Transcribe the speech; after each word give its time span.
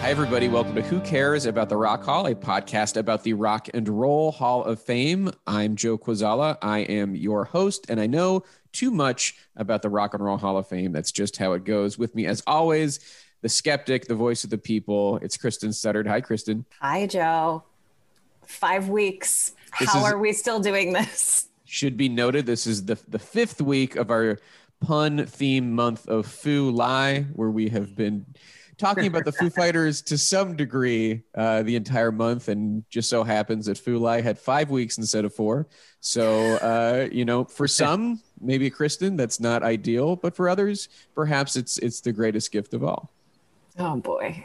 Hi, 0.00 0.08
everybody. 0.10 0.48
Welcome 0.48 0.74
to 0.76 0.82
Who 0.82 0.98
Cares 1.00 1.44
About 1.44 1.68
the 1.68 1.76
Rock 1.76 2.02
Hall, 2.04 2.26
a 2.26 2.34
podcast 2.34 2.96
about 2.96 3.22
the 3.22 3.34
Rock 3.34 3.68
and 3.74 3.86
Roll 3.88 4.32
Hall 4.32 4.64
of 4.64 4.80
Fame. 4.82 5.30
I'm 5.46 5.76
Joe 5.76 5.98
Kwaczala. 5.98 6.56
I 6.62 6.80
am 6.80 7.14
your 7.14 7.44
host, 7.44 7.86
and 7.90 8.00
I 8.00 8.06
know 8.06 8.42
too 8.72 8.90
much 8.90 9.36
about 9.56 9.82
the 9.82 9.90
Rock 9.90 10.14
and 10.14 10.24
Roll 10.24 10.38
Hall 10.38 10.56
of 10.56 10.66
Fame. 10.66 10.92
That's 10.92 11.12
just 11.12 11.36
how 11.36 11.52
it 11.52 11.64
goes. 11.64 11.98
With 11.98 12.14
me, 12.14 12.26
as 12.26 12.42
always, 12.46 12.98
the 13.42 13.48
skeptic, 13.50 14.06
the 14.06 14.14
voice 14.14 14.42
of 14.42 14.48
the 14.50 14.58
people. 14.58 15.18
It's 15.18 15.36
Kristen 15.36 15.70
Studard. 15.70 16.06
Hi, 16.08 16.20
Kristen. 16.22 16.64
Hi, 16.80 17.06
Joe. 17.06 17.62
Five 18.46 18.88
weeks. 18.88 19.52
This 19.78 19.90
How 19.90 19.98
is- 19.98 20.12
are 20.12 20.18
we 20.18 20.32
still 20.32 20.60
doing 20.60 20.92
this? 20.94 21.46
Should 21.66 21.96
be 21.96 22.08
noted, 22.08 22.46
this 22.46 22.66
is 22.66 22.86
the, 22.86 22.98
the 23.06 23.18
fifth 23.20 23.60
week 23.60 23.94
of 23.96 24.10
our 24.10 24.38
pun 24.80 25.24
theme 25.26 25.72
month 25.72 26.08
of 26.08 26.26
Foo 26.26 26.70
Lie, 26.70 27.26
where 27.34 27.50
we 27.50 27.68
have 27.68 27.94
been 27.94 28.26
talking 28.80 29.06
about 29.06 29.24
the 29.24 29.32
Foo 29.32 29.50
Fighters 29.60 30.02
to 30.02 30.18
some 30.18 30.56
degree 30.56 31.22
uh, 31.34 31.62
the 31.62 31.76
entire 31.76 32.10
month. 32.10 32.48
And 32.48 32.84
just 32.90 33.08
so 33.08 33.22
happens 33.22 33.66
that 33.66 33.78
Foo 33.78 33.98
Lie 33.98 34.20
had 34.20 34.38
five 34.38 34.70
weeks 34.70 34.98
instead 34.98 35.24
of 35.24 35.34
four. 35.34 35.68
So, 36.00 36.56
uh, 36.56 37.08
you 37.12 37.24
know, 37.24 37.44
for 37.44 37.68
some, 37.80 38.20
maybe 38.40 38.70
Kristen, 38.70 39.16
that's 39.16 39.38
not 39.38 39.62
ideal, 39.62 40.16
but 40.16 40.34
for 40.34 40.48
others, 40.48 40.88
perhaps 41.14 41.56
it's 41.56 41.78
it's 41.78 42.00
the 42.00 42.12
greatest 42.12 42.50
gift 42.50 42.74
of 42.74 42.82
all. 42.82 43.12
Oh 43.78 43.96
boy. 43.96 44.42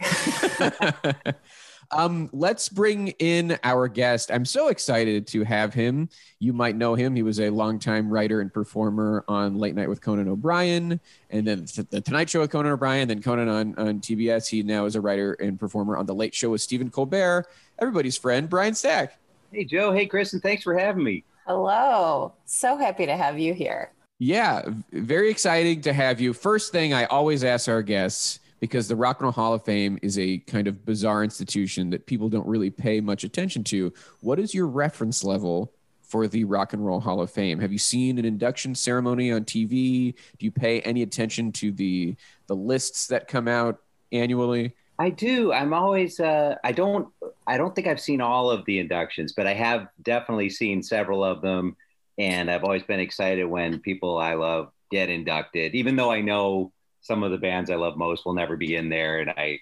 um, 1.91 2.30
let's 2.33 2.69
bring 2.69 3.09
in 3.19 3.58
our 3.64 3.88
guest. 3.88 4.31
I'm 4.31 4.45
so 4.45 4.69
excited 4.69 5.28
to 5.28 5.44
have 5.44 5.73
him. 5.73 6.09
You 6.39 6.53
might 6.53 6.75
know 6.75 6.95
him. 6.95 7.16
He 7.16 7.23
was 7.23 7.39
a 7.39 7.50
longtime 7.50 8.09
writer 8.09 8.42
and 8.42 8.53
performer 8.53 9.23
on 9.27 9.58
Late 9.58 9.75
Night 9.75 9.89
with 9.89 10.02
Conan 10.02 10.27
O'Brien, 10.27 11.00
and 11.30 11.47
then 11.47 11.66
the 11.89 12.02
Tonight 12.02 12.30
Show 12.30 12.42
with 12.42 12.52
Conan 12.52 12.72
O'Brien, 12.72 13.08
then 13.08 13.22
Conan 13.22 13.47
on, 13.47 13.75
on 13.77 14.00
TBS. 14.00 14.47
He 14.47 14.64
now 14.64 14.86
is 14.86 14.95
a 14.95 15.02
writer 15.02 15.33
and 15.33 15.60
performer 15.60 15.98
on 15.98 16.05
The 16.05 16.15
Late 16.15 16.33
Show 16.33 16.52
with 16.52 16.61
Stephen 16.61 16.89
Colbert. 16.89 17.48
Everybody's 17.80 18.17
friend, 18.17 18.49
Brian 18.49 18.73
Stack. 18.73 19.17
Hey, 19.52 19.65
Joe. 19.65 19.93
Hey, 19.93 20.05
Kristen. 20.05 20.39
Thanks 20.39 20.64
for 20.64 20.77
having 20.77 21.04
me. 21.04 21.23
Hello. 21.48 22.33
So 22.45 22.77
happy 22.77 23.05
to 23.05 23.15
have 23.15 23.37
you 23.37 23.54
here. 23.54 23.92
Yeah, 24.17 24.64
very 24.92 25.30
exciting 25.30 25.81
to 25.81 25.93
have 25.93 26.21
you. 26.21 26.33
First 26.33 26.71
thing 26.71 26.93
I 26.93 27.04
always 27.05 27.43
ask 27.43 27.67
our 27.67 27.81
guests 27.81 28.39
because 28.65 28.87
the 28.87 28.95
Rock 28.95 29.20
and 29.20 29.26
Roll 29.26 29.31
Hall 29.31 29.53
of 29.53 29.64
Fame 29.64 29.99
is 30.02 30.17
a 30.17 30.39
kind 30.39 30.67
of 30.67 30.83
bizarre 30.86 31.23
institution 31.23 31.92
that 31.92 32.08
people 32.08 32.30
don't 32.30 32.48
really 32.48 32.71
pay 32.71 32.99
much 32.99 33.23
attention 33.23 33.64
to. 33.65 33.93
What 34.21 34.39
is 34.39 34.55
your 34.55 34.65
reference 34.65 35.23
level 35.23 35.71
for 36.02 36.27
the 36.27 36.45
Rock 36.45 36.73
and 36.73 36.83
Roll 36.83 36.99
Hall 36.99 37.21
of 37.21 37.30
Fame? 37.30 37.59
Have 37.59 37.71
you 37.71 37.77
seen 37.77 38.17
an 38.17 38.25
induction 38.25 38.73
ceremony 38.73 39.31
on 39.31 39.45
TV? 39.45 40.15
Do 40.39 40.45
you 40.45 40.52
pay 40.52 40.81
any 40.81 41.04
attention 41.04 41.52
to 41.54 41.71
the 41.71 42.15
the 42.48 42.55
lists 42.55 43.05
that 43.08 43.27
come 43.27 43.48
out 43.48 43.81
annually? 44.11 44.75
I 44.98 45.11
do. 45.11 45.54
I'm 45.54 45.71
always. 45.71 46.20
Uh, 46.20 46.55
I 46.64 46.71
don't. 46.71 47.09
I 47.45 47.58
don't 47.58 47.75
think 47.75 47.86
I've 47.86 48.02
seen 48.02 48.20
all 48.20 48.49
of 48.49 48.65
the 48.65 48.80
inductions, 48.80 49.33
but 49.33 49.45
I 49.45 49.54
have 49.54 49.89
definitely 50.02 50.49
seen 50.49 50.81
several 50.81 51.23
of 51.23 51.43
them, 51.43 51.75
and 52.17 52.49
I've 52.49 52.64
always 52.64 52.83
been 52.83 52.99
excited 52.99 53.45
when 53.45 53.80
people 53.80 54.17
I 54.17 54.33
love 54.33 54.71
get 54.89 55.09
inducted, 55.09 55.75
even 55.75 55.95
though 55.95 56.11
I 56.11 56.21
know 56.21 56.71
some 57.05 57.21
of 57.21 57.30
the 57.30 57.38
bands 57.38 57.70
I 57.70 57.76
love 57.76 57.98
most 57.98 58.26
will 58.26 58.33
never 58.33 58.58
be 58.58 58.76
in 58.76 58.89
there, 58.89 59.20
and 59.20 59.30
I, 59.30 59.60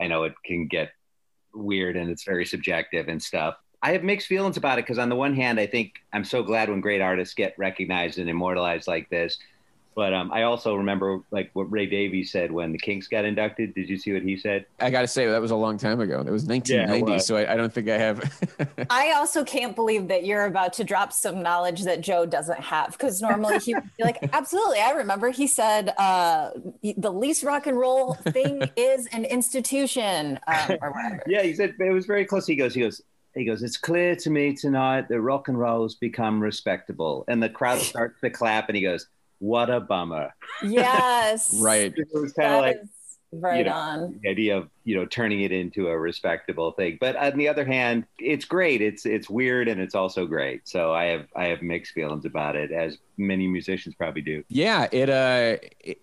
I 0.00 0.06
know 0.06 0.22
it 0.22 0.32
can 0.42 0.68
get 0.68 0.88
weird 1.52 1.96
and 1.96 2.10
it's 2.10 2.24
very 2.24 2.46
subjective 2.46 3.08
and 3.08 3.22
stuff. 3.22 3.56
I 3.82 3.92
have 3.92 4.02
mixed 4.02 4.26
feelings 4.26 4.56
about 4.56 4.78
it 4.78 4.86
because 4.86 4.98
on 4.98 5.10
the 5.10 5.14
one 5.14 5.34
hand, 5.34 5.60
I 5.60 5.66
think 5.66 5.92
I'm 6.14 6.24
so 6.24 6.42
glad 6.42 6.70
when 6.70 6.80
great 6.80 7.02
artists 7.02 7.34
get 7.34 7.54
recognized 7.58 8.18
and 8.18 8.28
immortalized 8.30 8.88
like 8.88 9.10
this. 9.10 9.36
But 9.98 10.14
um, 10.14 10.30
I 10.32 10.44
also 10.44 10.76
remember 10.76 11.22
like 11.32 11.50
what 11.54 11.64
Ray 11.72 11.86
Davies 11.86 12.30
said 12.30 12.52
when 12.52 12.70
the 12.70 12.78
Kinks 12.78 13.08
got 13.08 13.24
inducted. 13.24 13.74
Did 13.74 13.88
you 13.88 13.98
see 13.98 14.12
what 14.12 14.22
he 14.22 14.36
said? 14.36 14.64
I 14.78 14.90
got 14.90 15.00
to 15.00 15.08
say 15.08 15.26
that 15.26 15.40
was 15.40 15.50
a 15.50 15.56
long 15.56 15.76
time 15.76 15.98
ago. 15.98 16.20
It 16.20 16.30
was 16.30 16.44
1990, 16.44 17.14
was. 17.14 17.26
so 17.26 17.36
I, 17.36 17.54
I 17.54 17.56
don't 17.56 17.72
think 17.72 17.88
I 17.88 17.98
have. 17.98 18.22
I 18.90 19.14
also 19.16 19.42
can't 19.42 19.74
believe 19.74 20.06
that 20.06 20.24
you're 20.24 20.44
about 20.44 20.72
to 20.74 20.84
drop 20.84 21.12
some 21.12 21.42
knowledge 21.42 21.82
that 21.82 22.00
Joe 22.00 22.26
doesn't 22.26 22.60
have 22.60 22.92
because 22.92 23.20
normally 23.20 23.58
he 23.58 23.74
would 23.74 23.90
be 23.96 24.04
like, 24.04 24.18
absolutely. 24.32 24.78
I 24.78 24.92
remember 24.92 25.30
he 25.30 25.48
said 25.48 25.92
uh, 25.98 26.50
the 26.96 27.10
least 27.10 27.42
rock 27.42 27.66
and 27.66 27.76
roll 27.76 28.14
thing 28.14 28.70
is 28.76 29.06
an 29.06 29.24
institution 29.24 30.38
um, 30.46 30.76
or 30.80 30.92
whatever. 30.92 31.24
Yeah, 31.26 31.42
he 31.42 31.54
said 31.54 31.74
it 31.76 31.90
was 31.92 32.06
very 32.06 32.24
close. 32.24 32.46
He 32.46 32.54
goes, 32.54 32.72
he 32.72 32.82
goes, 32.82 33.02
he 33.34 33.44
goes. 33.44 33.64
It's 33.64 33.76
clear 33.76 34.14
to 34.14 34.30
me 34.30 34.54
tonight 34.54 35.08
that 35.08 35.20
rock 35.20 35.48
and 35.48 35.58
roll 35.58 35.82
has 35.82 35.96
become 35.96 36.40
respectable, 36.40 37.24
and 37.26 37.42
the 37.42 37.48
crowd 37.48 37.80
starts 37.80 38.20
to 38.20 38.30
clap, 38.30 38.68
and 38.68 38.76
he 38.76 38.82
goes, 38.82 39.08
"What 39.38 39.70
a 39.70 39.80
bummer!" 39.80 40.34
Yes. 40.62 41.54
right. 41.60 41.92
It 41.96 42.08
was 42.12 42.32
kind 42.32 42.54
of 42.54 42.60
like 42.60 42.76
right 43.32 43.58
you 43.58 43.64
know, 43.64 43.72
on. 43.72 44.20
the 44.22 44.30
idea 44.30 44.56
of 44.56 44.68
you 44.84 44.96
know 44.96 45.04
turning 45.04 45.42
it 45.42 45.52
into 45.52 45.88
a 45.88 45.98
respectable 45.98 46.72
thing. 46.72 46.98
But 47.00 47.16
on 47.16 47.36
the 47.36 47.48
other 47.48 47.64
hand, 47.64 48.06
it's 48.18 48.44
great. 48.44 48.80
It's 48.80 49.06
it's 49.06 49.28
weird, 49.28 49.68
and 49.68 49.80
it's 49.80 49.94
also 49.94 50.26
great. 50.26 50.68
So 50.68 50.92
I 50.92 51.06
have 51.06 51.26
I 51.36 51.46
have 51.46 51.62
mixed 51.62 51.92
feelings 51.92 52.24
about 52.24 52.56
it, 52.56 52.70
as 52.72 52.98
many 53.16 53.46
musicians 53.46 53.94
probably 53.94 54.22
do. 54.22 54.44
Yeah, 54.48 54.88
it 54.92 55.10
uh 55.10 55.56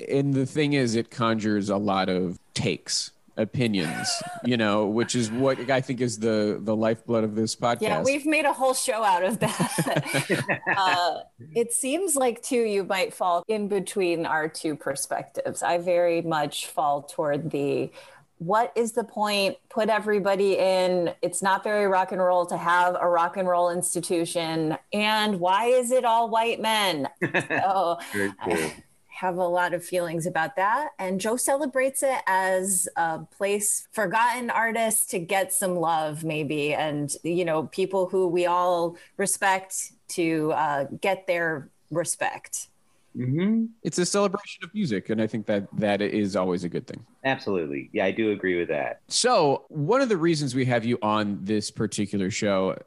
and 0.08 0.34
the 0.34 0.46
thing 0.46 0.74
is 0.74 0.96
it 0.96 1.10
conjures 1.10 1.70
a 1.70 1.78
lot 1.78 2.10
of 2.10 2.40
takes, 2.54 3.12
opinions, 3.38 4.10
you 4.44 4.58
know, 4.58 4.88
which 4.88 5.16
is 5.16 5.32
what 5.32 5.70
I 5.70 5.82
think 5.82 6.02
is 6.02 6.20
the 6.20 6.60
the 6.62 6.76
lifeblood 6.76 7.24
of 7.24 7.36
this 7.36 7.56
podcast. 7.56 7.82
Yeah, 7.82 8.04
we've 8.04 8.26
made 8.26 8.46
a 8.46 8.54
whole 8.54 8.74
show 8.74 9.04
out 9.04 9.24
of 9.24 9.40
that. 9.40 10.60
uh, 10.78 11.20
it 11.54 11.74
seems 11.74 12.16
like, 12.16 12.42
too, 12.42 12.62
you 12.62 12.84
might 12.84 13.14
fall 13.14 13.44
in 13.48 13.68
between 13.68 14.26
our 14.26 14.48
two 14.48 14.76
perspectives. 14.76 15.64
I 15.64 15.78
very 15.78 16.22
much 16.22 16.68
fall 16.68 17.04
toward 17.04 17.52
the 17.52 17.92
what 18.38 18.74
is 18.76 18.92
the 18.92 19.04
point? 19.04 19.58
Put 19.70 19.90
everybody 19.90 20.58
in. 20.58 21.14
It's 21.22 21.42
not 21.42 21.64
very 21.64 21.88
rock 21.88 22.12
and 22.12 22.22
roll 22.22 22.46
to 22.48 22.58
have 22.58 22.98
a 23.00 23.08
rock 23.08 23.38
and 23.38 23.48
roll 23.48 23.72
institution. 23.72 24.78
And 24.92 25.40
why 25.40 25.68
is 25.68 25.92
it 25.92 26.04
all 26.04 26.30
white 26.30 26.62
men? 26.62 27.08
So 27.48 27.98
Very 28.12 28.34
cool. 28.44 28.72
I 29.16 29.26
have 29.26 29.38
a 29.38 29.48
lot 29.48 29.74
of 29.74 29.84
feelings 29.84 30.26
about 30.26 30.56
that. 30.56 30.90
And 31.00 31.20
Joe 31.20 31.38
celebrates 31.38 32.04
it 32.04 32.20
as 32.28 32.88
a 32.96 33.20
place 33.20 33.88
forgotten 33.92 34.50
artists 34.50 35.08
to 35.08 35.20
get 35.20 35.54
some 35.54 35.76
love, 35.76 36.24
maybe, 36.24 36.74
and 36.74 37.14
you 37.24 37.46
know, 37.46 37.64
people 37.64 38.08
who 38.08 38.28
we 38.28 38.46
all 38.46 38.98
respect 39.18 39.94
to 40.10 40.52
uh, 40.54 40.86
get 41.02 41.28
their 41.28 41.70
respect. 41.92 42.68
hmm 43.16 43.66
it's 43.84 43.98
a 44.00 44.06
celebration 44.06 44.64
of 44.64 44.74
music, 44.74 45.10
and 45.10 45.22
I 45.22 45.28
think 45.28 45.46
that 45.46 45.68
that 45.78 46.02
is 46.02 46.36
always 46.36 46.64
a 46.64 46.70
good 46.70 46.88
thing. 46.88 47.06
Absolutely. 47.24 47.90
Yeah, 47.94 48.06
I 48.06 48.12
do 48.12 48.32
agree 48.32 48.58
with 48.60 48.68
that. 48.70 49.02
So, 49.08 49.66
one 49.70 50.02
of 50.02 50.10
the 50.10 50.18
reasons 50.18 50.56
we 50.56 50.66
have 50.66 50.86
you 50.86 50.98
on 51.02 51.40
this 51.42 51.72
particular 51.72 52.30
show 52.30 52.78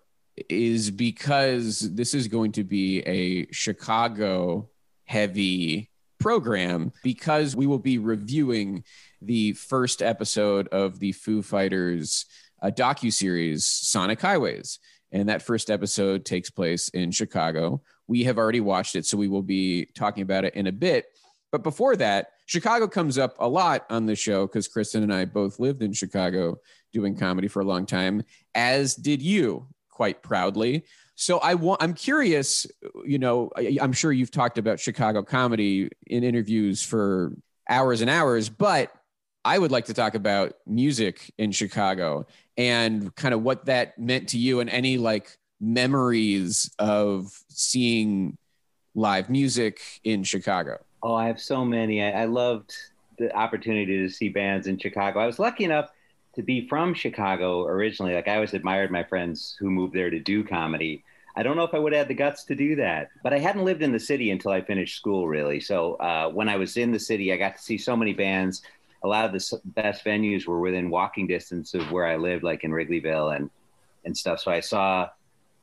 is 0.49 0.91
because 0.91 1.81
this 1.95 2.15
is 2.15 2.29
going 2.29 2.53
to 2.53 2.65
be 2.65 3.01
a 3.01 3.51
Chicago 3.53 4.69
heavy 5.05 5.89
program 6.19 6.93
because 7.03 7.57
we 7.57 7.67
will 7.67 7.79
be 7.79 7.99
reviewing 7.99 8.85
the 9.23 9.53
first 9.53 10.03
episode 10.03 10.69
of 10.69 10.99
the 10.99 11.13
Foo 11.13 11.43
Fighters 11.43 12.27
uh, 12.63 12.71
docu 12.71 13.13
series 13.13 13.67
Sonic 13.67 14.21
Highways, 14.21 14.79
and 15.13 15.29
that 15.29 15.43
first 15.43 15.71
episode 15.71 16.25
takes 16.25 16.51
place 16.51 16.89
in 16.91 17.11
Chicago, 17.11 17.83
We 18.07 18.25
have 18.25 18.39
already 18.39 18.61
watched 18.61 18.97
it, 18.97 19.07
so 19.07 19.17
we 19.17 19.29
will 19.29 19.43
be 19.43 19.87
talking 19.95 20.23
about 20.23 20.45
it 20.45 20.55
in 20.55 20.67
a 20.67 20.73
bit. 20.73 21.07
But 21.53 21.63
before 21.63 21.97
that, 21.97 22.29
Chicago 22.47 22.89
comes 22.89 23.19
up 23.19 23.35
a 23.39 23.49
lot 23.49 23.85
on 23.91 24.07
the 24.07 24.17
show 24.17 24.47
because 24.47 24.69
Kristen 24.69 25.03
and 25.03 25.13
I 25.13 25.25
both 25.25 25.59
lived 25.59 25.83
in 25.83 25.93
Chicago 25.93 26.59
doing 26.93 27.17
comedy 27.17 27.49
for 27.49 27.61
a 27.61 27.67
long 27.67 27.87
time, 27.87 28.23
as 28.55 28.95
did 28.95 29.23
you 29.23 29.67
quite 29.91 30.23
proudly. 30.23 30.85
So 31.21 31.39
I 31.39 31.55
want 31.55 31.83
I'm 31.83 31.95
curious, 31.95 32.65
you 33.05 33.19
know, 33.19 33.51
I, 33.57 33.77
I'm 33.83 33.93
sure 33.93 34.13
you've 34.13 34.31
talked 34.31 34.57
about 34.57 34.79
Chicago 34.79 35.25
comedy 35.25 35.91
in 36.07 36.23
interviews 36.23 36.81
for 36.81 37.33
hours 37.69 38.03
and 38.03 38.09
hours, 38.09 38.49
but 38.49 38.93
I 39.45 39.59
would 39.59 39.73
like 39.73 39.87
to 39.87 39.95
talk 39.95 40.15
about 40.15 40.53
music 40.65 41.33
in 41.37 41.51
Chicago 41.51 42.25
and 42.57 43.13
kind 43.17 43.35
of 43.35 43.43
what 43.43 43.65
that 43.65 43.99
meant 43.99 44.29
to 44.29 44.39
you 44.39 44.61
and 44.61 44.71
any 44.71 44.97
like 44.97 45.37
memories 45.61 46.71
of 46.79 47.37
seeing 47.49 48.39
live 48.95 49.29
music 49.29 49.81
in 50.05 50.23
Chicago. 50.23 50.79
Oh, 51.03 51.15
I 51.15 51.27
have 51.27 51.41
so 51.41 51.65
many. 51.65 52.01
I, 52.01 52.23
I 52.23 52.25
loved 52.27 52.73
the 53.19 53.35
opportunity 53.37 53.99
to 53.99 54.09
see 54.09 54.29
bands 54.29 54.69
in 54.69 54.79
Chicago. 54.79 55.19
I 55.19 55.27
was 55.27 55.41
lucky 55.41 55.65
enough 55.65 55.91
to 56.39 56.43
be 56.45 56.69
from 56.69 56.95
Chicago 56.95 57.67
originally. 57.67 58.15
Like 58.15 58.29
I 58.29 58.37
always 58.37 58.55
admired 58.55 58.93
my 58.93 59.03
friends 59.03 59.57
who 59.59 59.73
moved 59.73 59.93
there 59.93 60.09
to 60.09 60.21
do 60.21 60.45
comedy. 60.45 61.03
I 61.37 61.43
don't 61.43 61.57
know 61.57 61.65
if 61.65 61.75
I 61.75 61.81
would 61.81 61.93
have 61.93 62.07
the 62.07 62.15
guts 62.15 62.45
to 62.45 62.55
do 62.55 62.77
that, 62.77 63.11
but 63.25 63.35
I 63.35 63.41
hadn't 63.41 63.65
lived 63.65 63.83
in 63.83 63.91
the 63.91 63.99
city 63.99 64.31
until 64.31 64.53
I 64.53 64.61
finished 64.61 64.97
school, 64.97 65.27
really. 65.27 65.59
So 65.59 65.95
uh, 65.95 66.31
when 66.31 66.49
I 66.49 66.55
was 66.55 66.77
in 66.77 66.93
the 66.93 66.99
city, 67.01 67.33
I 67.33 67.37
got 67.37 67.57
to 67.57 67.63
see 67.63 67.77
so 67.77 67.97
many 67.97 68.13
bands. 68.13 68.63
A 69.03 69.09
lot 69.09 69.25
of 69.25 69.33
the 69.33 69.61
best 69.65 70.05
venues 70.05 70.47
were 70.47 70.61
within 70.61 70.91
walking 70.91 71.27
distance 71.27 71.75
of 71.75 71.91
where 71.91 72.07
I 72.07 72.17
lived, 72.17 72.45
like 72.45 72.63
in 72.63 72.71
Wrigleyville 72.71 73.35
and 73.35 73.51
and 74.05 74.17
stuff. 74.17 74.39
So 74.39 74.53
I 74.53 74.61
saw 74.61 75.07
a 75.07 75.11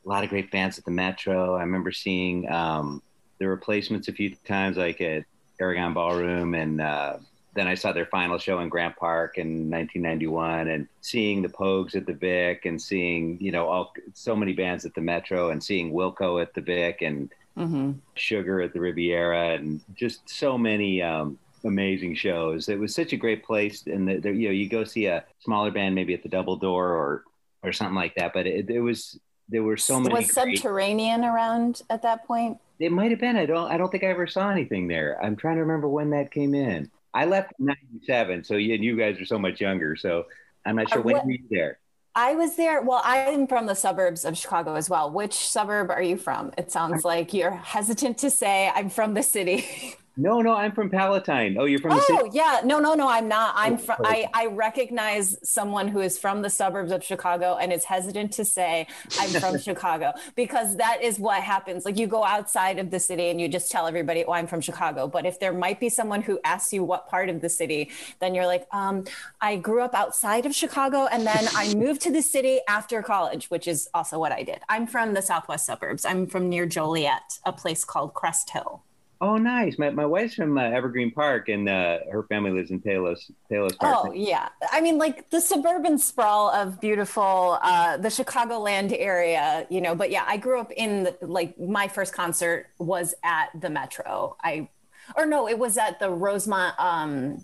lot 0.04 0.24
of 0.24 0.30
great 0.30 0.50
bands 0.50 0.76
at 0.76 0.84
the 0.84 0.90
Metro. 0.90 1.56
I 1.56 1.60
remember 1.60 1.90
seeing 1.90 2.50
um, 2.52 3.02
the 3.38 3.48
replacements 3.48 4.08
a 4.08 4.12
few 4.12 4.34
times, 4.44 4.76
like 4.76 5.00
at 5.00 5.24
Aragon 5.58 5.94
Ballroom, 5.94 6.54
and 6.54 6.82
uh, 6.82 7.16
then 7.56 7.66
I 7.66 7.74
saw 7.74 7.92
their 7.92 8.06
final 8.06 8.38
show 8.38 8.60
in 8.60 8.68
Grant 8.68 8.96
Park 8.96 9.38
in 9.38 9.70
1991, 9.70 10.68
and 10.68 10.88
seeing 11.00 11.42
the 11.42 11.48
Pogues 11.48 11.96
at 11.96 12.06
the 12.06 12.12
Vic, 12.12 12.66
and 12.66 12.80
seeing 12.80 13.38
you 13.40 13.52
know 13.52 13.66
all 13.66 13.92
so 14.12 14.36
many 14.36 14.52
bands 14.52 14.84
at 14.84 14.94
the 14.94 15.00
Metro, 15.00 15.50
and 15.50 15.62
seeing 15.62 15.92
Wilco 15.92 16.40
at 16.40 16.54
the 16.54 16.60
Vic, 16.60 17.02
and 17.02 17.32
mm-hmm. 17.56 17.92
Sugar 18.14 18.60
at 18.60 18.72
the 18.72 18.80
Riviera, 18.80 19.54
and 19.54 19.80
just 19.94 20.28
so 20.28 20.56
many 20.56 21.02
um, 21.02 21.38
amazing 21.64 22.14
shows. 22.14 22.68
It 22.68 22.78
was 22.78 22.94
such 22.94 23.12
a 23.12 23.16
great 23.16 23.44
place, 23.44 23.84
and 23.86 24.08
the, 24.08 24.18
the, 24.18 24.32
you 24.32 24.48
know 24.48 24.54
you 24.54 24.68
go 24.68 24.84
see 24.84 25.06
a 25.06 25.24
smaller 25.40 25.70
band 25.70 25.94
maybe 25.94 26.14
at 26.14 26.22
the 26.22 26.28
Double 26.28 26.56
Door 26.56 26.90
or 26.90 27.24
or 27.62 27.72
something 27.72 27.96
like 27.96 28.14
that, 28.14 28.32
but 28.32 28.46
it, 28.46 28.70
it 28.70 28.80
was 28.80 29.18
there 29.48 29.62
were 29.62 29.76
so 29.76 30.00
many. 30.00 30.14
Was 30.14 30.30
great... 30.30 30.58
Subterranean 30.58 31.24
around 31.24 31.82
at 31.90 32.02
that 32.02 32.26
point? 32.26 32.58
It 32.78 32.92
might 32.92 33.10
have 33.10 33.20
been. 33.20 33.36
I 33.36 33.46
don't. 33.46 33.70
I 33.70 33.76
don't 33.76 33.90
think 33.90 34.04
I 34.04 34.08
ever 34.08 34.26
saw 34.26 34.50
anything 34.50 34.88
there. 34.88 35.18
I'm 35.22 35.36
trying 35.36 35.56
to 35.56 35.62
remember 35.62 35.88
when 35.88 36.10
that 36.10 36.30
came 36.30 36.54
in. 36.54 36.90
I 37.16 37.24
left 37.24 37.54
in 37.58 37.66
'97, 37.66 38.44
so 38.44 38.54
you, 38.56 38.74
you 38.74 38.96
guys 38.96 39.18
are 39.20 39.24
so 39.24 39.38
much 39.38 39.60
younger. 39.60 39.96
So 39.96 40.26
I'm 40.66 40.76
not 40.76 40.90
sure 40.90 40.98
uh, 40.98 41.02
when 41.02 41.14
were 41.14 41.30
you 41.30 41.38
were 41.42 41.48
there. 41.50 41.78
I 42.14 42.34
was 42.34 42.56
there. 42.56 42.82
Well, 42.82 43.00
I'm 43.04 43.46
from 43.46 43.66
the 43.66 43.74
suburbs 43.74 44.24
of 44.24 44.36
Chicago 44.36 44.74
as 44.74 44.90
well. 44.90 45.10
Which 45.10 45.34
suburb 45.34 45.90
are 45.90 46.02
you 46.02 46.18
from? 46.18 46.52
It 46.58 46.70
sounds 46.70 47.04
like 47.04 47.32
you're 47.32 47.50
hesitant 47.50 48.18
to 48.18 48.30
say 48.30 48.70
I'm 48.74 48.90
from 48.90 49.14
the 49.14 49.22
city. 49.22 49.66
No, 50.18 50.40
no, 50.40 50.54
I'm 50.54 50.72
from 50.72 50.88
Palatine. 50.88 51.58
Oh, 51.58 51.66
you're 51.66 51.78
from 51.78 51.90
the 51.90 52.04
oh, 52.08 52.18
city? 52.22 52.30
yeah. 52.32 52.62
No, 52.64 52.78
no, 52.78 52.94
no, 52.94 53.06
I'm 53.06 53.28
not. 53.28 53.52
I'm 53.54 53.74
oh, 53.74 53.76
from, 53.76 53.96
I, 54.02 54.26
I 54.32 54.46
recognize 54.46 55.36
someone 55.42 55.88
who 55.88 56.00
is 56.00 56.18
from 56.18 56.40
the 56.40 56.48
suburbs 56.48 56.90
of 56.90 57.04
Chicago 57.04 57.58
and 57.60 57.70
is 57.70 57.84
hesitant 57.84 58.32
to 58.32 58.44
say 58.46 58.86
I'm 59.20 59.28
from 59.28 59.58
Chicago 59.60 60.14
because 60.34 60.76
that 60.78 61.02
is 61.02 61.18
what 61.18 61.42
happens. 61.42 61.84
Like 61.84 61.98
you 61.98 62.06
go 62.06 62.24
outside 62.24 62.78
of 62.78 62.90
the 62.90 62.98
city 62.98 63.28
and 63.28 63.38
you 63.38 63.46
just 63.46 63.70
tell 63.70 63.86
everybody, 63.86 64.24
oh, 64.24 64.32
I'm 64.32 64.46
from 64.46 64.62
Chicago. 64.62 65.06
But 65.06 65.26
if 65.26 65.38
there 65.38 65.52
might 65.52 65.80
be 65.80 65.90
someone 65.90 66.22
who 66.22 66.40
asks 66.44 66.72
you 66.72 66.82
what 66.82 67.08
part 67.08 67.28
of 67.28 67.42
the 67.42 67.50
city, 67.50 67.90
then 68.18 68.34
you're 68.34 68.46
like, 68.46 68.66
um, 68.72 69.04
I 69.42 69.56
grew 69.56 69.82
up 69.82 69.94
outside 69.94 70.46
of 70.46 70.54
Chicago 70.54 71.06
and 71.12 71.26
then 71.26 71.46
I 71.54 71.74
moved 71.76 72.00
to 72.02 72.10
the 72.10 72.22
city 72.22 72.60
after 72.66 73.02
college, 73.02 73.50
which 73.50 73.68
is 73.68 73.90
also 73.92 74.18
what 74.18 74.32
I 74.32 74.44
did. 74.44 74.60
I'm 74.70 74.86
from 74.86 75.12
the 75.12 75.20
southwest 75.20 75.66
suburbs. 75.66 76.06
I'm 76.06 76.26
from 76.26 76.48
near 76.48 76.64
Joliet, 76.64 77.38
a 77.44 77.52
place 77.52 77.84
called 77.84 78.14
Crest 78.14 78.48
Hill. 78.48 78.82
Oh, 79.20 79.38
nice. 79.38 79.78
My, 79.78 79.88
my 79.90 80.04
wife's 80.04 80.34
from 80.34 80.58
uh, 80.58 80.62
Evergreen 80.62 81.10
Park, 81.10 81.48
and 81.48 81.68
uh, 81.68 82.00
her 82.12 82.24
family 82.24 82.50
lives 82.50 82.70
in 82.70 82.80
Palos 82.80 83.30
Palos 83.48 83.74
Park. 83.76 83.96
Oh, 84.04 84.12
yeah. 84.12 84.50
I 84.70 84.82
mean, 84.82 84.98
like 84.98 85.30
the 85.30 85.40
suburban 85.40 85.98
sprawl 85.98 86.50
of 86.50 86.80
beautiful, 86.80 87.58
uh, 87.62 87.96
the 87.96 88.08
Chicagoland 88.08 88.94
area, 88.94 89.66
you 89.70 89.80
know. 89.80 89.94
But 89.94 90.10
yeah, 90.10 90.24
I 90.26 90.36
grew 90.36 90.60
up 90.60 90.70
in 90.70 91.04
the, 91.04 91.16
like 91.22 91.58
my 91.58 91.88
first 91.88 92.12
concert 92.12 92.66
was 92.78 93.14
at 93.24 93.48
the 93.58 93.70
Metro. 93.70 94.36
I, 94.44 94.68
or 95.16 95.24
no, 95.24 95.48
it 95.48 95.58
was 95.58 95.78
at 95.78 95.98
the 95.98 96.10
Rosemont 96.10 96.78
um, 96.78 97.42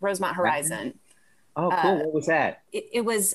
Rosemont 0.00 0.36
Horizon. 0.36 0.98
Oh, 1.56 1.70
cool. 1.70 1.90
Uh, 1.90 1.94
what 2.00 2.12
was 2.12 2.26
that? 2.26 2.62
It, 2.70 2.86
it 2.92 3.00
was 3.00 3.34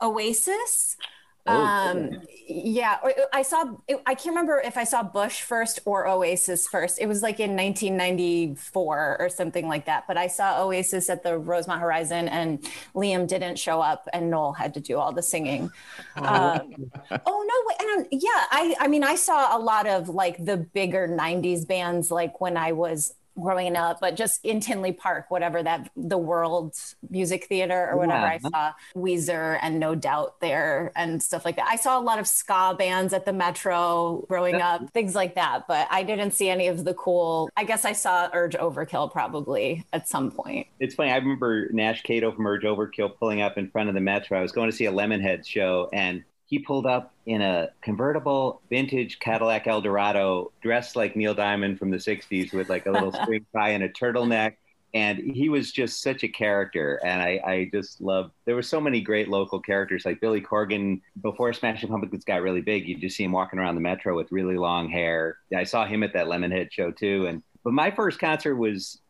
Oasis. 0.00 0.96
Oh, 1.46 1.62
um, 1.62 2.22
yeah, 2.46 2.98
I 3.32 3.42
saw. 3.42 3.64
I 4.06 4.14
can't 4.14 4.34
remember 4.34 4.62
if 4.64 4.78
I 4.78 4.84
saw 4.84 5.02
Bush 5.02 5.42
first 5.42 5.80
or 5.84 6.08
Oasis 6.08 6.66
first. 6.66 6.98
It 6.98 7.06
was 7.06 7.22
like 7.22 7.38
in 7.38 7.50
1994 7.50 9.16
or 9.20 9.28
something 9.28 9.68
like 9.68 9.84
that. 9.84 10.04
But 10.08 10.16
I 10.16 10.26
saw 10.26 10.62
Oasis 10.62 11.10
at 11.10 11.22
the 11.22 11.38
Rosemont 11.38 11.82
Horizon, 11.82 12.28
and 12.28 12.62
Liam 12.94 13.28
didn't 13.28 13.58
show 13.58 13.82
up, 13.82 14.08
and 14.14 14.30
Noel 14.30 14.54
had 14.54 14.72
to 14.74 14.80
do 14.80 14.98
all 14.98 15.12
the 15.12 15.22
singing. 15.22 15.70
Oh, 16.16 16.24
um, 16.24 16.90
oh 17.26 17.74
no! 17.78 17.88
And 17.88 18.08
yeah, 18.10 18.44
I. 18.50 18.74
I 18.80 18.88
mean, 18.88 19.04
I 19.04 19.16
saw 19.16 19.56
a 19.56 19.60
lot 19.60 19.86
of 19.86 20.08
like 20.08 20.42
the 20.42 20.56
bigger 20.56 21.06
90s 21.08 21.66
bands, 21.68 22.10
like 22.10 22.40
when 22.40 22.56
I 22.56 22.72
was 22.72 23.14
growing 23.40 23.76
up, 23.76 24.00
but 24.00 24.16
just 24.16 24.44
in 24.44 24.60
Tinley 24.60 24.92
Park, 24.92 25.26
whatever 25.30 25.62
that 25.62 25.90
the 25.96 26.18
World 26.18 26.74
Music 27.10 27.46
Theater 27.46 27.88
or 27.90 27.96
whatever, 27.96 28.26
yeah. 28.26 28.32
I 28.32 28.38
saw 28.38 28.72
Weezer 28.94 29.58
and 29.62 29.80
No 29.80 29.94
Doubt 29.94 30.40
there 30.40 30.92
and 30.96 31.22
stuff 31.22 31.44
like 31.44 31.56
that. 31.56 31.66
I 31.68 31.76
saw 31.76 31.98
a 31.98 32.02
lot 32.02 32.18
of 32.18 32.26
ska 32.26 32.74
bands 32.78 33.12
at 33.12 33.24
the 33.24 33.32
Metro 33.32 34.24
growing 34.28 34.60
up, 34.60 34.90
things 34.90 35.14
like 35.14 35.34
that, 35.34 35.66
but 35.66 35.86
I 35.90 36.02
didn't 36.02 36.32
see 36.32 36.48
any 36.48 36.68
of 36.68 36.84
the 36.84 36.94
cool. 36.94 37.50
I 37.56 37.64
guess 37.64 37.84
I 37.84 37.92
saw 37.92 38.28
Urge 38.32 38.54
Overkill 38.54 39.10
probably 39.12 39.84
at 39.92 40.08
some 40.08 40.30
point. 40.30 40.66
It's 40.80 40.94
funny. 40.94 41.10
I 41.10 41.16
remember 41.16 41.68
Nash 41.72 42.02
Kato 42.02 42.32
from 42.32 42.46
Urge 42.46 42.62
Overkill 42.62 43.16
pulling 43.18 43.40
up 43.40 43.58
in 43.58 43.70
front 43.70 43.88
of 43.88 43.94
the 43.94 44.00
Metro. 44.00 44.38
I 44.38 44.42
was 44.42 44.52
going 44.52 44.70
to 44.70 44.76
see 44.76 44.86
a 44.86 44.92
Lemonhead 44.92 45.46
show 45.46 45.88
and 45.92 46.24
he 46.46 46.58
pulled 46.58 46.86
up 46.86 47.14
in 47.26 47.40
a 47.40 47.68
convertible 47.82 48.60
vintage 48.68 49.18
Cadillac 49.18 49.66
Eldorado, 49.66 50.52
dressed 50.62 50.96
like 50.96 51.16
Neil 51.16 51.34
Diamond 51.34 51.78
from 51.78 51.90
the 51.90 51.96
60s 51.96 52.52
with 52.52 52.68
like 52.68 52.86
a 52.86 52.90
little 52.90 53.12
string 53.22 53.46
tie 53.54 53.70
and 53.70 53.84
a 53.84 53.88
turtleneck. 53.88 54.54
And 54.92 55.18
he 55.18 55.48
was 55.48 55.72
just 55.72 56.02
such 56.02 56.22
a 56.22 56.28
character. 56.28 57.00
And 57.04 57.20
I, 57.20 57.40
I 57.44 57.70
just 57.72 58.00
love, 58.00 58.30
there 58.44 58.54
were 58.54 58.62
so 58.62 58.80
many 58.80 59.00
great 59.00 59.28
local 59.28 59.58
characters 59.58 60.04
like 60.04 60.20
Billy 60.20 60.40
Corgan. 60.40 61.00
Before 61.20 61.52
Smashing 61.52 61.88
Pumpkins 61.88 62.24
got 62.24 62.42
really 62.42 62.60
big, 62.60 62.86
you 62.86 62.96
just 62.96 63.16
see 63.16 63.24
him 63.24 63.32
walking 63.32 63.58
around 63.58 63.74
the 63.74 63.80
metro 63.80 64.14
with 64.14 64.30
really 64.30 64.56
long 64.56 64.88
hair. 64.88 65.38
I 65.56 65.64
saw 65.64 65.84
him 65.84 66.04
at 66.04 66.12
that 66.12 66.26
Lemonhead 66.26 66.70
show 66.70 66.92
too. 66.92 67.26
And, 67.26 67.42
but 67.64 67.72
my 67.72 67.90
first 67.90 68.20
concert 68.20 68.54
was 68.54 69.00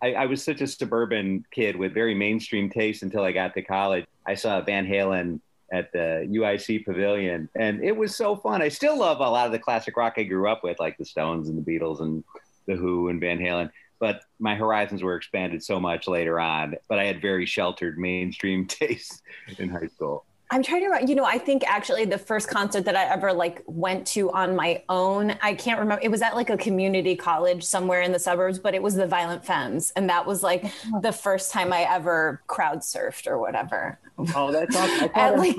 I, 0.00 0.14
I, 0.14 0.26
was 0.26 0.42
such 0.42 0.60
a 0.60 0.66
suburban 0.66 1.44
kid 1.50 1.76
with 1.76 1.92
very 1.92 2.14
mainstream 2.14 2.70
taste 2.70 3.02
until 3.02 3.22
I 3.22 3.32
got 3.32 3.54
to 3.54 3.62
college. 3.62 4.06
I 4.26 4.34
saw 4.34 4.60
Van 4.62 4.86
Halen 4.86 5.40
at 5.72 5.92
the 5.92 6.28
UIC 6.30 6.84
Pavilion, 6.84 7.48
and 7.54 7.82
it 7.82 7.96
was 7.96 8.16
so 8.16 8.36
fun. 8.36 8.62
I 8.62 8.68
still 8.68 8.98
love 8.98 9.20
a 9.20 9.28
lot 9.28 9.46
of 9.46 9.52
the 9.52 9.58
classic 9.58 9.96
rock 9.96 10.14
I 10.16 10.22
grew 10.24 10.48
up 10.48 10.62
with, 10.62 10.78
like 10.78 10.96
the 10.98 11.04
Stones 11.04 11.48
and 11.48 11.64
the 11.64 11.70
Beatles 11.70 12.00
and 12.00 12.22
the 12.66 12.76
Who 12.76 13.08
and 13.08 13.20
Van 13.20 13.38
Halen. 13.38 13.70
But 13.98 14.22
my 14.38 14.54
horizons 14.54 15.02
were 15.02 15.16
expanded 15.16 15.62
so 15.62 15.80
much 15.80 16.06
later 16.06 16.38
on. 16.38 16.76
But 16.88 16.98
I 16.98 17.04
had 17.04 17.22
very 17.22 17.46
sheltered 17.46 17.98
mainstream 17.98 18.66
taste 18.68 19.22
in 19.58 19.68
high 19.68 19.86
school. 19.86 20.26
I'm 20.54 20.62
trying 20.62 20.82
to 20.82 20.86
remember, 20.86 21.08
you 21.08 21.16
know, 21.16 21.24
I 21.24 21.36
think 21.36 21.64
actually 21.66 22.04
the 22.04 22.16
first 22.16 22.48
concert 22.48 22.84
that 22.84 22.94
I 22.94 23.06
ever 23.06 23.32
like 23.32 23.64
went 23.66 24.06
to 24.08 24.30
on 24.30 24.54
my 24.54 24.84
own, 24.88 25.36
I 25.42 25.52
can't 25.52 25.80
remember. 25.80 26.00
It 26.00 26.12
was 26.12 26.22
at 26.22 26.36
like 26.36 26.48
a 26.48 26.56
community 26.56 27.16
college 27.16 27.64
somewhere 27.64 28.02
in 28.02 28.12
the 28.12 28.20
suburbs, 28.20 28.60
but 28.60 28.72
it 28.72 28.80
was 28.80 28.94
the 28.94 29.04
Violent 29.04 29.44
Femmes. 29.44 29.92
And 29.96 30.08
that 30.10 30.26
was 30.26 30.44
like 30.44 30.72
the 31.02 31.10
first 31.10 31.50
time 31.50 31.72
I 31.72 31.80
ever 31.92 32.40
crowd 32.46 32.82
surfed 32.82 33.26
or 33.26 33.40
whatever. 33.40 33.98
Oh, 34.36 34.52
that's 34.52 34.76
awesome. 34.76 35.10
at, 35.16 35.36
like, 35.36 35.56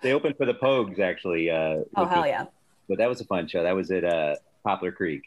they 0.00 0.14
opened 0.14 0.38
for 0.38 0.46
the 0.46 0.54
Pogues 0.54 0.98
actually. 0.98 1.50
Uh, 1.50 1.80
oh, 1.96 2.06
hell 2.06 2.26
yeah. 2.26 2.46
But 2.88 2.96
that 2.96 3.10
was 3.10 3.20
a 3.20 3.26
fun 3.26 3.48
show. 3.48 3.62
That 3.62 3.76
was 3.76 3.90
at 3.90 4.02
uh, 4.02 4.36
Poplar 4.64 4.92
Creek 4.92 5.24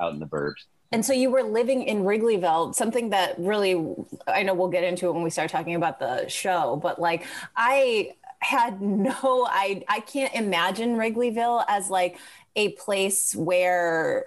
out 0.00 0.12
in 0.12 0.18
the 0.18 0.26
burbs. 0.26 0.64
And 0.92 1.06
so 1.06 1.12
you 1.12 1.30
were 1.30 1.44
living 1.44 1.84
in 1.84 2.02
Wrigleyville, 2.02 2.74
something 2.74 3.10
that 3.10 3.36
really, 3.38 3.74
I 4.26 4.42
know 4.42 4.54
we'll 4.54 4.68
get 4.68 4.82
into 4.82 5.06
it 5.06 5.12
when 5.12 5.22
we 5.22 5.30
start 5.30 5.48
talking 5.48 5.76
about 5.76 6.00
the 6.00 6.26
show, 6.26 6.80
but 6.82 7.00
like 7.00 7.26
I 7.56 8.14
had 8.40 8.80
no 8.80 9.46
I 9.48 9.82
I 9.88 10.00
can't 10.00 10.34
imagine 10.34 10.96
Wrigleyville 10.96 11.64
as 11.68 11.90
like 11.90 12.18
a 12.56 12.70
place 12.72 13.34
where 13.34 14.26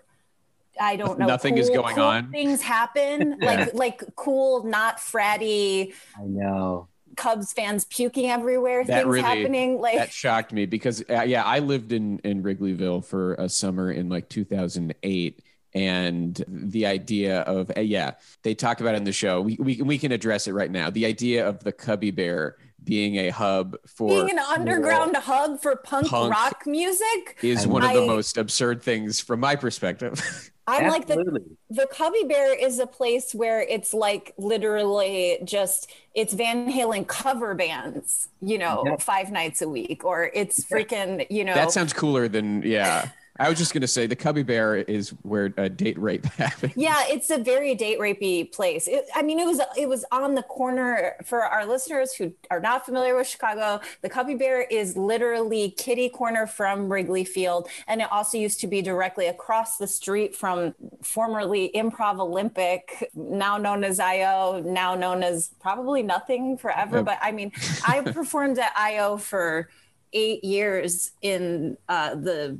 I 0.79 0.95
don't 0.95 1.19
know. 1.19 1.27
Nothing 1.27 1.53
cool, 1.53 1.61
is 1.61 1.69
going 1.69 1.95
cool 1.95 2.03
on. 2.03 2.31
Things 2.31 2.61
happen, 2.61 3.37
like 3.41 3.73
like 3.73 4.03
cool, 4.15 4.63
not 4.63 4.97
fratty. 4.97 5.93
I 6.17 6.23
know. 6.23 6.87
Cubs 7.15 7.53
fans 7.53 7.85
puking 7.85 8.31
everywhere, 8.31 8.83
That 8.83 9.03
things 9.03 9.07
really- 9.07 9.21
happening. 9.21 9.79
Like 9.79 9.97
that 9.97 10.11
shocked 10.11 10.51
me 10.51 10.65
because 10.65 11.03
uh, 11.09 11.21
yeah, 11.27 11.43
I 11.43 11.59
lived 11.59 11.91
in 11.91 12.19
in 12.19 12.41
Wrigleyville 12.41 13.05
for 13.05 13.35
a 13.35 13.49
summer 13.49 13.91
in 13.91 14.09
like 14.09 14.29
2008 14.29 15.43
and 15.75 16.43
the 16.47 16.85
idea 16.85 17.41
of 17.41 17.71
uh, 17.75 17.81
yeah, 17.81 18.13
they 18.43 18.55
talk 18.55 18.79
about 18.81 18.95
it 18.95 18.97
in 18.97 19.03
the 19.03 19.11
show. 19.11 19.41
We, 19.41 19.57
we 19.59 19.81
we 19.81 19.97
can 19.97 20.11
address 20.11 20.47
it 20.47 20.53
right 20.53 20.71
now. 20.71 20.89
The 20.89 21.05
idea 21.05 21.47
of 21.47 21.63
the 21.63 21.71
Cubby 21.71 22.11
Bear 22.11 22.57
being 22.83 23.15
a 23.17 23.29
hub 23.29 23.75
for 23.87 24.09
being 24.09 24.31
an 24.31 24.39
underground 24.39 25.15
hub 25.15 25.61
for 25.61 25.75
punk, 25.77 26.07
Punk. 26.07 26.31
rock 26.33 26.63
music. 26.65 27.37
is 27.41 27.65
one 27.67 27.83
of 27.83 27.93
the 27.93 28.05
most 28.05 28.37
absurd 28.37 28.81
things 28.81 29.19
from 29.19 29.39
my 29.39 29.55
perspective. 29.55 30.21
I'm 30.67 30.87
like 30.89 31.07
the 31.07 31.41
the 31.69 31.87
Cubby 31.87 32.23
Bear 32.23 32.57
is 32.57 32.79
a 32.79 32.87
place 32.87 33.35
where 33.35 33.61
it's 33.61 33.93
like 33.93 34.33
literally 34.37 35.39
just 35.43 35.91
it's 36.15 36.33
Van 36.33 36.71
Halen 36.71 37.05
cover 37.05 37.53
bands, 37.53 38.29
you 38.41 38.57
know, 38.57 38.83
Yeah. 38.85 38.95
five 38.97 39.29
nights 39.29 39.61
a 39.61 39.67
week, 39.67 40.05
or 40.05 40.31
it's 40.33 40.63
freaking, 40.63 41.25
you 41.29 41.43
know, 41.43 41.53
that 41.53 41.71
sounds 41.71 41.91
cooler 41.91 42.29
than 42.29 42.61
yeah. 42.63 43.09
I 43.39 43.49
was 43.49 43.57
just 43.57 43.73
gonna 43.73 43.87
say 43.87 44.05
the 44.05 44.15
Cubby 44.15 44.43
Bear 44.43 44.75
is 44.75 45.09
where 45.23 45.51
a 45.57 45.67
date 45.67 45.97
rape 45.97 46.25
happens. 46.37 46.73
yeah, 46.75 47.03
it's 47.07 47.31
a 47.31 47.37
very 47.39 47.73
date 47.73 47.99
rapey 47.99 48.51
place. 48.51 48.87
It, 48.87 49.05
I 49.15 49.23
mean, 49.23 49.39
it 49.39 49.45
was 49.45 49.59
it 49.77 49.89
was 49.89 50.05
on 50.11 50.35
the 50.35 50.43
corner 50.43 51.15
for 51.25 51.41
our 51.41 51.65
listeners 51.65 52.13
who 52.13 52.33
are 52.51 52.59
not 52.59 52.85
familiar 52.85 53.15
with 53.15 53.27
Chicago. 53.27 53.81
The 54.01 54.09
Cubby 54.09 54.35
Bear 54.35 54.61
is 54.61 54.95
literally 54.95 55.71
kitty 55.71 56.09
corner 56.09 56.45
from 56.45 56.91
Wrigley 56.91 57.23
Field, 57.23 57.67
and 57.87 58.01
it 58.01 58.11
also 58.11 58.37
used 58.37 58.59
to 58.61 58.67
be 58.67 58.83
directly 58.83 59.27
across 59.27 59.77
the 59.77 59.87
street 59.87 60.35
from 60.35 60.75
formerly 61.01 61.71
Improv 61.73 62.19
Olympic, 62.19 63.09
now 63.15 63.57
known 63.57 63.83
as 63.83 63.99
IO, 63.99 64.61
now 64.63 64.93
known 64.93 65.23
as 65.23 65.51
probably 65.59 66.03
nothing 66.03 66.55
forever. 66.55 66.97
Yep. 66.97 67.05
But 67.05 67.17
I 67.21 67.31
mean, 67.31 67.51
I 67.87 68.01
performed 68.13 68.59
at 68.59 68.73
IO 68.77 69.17
for 69.17 69.69
eight 70.13 70.43
years 70.43 71.11
in 71.21 71.77
uh, 71.89 72.15
the 72.15 72.59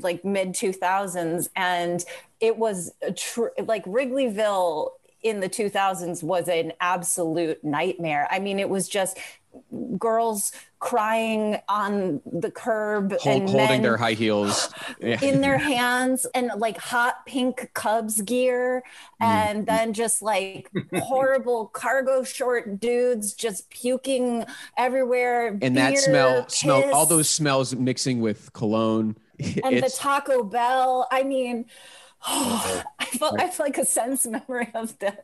like 0.00 0.24
mid 0.24 0.48
2000s 0.54 1.48
and 1.56 2.04
it 2.40 2.56
was 2.56 2.92
a 3.02 3.12
tr- 3.12 3.48
like 3.64 3.84
wrigleyville 3.84 4.90
in 5.22 5.40
the 5.40 5.48
2000s 5.48 6.22
was 6.22 6.48
an 6.48 6.72
absolute 6.80 7.62
nightmare 7.64 8.26
i 8.30 8.38
mean 8.38 8.58
it 8.58 8.68
was 8.68 8.88
just 8.88 9.18
girls 9.98 10.52
crying 10.78 11.58
on 11.68 12.20
the 12.24 12.50
curb 12.50 13.12
Hold, 13.20 13.40
and 13.42 13.50
holding 13.50 13.82
their 13.82 13.96
high 13.96 14.12
heels. 14.12 14.72
Yeah. 15.00 15.20
in 15.22 15.40
their 15.40 15.58
hands 15.58 16.26
and 16.34 16.52
like 16.58 16.78
hot 16.78 17.26
pink 17.26 17.70
cubs 17.74 18.20
gear 18.22 18.84
Mm-hmm. 19.20 19.24
and 19.24 19.66
then 19.66 19.92
just 19.94 20.22
like 20.22 20.70
horrible 20.98 21.66
cargo 21.72 22.22
short 22.22 22.78
dudes 22.78 23.32
just 23.32 23.68
puking 23.70 24.44
everywhere 24.76 25.58
and 25.60 25.76
that 25.76 25.94
beer, 25.94 26.00
smell 26.00 26.48
smell 26.48 26.94
all 26.94 27.04
those 27.06 27.28
smells 27.28 27.74
mixing 27.74 28.20
with 28.20 28.52
cologne 28.52 29.16
and 29.64 29.82
the 29.82 29.92
Taco 29.94 30.42
Bell. 30.44 31.08
I 31.10 31.22
mean, 31.22 31.66
I 32.26 32.84
felt 33.12 33.40
I 33.40 33.48
felt 33.48 33.60
like 33.60 33.78
a 33.78 33.86
sense 33.86 34.26
memory 34.26 34.70
of 34.74 34.98
the 34.98 35.16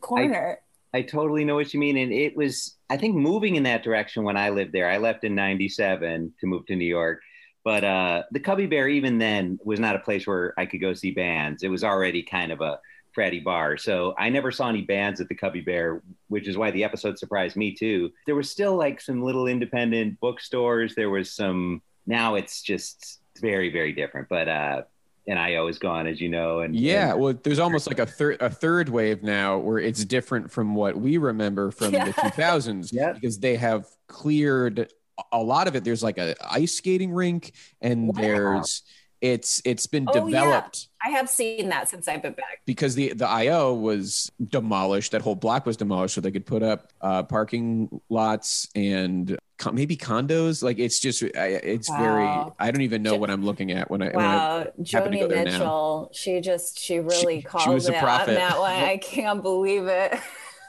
corner. 0.00 0.60
I 0.94 1.02
totally 1.02 1.44
know 1.44 1.54
what 1.56 1.74
you 1.74 1.80
mean. 1.80 1.98
And 1.98 2.12
it 2.12 2.36
was, 2.36 2.76
I 2.88 2.96
think, 2.96 3.16
moving 3.16 3.56
in 3.56 3.64
that 3.64 3.82
direction 3.82 4.24
when 4.24 4.36
I 4.36 4.48
lived 4.48 4.72
there. 4.72 4.88
I 4.88 4.96
left 4.96 5.24
in 5.24 5.34
97 5.34 6.32
to 6.40 6.46
move 6.46 6.64
to 6.66 6.76
New 6.76 6.86
York. 6.86 7.20
But 7.64 7.84
uh, 7.84 8.22
the 8.30 8.40
Cubby 8.40 8.66
Bear, 8.66 8.88
even 8.88 9.18
then, 9.18 9.58
was 9.64 9.80
not 9.80 9.96
a 9.96 9.98
place 9.98 10.26
where 10.26 10.54
I 10.56 10.64
could 10.66 10.80
go 10.80 10.94
see 10.94 11.10
bands. 11.10 11.62
It 11.62 11.68
was 11.68 11.84
already 11.84 12.22
kind 12.22 12.52
of 12.52 12.60
a 12.60 12.78
fratty 13.14 13.42
bar. 13.42 13.76
So 13.76 14.14
I 14.16 14.28
never 14.28 14.52
saw 14.52 14.68
any 14.68 14.82
bands 14.82 15.20
at 15.20 15.28
the 15.28 15.34
Cubby 15.34 15.60
Bear, 15.60 16.02
which 16.28 16.48
is 16.48 16.56
why 16.56 16.70
the 16.70 16.84
episode 16.84 17.18
surprised 17.18 17.56
me 17.56 17.74
too. 17.74 18.10
There 18.24 18.34
was 18.34 18.50
still 18.50 18.76
like 18.76 19.00
some 19.00 19.22
little 19.22 19.48
independent 19.48 20.20
bookstores. 20.20 20.94
There 20.94 21.10
was 21.10 21.32
some, 21.32 21.82
now 22.06 22.36
it's 22.36 22.62
just 22.62 23.20
very, 23.40 23.70
very 23.70 23.92
different. 23.92 24.28
But, 24.28 24.48
uh, 24.48 24.82
and 25.28 25.40
IO 25.40 25.66
is 25.66 25.78
gone, 25.80 26.06
as 26.06 26.20
you 26.20 26.28
know. 26.28 26.60
And 26.60 26.76
yeah 26.76 27.10
and- 27.12 27.20
well 27.20 27.34
there's 27.42 27.58
almost 27.58 27.88
like 27.88 27.98
a 27.98 28.06
third 28.06 28.40
a 28.40 28.48
third 28.48 28.88
wave 28.88 29.24
now 29.24 29.58
where 29.58 29.78
it's 29.78 30.04
different 30.04 30.52
from 30.52 30.76
what 30.76 30.96
we 30.96 31.16
remember 31.16 31.72
from 31.72 31.92
Yeah. 31.94 32.04
the 32.04 32.12
2000s 32.12 32.92
Yeah. 32.92 33.12
because 33.12 33.40
they 33.40 33.56
have 33.56 33.86
cleared 34.06 34.92
a 35.32 35.42
lot 35.42 35.66
of 35.66 35.74
it 35.74 35.82
there's 35.82 36.02
like 36.04 36.18
a 36.18 36.36
ice 36.48 36.74
skating 36.74 37.10
rink 37.12 37.54
and 37.80 38.08
Wow. 38.08 38.20
there's 38.22 38.82
it's 39.20 39.60
it's 39.64 39.86
been 39.88 40.06
Oh, 40.14 40.28
yeah. 40.28 40.40
developed 40.44 40.88
I 41.04 41.10
have 41.10 41.28
seen 41.28 41.70
that 41.70 41.88
since 41.88 42.06
I've 42.06 42.22
been 42.22 42.34
back. 42.34 42.60
because 42.64 42.94
the 42.94 43.12
the 43.14 43.26
IO 43.28 43.74
was 43.74 44.30
demolished. 44.50 45.10
That 45.12 45.22
whole 45.22 45.34
block 45.36 45.64
was 45.66 45.76
demolished, 45.76 46.14
so 46.14 46.20
they 46.20 46.30
could 46.32 46.46
put 46.46 46.62
up 46.62 46.92
uh, 47.00 47.22
parking 47.24 48.00
lots 48.10 48.68
and 48.74 49.36
maybe 49.72 49.96
condos. 49.96 50.62
Like 50.62 50.78
it's 50.78 51.00
just, 51.00 51.22
I, 51.22 51.46
it's 51.46 51.88
very. 51.88 52.46
I 52.58 52.70
don't 52.70 52.82
even 52.82 53.02
know 53.02 53.16
what 53.16 53.30
I'm 53.30 53.44
looking 53.44 53.72
at 53.72 53.90
when 53.90 54.02
I. 54.02 54.06
when 54.06 54.16
I 54.24 54.28
Wow, 54.28 54.58
happen 54.58 54.76
to 54.76 54.82
Joni 54.82 55.20
go 55.20 55.28
there 55.28 55.44
now. 55.44 55.52
Mitchell, 55.52 56.10
she 56.12 56.40
just 56.40 56.78
she 56.78 56.98
really 57.00 57.40
she 57.40 57.42
called 57.42 57.74
was 57.74 57.88
a 57.88 57.92
it 57.92 57.96
on 57.96 58.00
prophet. 58.02 58.34
that 58.36 58.58
one. 58.58 58.72
I 58.72 58.96
can't 58.98 59.42
believe 59.42 59.86
it. 59.86 60.18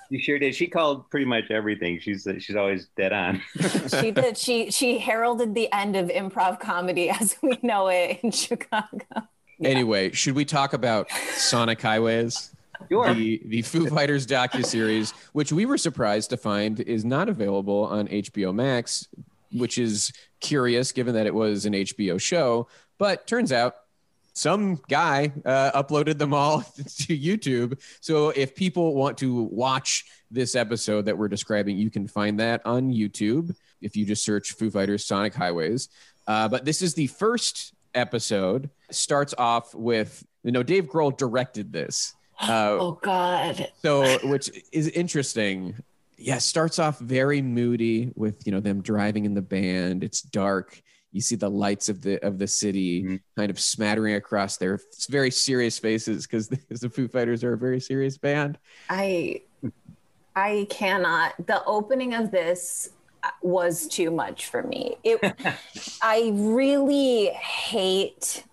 You 0.10 0.20
sure 0.20 0.39
did. 0.39 0.56
She 0.56 0.67
called 0.67 1.10
pretty 1.10 1.25
much 1.25 1.51
everything. 1.51 2.00
She's 2.00 2.25
she's 2.39 2.56
always 2.56 2.88
dead 2.96 3.12
on. 3.12 3.41
she 3.88 4.12
did. 4.12 4.38
She 4.38 4.72
she 4.72 5.00
heralded 5.00 5.53
the 5.53 5.72
end 5.74 5.96
of 5.98 6.08
improv 6.08 6.60
comedy 6.62 7.10
as 7.22 7.36
we 7.41 7.58
know 7.62 7.88
it 7.88 8.20
in 8.24 8.32
Chicago. 8.32 9.06
Anyway, 9.62 10.12
should 10.12 10.36
we 10.36 10.46
talk 10.46 10.74
about 10.74 11.12
Sonic 11.34 11.82
Highways? 11.82 12.51
Sure. 12.89 13.13
The 13.13 13.41
the 13.46 13.62
Foo 13.62 13.88
Fighters 13.88 14.25
docu 14.27 14.65
series, 14.65 15.12
which 15.34 15.51
we 15.51 15.65
were 15.65 15.77
surprised 15.77 16.29
to 16.31 16.38
find 16.38 16.79
is 16.79 17.03
not 17.03 17.29
available 17.29 17.86
on 17.86 18.07
HBO 18.07 18.53
Max, 18.53 19.07
which 19.51 19.77
is 19.77 20.12
curious 20.39 20.91
given 20.91 21.15
that 21.15 21.25
it 21.25 21.34
was 21.34 21.65
an 21.65 21.74
HBO 21.74 22.19
show. 22.19 22.67
But 22.98 23.27
turns 23.27 23.51
out 23.51 23.75
some 24.34 24.79
guy 24.88 25.31
uh, 25.46 25.84
uploaded 25.84 26.19
them 26.19 26.34
all 26.34 26.62
to 26.77 27.17
YouTube. 27.17 27.79
So 28.01 28.29
if 28.29 28.55
people 28.55 28.93
want 28.96 29.17
to 29.19 29.43
watch 29.43 30.05
this 30.29 30.55
episode 30.55 31.05
that 31.05 31.17
we're 31.17 31.27
describing, 31.27 31.77
you 31.77 31.89
can 31.89 32.07
find 32.07 32.39
that 32.39 32.62
on 32.65 32.93
YouTube 32.93 33.55
if 33.81 33.96
you 33.96 34.05
just 34.05 34.24
search 34.24 34.53
Foo 34.53 34.69
Fighters 34.69 35.05
Sonic 35.05 35.34
Highways. 35.34 35.89
Uh, 36.27 36.48
but 36.48 36.65
this 36.65 36.81
is 36.81 36.93
the 36.93 37.07
first 37.07 37.74
episode. 37.96 38.69
Starts 38.91 39.34
off 39.38 39.74
with 39.74 40.25
you 40.43 40.51
know 40.51 40.63
Dave 40.63 40.86
Grohl 40.86 41.17
directed 41.17 41.74
this. 41.74 42.13
Uh, 42.39 42.77
Oh 42.79 43.00
God. 43.01 43.72
so 43.82 44.17
which 44.27 44.50
is 44.72 44.88
interesting 44.89 45.75
yeah 46.17 46.38
starts 46.38 46.79
off 46.79 47.00
very 47.00 47.41
moody 47.41 48.12
with 48.15 48.46
you 48.46 48.51
know 48.51 48.60
them 48.60 48.82
driving 48.82 49.25
in 49.25 49.34
the 49.34 49.41
band 49.41 50.03
it's 50.03 50.22
dark 50.22 50.82
you 51.12 51.22
see 51.22 51.36
the 51.36 51.50
lights 51.50 51.89
of 51.89 52.01
the 52.01 52.24
of 52.25 52.38
the 52.38 52.48
city 52.48 53.03
Mhm. 53.03 53.20
kind 53.38 53.50
of 53.50 53.60
smattering 53.60 54.15
across 54.15 54.58
their 54.58 54.79
very 55.10 55.32
serious 55.32 55.79
faces 55.79 56.25
because 56.27 56.48
the 56.82 56.89
Foo 56.89 57.08
Fighters 57.08 57.44
are 57.44 57.53
a 57.53 57.58
very 57.58 57.79
serious 57.79 58.17
band. 58.17 58.58
I 58.89 59.41
I 60.36 60.67
cannot. 60.70 61.34
The 61.48 61.63
opening 61.65 62.13
of 62.13 62.29
this 62.29 62.89
was 63.41 63.88
too 63.88 64.12
much 64.12 64.46
for 64.48 64.62
me. 64.63 64.98
It 65.03 65.20
I 66.01 66.32
really 66.36 67.27
hate 67.29 68.44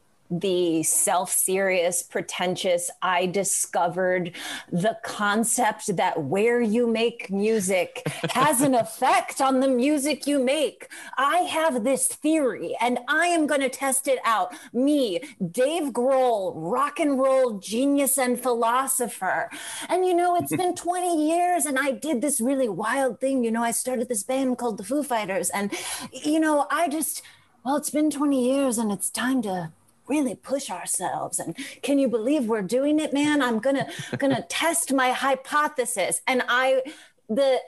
the 0.40 0.82
self-serious 0.82 2.02
pretentious 2.02 2.90
i 3.02 3.26
discovered 3.26 4.32
the 4.72 4.96
concept 5.04 5.96
that 5.96 6.22
where 6.22 6.60
you 6.60 6.86
make 6.86 7.30
music 7.30 8.02
has 8.30 8.60
an 8.60 8.74
effect 8.74 9.40
on 9.40 9.60
the 9.60 9.68
music 9.68 10.26
you 10.26 10.38
make. 10.38 10.88
I 11.16 11.38
have 11.38 11.84
this 11.84 12.06
theory 12.06 12.76
and 12.80 12.98
i 13.08 13.26
am 13.26 13.46
going 13.46 13.60
to 13.60 13.68
test 13.68 14.08
it 14.08 14.18
out. 14.24 14.54
Me 14.72 15.20
dave 15.50 15.92
grohl 15.92 16.52
rock 16.56 17.00
and 17.00 17.18
roll 17.18 17.58
genius 17.58 18.18
and 18.18 18.40
philosopher. 18.40 19.50
And 19.88 20.06
you 20.06 20.14
know 20.14 20.36
it's 20.36 20.54
been 20.56 20.74
20 20.84 21.28
years 21.28 21.66
and 21.66 21.78
i 21.78 21.90
did 21.92 22.20
this 22.20 22.40
really 22.40 22.68
wild 22.68 23.20
thing. 23.20 23.44
You 23.44 23.50
know 23.50 23.62
i 23.62 23.70
started 23.70 24.08
this 24.08 24.22
band 24.22 24.58
called 24.58 24.78
the 24.78 24.84
foo 24.84 25.02
fighters 25.02 25.50
and 25.50 25.72
you 26.12 26.40
know 26.40 26.66
i 26.70 26.88
just 26.88 27.22
well 27.64 27.76
it's 27.76 27.90
been 27.90 28.10
20 28.10 28.44
years 28.52 28.78
and 28.78 28.90
it's 28.92 29.10
time 29.10 29.42
to 29.42 29.72
really 30.08 30.34
push 30.34 30.70
ourselves. 30.70 31.38
And 31.38 31.56
can 31.82 31.98
you 31.98 32.08
believe 32.08 32.44
we're 32.44 32.62
doing 32.62 33.00
it 33.00 33.12
man? 33.12 33.42
I'm 33.42 33.58
gonna 33.58 33.86
gonna 34.18 34.42
test 34.48 34.92
my 34.92 35.10
hypothesis. 35.10 36.20
And 36.26 36.42
i 36.48 36.82
the 37.28 37.58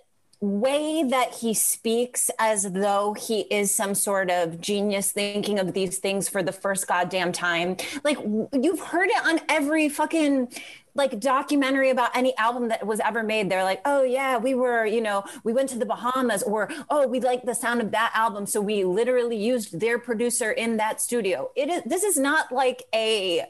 way 0.40 1.02
that 1.02 1.32
he 1.32 1.54
speaks 1.54 2.30
as 2.38 2.70
though 2.72 3.14
he 3.14 3.40
is 3.42 3.74
some 3.74 3.94
sort 3.94 4.30
of 4.30 4.60
genius 4.60 5.10
thinking 5.10 5.58
of 5.58 5.72
these 5.72 5.98
things 5.98 6.28
for 6.28 6.42
the 6.42 6.52
first 6.52 6.86
goddamn 6.86 7.32
time. 7.32 7.76
Like 8.04 8.18
you've 8.52 8.80
heard 8.80 9.08
it 9.08 9.26
on 9.26 9.40
every 9.48 9.88
fucking 9.88 10.52
like 10.96 11.18
documentary 11.20 11.90
about 11.90 12.16
any 12.16 12.36
album 12.36 12.68
that 12.68 12.86
was 12.86 13.00
ever 13.00 13.22
made. 13.22 13.50
They're 13.50 13.64
like 13.64 13.80
oh 13.84 14.02
yeah 14.02 14.36
we 14.36 14.54
were 14.54 14.86
you 14.86 15.00
know 15.00 15.24
we 15.44 15.52
went 15.52 15.68
to 15.70 15.78
the 15.78 15.86
bahamas 15.86 16.42
or 16.42 16.70
oh 16.90 17.06
we 17.06 17.20
like 17.20 17.44
the 17.44 17.54
sound 17.54 17.80
of 17.80 17.90
that 17.92 18.12
album. 18.14 18.46
So 18.46 18.60
we 18.60 18.84
literally 18.84 19.36
used 19.36 19.78
their 19.78 19.98
producer 19.98 20.50
in 20.50 20.76
that 20.78 21.00
studio. 21.00 21.50
It 21.56 21.68
is 21.68 21.82
this 21.84 22.02
is 22.02 22.18
not 22.18 22.52
like 22.52 22.84
a 22.94 23.44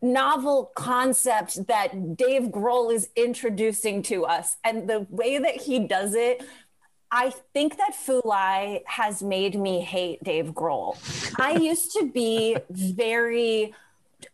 novel 0.00 0.72
concept 0.74 1.68
that 1.68 2.16
Dave 2.16 2.44
Grohl 2.44 2.92
is 2.92 3.08
introducing 3.14 4.02
to 4.02 4.24
us. 4.24 4.56
And 4.64 4.88
the 4.88 5.06
way 5.10 5.38
that 5.38 5.60
he 5.62 5.78
does 5.80 6.14
it 6.14 6.42
I 7.14 7.28
think 7.52 7.76
that 7.76 7.92
Fulai 7.92 8.80
has 8.86 9.22
made 9.22 9.54
me 9.54 9.82
hate 9.82 10.24
Dave 10.24 10.54
Grohl. 10.54 10.96
I 11.38 11.52
used 11.52 11.92
to 11.98 12.10
be 12.10 12.56
very 12.70 13.74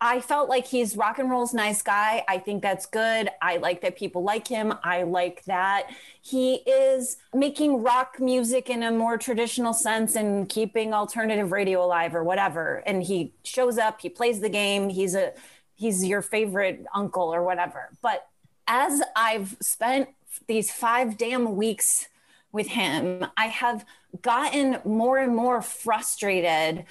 I 0.00 0.20
felt 0.20 0.48
like 0.48 0.66
he's 0.66 0.96
rock 0.96 1.18
and 1.18 1.28
roll's 1.28 1.52
nice 1.52 1.82
guy. 1.82 2.24
I 2.28 2.38
think 2.38 2.62
that's 2.62 2.86
good. 2.86 3.30
I 3.42 3.56
like 3.56 3.80
that 3.80 3.96
people 3.96 4.22
like 4.22 4.46
him. 4.46 4.72
I 4.84 5.02
like 5.02 5.44
that 5.44 5.90
he 6.22 6.56
is 6.56 7.16
making 7.34 7.82
rock 7.82 8.20
music 8.20 8.70
in 8.70 8.82
a 8.82 8.92
more 8.92 9.18
traditional 9.18 9.72
sense 9.72 10.14
and 10.14 10.48
keeping 10.48 10.94
alternative 10.94 11.50
radio 11.50 11.84
alive 11.84 12.14
or 12.14 12.22
whatever. 12.22 12.82
And 12.86 13.02
he 13.02 13.32
shows 13.42 13.78
up, 13.78 14.00
he 14.00 14.08
plays 14.08 14.40
the 14.40 14.48
game, 14.48 14.88
he's 14.88 15.14
a 15.14 15.32
he's 15.74 16.04
your 16.04 16.22
favorite 16.22 16.84
uncle 16.94 17.34
or 17.34 17.42
whatever. 17.42 17.90
But 18.02 18.28
as 18.66 19.02
I've 19.16 19.56
spent 19.60 20.10
these 20.46 20.70
5 20.70 21.16
damn 21.16 21.56
weeks 21.56 22.08
with 22.52 22.68
him, 22.68 23.26
I 23.36 23.46
have 23.46 23.84
gotten 24.22 24.78
more 24.84 25.18
and 25.18 25.34
more 25.34 25.62
frustrated 25.62 26.84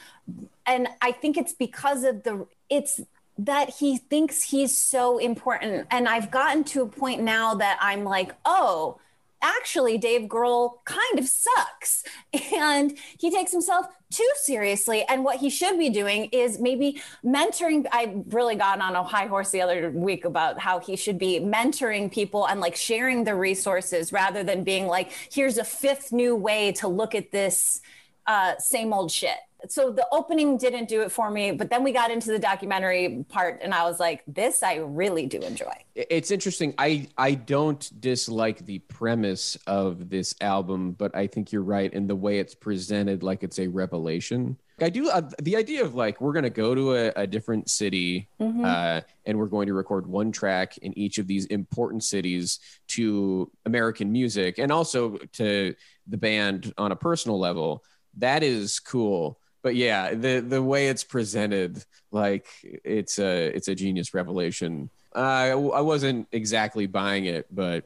and 0.67 0.87
I 1.01 1.13
think 1.13 1.37
it's 1.37 1.53
because 1.53 2.03
of 2.03 2.23
the 2.23 2.45
it's 2.69 3.01
that 3.39 3.69
he 3.69 3.97
thinks 3.97 4.43
he's 4.43 4.75
so 4.75 5.17
important. 5.17 5.87
And 5.91 6.07
I've 6.07 6.31
gotten 6.31 6.63
to 6.65 6.81
a 6.81 6.87
point 6.87 7.21
now 7.21 7.55
that 7.55 7.77
I'm 7.79 8.03
like, 8.03 8.35
oh, 8.45 8.99
actually, 9.41 9.99
Dave 9.99 10.27
Grohl 10.27 10.83
kind 10.85 11.19
of 11.19 11.27
sucks. 11.27 12.03
And 12.55 12.97
he 13.19 13.29
takes 13.29 13.51
himself 13.51 13.85
too 14.11 14.29
seriously. 14.41 15.03
And 15.07 15.23
what 15.23 15.37
he 15.37 15.49
should 15.49 15.77
be 15.77 15.89
doing 15.89 16.25
is 16.31 16.59
maybe 16.59 17.01
mentoring. 17.23 17.85
I 17.91 18.23
really 18.29 18.55
got 18.55 18.81
on 18.81 18.95
a 18.95 19.03
high 19.03 19.27
horse 19.27 19.51
the 19.51 19.61
other 19.61 19.91
week 19.91 20.25
about 20.25 20.59
how 20.59 20.79
he 20.79 20.95
should 20.95 21.19
be 21.19 21.39
mentoring 21.39 22.11
people 22.11 22.47
and 22.47 22.59
like 22.59 22.75
sharing 22.75 23.23
the 23.23 23.35
resources 23.35 24.11
rather 24.11 24.43
than 24.43 24.63
being 24.63 24.87
like, 24.87 25.11
here's 25.31 25.57
a 25.57 25.63
fifth 25.63 26.11
new 26.11 26.35
way 26.35 26.71
to 26.73 26.87
look 26.87 27.13
at 27.13 27.31
this 27.31 27.81
uh, 28.25 28.57
same 28.57 28.91
old 28.93 29.11
shit 29.11 29.37
so 29.67 29.91
the 29.91 30.07
opening 30.11 30.57
didn't 30.57 30.87
do 30.87 31.01
it 31.01 31.11
for 31.11 31.31
me 31.31 31.51
but 31.51 31.69
then 31.69 31.83
we 31.83 31.91
got 31.91 32.11
into 32.11 32.31
the 32.31 32.39
documentary 32.39 33.25
part 33.29 33.59
and 33.61 33.73
i 33.73 33.83
was 33.83 33.99
like 33.99 34.23
this 34.27 34.61
i 34.63 34.75
really 34.75 35.25
do 35.25 35.39
enjoy. 35.39 35.73
It's 35.95 36.31
interesting. 36.31 36.73
I 36.77 37.07
i 37.17 37.33
don't 37.33 37.89
dislike 37.99 38.65
the 38.65 38.79
premise 38.79 39.57
of 39.67 40.09
this 40.09 40.35
album 40.41 40.91
but 40.91 41.15
i 41.15 41.27
think 41.27 41.51
you're 41.51 41.63
right 41.63 41.91
in 41.91 42.07
the 42.07 42.15
way 42.15 42.39
it's 42.39 42.55
presented 42.55 43.23
like 43.23 43.43
it's 43.43 43.59
a 43.59 43.67
revelation. 43.67 44.57
I 44.79 44.89
do 44.89 45.09
uh, 45.09 45.27
the 45.41 45.55
idea 45.55 45.83
of 45.83 45.95
like 45.95 46.21
we're 46.21 46.33
going 46.33 46.43
to 46.43 46.51
go 46.51 46.75
to 46.75 46.95
a, 46.95 47.07
a 47.15 47.27
different 47.27 47.67
city 47.67 48.29
mm-hmm. 48.39 48.63
uh, 48.63 49.01
and 49.25 49.39
we're 49.39 49.47
going 49.47 49.65
to 49.67 49.73
record 49.73 50.05
one 50.05 50.31
track 50.31 50.77
in 50.77 50.95
each 50.95 51.17
of 51.17 51.25
these 51.25 51.45
important 51.47 52.03
cities 52.03 52.59
to 52.89 53.51
american 53.65 54.11
music 54.11 54.59
and 54.59 54.71
also 54.71 55.17
to 55.33 55.73
the 56.05 56.17
band 56.17 56.73
on 56.77 56.91
a 56.91 56.95
personal 56.95 57.39
level 57.39 57.83
that 58.17 58.43
is 58.43 58.79
cool 58.79 59.39
but 59.67 59.75
yeah, 59.75 60.13
the 60.13 60.39
the 60.39 60.63
way 60.63 60.87
it's 60.87 61.03
presented, 61.03 61.83
like 62.13 62.47
it's 62.63 63.19
a 63.19 63.47
it's 63.47 63.67
a 63.67 63.75
genius 63.75 64.13
revelation. 64.13 64.89
Uh, 65.13 65.19
I, 65.19 65.47
I 65.49 65.81
wasn't 65.81 66.25
exactly 66.31 66.87
buying 66.87 67.25
it, 67.25 67.47
but 67.53 67.83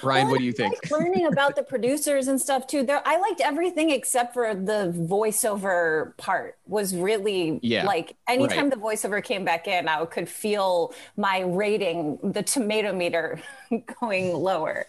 Brian, 0.00 0.24
well, 0.24 0.32
what 0.32 0.38
do 0.38 0.46
you 0.46 0.52
think? 0.52 0.72
Like 0.72 0.90
learning 0.90 1.26
about 1.26 1.54
the 1.54 1.64
producers 1.64 2.28
and 2.28 2.40
stuff 2.40 2.66
too. 2.66 2.82
There, 2.82 3.02
I 3.04 3.18
liked 3.18 3.42
everything 3.42 3.90
except 3.90 4.32
for 4.32 4.54
the 4.54 4.90
voiceover 4.96 6.16
part. 6.16 6.56
Was 6.66 6.96
really 6.96 7.60
yeah, 7.62 7.84
like 7.84 8.16
anytime 8.26 8.70
right. 8.70 8.70
the 8.70 8.76
voiceover 8.76 9.22
came 9.22 9.44
back 9.44 9.68
in, 9.68 9.88
I 9.88 10.02
could 10.06 10.30
feel 10.30 10.94
my 11.18 11.40
rating, 11.40 12.20
the 12.22 12.42
tomato 12.42 12.94
meter, 12.94 13.38
going 14.00 14.32
lower. 14.32 14.86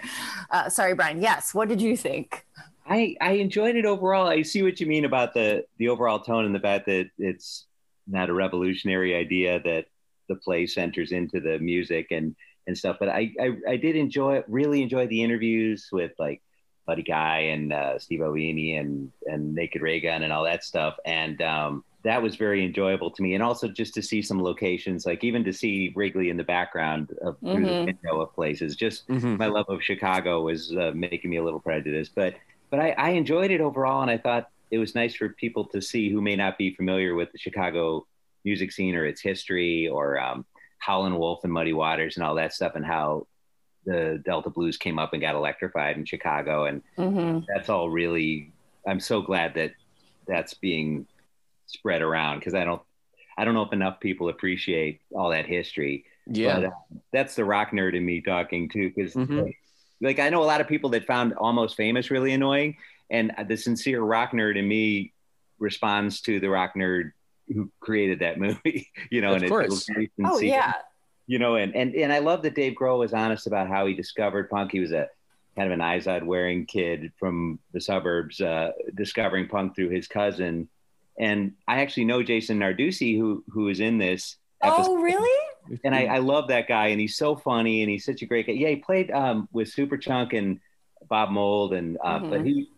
Uh, 0.50 0.70
sorry, 0.70 0.96
Brian. 0.96 1.22
Yes, 1.22 1.54
what 1.54 1.68
did 1.68 1.82
you 1.82 1.98
think? 1.98 2.46
I 2.86 3.16
I 3.22 3.34
enjoyed 3.34 3.76
it 3.76 3.86
overall. 3.86 4.28
I 4.28 4.42
see 4.42 4.64
what 4.64 4.80
you 4.80 4.88
mean 4.88 5.06
about 5.06 5.34
the 5.34 5.66
the 5.78 5.90
overall 5.90 6.20
tone 6.20 6.46
and 6.46 6.54
the 6.54 6.60
fact 6.60 6.86
that 6.88 7.10
it's 7.18 7.66
not 8.08 8.30
a 8.30 8.34
revolutionary 8.34 9.16
idea 9.16 9.62
that 9.62 9.86
the 10.28 10.36
play 10.36 10.66
centers 10.66 11.12
into 11.12 11.40
the 11.40 11.60
music 11.60 12.08
and 12.12 12.36
and 12.68 12.78
stuff. 12.78 12.98
But 13.00 13.10
I 13.10 13.32
I, 13.40 13.52
I 13.70 13.78
did 13.78 13.96
enjoy 13.96 14.44
really 14.48 14.82
enjoy 14.82 15.08
the 15.08 15.24
interviews 15.24 15.90
with 15.92 16.12
like 16.20 16.42
Buddy 16.86 17.04
Guy 17.04 17.40
and 17.40 17.72
uh, 17.72 18.00
Steve 18.00 18.22
Albini 18.22 18.76
and 18.78 19.12
and 19.26 19.56
Naked 19.56 19.82
Raygun 19.82 20.24
and 20.24 20.34
all 20.34 20.44
that 20.44 20.64
stuff. 20.64 20.98
And 21.06 21.42
um, 21.42 21.84
that 22.04 22.22
was 22.22 22.36
very 22.36 22.66
enjoyable 22.66 23.12
to 23.12 23.22
me. 23.22 23.34
And 23.34 23.42
also 23.44 23.70
just 23.70 23.94
to 23.94 24.02
see 24.02 24.22
some 24.22 24.42
locations, 24.42 25.06
like 25.06 25.24
even 25.24 25.44
to 25.46 25.54
see 25.54 25.94
Wrigley 25.96 26.30
in 26.30 26.38
the 26.38 26.44
background 26.44 27.12
of 27.22 27.36
mm-hmm. 27.36 27.54
through 27.54 27.66
the 27.66 27.72
mm-hmm. 27.72 27.86
window 27.86 28.22
of 28.22 28.34
places. 28.34 28.76
Just 28.76 29.08
mm-hmm. 29.08 29.38
my 29.38 29.48
love 29.48 29.68
of 29.70 29.82
Chicago 29.82 30.42
was 30.42 30.76
uh, 30.76 30.92
making 30.94 31.30
me 31.30 31.38
a 31.38 31.44
little 31.44 31.62
prejudiced, 31.62 32.14
but 32.14 32.36
but 32.74 32.80
I, 32.80 32.90
I 32.98 33.10
enjoyed 33.12 33.52
it 33.52 33.62
overall, 33.62 34.02
and 34.02 34.10
I 34.10 34.18
thought 34.18 34.50
it 34.72 34.80
was 34.80 34.96
nice 34.96 35.14
for 35.14 35.30
people 35.30 35.66
to 35.66 35.80
see 35.80 36.10
who 36.10 36.24
may 36.24 36.36
not 36.36 36.58
be 36.58 36.74
familiar 36.74 37.14
with 37.14 37.32
the 37.32 37.38
Chicago 37.38 38.08
music 38.44 38.72
scene 38.72 38.96
or 38.96 39.06
its 39.06 39.22
history 39.22 39.88
or 39.88 40.20
um, 40.20 40.44
Howlin' 40.80 41.20
Wolf 41.20 41.44
and 41.44 41.54
Muddy 41.54 41.74
Waters 41.74 42.18
and 42.18 42.26
all 42.26 42.34
that 42.34 42.52
stuff, 42.52 42.72
and 42.74 42.84
how 42.84 43.28
the 43.86 44.20
Delta 44.26 44.50
blues 44.50 44.78
came 44.78 44.98
up 44.98 45.14
and 45.14 45.22
got 45.22 45.36
electrified 45.36 45.98
in 45.98 46.06
Chicago, 46.06 46.66
and 46.66 46.82
mm-hmm. 46.98 47.46
that's 47.48 47.70
all 47.70 47.92
really. 47.92 48.52
I'm 48.88 49.00
so 49.00 49.22
glad 49.22 49.54
that 49.54 49.74
that's 50.28 50.56
being 50.56 51.06
spread 51.68 52.02
around 52.02 52.40
because 52.40 52.56
I 52.56 52.66
don't, 52.66 52.82
I 53.38 53.46
don't 53.46 53.54
know 53.54 53.62
if 53.62 53.72
enough 53.72 54.00
people 54.00 54.30
appreciate 54.30 55.00
all 55.16 55.30
that 55.30 55.46
history. 55.46 56.06
Yeah, 56.26 56.56
but, 56.56 56.66
uh, 56.66 56.72
that's 57.12 57.36
the 57.36 57.46
rock 57.46 57.70
nerd 57.70 57.94
in 57.94 58.04
me 58.04 58.20
talking 58.22 58.68
too, 58.68 58.92
because 58.96 59.14
mm-hmm 59.14 59.42
like 59.42 59.60
I 60.06 60.30
know 60.30 60.44
a 60.44 60.46
lot 60.46 60.62
of 60.62 60.68
people 60.68 60.90
that 60.92 61.06
found 61.06 61.34
Almost 61.34 61.76
Famous 61.76 62.12
really 62.12 62.34
annoying, 62.34 62.78
and 63.10 63.32
the 63.48 63.58
sincere 63.58 64.02
rock 64.02 64.32
nerd 64.32 64.58
in 64.58 64.68
me 64.68 65.14
responds 65.60 66.22
to 66.22 66.40
the 66.40 66.50
rock 66.50 66.74
nerd 66.76 67.12
who 67.48 67.72
created 67.80 68.20
that 68.20 68.38
movie. 68.40 68.90
You 69.10 69.22
know, 69.22 69.36
of 69.36 69.42
and 69.42 69.50
course. 69.52 69.88
It, 69.90 70.12
oh 70.24 70.40
yeah. 70.40 70.74
You 71.26 71.40
know, 71.40 71.56
and 71.56 71.76
and 71.76 71.96
and 71.96 72.12
I 72.12 72.20
love 72.20 72.42
that 72.44 72.56
Dave 72.56 72.74
Grohl 72.74 73.00
was 73.00 73.14
honest 73.14 73.48
about 73.48 73.68
how 73.68 73.86
he 73.86 73.94
discovered 73.94 74.50
punk. 74.50 74.72
He 74.72 74.80
was 74.80 74.92
a 74.92 75.08
kind 75.56 75.72
of 75.72 75.80
an 75.80 75.86
Izod 75.86 76.24
wearing 76.24 76.66
kid 76.66 77.12
from 77.18 77.60
the 77.74 77.80
suburbs, 77.80 78.42
uh, 78.42 78.72
discovering 78.96 79.48
punk 79.48 79.76
through 79.76 79.90
his 79.90 80.08
cousin. 80.08 80.68
And 81.18 81.54
I 81.68 81.82
actually 81.82 82.06
know 82.06 82.24
Jason 82.24 82.60
Narducy, 82.60 83.18
who 83.18 83.44
who 83.50 83.70
is 83.70 83.80
in 83.80 83.98
this. 83.98 84.36
Episode. 84.62 84.92
Oh, 84.92 84.96
really? 85.02 85.40
And 85.84 85.96
I, 85.96 86.06
I, 86.06 86.18
love 86.20 86.50
that 86.50 86.68
guy, 86.68 86.88
and 86.88 87.00
he's 87.00 87.16
so 87.16 87.36
funny, 87.36 87.82
and 87.82 87.90
he's 87.90 88.06
such 88.06 88.22
a 88.22 88.26
great 88.26 88.48
guy. 88.48 88.54
Yeah, 88.54 88.70
he 88.70 88.76
played 88.78 89.12
um, 89.12 89.48
with 89.52 89.74
Superchunk 89.74 90.38
and 90.38 90.60
Bob 91.08 91.30
Mould, 91.30 91.74
and 91.74 91.98
uh, 92.04 92.20
mm-hmm. 92.20 92.30
but 92.30 92.46
he, 92.46 92.70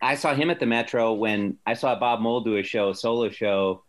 I 0.00 0.14
saw 0.14 0.34
him 0.34 0.50
at 0.50 0.60
the 0.60 0.66
Metro 0.66 1.12
when 1.12 1.58
I 1.66 1.74
saw 1.74 1.98
Bob 1.98 2.20
Mould 2.20 2.44
do 2.44 2.56
a 2.56 2.62
show, 2.62 2.90
a 2.90 2.94
solo 2.94 3.30
show, 3.30 3.82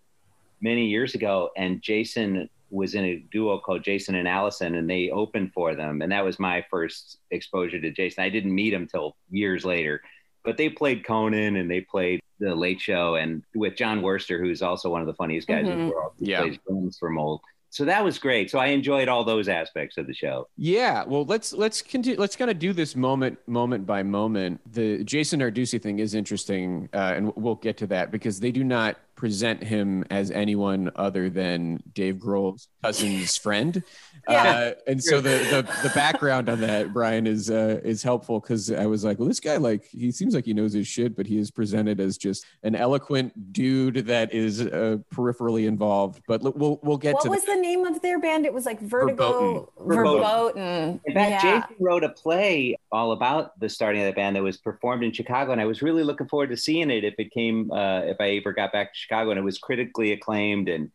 many 0.62 0.88
years 0.88 1.16
ago, 1.16 1.50
and 1.56 1.82
Jason 1.82 2.50
was 2.70 2.96
in 2.96 3.04
a 3.04 3.18
duo 3.32 3.60
called 3.60 3.84
Jason 3.84 4.16
and 4.16 4.28
Allison, 4.28 4.76
and 4.76 4.90
they 4.90 5.10
opened 5.10 5.54
for 5.54 5.76
them, 5.76 6.02
and 6.02 6.12
that 6.12 6.24
was 6.24 6.40
my 6.40 6.66
first 6.70 7.18
exposure 7.32 7.80
to 7.82 7.92
Jason. 7.92 8.24
I 8.24 8.30
didn't 8.30 8.56
meet 8.56 8.74
him 8.74 8.88
till 8.88 9.16
years 9.30 9.66
later, 9.66 10.02
but 10.44 10.58
they 10.58 10.70
played 10.70 11.06
Conan 11.06 11.58
and 11.58 11.70
they 11.70 11.82
played 11.82 12.22
the 12.40 12.56
Late 12.56 12.82
Show, 12.82 13.16
and 13.16 13.44
with 13.54 13.76
Jon 13.76 14.02
Wurster, 14.02 14.40
who's 14.40 14.62
also 14.62 14.90
one 14.90 15.02
of 15.02 15.08
the 15.08 15.14
funniest 15.14 15.48
guys 15.48 15.66
mm-hmm. 15.66 15.72
in 15.72 15.78
the 15.78 15.84
mm-hmm. 15.86 15.94
world, 15.94 16.14
yeah. 16.18 16.42
plays 16.42 16.58
drums 16.68 16.98
for 16.98 17.10
Mould 17.10 17.42
so 17.72 17.86
that 17.86 18.04
was 18.04 18.20
great. 18.20 18.52
So 18.52 18.60
I 18.60 18.68
enjoyed 18.68 19.08
all 19.08 19.24
those 19.24 19.48
aspects 19.48 19.98
of 19.98 20.06
the 20.06 20.14
show. 20.14 20.50
Yeah, 20.58 21.06
well, 21.06 21.24
let's 21.24 21.54
let's 21.54 21.82
continue. 21.82 22.20
Let's 22.20 22.36
kind 22.36 22.52
of 22.52 22.60
do 22.60 22.74
this 22.74 22.98
moment 22.98 23.40
moment 23.48 23.88
by 23.88 24.04
moment. 24.04 24.60
The 24.74 25.06
Jason 25.06 25.40
Narducy 25.40 25.82
thing 25.82 26.00
is 26.00 26.14
interesting, 26.14 26.90
uh, 26.94 27.14
and 27.16 27.34
we'll 27.38 27.56
get 27.56 27.78
to 27.78 27.88
that 27.88 28.12
because 28.12 28.42
they 28.42 28.52
do 28.52 28.66
not 28.66 28.98
present 29.22 29.64
him 29.64 30.04
as 30.10 30.32
anyone 30.32 30.90
other 30.96 31.30
than 31.30 31.80
Dave 31.94 32.16
Grohl's 32.16 32.70
cousin's 32.84 33.38
friend. 33.38 33.84
Yeah. 34.30 34.44
Uh, 34.44 34.72
and 34.86 35.04
so 35.04 35.20
the, 35.20 35.30
the, 35.30 35.88
the 35.88 35.92
background 35.96 36.48
on 36.48 36.62
that, 36.62 36.94
Brian, 36.94 37.26
is 37.26 37.50
uh, 37.50 37.82
is 37.84 38.04
helpful 38.04 38.40
because 38.40 38.72
I 38.72 38.86
was 38.86 39.04
like, 39.04 39.18
well, 39.18 39.28
this 39.28 39.40
guy 39.40 39.58
like 39.58 39.86
he 39.86 40.12
seems 40.12 40.36
like 40.36 40.46
he 40.46 40.54
knows 40.54 40.74
his 40.74 40.88
shit, 40.88 41.16
but 41.16 41.26
he 41.26 41.40
is 41.40 41.50
presented 41.50 42.00
as 42.00 42.20
just 42.20 42.46
an 42.62 42.76
eloquent 42.76 43.52
dude 43.52 44.06
that 44.06 44.32
is 44.32 44.62
uh, 44.62 44.98
peripherally 45.12 45.66
involved. 45.66 46.22
But 46.28 46.44
we'll 46.56 46.80
we'll 46.84 46.98
get 46.98 47.16
what 47.16 47.24
to. 47.24 47.30
What 47.30 47.38
was 47.38 47.46
the, 47.46 47.56
the, 47.56 47.62
name 47.62 47.84
of 47.84 48.00
their 48.04 48.20
band? 48.20 48.46
It 48.46 48.54
was 48.54 48.68
like 48.68 48.80
Vertigo. 48.80 49.72
Verboten. 49.80 50.54
Verboten. 50.54 51.02
In 51.06 51.14
fact, 51.16 51.44
yeah. 51.44 51.62
Jason 51.62 51.76
wrote 51.80 52.04
a 52.04 52.10
play 52.10 52.78
all 52.92 53.14
about 53.14 53.60
the 53.60 53.70
starting 53.70 54.02
of 54.02 54.08
the 54.08 54.14
band 54.14 54.36
that 54.36 54.44
was 54.44 54.58
performed 54.58 55.04
in 55.04 55.12
Chicago, 55.12 55.52
and 55.52 55.60
I 55.60 55.66
was 55.66 55.82
really 55.82 56.04
looking 56.04 56.28
forward 56.28 56.52
to 56.52 56.58
seeing 56.58 56.92
it 56.92 57.04
if 57.04 57.16
it 57.18 57.32
came 57.32 57.72
uh, 57.72 58.02
if 58.02 58.18
I 58.20 58.38
ever 58.38 58.54
got 58.54 58.72
back 58.72 58.94
to 58.94 59.00
Chicago, 59.00 59.11
and 59.12 59.38
it 59.38 59.44
was 59.44 59.58
critically 59.58 60.12
acclaimed, 60.12 60.70
and 60.70 60.92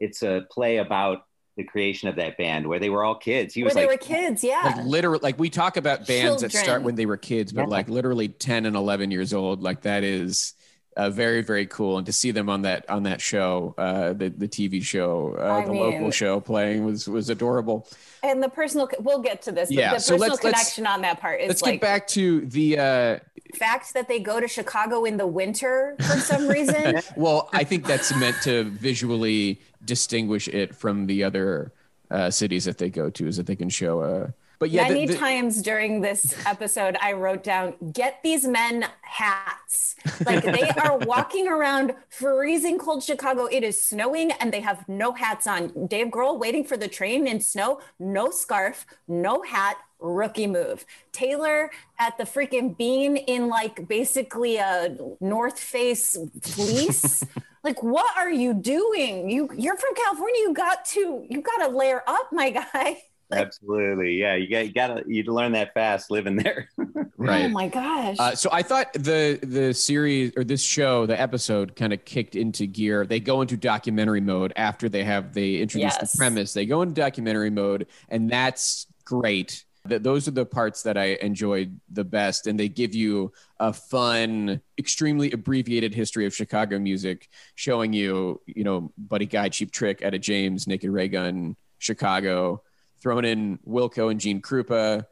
it's 0.00 0.22
a 0.22 0.46
play 0.50 0.78
about 0.78 1.24
the 1.56 1.64
creation 1.64 2.08
of 2.08 2.16
that 2.16 2.36
band 2.36 2.66
where 2.66 2.78
they 2.78 2.90
were 2.90 3.04
all 3.04 3.14
kids. 3.14 3.54
He 3.54 3.62
was 3.62 3.74
where 3.74 3.86
like, 3.86 4.00
they 4.00 4.14
were 4.14 4.20
kids, 4.20 4.42
yeah. 4.42 4.74
Like 4.76 4.84
literally, 4.84 5.20
like 5.22 5.38
we 5.38 5.50
talk 5.50 5.76
about 5.76 6.06
bands 6.06 6.42
Children. 6.42 6.50
that 6.50 6.64
start 6.64 6.82
when 6.82 6.94
they 6.96 7.06
were 7.06 7.16
kids, 7.16 7.52
but 7.52 7.62
yeah. 7.62 7.66
like 7.68 7.88
literally 7.88 8.28
10 8.28 8.66
and 8.66 8.74
11 8.74 9.10
years 9.10 9.32
old. 9.32 9.62
Like 9.62 9.82
that 9.82 10.02
is 10.02 10.54
uh, 10.96 11.10
very 11.10 11.42
very 11.42 11.66
cool 11.66 11.98
and 11.98 12.06
to 12.06 12.12
see 12.12 12.30
them 12.30 12.48
on 12.48 12.62
that 12.62 12.88
on 12.88 13.02
that 13.02 13.20
show 13.20 13.74
uh, 13.78 14.12
the 14.12 14.28
the 14.28 14.48
TV 14.48 14.82
show 14.82 15.34
uh, 15.34 15.64
the 15.66 15.72
mean- 15.72 15.80
local 15.80 16.10
show 16.10 16.40
playing 16.40 16.84
was 16.84 17.08
was 17.08 17.28
adorable. 17.30 17.86
And 18.22 18.42
the 18.42 18.48
personal, 18.48 18.88
we'll 19.00 19.20
get 19.20 19.42
to 19.42 19.52
this. 19.52 19.70
Yeah, 19.70 19.94
the 19.94 20.00
so 20.00 20.14
personal 20.14 20.30
let's- 20.30 20.44
let's- 20.44 20.58
connection 20.58 20.86
on 20.86 21.02
that 21.02 21.20
part 21.20 21.42
is 21.42 21.48
Let's 21.48 21.60
like 21.62 21.74
get 21.74 21.80
back 21.82 22.06
to 22.08 22.46
the 22.46 22.78
uh, 22.78 23.18
fact 23.54 23.92
that 23.92 24.08
they 24.08 24.18
go 24.18 24.40
to 24.40 24.48
Chicago 24.48 25.04
in 25.04 25.18
the 25.18 25.26
winter 25.26 25.94
for 25.98 26.18
some 26.20 26.48
reason. 26.48 27.00
well 27.16 27.50
I 27.52 27.64
think 27.64 27.86
that's 27.86 28.14
meant 28.16 28.40
to 28.42 28.64
visually 28.64 29.60
distinguish 29.84 30.48
it 30.48 30.74
from 30.74 31.06
the 31.06 31.22
other 31.24 31.72
uh, 32.10 32.30
cities 32.30 32.64
that 32.64 32.78
they 32.78 32.88
go 32.88 33.10
to 33.10 33.26
is 33.26 33.36
that 33.36 33.46
they 33.46 33.56
can 33.56 33.68
show 33.68 34.02
a 34.02 34.32
but 34.58 34.70
yeah 34.70 34.88
the- 34.88 34.94
Many 34.94 35.06
the- 35.06 35.16
times 35.16 35.62
during 35.62 36.00
this 36.00 36.34
episode, 36.46 36.96
I 37.00 37.12
wrote 37.12 37.42
down, 37.42 37.74
get 37.92 38.20
these 38.22 38.46
men 38.46 38.86
hats. 39.02 39.96
Like 40.24 40.44
they 40.44 40.68
are 40.68 40.98
walking 41.06 41.48
around 41.48 41.94
freezing 42.10 42.78
cold 42.78 43.02
Chicago. 43.02 43.46
It 43.46 43.62
is 43.64 43.82
snowing 43.84 44.32
and 44.32 44.52
they 44.52 44.60
have 44.60 44.88
no 44.88 45.12
hats 45.12 45.46
on. 45.46 45.86
Dave 45.86 46.08
Grohl 46.08 46.38
waiting 46.38 46.64
for 46.64 46.76
the 46.76 46.88
train 46.88 47.26
in 47.26 47.40
snow, 47.40 47.80
no 47.98 48.30
scarf, 48.30 48.86
no 49.08 49.42
hat. 49.42 49.76
Rookie 50.00 50.46
move. 50.48 50.84
Taylor 51.12 51.70
at 51.98 52.18
the 52.18 52.24
freaking 52.24 52.76
bean 52.76 53.16
in 53.16 53.48
like 53.48 53.88
basically 53.88 54.58
a 54.58 54.94
North 55.20 55.58
Face 55.58 56.14
fleece. 56.42 57.24
like, 57.64 57.82
what 57.82 58.14
are 58.18 58.30
you 58.30 58.52
doing? 58.52 59.30
You 59.30 59.48
you're 59.56 59.76
from 59.78 59.94
California. 59.94 60.40
You 60.40 60.52
got 60.52 60.84
to 60.86 61.24
you 61.30 61.40
got 61.40 61.66
to 61.66 61.74
layer 61.74 62.02
up, 62.06 62.28
my 62.32 62.50
guy. 62.50 63.02
Absolutely. 63.34 64.14
Yeah. 64.14 64.34
You 64.36 64.48
got, 64.48 64.66
you 64.66 64.72
got 64.72 64.86
to, 64.88 65.04
you 65.06 65.22
learn 65.24 65.52
that 65.52 65.74
fast 65.74 66.10
living 66.10 66.36
there. 66.36 66.68
right 67.16 67.44
Oh 67.44 67.48
my 67.48 67.68
gosh. 67.68 68.16
Uh, 68.18 68.34
so 68.34 68.48
I 68.52 68.62
thought 68.62 68.92
the 68.94 69.38
the 69.42 69.72
series 69.72 70.32
or 70.36 70.44
this 70.44 70.62
show, 70.62 71.06
the 71.06 71.18
episode, 71.20 71.76
kind 71.76 71.92
of 71.92 72.04
kicked 72.04 72.36
into 72.36 72.66
gear. 72.66 73.06
They 73.06 73.20
go 73.20 73.40
into 73.40 73.56
documentary 73.56 74.20
mode 74.20 74.52
after 74.56 74.88
they 74.88 75.04
have 75.04 75.32
they 75.34 75.56
introduce 75.56 75.94
Yes. 76.00 76.12
the 76.12 76.18
premise. 76.18 76.52
They 76.52 76.66
go 76.66 76.82
into 76.82 76.94
documentary 76.94 77.50
mode, 77.50 77.86
and 78.08 78.28
that's 78.30 78.86
great. 79.04 79.64
That 79.86 80.02
those 80.02 80.26
are 80.26 80.30
the 80.30 80.46
parts 80.46 80.82
that 80.84 80.96
I 80.96 81.18
enjoyed 81.20 81.78
the 81.92 82.04
best, 82.04 82.46
and 82.46 82.58
they 82.58 82.68
give 82.70 82.94
you 82.94 83.32
a 83.60 83.70
fun, 83.72 84.62
extremely 84.78 85.30
abbreviated 85.30 85.94
history 85.94 86.24
of 86.24 86.34
Chicago 86.34 86.78
music, 86.78 87.28
showing 87.54 87.92
you, 87.92 88.40
you 88.46 88.64
know, 88.64 88.92
Buddy 88.96 89.26
Guy, 89.26 89.50
Cheap 89.50 89.72
Trick, 89.72 89.98
Etta 90.00 90.18
James, 90.18 90.66
Naked 90.66 90.88
Raygun, 90.90 91.54
Chicago, 91.78 92.62
throwing 93.04 93.26
in 93.26 93.58
Wilco 93.68 94.10
and 94.10 94.18
Gene 94.18 94.40
Krupa. 94.40 95.04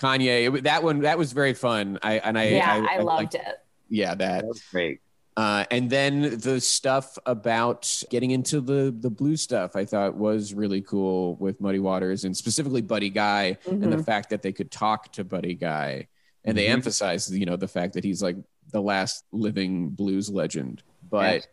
Kanye, 0.00 0.54
It 0.58 0.64
that 0.64 0.82
one 0.82 1.00
that 1.02 1.16
was 1.16 1.32
very 1.32 1.54
fun. 1.54 1.98
I 2.02 2.14
and 2.18 2.36
I 2.38 2.48
yeah, 2.48 2.84
I, 2.90 2.96
loved 2.98 3.06
liked- 3.06 3.34
it. 3.36 3.56
Yeah, 3.88 4.14
that. 4.16 4.42
That 4.42 4.46
was 4.46 4.60
great. 4.70 5.00
Uh, 5.38 5.64
and 5.70 5.88
then 5.88 6.38
the 6.40 6.60
stuff 6.60 7.16
about 7.24 8.02
getting 8.10 8.30
into 8.32 8.60
the 8.60 8.94
the 8.98 9.08
blue 9.08 9.36
stuff, 9.36 9.74
I 9.76 9.84
thought 9.86 10.14
was 10.16 10.52
really 10.52 10.82
cool 10.82 11.36
with 11.36 11.60
Muddy 11.60 11.78
Waters 11.78 12.24
and 12.24 12.36
specifically 12.36 12.82
Buddy 12.82 13.08
Guy 13.10 13.56
and 13.66 13.80
Mm-hmm. 13.80 13.90
the 13.90 14.02
fact 14.02 14.28
that 14.30 14.42
they 14.42 14.52
could 14.52 14.70
talk 14.70 15.12
to 15.12 15.24
Buddy 15.24 15.54
Guy, 15.54 16.08
and 16.44 16.58
they 16.58 16.66
Mhm. 16.66 16.70
emphasized, 16.72 17.32
you 17.32 17.46
know, 17.46 17.56
the 17.56 17.68
fact 17.68 17.94
that 17.94 18.04
he's 18.04 18.22
like 18.22 18.36
the 18.72 18.82
last 18.82 19.24
living 19.32 19.90
blues 19.90 20.28
legend. 20.28 20.82
But 21.08 21.46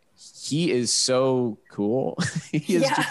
he 0.46 0.72
is 0.72 0.92
so 0.92 1.58
cool. 1.72 2.18
he 2.52 2.76
is 2.76 2.82
yeah. 2.84 2.96
just- 2.96 3.10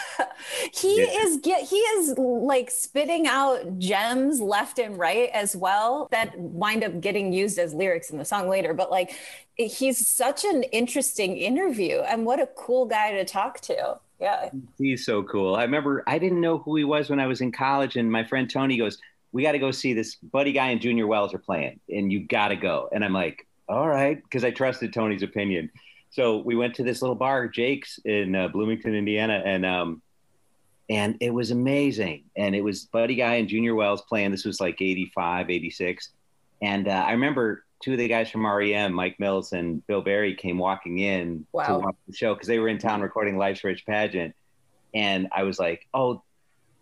he 0.80 1.00
Yeah. 1.00 1.20
is 1.24 1.36
get 1.38 1.62
he 1.62 1.76
is 1.76 2.16
like 2.18 2.70
spitting 2.70 3.26
out 3.26 3.78
gems 3.78 4.40
left 4.40 4.78
and 4.78 4.98
right 4.98 5.30
as 5.32 5.54
well 5.56 6.08
that 6.10 6.38
wind 6.38 6.82
up 6.84 7.00
getting 7.00 7.32
used 7.32 7.58
as 7.58 7.72
lyrics 7.72 8.10
in 8.10 8.18
the 8.18 8.24
song 8.24 8.48
later 8.48 8.74
but 8.74 8.90
like 8.90 9.12
he's 9.56 10.06
such 10.06 10.44
an 10.44 10.62
interesting 10.64 11.36
interview 11.36 12.00
and 12.00 12.26
what 12.26 12.40
a 12.40 12.46
cool 12.56 12.86
guy 12.86 13.12
to 13.12 13.24
talk 13.24 13.60
to 13.60 13.98
yeah 14.20 14.50
He's 14.78 15.04
so 15.06 15.22
cool. 15.22 15.54
I 15.54 15.62
remember 15.62 16.02
I 16.06 16.18
didn't 16.18 16.40
know 16.40 16.58
who 16.58 16.76
he 16.76 16.84
was 16.84 17.08
when 17.08 17.20
I 17.20 17.26
was 17.26 17.40
in 17.40 17.50
college, 17.52 17.96
and 17.96 18.10
my 18.10 18.24
friend 18.24 18.48
Tony 18.50 18.76
goes, 18.76 18.98
"We 19.32 19.42
got 19.42 19.52
to 19.52 19.58
go 19.58 19.70
see 19.70 19.92
this 19.94 20.16
Buddy 20.16 20.52
Guy 20.52 20.68
and 20.70 20.80
Junior 20.80 21.06
Wells 21.06 21.32
are 21.34 21.38
playing, 21.38 21.80
and 21.88 22.12
you 22.12 22.20
got 22.20 22.48
to 22.48 22.56
go." 22.56 22.88
And 22.92 23.04
I'm 23.04 23.12
like, 23.12 23.46
"All 23.68 23.88
right," 23.88 24.22
because 24.22 24.44
I 24.44 24.50
trusted 24.50 24.92
Tony's 24.92 25.22
opinion. 25.22 25.70
So 26.12 26.36
we 26.38 26.54
went 26.54 26.74
to 26.74 26.82
this 26.82 27.00
little 27.00 27.16
bar, 27.16 27.48
Jake's 27.48 27.98
in 28.04 28.36
uh, 28.36 28.48
Bloomington, 28.48 28.94
Indiana, 28.94 29.42
and 29.44 29.64
um, 29.64 30.02
and 30.90 31.16
it 31.20 31.30
was 31.30 31.50
amazing. 31.50 32.24
And 32.36 32.54
it 32.54 32.60
was 32.60 32.84
Buddy 32.84 33.14
Guy 33.14 33.36
and 33.36 33.48
Junior 33.48 33.74
Wells 33.74 34.02
playing. 34.02 34.30
This 34.30 34.44
was 34.44 34.60
like 34.60 34.82
85, 34.82 35.48
86. 35.48 36.10
And 36.60 36.86
uh, 36.86 36.90
I 36.90 37.12
remember 37.12 37.64
two 37.82 37.92
of 37.92 37.98
the 37.98 38.08
guys 38.08 38.30
from 38.30 38.46
REM, 38.46 38.92
Mike 38.92 39.18
Mills 39.18 39.54
and 39.54 39.84
Bill 39.86 40.02
Berry, 40.02 40.34
came 40.34 40.58
walking 40.58 40.98
in 40.98 41.46
to 41.64 41.78
watch 41.78 41.96
the 42.06 42.14
show 42.14 42.34
because 42.34 42.46
they 42.46 42.58
were 42.58 42.68
in 42.68 42.76
town 42.76 43.00
recording 43.00 43.38
Life's 43.38 43.64
Rich 43.64 43.86
pageant. 43.86 44.34
And 44.94 45.28
I 45.32 45.44
was 45.44 45.58
like, 45.58 45.88
oh, 45.94 46.22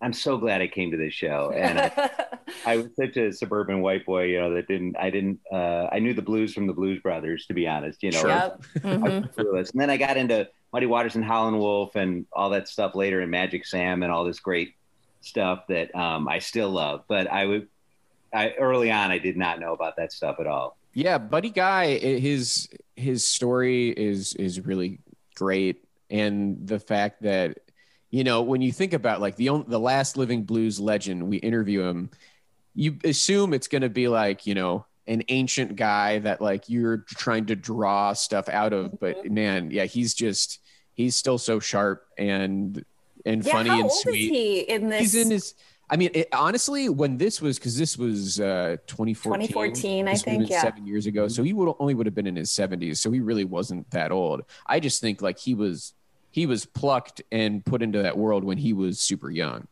I'm 0.03 0.13
so 0.13 0.39
glad 0.39 0.63
I 0.63 0.67
came 0.69 0.91
to 0.93 0.97
this 0.97 1.13
show. 1.13 1.53
And 1.55 1.79
I, 1.79 2.11
I 2.67 2.77
was 2.79 2.89
such 2.97 3.17
a 3.17 3.33
suburban 3.33 3.81
white 3.83 4.07
boy, 4.07 4.25
you 4.25 4.41
know, 4.41 4.55
that 4.55 4.67
didn't, 4.67 4.97
I 4.97 5.11
didn't, 5.11 5.41
uh, 5.53 5.89
I 5.93 5.99
knew 5.99 6.15
the 6.15 6.23
blues 6.23 6.55
from 6.55 6.67
the 6.67 6.73
Blues 6.73 7.01
Brothers, 7.03 7.47
to 7.47 7.55
be 7.55 7.67
honest, 7.69 8.03
you 8.03 8.11
know. 8.13 8.27
yep 8.27 8.61
I 8.77 8.79
Mhm. 8.89 9.71
And 9.73 9.81
then 9.81 9.91
I 9.91 9.97
got 9.97 10.17
into 10.17 10.49
Muddy 10.73 10.87
Waters 10.87 11.17
and 11.17 11.25
Howlin' 11.25 11.59
Wolf 11.59 11.97
and 11.97 12.27
all 12.33 12.51
that 12.51 12.69
stuff 12.69 12.95
later, 12.95 13.21
and 13.21 13.31
Magic 13.31 13.67
Sam 13.67 14.03
and 14.03 14.11
all 14.11 14.25
this 14.25 14.41
great 14.41 14.75
stuff 15.21 15.67
that 15.69 15.95
um, 15.95 16.29
I 16.29 16.39
still 16.39 16.71
love. 16.71 17.05
But 17.09 17.31
I 17.31 17.45
would, 17.45 17.69
I 18.33 18.53
early 18.59 18.91
on, 18.91 19.11
I 19.11 19.19
did 19.19 19.37
not 19.37 19.61
know 19.61 19.75
about 19.75 19.97
that 19.97 20.13
stuff 20.13 20.37
at 20.41 20.47
all. 20.47 20.77
yeah 20.95 21.19
buddy 21.19 21.51
guy 21.51 21.99
his 21.99 22.69
his 22.97 23.25
story 23.25 23.91
is 23.91 24.35
is 24.35 24.61
really 24.65 24.99
great 25.37 25.85
and 26.11 26.67
the 26.67 26.81
fact 26.81 27.23
that 27.23 27.59
you 28.11 28.25
know 28.25 28.42
when 28.42 28.61
you 28.61 28.73
think 28.73 28.92
about 28.92 29.20
like 29.20 29.37
the 29.37 29.49
only, 29.49 29.64
the 29.68 29.79
last 29.79 30.16
living 30.16 30.42
blues 30.42 30.81
legend 30.81 31.29
we 31.29 31.37
interview 31.38 31.83
him 31.83 32.11
you 32.75 32.96
assume 33.05 33.55
it's 33.55 33.68
going 33.68 33.83
to 33.83 33.88
be 33.88 34.09
like 34.09 34.46
you 34.46 34.55
know 34.55 34.85
an 35.07 35.23
ancient 35.29 35.77
guy 35.77 36.18
that 36.18 36.40
like 36.40 36.68
you're 36.68 36.99
trying 37.09 37.46
to 37.46 37.57
draw 37.57 38.12
stuff 38.12 38.49
out 38.49 38.73
of 38.73 38.99
but 39.01 39.31
man 39.31 39.70
yeah 39.70 39.85
he's 39.85 40.14
just 40.14 40.61
he's 40.94 41.16
still 41.16 41.38
so 41.38 41.59
sharp 41.59 42.07
and 42.18 42.85
and 43.25 43.44
yeah 43.44 43.53
funny 43.53 43.70
and 43.70 43.90
sweet 43.90 44.31
he 44.31 44.61
in 44.61 44.88
this 44.88 45.01
he's 45.01 45.14
in 45.14 45.31
his 45.31 45.55
I 45.92 45.96
mean, 45.96 46.11
it, 46.14 46.29
honestly, 46.33 46.88
when 46.88 47.18
this 47.18 47.42
was 47.42 47.59
because 47.59 47.77
this 47.77 47.99
was 47.99 48.38
uh, 48.38 48.77
2014, 48.87 49.49
2014, 49.49 50.07
I 50.09 50.14
think, 50.14 50.49
yeah. 50.49 50.62
seven 50.62 50.87
years 50.87 51.07
ago. 51.07 51.27
So 51.27 51.42
he 51.42 51.53
would 51.53 51.75
only 51.81 51.94
would 51.94 52.07
have 52.07 52.14
been 52.14 52.29
in 52.29 52.37
his 52.37 52.51
70s. 52.51 52.99
So 52.99 53.11
he 53.11 53.18
really 53.18 53.44
wasn't 53.44 53.90
that 53.90 54.12
old. 54.12 54.42
I 54.66 54.79
just 54.79 55.01
think 55.01 55.20
like 55.20 55.37
he 55.37 55.55
was 55.55 55.94
he 56.31 56.47
was 56.47 56.64
plucked 56.64 57.23
and 57.33 57.64
put 57.64 57.83
into 57.83 58.03
that 58.03 58.16
world 58.16 58.45
when 58.45 58.59
he 58.59 58.73
was 58.73 59.01
super 59.01 59.31
young. 59.31 59.66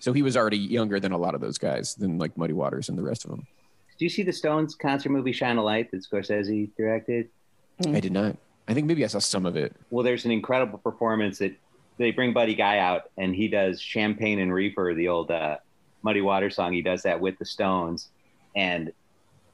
So 0.00 0.12
he 0.12 0.22
was 0.22 0.36
already 0.36 0.58
younger 0.58 1.00
than 1.00 1.12
a 1.12 1.18
lot 1.18 1.34
of 1.34 1.40
those 1.40 1.58
guys, 1.58 1.94
than 1.94 2.18
like 2.18 2.36
Muddy 2.36 2.52
Waters 2.52 2.88
and 2.88 2.96
the 2.96 3.02
rest 3.02 3.24
of 3.24 3.30
them. 3.30 3.46
Do 3.98 4.04
you 4.04 4.08
see 4.08 4.22
the 4.22 4.32
Stones 4.32 4.76
concert 4.76 5.10
movie 5.10 5.32
Shine 5.32 5.56
a 5.56 5.62
Light 5.62 5.90
that 5.90 6.04
Scorsese 6.04 6.70
directed? 6.76 7.28
I 7.86 7.98
did 7.98 8.12
not. 8.12 8.36
I 8.68 8.74
think 8.74 8.86
maybe 8.86 9.04
I 9.04 9.08
saw 9.08 9.18
some 9.18 9.44
of 9.44 9.56
it. 9.56 9.74
Well, 9.90 10.04
there's 10.04 10.24
an 10.24 10.30
incredible 10.30 10.78
performance 10.78 11.38
that 11.38 11.56
they 11.96 12.12
bring 12.12 12.32
Buddy 12.32 12.54
Guy 12.54 12.78
out 12.78 13.10
and 13.16 13.34
he 13.34 13.48
does 13.48 13.80
Champagne 13.80 14.38
and 14.38 14.52
Reefer, 14.52 14.94
the 14.94 15.08
old 15.08 15.30
uh, 15.32 15.56
Muddy 16.02 16.20
Water 16.20 16.48
song. 16.48 16.72
He 16.72 16.82
does 16.82 17.02
that 17.02 17.20
with 17.20 17.38
the 17.38 17.44
Stones. 17.44 18.10
And 18.54 18.92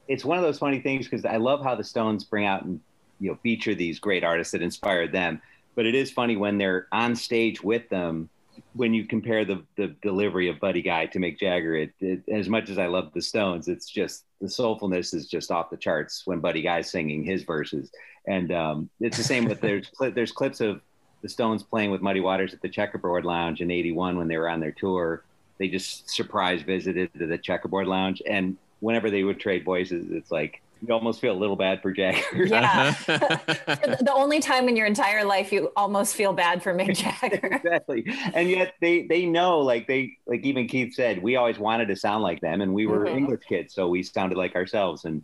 it's 0.07 0.23
one 0.23 0.37
of 0.37 0.43
those 0.43 0.59
funny 0.59 0.79
things 0.79 1.05
because 1.07 1.25
I 1.25 1.37
love 1.37 1.63
how 1.63 1.75
the 1.75 1.83
Stones 1.83 2.23
bring 2.23 2.45
out 2.45 2.63
and 2.63 2.79
you 3.19 3.31
know 3.31 3.39
feature 3.41 3.73
these 3.73 3.99
great 3.99 4.23
artists 4.23 4.51
that 4.51 4.61
inspired 4.61 5.11
them. 5.11 5.41
But 5.75 5.85
it 5.85 5.95
is 5.95 6.11
funny 6.11 6.37
when 6.37 6.57
they're 6.57 6.87
on 6.91 7.15
stage 7.15 7.61
with 7.63 7.89
them 7.89 8.29
when 8.73 8.93
you 8.93 9.05
compare 9.05 9.45
the 9.45 9.63
the 9.75 9.87
delivery 10.01 10.49
of 10.49 10.59
Buddy 10.59 10.81
Guy 10.81 11.05
to 11.07 11.19
Mick 11.19 11.39
Jagger. 11.39 11.75
It, 11.75 11.93
it 11.99 12.23
as 12.31 12.49
much 12.49 12.69
as 12.69 12.77
I 12.77 12.87
love 12.87 13.11
the 13.13 13.21
Stones, 13.21 13.67
it's 13.67 13.89
just 13.89 14.25
the 14.41 14.47
soulfulness 14.47 15.13
is 15.13 15.27
just 15.27 15.51
off 15.51 15.69
the 15.69 15.77
charts 15.77 16.23
when 16.25 16.39
Buddy 16.39 16.61
Guy's 16.61 16.89
singing 16.89 17.23
his 17.23 17.43
verses. 17.43 17.91
And 18.27 18.51
um, 18.51 18.89
it's 18.99 19.17
the 19.17 19.23
same 19.23 19.45
with 19.45 19.61
there's 19.61 19.91
there's 19.99 20.31
clips 20.31 20.61
of 20.61 20.81
the 21.21 21.29
Stones 21.29 21.63
playing 21.63 21.91
with 21.91 22.01
Muddy 22.01 22.19
Waters 22.19 22.53
at 22.53 22.61
the 22.61 22.69
Checkerboard 22.69 23.25
Lounge 23.25 23.61
in 23.61 23.71
'81 23.71 24.17
when 24.17 24.27
they 24.27 24.37
were 24.37 24.49
on 24.49 24.59
their 24.59 24.71
tour. 24.71 25.23
They 25.57 25.67
just 25.69 26.09
surprise 26.09 26.61
visited 26.61 27.13
to 27.13 27.27
the 27.27 27.37
Checkerboard 27.37 27.87
Lounge, 27.87 28.21
and 28.25 28.57
whenever 28.81 29.09
they 29.09 29.23
would 29.23 29.39
trade 29.39 29.63
voices, 29.63 30.11
it's 30.11 30.31
like 30.31 30.61
you 30.81 30.93
almost 30.93 31.19
feel 31.21 31.33
a 31.33 31.39
little 31.39 31.55
bad 31.55 31.81
for 31.81 31.91
Jagger. 31.91 32.21
yeah 32.45 32.91
the 33.07 33.97
the 34.01 34.13
only 34.13 34.39
time 34.39 34.67
in 34.69 34.75
your 34.75 34.85
entire 34.85 35.23
life 35.23 35.51
you 35.51 35.71
almost 35.75 36.15
feel 36.15 36.33
bad 36.33 36.61
for 36.61 36.73
mick 36.73 36.95
jagger 36.95 37.47
exactly. 37.55 38.05
And 38.33 38.49
yet 38.49 38.73
they 38.81 39.03
they 39.07 39.25
know, 39.25 39.59
like 39.59 39.87
they 39.87 40.13
like 40.27 40.41
even 40.43 40.67
Keith 40.67 40.93
said, 40.93 41.21
we 41.23 41.35
always 41.37 41.57
wanted 41.57 41.87
to 41.87 41.95
sound 41.95 42.23
like 42.23 42.41
them, 42.41 42.61
and 42.61 42.73
we 42.73 42.85
were 42.87 43.05
Mhm. 43.05 43.15
English 43.17 43.43
kids, 43.47 43.73
so 43.73 43.87
we 43.87 44.03
sounded 44.03 44.37
like 44.37 44.55
ourselves, 44.55 45.05
and 45.05 45.23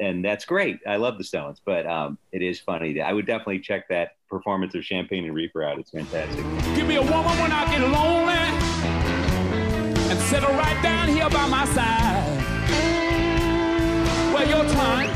and 0.00 0.24
that's 0.24 0.44
great. 0.44 0.78
I 0.86 0.96
love 0.96 1.16
the 1.18 1.24
Stones, 1.24 1.60
but 1.64 1.86
um, 1.86 2.18
it 2.30 2.42
is 2.42 2.60
funny. 2.60 3.00
I 3.00 3.12
would 3.12 3.26
definitely 3.26 3.60
check 3.60 3.88
that 3.88 4.10
performance 4.28 4.74
of 4.74 4.84
Champagne 4.84 5.24
and 5.24 5.34
Reefer 5.34 5.62
out. 5.64 5.78
It's 5.78 5.90
fantastic. 5.90 6.44
Give 6.76 6.86
me 6.86 6.96
a 6.96 7.02
woman 7.02 7.38
when 7.38 7.50
I 7.50 7.64
get 7.70 7.80
lonely 7.80 8.34
and 10.10 10.18
settle 10.20 10.52
right 10.52 10.80
down 10.82 11.08
here 11.08 11.28
by 11.30 11.46
my 11.48 11.64
side 11.66 12.45
your 14.48 14.64
time. 14.72 15.10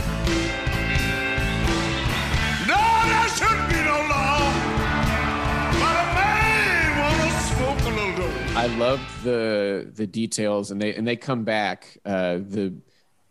No, 2.66 2.80
there 3.06 3.28
should 3.28 3.68
be 3.68 3.80
no 3.84 3.98
law. 4.08 4.52
But 5.78 5.96
a 5.96 6.06
man 6.14 6.98
wanna 7.00 7.30
smoke 7.40 7.80
a 7.80 7.94
little. 7.96 8.58
I 8.58 8.66
love 8.76 9.00
the 9.24 9.90
the 9.94 10.06
details, 10.06 10.70
and 10.70 10.80
they 10.80 10.94
and 10.94 11.06
they 11.06 11.16
come 11.16 11.44
back. 11.44 11.98
Uh, 12.04 12.38
the 12.38 12.74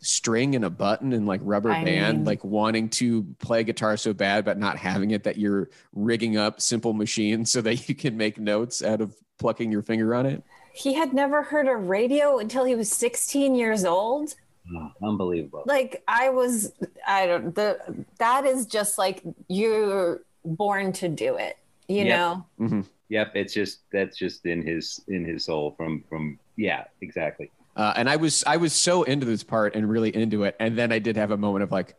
string 0.02 0.56
and 0.56 0.64
a 0.64 0.70
button 0.70 1.12
and 1.12 1.28
like 1.28 1.42
rubber 1.44 1.72
I 1.72 1.84
band, 1.84 2.20
mean, 2.20 2.26
like 2.26 2.42
wanting 2.46 2.88
to 2.92 3.24
play 3.40 3.66
guitar 3.66 3.98
so 3.98 4.14
bad, 4.14 4.46
but 4.46 4.58
not 4.58 4.78
having 4.78 5.12
it 5.12 5.24
that 5.26 5.38
you're 5.38 5.70
rigging 5.94 6.38
up 6.38 6.62
simple 6.62 6.94
machines 6.94 7.52
so 7.52 7.60
that 7.62 7.90
you 7.90 7.96
can 7.96 8.16
make 8.16 8.40
notes 8.40 8.82
out 8.82 9.02
of 9.02 9.14
plucking 9.40 9.72
your 9.72 9.82
finger 9.82 10.16
on 10.16 10.26
it. 10.26 10.42
He 10.74 10.94
had 10.94 11.14
never 11.14 11.44
heard 11.44 11.68
a 11.68 11.76
radio 11.76 12.38
until 12.40 12.64
he 12.64 12.76
was 12.76 12.90
16 12.90 13.56
years 13.56 13.84
old. 13.84 14.36
Oh, 14.76 14.92
unbelievable. 15.02 15.64
Like 15.66 16.04
I 16.08 16.30
was, 16.30 16.72
I 17.08 17.26
don't. 17.26 17.56
The 17.56 18.06
that 18.20 18.46
is 18.46 18.66
just 18.66 18.98
like 18.98 19.24
you're 19.48 20.22
born 20.46 20.92
to 20.94 21.10
do 21.10 21.36
it. 21.38 21.58
You 21.88 22.06
Yep. 22.06 22.08
know. 22.08 22.46
Mm-hmm. 22.60 22.82
Yep, 23.10 23.32
it's 23.36 23.54
just 23.54 23.80
that's 23.92 24.18
just 24.18 24.46
in 24.46 24.62
his 24.62 25.02
in 25.08 25.26
his 25.26 25.46
soul 25.46 25.74
from 25.76 26.04
from 26.08 26.38
yeah, 26.56 26.84
exactly. 27.02 27.50
Uh, 27.76 27.94
and 27.96 28.10
I 28.10 28.18
was 28.18 28.44
I 28.46 28.58
was 28.58 28.74
so 28.74 29.04
into 29.04 29.26
this 29.26 29.44
part 29.44 29.74
and 29.76 29.90
really 29.90 30.16
into 30.16 30.44
it, 30.44 30.56
and 30.60 30.78
then 30.78 30.92
I 30.92 31.00
did 31.00 31.16
have 31.16 31.32
a 31.32 31.38
moment 31.38 31.64
of 31.64 31.72
like, 31.72 31.96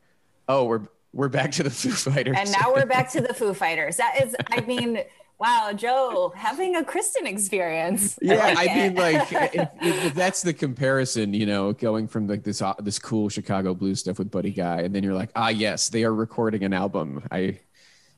oh, 0.49 0.65
we're 0.65 0.83
we're 1.13 1.29
back 1.29 1.51
to 1.53 1.65
the 1.65 1.71
Foo 1.71 1.91
Fighters. 1.91 2.37
And 2.39 2.53
now 2.53 2.73
we're 2.73 2.87
back 2.87 3.11
to 3.13 3.21
the 3.21 3.35
Foo 3.35 3.53
Fighters. 3.55 3.97
That 3.97 4.23
is, 4.23 4.37
I 4.49 4.61
mean, 4.61 5.01
wow, 5.41 5.73
Joe, 5.75 6.33
having 6.37 6.77
a 6.77 6.85
Kristen 6.85 7.27
experience. 7.27 8.19
Yeah, 8.21 8.37
like 8.37 8.59
I 8.59 8.75
mean, 8.75 8.95
like 8.95 9.33
if, 9.33 9.55
if, 9.55 10.05
if 10.07 10.15
that's 10.15 10.43
the 10.43 10.53
comparison, 10.53 11.33
you 11.33 11.47
know, 11.47 11.73
going 11.73 12.07
from 12.07 12.29
like 12.29 12.45
this 12.45 12.61
uh, 12.63 12.75
this 12.79 12.99
cool 12.99 13.29
Chicago 13.29 13.75
blues 13.75 14.01
stuff 14.01 14.19
with 14.19 14.31
Buddy 14.31 14.51
Guy, 14.51 14.83
and 14.83 14.95
then 14.95 15.03
you're 15.03 15.15
like, 15.15 15.31
ah, 15.35 15.49
yes, 15.49 15.89
they 15.89 16.05
are 16.05 16.15
recording 16.15 16.63
an 16.63 16.73
album. 16.73 17.25
I 17.31 17.59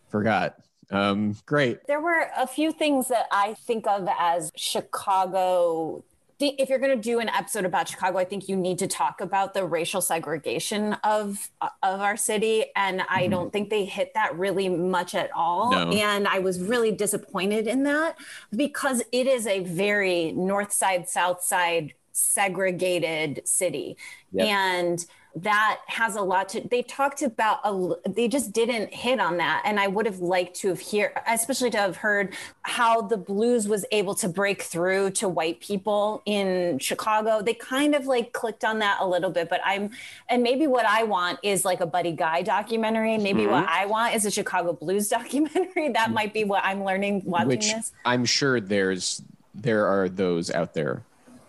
forgot. 0.09 0.57
Um, 0.91 1.37
great. 1.47 1.87
There 1.87 2.01
were 2.01 2.29
a 2.37 2.47
few 2.47 2.71
things 2.73 3.09
that 3.09 3.27
I 3.33 3.55
think 3.55 3.87
of 3.87 4.07
as 4.19 4.51
Chicago. 4.57 6.05
The- 6.43 6.61
If 6.61 6.69
you're 6.69 6.79
going 6.81 6.97
to 6.97 7.03
do 7.03 7.21
an 7.21 7.29
episode 7.29 7.65
about 7.65 7.89
Chicago, 7.89 8.19
I 8.19 8.25
think 8.25 8.49
you 8.49 8.57
need 8.57 8.79
to 8.81 8.89
talk 8.89 9.21
about 9.21 9.55
the 9.55 9.65
racial 9.65 10.01
segregation 10.01 10.95
of 11.05 11.51
of 11.83 12.01
our 12.01 12.17
city, 12.17 12.65
and 12.75 13.03
I 13.03 13.23
mm-hmm. 13.23 13.31
don't 13.31 13.53
think 13.53 13.71
they 13.71 13.85
hit 13.85 14.15
that 14.15 14.37
really 14.37 14.69
much 14.69 15.15
at 15.15 15.31
all. 15.33 15.71
No. 15.71 15.91
And 15.93 16.27
I 16.27 16.41
was 16.41 16.61
really 16.61 16.91
disappointed 16.91 17.67
in 17.69 17.85
that 17.85 18.19
because 18.55 19.03
it 19.13 19.27
is 19.27 19.47
a 19.47 19.61
very 19.61 20.33
North 20.33 20.73
Side, 20.73 21.09
South 21.09 21.43
Side 21.43 21.95
segregated 22.13 23.43
city, 23.45 23.97
Yep. 24.33 24.49
and 24.49 25.07
that 25.37 25.81
has 25.87 26.17
a 26.17 26.21
lot 26.21 26.49
to 26.51 26.61
they 26.69 26.83
talked 26.83 27.23
about 27.23 27.61
a, 27.65 27.95
they 28.09 28.29
just 28.29 28.53
didn't 28.53 28.93
hit 28.93 29.19
on 29.19 29.39
that. 29.39 29.63
And 29.65 29.81
i 29.81 29.87
would 29.87 30.07
have 30.07 30.21
liked 30.21 30.57
to 30.57 30.69
have 30.69 30.81
hear 30.81 31.13
especially 31.27 31.71
to 31.71 31.79
have 31.79 31.97
heard 31.97 32.35
how 32.63 33.03
the 33.03 33.17
blues 33.17 33.67
was 33.67 33.85
able 33.93 34.15
to 34.17 34.29
break 34.29 34.63
through 34.63 35.11
to 35.13 35.29
white 35.29 35.61
people 35.61 36.23
in 36.27 36.79
chicago. 36.79 37.43
They 37.43 37.55
kind 37.55 37.95
of 37.95 38.07
like 38.07 38.33
clicked 38.33 38.65
on 38.65 38.79
that 38.81 38.99
a 39.01 39.07
little 39.07 39.31
bit 39.31 39.49
but 39.49 39.61
i'm 39.65 39.91
and 40.29 40.43
maybe 40.43 40.67
what 40.67 40.85
i 40.87 41.03
want 41.05 41.39
is 41.43 41.65
like 41.65 41.81
a 41.81 41.87
buddy 41.87 42.13
guy 42.13 42.43
documentary. 42.43 43.17
Maybe 43.19 43.47
what 43.47 43.65
mm-hmm. 43.65 43.83
i 43.83 43.87
want 43.87 44.15
is 44.15 44.27
a 44.27 44.31
chicago 44.31 44.73
blues 44.73 45.09
documentary. 45.19 45.91
That 45.91 46.11
might 46.11 46.35
be 46.35 46.45
what 46.45 46.63
i'm 46.65 46.85
learning 46.85 47.23
watching 47.25 47.49
Which 47.49 47.73
this. 47.73 47.93
I'm 48.05 48.25
sure 48.25 48.61
there's 48.61 49.23
there 49.55 49.87
are 49.87 50.09
those 50.09 50.51
out 50.51 50.75
there. 50.75 51.03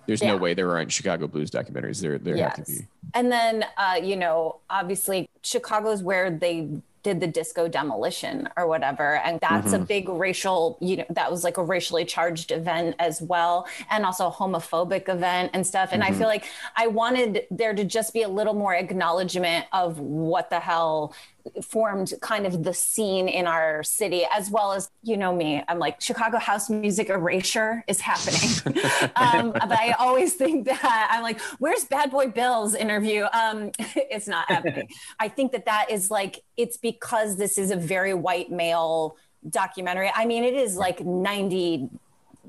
There's 0.05 0.23
no 0.23 0.37
way 0.37 0.53
there 0.53 0.71
aren't 0.71 0.91
Chicago 0.91 1.27
blues 1.27 1.51
documentaries. 1.51 2.01
There 2.01 2.17
there 2.17 2.37
have 2.37 2.55
to 2.55 2.71
be. 2.71 2.87
And 3.13 3.31
then, 3.31 3.65
uh, 3.77 3.99
you 4.01 4.15
know, 4.15 4.59
obviously, 4.69 5.29
Chicago's 5.43 6.01
where 6.01 6.31
they 6.31 6.81
did 7.03 7.19
the 7.19 7.27
disco 7.27 7.67
demolition 7.67 8.47
or 8.55 8.65
whatever. 8.65 9.17
And 9.17 9.37
that's 9.41 9.73
a 9.73 9.79
big 9.79 10.07
racial, 10.07 10.77
you 10.79 10.97
know, 10.97 11.05
that 11.09 11.29
was 11.29 11.43
like 11.43 11.57
a 11.57 11.63
racially 11.63 12.05
charged 12.05 12.51
event 12.51 12.95
as 12.97 13.21
well. 13.21 13.67
And 13.91 14.05
also 14.05 14.27
a 14.27 14.31
homophobic 14.31 15.09
event 15.09 15.51
and 15.53 15.67
stuff. 15.67 15.89
And 15.91 16.01
I 16.01 16.11
feel 16.11 16.27
like 16.27 16.45
I 16.77 16.87
wanted 16.87 17.45
there 17.51 17.73
to 17.73 17.83
just 17.83 18.13
be 18.13 18.23
a 18.23 18.29
little 18.29 18.53
more 18.53 18.73
acknowledgement 18.73 19.65
of 19.73 19.99
what 19.99 20.49
the 20.49 20.61
hell 20.61 21.13
formed 21.61 22.13
kind 22.21 22.45
of 22.45 22.63
the 22.63 22.73
scene 22.73 23.27
in 23.27 23.47
our 23.47 23.83
city, 23.83 24.25
as 24.31 24.49
well 24.49 24.71
as, 24.71 24.89
you 25.01 25.17
know, 25.17 25.35
me, 25.35 25.63
I'm 25.67 25.79
like, 25.79 25.99
Chicago 25.99 26.37
house 26.37 26.69
music 26.69 27.09
erasure 27.09 27.83
is 27.87 27.99
happening. 27.99 28.81
um, 29.15 29.51
but 29.51 29.71
I 29.71 29.91
always 29.99 30.35
think 30.35 30.65
that 30.65 31.09
I'm 31.11 31.21
like, 31.21 31.39
where's 31.59 31.85
Bad 31.85 32.11
Boy 32.11 32.27
Bill's 32.27 32.75
interview? 32.75 33.25
Um, 33.33 33.71
it's 33.79 34.27
not 34.27 34.49
happening. 34.49 34.87
I 35.19 35.27
think 35.27 35.51
that 35.51 35.65
that 35.65 35.91
is 35.91 36.09
like, 36.09 36.43
it's 36.55 36.77
because 36.77 37.35
this 37.37 37.57
is 37.57 37.71
a 37.71 37.77
very 37.77 38.13
white 38.13 38.51
male 38.51 39.17
documentary. 39.49 40.11
I 40.15 40.25
mean, 40.25 40.43
it 40.43 40.53
is 40.53 40.77
like 40.77 41.01
90 41.01 41.89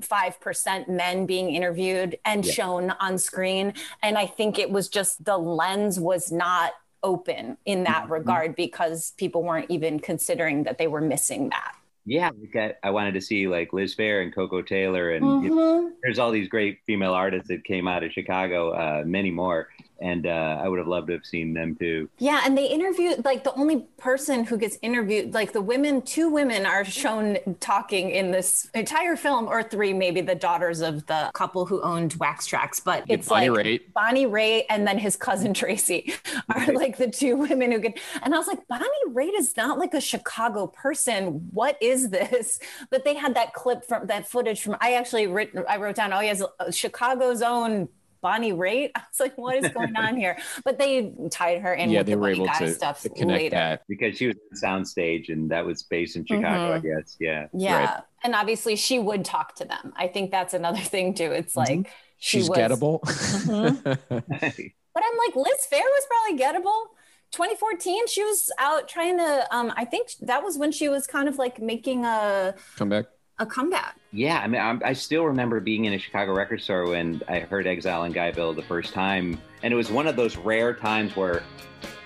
five 0.01 0.39
percent 0.41 0.89
men 0.89 1.25
being 1.25 1.55
interviewed 1.55 2.17
and 2.25 2.45
shown 2.45 2.89
on 2.99 3.17
screen 3.17 3.73
and 4.03 4.17
i 4.17 4.25
think 4.25 4.59
it 4.59 4.69
was 4.69 4.89
just 4.89 5.23
the 5.23 5.37
lens 5.37 5.97
was 6.01 6.33
not 6.33 6.73
open 7.05 7.57
in 7.65 7.83
that 7.83 8.09
regard 8.09 8.55
because 8.55 9.13
people 9.17 9.43
weren't 9.43 9.69
even 9.69 9.99
considering 9.99 10.63
that 10.63 10.77
they 10.77 10.87
were 10.87 10.99
missing 10.99 11.49
that. 11.49 11.75
Yeah, 12.07 12.29
like 12.39 12.55
I, 12.83 12.87
I 12.87 12.91
wanted 12.91 13.13
to 13.13 13.21
see 13.21 13.47
like 13.47 13.73
Liz 13.73 13.95
Phair 13.95 14.21
and 14.21 14.33
Koko 14.33 14.61
Taylor, 14.61 15.11
and 15.11 15.43
you 15.43 15.55
know, 15.55 15.91
there's 16.03 16.19
all 16.19 16.31
these 16.31 16.47
great 16.47 16.79
female 16.85 17.13
artists 17.13 17.47
that 17.47 17.63
came 17.63 17.87
out 17.87 18.03
of 18.03 18.11
Chicago, 18.11 18.71
uh, 18.71 19.03
many 19.05 19.31
more, 19.31 19.69
and 19.99 20.27
uh, 20.27 20.59
I 20.61 20.67
would 20.67 20.79
have 20.79 20.87
loved 20.87 21.07
to 21.07 21.13
have 21.13 21.25
seen 21.25 21.53
them 21.53 21.75
too. 21.75 22.09
Yeah, 22.17 22.41
and 22.45 22.57
they 22.57 22.67
interviewed 22.67 23.23
like 23.25 23.43
the 23.43 23.53
only 23.53 23.87
person 23.97 24.43
who 24.43 24.57
gets 24.57 24.77
interviewed, 24.81 25.33
like 25.33 25.53
the 25.53 25.61
women, 25.61 26.01
two 26.01 26.29
women 26.29 26.65
are 26.65 26.83
shown 26.85 27.37
talking 27.59 28.09
in 28.09 28.31
this 28.31 28.69
entire 28.73 29.15
film, 29.15 29.47
or 29.47 29.63
three, 29.63 29.93
maybe 29.93 30.21
the 30.21 30.35
daughters 30.35 30.81
of 30.81 31.05
the 31.07 31.31
couple 31.33 31.65
who 31.65 31.81
owned 31.81 32.13
Wax 32.15 32.47
Trax. 32.47 32.83
But 32.83 33.05
it's 33.07 33.27
Bonnie 33.27 33.49
like 33.49 33.65
Raitt. 33.65 33.93
Bonnie 33.93 34.25
Raitt 34.25 34.65
and 34.69 34.87
then 34.87 34.97
his 34.97 35.15
cousin 35.15 35.53
Tracy 35.65 36.13
are 36.53 36.73
like 36.73 36.97
the 36.97 37.09
two 37.09 37.35
women 37.35 37.71
who 37.71 37.79
get. 37.79 37.99
And 38.21 38.33
I 38.33 38.37
was 38.37 38.47
like, 38.47 38.67
Bonnie 38.67 38.85
Raitt 39.09 39.37
is 39.37 39.55
not 39.55 39.79
like 39.79 39.93
a 39.93 40.01
Chicago 40.01 40.67
person. 40.67 41.49
What 41.51 41.77
is 41.81 42.09
this? 42.09 42.59
But 42.89 43.03
they 43.05 43.15
had 43.15 43.35
that 43.35 43.53
clip 43.53 43.85
from 43.85 44.07
that 44.07 44.27
footage 44.27 44.61
from. 44.61 44.77
I 44.81 44.93
actually 44.93 45.27
writ, 45.27 45.51
I 45.67 45.77
wrote 45.77 45.95
down, 45.95 46.13
oh, 46.13 46.19
he 46.19 46.27
has 46.27 46.41
uh, 46.41 46.71
Chicago's 46.71 47.41
own. 47.41 47.89
Bonnie 48.25 48.53
Raitt. 48.53 48.89
I 48.95 49.03
was 49.11 49.19
like, 49.19 49.37
what 49.37 49.55
is 49.55 49.71
going 49.71 49.95
on 49.95 50.17
here? 50.17 50.35
But 50.63 50.79
they 50.79 51.13
tied 51.29 51.61
her 51.61 51.75
in 51.75 51.91
yeah, 51.91 51.99
with 51.99 52.07
they 52.07 52.13
the 52.13 52.17
were 52.17 52.29
Buddy 52.29 52.35
able 52.37 52.45
Guy 52.47 52.57
to, 52.57 52.73
stuff 52.73 53.01
to 53.03 53.09
connect 53.09 53.39
later. 53.39 53.55
that. 53.55 53.81
because 53.87 54.17
she 54.17 54.25
was 54.25 54.35
on 54.63 54.81
soundstage 54.81 55.29
and 55.29 55.51
that 55.51 55.63
was 55.63 55.83
based 55.83 56.15
in 56.15 56.25
Chicago, 56.25 56.73
I 56.73 56.79
mm-hmm. 56.79 56.87
guess. 56.87 57.17
Yeah. 57.19 57.45
Yeah. 57.53 57.85
Right. 57.85 58.03
And 58.23 58.33
obviously 58.33 58.77
she 58.77 58.97
would 58.97 59.25
talk 59.25 59.53
to 59.57 59.65
them. 59.65 59.93
I 59.95 60.07
think 60.07 60.31
that's 60.31 60.55
another 60.55 60.79
thing 60.93 61.13
too. 61.13 61.31
It's 61.31 61.53
mm-hmm. 61.53 61.81
like 61.81 61.91
she 62.17 62.39
She's 62.39 62.49
was 62.49 62.57
gettable. 62.57 63.01
Mm-hmm. 63.45 64.67
But 64.93 65.03
I'm 65.05 65.17
like, 65.27 65.35
Liz 65.35 65.67
Phair 65.71 65.83
was 65.83 66.07
probably 66.07 66.43
gettable. 66.43 66.85
2014, 67.31 68.07
she 68.07 68.23
was 68.23 68.49
out 68.57 68.87
trying 68.87 69.19
to 69.19 69.45
um 69.51 69.71
I 69.77 69.85
think 69.85 70.09
that 70.21 70.43
was 70.43 70.57
when 70.57 70.71
she 70.71 70.89
was 70.89 71.05
kind 71.05 71.29
of 71.29 71.37
like 71.37 71.61
making 71.61 72.05
a 72.05 72.55
comeback 72.75 73.05
a 73.37 73.45
comeback. 73.45 73.97
Yeah, 74.15 74.39
I 74.39 74.47
mean, 74.47 74.61
I'm, 74.61 74.81
I 74.85 74.93
still 74.93 75.25
remember 75.25 75.59
being 75.59 75.83
in 75.83 75.91
a 75.91 75.97
Chicago 75.97 76.31
record 76.31 76.61
store 76.61 76.87
when 76.87 77.21
I 77.27 77.39
heard 77.39 77.67
Exile 77.67 78.05
in 78.05 78.13
Guyville 78.13 78.55
the 78.55 78.61
first 78.61 78.93
time, 78.93 79.37
and 79.61 79.73
it 79.73 79.75
was 79.75 79.91
one 79.91 80.07
of 80.07 80.15
those 80.15 80.37
rare 80.37 80.73
times 80.73 81.17
where 81.17 81.43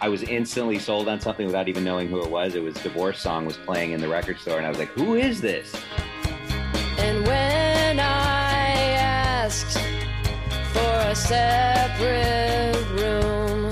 I 0.01 0.09
was 0.09 0.23
instantly 0.23 0.79
sold 0.79 1.07
on 1.07 1.21
something 1.21 1.45
without 1.45 1.69
even 1.69 1.83
knowing 1.83 2.07
who 2.07 2.19
it 2.23 2.31
was. 2.31 2.55
It 2.55 2.63
was 2.63 2.73
Divorce 2.77 3.21
Song 3.21 3.45
was 3.45 3.57
playing 3.57 3.91
in 3.91 4.01
the 4.01 4.07
record 4.07 4.39
store, 4.39 4.57
and 4.57 4.65
I 4.65 4.69
was 4.69 4.79
like, 4.79 4.87
"Who 4.89 5.13
is 5.13 5.39
this?" 5.39 5.71
And 6.97 7.27
when 7.27 7.99
I 7.99 8.71
asked 8.97 9.77
for 10.73 11.09
a 11.11 11.15
separate 11.15 12.87
room, 12.99 13.71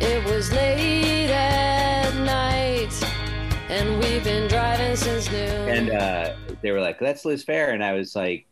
it 0.00 0.24
was 0.24 0.52
late 0.52 1.30
at 1.30 2.16
night, 2.16 3.00
and 3.68 4.00
we've 4.00 4.24
been 4.24 4.48
driving 4.48 4.96
since 4.96 5.30
noon. 5.30 5.68
And 5.68 5.90
uh, 5.90 6.32
they 6.62 6.70
were 6.72 6.80
like, 6.80 6.98
"That's 6.98 7.24
Liz 7.24 7.44
Phair," 7.44 7.72
and 7.72 7.82
I 7.84 7.92
was 7.92 8.14
like, 8.16 8.46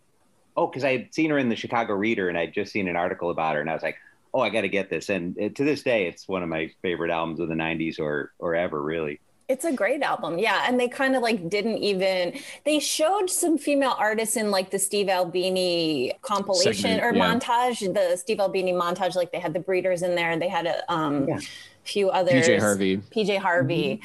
"Oh," 0.56 0.66
because 0.66 0.84
I 0.84 0.92
had 0.92 1.14
seen 1.14 1.30
her 1.30 1.38
in 1.38 1.48
the 1.48 1.56
Chicago 1.56 1.94
Reader, 1.94 2.28
and 2.28 2.38
I'd 2.38 2.52
just 2.54 2.72
seen 2.72 2.88
an 2.88 2.96
article 2.96 3.30
about 3.30 3.54
her, 3.54 3.60
and 3.60 3.70
I 3.70 3.74
was 3.74 3.82
like, 3.82 3.96
"Oh, 4.34 4.40
I 4.40 4.50
got 4.50 4.62
to 4.62 4.68
get 4.68 4.90
this." 4.90 5.08
And 5.08 5.36
to 5.56 5.64
this 5.64 5.82
day, 5.82 6.06
it's 6.06 6.28
one 6.28 6.42
of 6.42 6.48
my 6.48 6.70
favorite 6.82 7.10
albums 7.10 7.40
of 7.40 7.48
the 7.48 7.54
'90s 7.54 7.98
or 7.98 8.32
or 8.38 8.54
ever, 8.54 8.82
really. 8.82 9.20
It's 9.48 9.64
a 9.64 9.72
great 9.72 10.02
album. 10.02 10.40
Yeah. 10.40 10.64
And 10.66 10.78
they 10.80 10.88
kind 10.88 11.14
of 11.14 11.22
like 11.22 11.48
didn't 11.48 11.78
even 11.78 12.36
they 12.64 12.80
showed 12.80 13.30
some 13.30 13.58
female 13.58 13.94
artists 13.96 14.36
in 14.36 14.50
like 14.50 14.70
the 14.72 14.78
Steve 14.80 15.08
Albini 15.08 16.12
compilation 16.20 16.74
Segment, 16.74 17.04
or 17.04 17.16
yeah. 17.16 17.32
montage, 17.32 17.94
the 17.94 18.16
Steve 18.16 18.40
Albini 18.40 18.72
montage, 18.72 19.14
like 19.14 19.30
they 19.30 19.38
had 19.38 19.54
the 19.54 19.60
breeders 19.60 20.02
in 20.02 20.16
there, 20.16 20.32
and 20.32 20.42
they 20.42 20.48
had 20.48 20.66
a 20.66 20.92
um 20.92 21.28
Yeah. 21.28 21.38
few 21.84 22.10
others. 22.10 22.44
PJ 22.48 22.58
Harvey. 22.58 22.96
PJ 22.96 23.38
Harvey. 23.38 24.00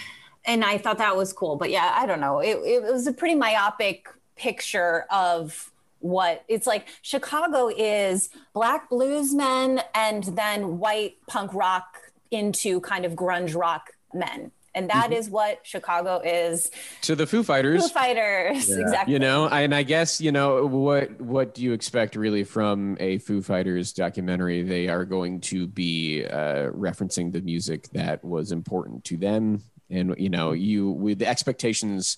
And 0.45 0.63
I 0.63 0.77
thought 0.77 0.97
that 0.97 1.15
was 1.15 1.34
cool. 1.34 1.56
But 1.56 1.69
yeah, 1.69 1.91
I 1.95 2.06
don't 2.06 2.19
know. 2.19 2.39
It, 2.39 2.58
it 2.65 2.84
was 2.84 3.06
a 3.08 3.13
pretty 3.13 3.36
myopic 3.36 4.08
picture 4.36 5.06
of 5.12 5.71
what 5.99 6.43
it's 6.47 6.65
like. 6.65 6.88
Chicago 7.04 7.67
is 7.67 8.30
black 8.54 8.89
blues 8.89 9.34
men 9.36 9.82
and 9.93 10.23
then 10.23 10.80
white 10.80 11.17
punk 11.27 11.54
rock 11.54 11.97
into 12.32 12.80
kind 12.82 13.06
of 13.06 13.12
grunge 13.13 13.56
rock 13.56 13.91
men. 14.13 14.51
And 14.73 14.89
that 14.89 15.10
Mhm. 15.12 15.17
is 15.17 15.30
what 15.30 15.60
Chicago 15.63 16.21
is. 16.23 16.71
To 17.01 17.13
the 17.13 17.27
Foo 17.27 17.43
Fighters. 17.43 17.84
Foo 17.84 17.89
Fighters, 17.93 18.69
exactly. 18.71 19.13
You 19.13 19.19
know, 19.19 19.47
and 19.49 19.75
I 19.75 19.84
guess 19.84 20.21
you 20.21 20.32
know 20.32 20.65
what 20.65 21.19
what 21.19 21.54
do 21.54 21.62
you 21.62 21.73
expect 21.73 22.15
really 22.15 22.45
from 22.45 22.95
a 23.01 23.17
Foo 23.17 23.41
Fighters 23.41 23.91
documentary? 23.91 24.63
They 24.63 24.88
are 24.88 25.04
going 25.04 25.41
to 25.41 25.67
be 25.67 26.23
uh, 26.25 26.71
referencing 26.71 27.34
the 27.34 27.41
music 27.41 27.89
that 27.89 28.23
was 28.23 28.54
important 28.54 29.04
to 29.06 29.17
them, 29.17 29.62
and 29.91 30.15
you 30.17 30.30
know, 30.30 30.54
you 30.54 30.89
with 30.89 31.19
the 31.19 31.27
expectations 31.27 32.17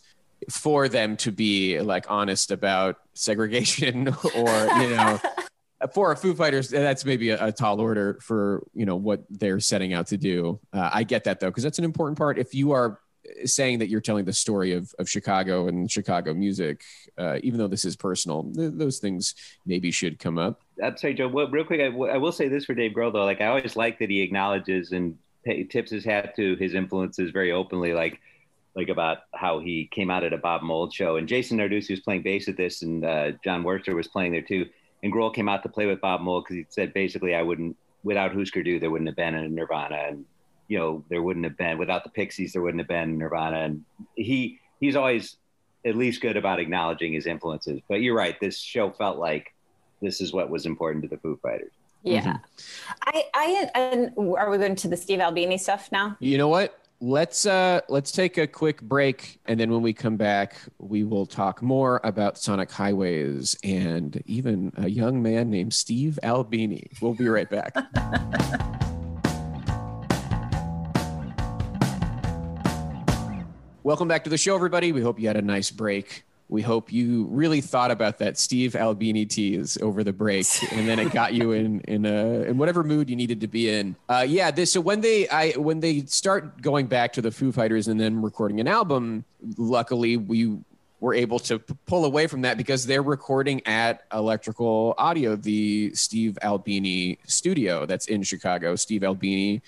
for 0.49 0.89
them 0.89 1.17
to 1.17 1.31
be 1.31 1.79
like 1.79 2.05
honest 2.09 2.51
about 2.51 2.97
segregation 3.13 4.07
or 4.35 4.67
you 4.79 4.89
know. 4.89 5.19
For 5.93 6.13
a 6.13 6.15
Foo 6.15 6.33
Fighters, 6.33 6.69
that's 6.69 7.03
maybe 7.03 7.31
a, 7.31 7.47
a 7.47 7.51
tall 7.51 7.81
order 7.81 8.17
for 8.21 8.65
you 8.73 8.85
know 8.85 8.95
what 8.95 9.25
they're 9.29 9.59
setting 9.59 9.91
out 9.91 10.07
to 10.07 10.17
do. 10.17 10.61
Uh, 10.71 10.89
I 10.93 11.03
get 11.03 11.25
that 11.25 11.41
though, 11.41 11.49
because 11.49 11.63
that's 11.63 11.77
an 11.77 11.83
important 11.83 12.17
part. 12.17 12.39
If 12.39 12.55
you 12.55 12.71
are 12.71 13.01
saying 13.45 13.79
that 13.79 13.89
you're 13.89 14.01
telling 14.01 14.25
the 14.25 14.33
story 14.33 14.73
of, 14.73 14.93
of 14.99 15.09
Chicago 15.09 15.67
and 15.67 15.89
Chicago 15.91 16.33
music, 16.33 16.83
uh, 17.17 17.39
even 17.43 17.57
though 17.57 17.67
this 17.67 17.85
is 17.85 17.95
personal, 17.95 18.49
th- 18.53 18.71
those 18.75 18.99
things 18.99 19.35
maybe 19.65 19.91
should 19.91 20.19
come 20.19 20.37
up. 20.37 20.61
I'm 20.81 20.97
sorry, 20.97 21.13
Joe. 21.13 21.27
Well, 21.27 21.49
real 21.49 21.65
quick, 21.65 21.81
I, 21.81 21.89
w- 21.89 22.11
I 22.11 22.17
will 22.17 22.31
say 22.31 22.47
this 22.47 22.65
for 22.65 22.73
Dave 22.73 22.93
Grohl 22.93 23.13
though. 23.13 23.25
Like 23.25 23.41
I 23.41 23.47
always 23.47 23.75
like 23.75 23.99
that 23.99 24.09
he 24.09 24.21
acknowledges 24.21 24.91
and 24.91 25.17
tips 25.43 25.91
his 25.91 26.05
hat 26.05 26.35
to 26.35 26.55
his 26.55 26.73
influences 26.73 27.31
very 27.31 27.51
openly. 27.51 27.93
Like 27.93 28.19
like 28.75 28.89
about 28.89 29.19
how 29.33 29.59
he 29.59 29.87
came 29.91 30.09
out 30.09 30.23
at 30.23 30.33
a 30.33 30.37
Bob 30.37 30.63
Mould 30.63 30.93
show, 30.93 31.17
and 31.17 31.27
Jason 31.27 31.59
Narducy 31.59 31.91
was 31.91 31.99
playing 31.99 32.23
bass 32.23 32.47
at 32.47 32.57
this, 32.57 32.81
and 32.81 33.05
uh, 33.05 33.31
Jon 33.43 33.63
Wurster 33.63 33.95
was 33.95 34.07
playing 34.07 34.31
there 34.31 34.41
too. 34.41 34.67
And 35.03 35.13
Grohl 35.13 35.33
came 35.33 35.49
out 35.49 35.63
to 35.63 35.69
play 35.69 35.85
with 35.85 36.01
Bob 36.01 36.21
Mould 36.21 36.45
because 36.45 36.55
he 36.55 36.65
said 36.69 36.93
basically, 36.93 37.35
I 37.35 37.41
wouldn't 37.43 37.77
without 38.03 38.33
Husker 38.33 38.63
Du, 38.63 38.79
there 38.79 38.89
wouldn't 38.89 39.07
have 39.07 39.15
been 39.15 39.35
a 39.35 39.47
Nirvana, 39.47 40.05
and 40.07 40.25
you 40.67 40.77
know 40.79 41.03
there 41.09 41.21
wouldn't 41.21 41.45
have 41.45 41.57
been 41.57 41.77
without 41.77 42.03
the 42.03 42.09
Pixies, 42.09 42.53
there 42.53 42.61
wouldn't 42.61 42.81
have 42.81 42.87
been 42.87 43.17
Nirvana. 43.17 43.59
And 43.59 43.85
he 44.15 44.59
he's 44.79 44.95
always 44.95 45.37
at 45.85 45.95
least 45.95 46.21
good 46.21 46.37
about 46.37 46.59
acknowledging 46.59 47.13
his 47.13 47.27
influences. 47.27 47.81
But 47.87 48.01
you're 48.01 48.15
right, 48.15 48.39
this 48.39 48.57
show 48.57 48.91
felt 48.91 49.17
like 49.17 49.53
this 50.01 50.21
is 50.21 50.33
what 50.33 50.49
was 50.49 50.65
important 50.65 51.03
to 51.03 51.09
the 51.09 51.17
Foo 51.17 51.37
Fighters. 51.41 51.71
Yeah. 52.03 52.37
I, 53.03 53.23
I, 53.33 53.69
and 53.75 54.13
are 54.17 54.49
we 54.49 54.57
going 54.57 54.75
to 54.75 54.87
the 54.87 54.97
Steve 54.97 55.19
Albini 55.19 55.57
stuff 55.57 55.91
now? 55.91 56.17
You 56.19 56.37
know 56.37 56.49
what? 56.49 56.79
Let's 56.99 57.45
uh 57.45 57.81
let's 57.89 58.13
take 58.13 58.37
a 58.37 58.47
quick 58.47 58.81
break 58.81 59.41
and 59.45 59.59
then 59.59 59.69
when 59.71 59.81
we 59.81 59.91
come 59.91 60.15
back 60.15 60.55
we 60.77 61.03
will 61.03 61.25
talk 61.25 61.61
more 61.61 61.99
about 62.05 62.37
Sonic 62.37 62.71
Highways 62.71 63.57
and 63.61 64.23
even 64.25 64.71
a 64.77 64.87
young 64.89 65.21
man 65.21 65.49
named 65.49 65.73
Steve 65.73 66.17
Albini. 66.23 66.89
We'll 67.01 67.13
be 67.13 67.27
right 67.27 67.49
back. 67.49 67.75
Welcome 73.83 74.07
back 74.07 74.23
to 74.23 74.29
the 74.29 74.37
show, 74.37 74.55
everybody. 74.55 74.93
We 74.93 75.01
hope 75.01 75.19
you 75.19 75.27
had 75.27 75.35
a 75.35 75.41
nice 75.41 75.69
break. 75.69 76.23
We 76.49 76.61
hope 76.61 76.91
you 76.91 77.25
really 77.25 77.61
thought 77.61 77.91
about 77.91 78.19
that 78.19 78.37
Steve 78.37 78.75
Albini 78.75 79.25
tease 79.25 79.77
over 79.81 80.03
the 80.03 80.13
break, 80.13 80.45
and 80.71 80.87
then 80.87 80.99
it 80.99 81.11
got 81.11 81.33
you 81.33 81.51
in 81.51 81.81
in 81.81 82.05
a 82.05 82.43
in 82.43 82.57
whatever 82.57 82.83
mood 82.83 83.09
you 83.09 83.15
needed 83.15 83.41
to 83.41 83.47
be 83.47 83.69
in. 83.69 83.95
Uh, 84.09 84.25
yeah, 84.27 84.51
this 84.51 84.71
so 84.71 84.81
when 84.81 85.01
they 85.01 85.27
I 85.29 85.51
when 85.51 85.79
they 85.79 86.01
start 86.01 86.61
going 86.61 86.87
back 86.87 87.13
to 87.13 87.21
the 87.21 87.31
Foo 87.31 87.51
Fighters 87.51 87.87
and 87.87 87.99
then 87.99 88.21
recording 88.21 88.59
an 88.59 88.67
album, 88.67 89.25
luckily 89.57 90.17
we 90.17 90.57
were 91.03 91.13
able 91.13 91.37
to 91.37 91.59
p- 91.59 91.75
pull 91.85 92.05
away 92.05 92.27
from 92.27 92.41
that 92.41 92.55
because 92.55 92.85
they're 92.85 93.03
recording 93.03 93.61
at 93.67 94.03
Electrical 94.13 94.95
Audio, 94.97 95.35
the 95.35 95.93
Steve 95.93 96.37
Albini 96.41 97.19
studio 97.27 97.85
that's 97.85 98.07
in 98.07 98.23
Chicago. 98.23 98.77
Steve 98.77 99.03
Albini 99.03 99.61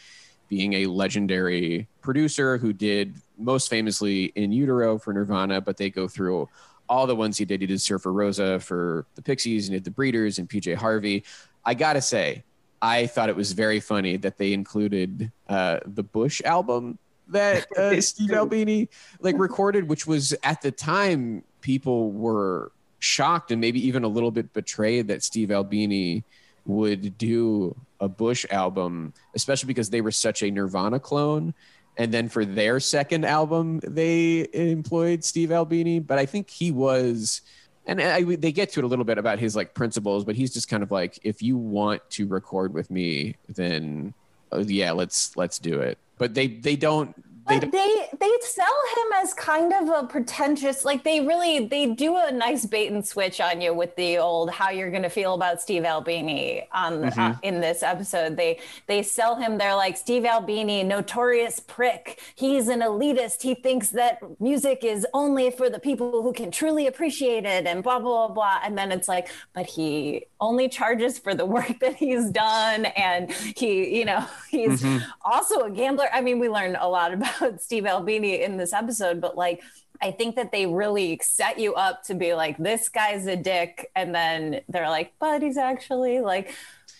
being 0.48 0.74
a 0.74 0.86
legendary 0.88 1.88
producer 2.02 2.58
who 2.58 2.74
did 2.74 3.16
most 3.38 3.70
famously 3.70 4.26
in 4.36 4.52
utero 4.52 4.98
for 4.98 5.14
Nirvana, 5.14 5.62
but 5.62 5.78
they 5.78 5.90
go 5.90 6.08
through 6.08 6.50
all 6.88 7.08
the 7.08 7.16
ones 7.16 7.38
he 7.38 7.46
did. 7.46 7.62
He 7.62 7.68
did 7.68 7.82
Surfer 7.82 8.14
Rosa 8.14 8.60
for 8.60 9.06
the 9.16 9.22
Pixies 9.22 9.68
and 9.68 9.76
did 9.76 9.84
the 9.84 9.92
Breeders 9.92 10.38
and 10.40 10.50
PJ 10.50 10.76
Harvey. 10.76 11.24
I 11.64 11.74
gotta 11.74 12.02
say, 12.02 12.44
I 12.82 13.08
thought 13.08 13.30
it 13.30 13.36
was 13.36 13.54
very 13.54 13.80
funny 13.80 14.18
that 14.18 14.38
they 14.38 14.54
included 14.54 15.32
uh, 15.50 15.80
the 15.86 16.04
Bush 16.04 16.42
album 16.46 17.00
that 17.30 17.66
uh, 17.78 18.00
Steve 18.02 18.32
Albini 18.32 18.90
like 19.20 19.38
recorded, 19.38 19.90
which 19.90 20.06
was 20.06 20.36
at 20.44 20.62
the 20.62 20.72
time 20.72 21.44
people 21.62 22.12
were 22.12 22.72
shocked 23.00 23.52
and 23.52 23.60
maybe 23.60 23.86
even 23.88 24.04
a 24.04 24.08
little 24.08 24.32
bit 24.32 24.54
betrayed 24.54 25.08
that 25.08 25.24
Steve 25.24 25.52
Albini 25.52 26.24
would 26.66 27.18
do 27.18 27.76
a 28.00 28.08
Bush 28.08 28.46
album, 28.52 29.14
especially 29.36 29.68
because 29.68 29.90
they 29.90 30.02
were 30.02 30.12
such 30.12 30.44
a 30.44 30.52
Nirvana 30.52 31.00
clone. 31.00 31.54
And 31.98 32.14
then 32.14 32.28
for 32.28 32.44
their 32.44 32.80
second 32.80 33.26
album, 33.26 33.80
they 33.80 34.48
employed 34.54 35.24
Steve 35.24 35.52
Albini. 35.52 36.00
But 36.00 36.20
I 36.20 36.26
think 36.26 36.50
he 36.50 36.72
was, 36.72 37.42
and 37.86 38.02
I, 38.02 38.24
they 38.24 38.52
get 38.52 38.72
to 38.74 38.82
it 38.82 38.84
a 38.84 38.88
little 38.88 39.06
bit 39.06 39.18
about 39.18 39.40
his 39.40 39.56
like 39.56 39.74
principles, 39.74 40.26
but 40.26 40.36
he's 40.36 40.54
just 40.54 40.68
kind 40.68 40.84
of 40.84 40.92
like, 40.92 41.20
if 41.24 41.42
you 41.42 41.58
want 41.58 42.02
to 42.12 42.28
record 42.28 42.74
with 42.74 42.92
me, 42.92 43.38
then 43.48 44.14
uh, 44.52 44.64
yeah, 44.68 44.92
let's 44.92 45.36
let's 45.38 45.60
do 45.60 45.80
it. 45.80 45.98
But 46.18 46.34
they 46.34 46.48
they 46.48 46.76
don't 46.76 47.16
they 47.48 47.60
But 47.60 47.72
they 47.72 48.08
they 48.20 48.32
sell 48.42 48.66
him 48.98 49.08
as 49.22 49.34
kind 49.34 49.72
of 49.74 49.90
a 49.90 50.08
pretentious 50.08 50.84
like 50.86 51.04
they 51.04 51.22
really 51.22 51.68
they 51.68 51.88
do 51.88 52.18
a 52.18 52.32
nice 52.32 52.66
bait 52.66 52.92
and 52.92 53.06
switch 53.06 53.40
on 53.40 53.62
you 53.62 53.74
with 53.74 53.96
the 53.96 54.18
old 54.18 54.50
how 54.50 54.70
you're 54.72 54.90
going 54.92 55.04
to 55.04 55.10
feel 55.10 55.34
about 55.36 55.62
Steve 55.62 55.86
Albini 55.86 56.68
on 56.74 57.04
uh, 57.06 57.12
Mhm. 57.12 57.40
in 57.44 57.62
this 57.62 57.84
episode 57.84 58.36
they 58.38 58.60
they 58.88 59.04
sell 59.04 59.36
him 59.36 59.58
they're 59.58 59.76
like 59.76 59.96
Steve 59.98 60.26
Albini 60.26 60.84
notorious 60.84 61.60
prick 61.60 62.20
he's 62.36 62.68
an 62.68 62.80
elitist 62.82 63.42
he 63.42 63.54
thinks 63.56 63.90
that 63.90 64.20
music 64.40 64.84
is 64.84 65.06
only 65.14 65.52
for 65.52 65.70
the 65.70 65.80
people 65.80 66.22
who 66.24 66.34
can 66.34 66.50
truly 66.52 66.88
appreciate 66.88 67.46
it 67.46 67.66
and 67.68 67.84
blah 67.84 68.00
blah 68.00 68.28
blah 68.28 68.34
blah 68.34 68.60
and 68.64 68.78
then 68.78 68.92
it's 68.92 69.08
like 69.08 69.28
but 69.54 69.66
he 69.66 70.26
only 70.42 70.68
charges 70.70 71.18
for 71.20 71.34
the 71.36 71.46
work 71.56 71.80
that 71.80 71.96
he's 71.96 72.30
done 72.32 72.86
and 72.86 73.32
he 73.32 73.98
you 74.00 74.06
know 74.06 74.24
he's 74.50 74.82
Mhm. 74.82 75.04
also 75.24 75.62
a 75.62 75.70
gambler. 75.72 76.08
I 76.14 76.22
mean, 76.22 76.40
we 76.40 76.50
learned 76.50 76.78
a 76.80 76.88
lot 76.88 77.14
about 77.14 77.35
Steve 77.60 77.86
Albini 77.86 78.42
in 78.42 78.58
this 78.58 78.74
episode, 78.74 79.22
but 79.22 79.38
like, 79.38 79.62
I 80.02 80.12
think 80.12 80.36
that 80.36 80.52
they 80.52 80.66
really 80.66 81.20
set 81.24 81.58
you 81.58 81.74
up 81.76 82.04
to 82.04 82.16
be 82.16 82.34
like, 82.34 82.58
this 82.58 82.90
guy's 82.90 83.28
a 83.28 83.36
dick. 83.36 83.90
And 83.96 84.14
then 84.14 84.62
they're 84.68 84.90
like, 84.90 85.14
but 85.20 85.42
he's 85.42 85.58
actually 85.58 86.20
like, 86.20 86.54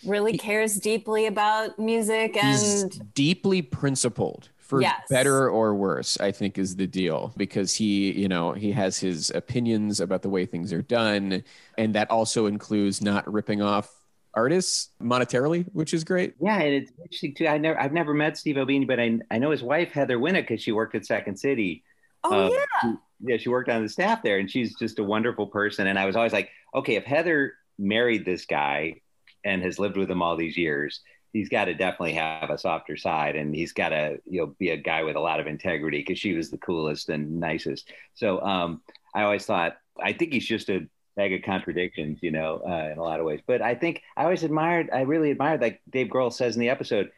really 0.04 0.36
cares 0.38 0.76
deeply 0.76 1.26
about 1.26 1.78
music 1.78 2.36
he's 2.36 2.82
and 2.82 3.14
deeply 3.14 3.60
principled 3.62 4.50
for 4.58 4.80
Yes. 4.80 5.02
better 5.08 5.48
or 5.48 5.74
worse 5.74 6.20
i 6.20 6.30
think 6.30 6.58
is 6.58 6.76
the 6.76 6.86
deal 6.86 7.32
because 7.36 7.74
he 7.74 8.12
you 8.12 8.28
know 8.28 8.52
he 8.52 8.70
has 8.72 8.98
his 8.98 9.30
opinions 9.30 9.98
about 9.98 10.22
the 10.22 10.28
way 10.28 10.44
things 10.44 10.72
are 10.72 10.82
done 10.82 11.42
and 11.78 11.94
that 11.94 12.10
also 12.10 12.46
includes 12.46 13.00
not 13.00 13.30
ripping 13.32 13.62
off 13.62 13.95
artists 14.36 14.90
monetarily 15.02 15.66
which 15.72 15.92
is 15.92 16.04
great 16.04 16.34
Yeah, 16.40 16.60
and 16.60 16.74
it's 16.74 16.92
interesting 17.02 17.34
too. 17.34 17.48
I 17.48 17.58
never, 17.58 17.80
I've 17.80 17.92
never 17.92 18.14
met 18.14 18.36
Steve 18.36 18.58
Albini, 18.58 18.84
but 18.84 19.00
I, 19.00 19.18
I 19.30 19.38
know 19.38 19.50
his 19.50 19.62
wife 19.62 19.90
Heather 19.90 20.18
Winnick 20.18 20.42
because 20.42 20.62
she 20.62 20.72
worked 20.72 20.94
at 20.94 21.06
Second 21.06 21.36
City. 21.36 21.82
Oh 22.24 22.50
yeah, 22.50 22.64
yeah, 22.82 22.92
yeah. 23.20 23.36
She 23.36 23.48
worked 23.48 23.68
on 23.68 23.82
the 23.82 23.88
staff 23.88 24.22
there, 24.22 24.38
and 24.38 24.50
she's 24.50 24.76
just 24.78 24.98
a 24.98 25.04
wonderful 25.04 25.46
person. 25.46 25.86
And 25.86 25.98
I 25.98 26.06
was 26.06 26.16
always 26.16 26.32
like, 26.32 26.50
okay, 26.74 26.96
if 26.96 27.04
Heather 27.04 27.54
married 27.78 28.24
this 28.24 28.46
guy 28.46 29.00
and 29.44 29.62
has 29.62 29.78
lived 29.78 29.96
with 29.96 30.10
him 30.10 30.22
all 30.22 30.36
these 30.36 30.56
years, 30.56 31.00
he's 31.32 31.48
got 31.48 31.66
to 31.66 31.74
definitely 31.74 32.14
have 32.14 32.50
a 32.50 32.58
softer 32.58 32.96
side, 32.96 33.36
and 33.36 33.54
he's 33.54 33.72
got 33.72 33.90
to 33.90 34.18
you 34.26 34.40
know 34.40 34.54
be 34.58 34.70
a 34.70 34.76
guy 34.76 35.02
with 35.02 35.16
a 35.16 35.20
lot 35.20 35.40
of 35.40 35.46
integrity 35.46 35.98
because 35.98 36.18
she 36.18 36.34
was 36.34 36.50
the 36.50 36.58
coolest 36.58 37.08
and 37.08 37.40
nicest. 37.40 37.90
So 38.14 38.40
um, 38.42 38.82
I 39.14 39.22
always 39.22 39.46
thought, 39.46 39.76
I 40.02 40.12
think 40.12 40.32
he's 40.32 40.46
just 40.46 40.68
a 40.68 40.86
bag 41.16 41.32
of 41.32 41.42
contradictions, 41.42 42.18
you 42.22 42.30
know, 42.30 42.60
uh, 42.66 42.90
in 42.92 42.98
a 42.98 43.02
lot 43.02 43.18
of 43.20 43.26
ways. 43.26 43.40
But 43.46 43.62
I 43.62 43.74
think 43.74 44.02
I 44.16 44.24
always 44.24 44.42
admired, 44.44 44.90
I 44.92 45.00
really 45.00 45.30
admired, 45.30 45.60
like 45.62 45.80
Dave 45.90 46.08
Grohl 46.08 46.32
says 46.32 46.54
in 46.54 46.60
the 46.60 46.68
episode, 46.68 47.10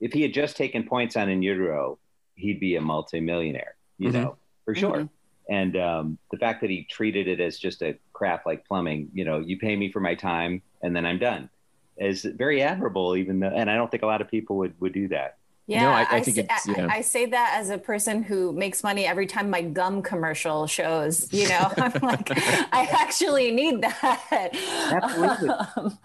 if 0.00 0.12
he 0.12 0.22
had 0.22 0.34
just 0.34 0.56
taken 0.56 0.84
points 0.84 1.16
on 1.16 1.28
In 1.28 1.42
Utero, 1.42 1.98
he'd 2.34 2.58
be 2.60 2.74
a 2.76 2.80
multimillionaire, 2.80 3.76
you 3.98 4.10
Mhm. 4.10 4.12
know, 4.12 4.36
for 4.64 4.74
sure. 4.74 4.96
Mhm. 4.98 5.08
And 5.48 5.76
um, 5.76 6.18
the 6.30 6.36
fact 6.38 6.60
that 6.62 6.70
he 6.70 6.84
treated 6.84 7.28
it 7.28 7.38
as 7.40 7.58
just 7.58 7.82
a 7.82 7.96
craft 8.12 8.44
like 8.46 8.66
plumbing, 8.66 9.10
you 9.14 9.24
know, 9.24 9.38
you 9.38 9.58
pay 9.58 9.76
me 9.76 9.90
for 9.92 10.00
my 10.00 10.14
time 10.14 10.62
and 10.82 10.96
then 10.96 11.06
I'm 11.06 11.18
done, 11.18 11.48
is 11.96 12.24
very 12.24 12.60
admirable. 12.60 13.16
Even 13.16 13.38
though, 13.40 13.48
and 13.48 13.70
I 13.70 13.76
don't 13.76 13.90
think 13.90 14.02
a 14.02 14.06
lot 14.06 14.20
of 14.20 14.28
people 14.28 14.56
would 14.56 14.74
would 14.80 14.92
do 14.92 15.06
that. 15.08 15.36
Yeah, 15.66 15.88
I- 15.90 16.16
I 16.16 16.20
think 16.20 16.36
say, 16.36 16.42
it's- 16.42 16.68
I- 16.68 16.96
I 16.96 17.00
say 17.00 17.24
that 17.26 17.54
as 17.58 17.70
a 17.70 17.78
person 17.78 18.22
who 18.22 18.52
makes 18.52 18.82
money 18.82 19.06
every 19.06 19.26
time 19.26 19.48
my 19.48 19.62
gum 19.62 20.02
commercial 20.02 20.66
shows. 20.66 21.32
You 21.32 21.48
know, 21.48 21.72
I'm 21.78 21.92
like, 22.02 22.30
I 22.72 22.86
actually 22.92 23.50
need 23.50 23.80
that. 23.80 24.50
Absolutely. 24.92 25.48
Um, 25.48 25.98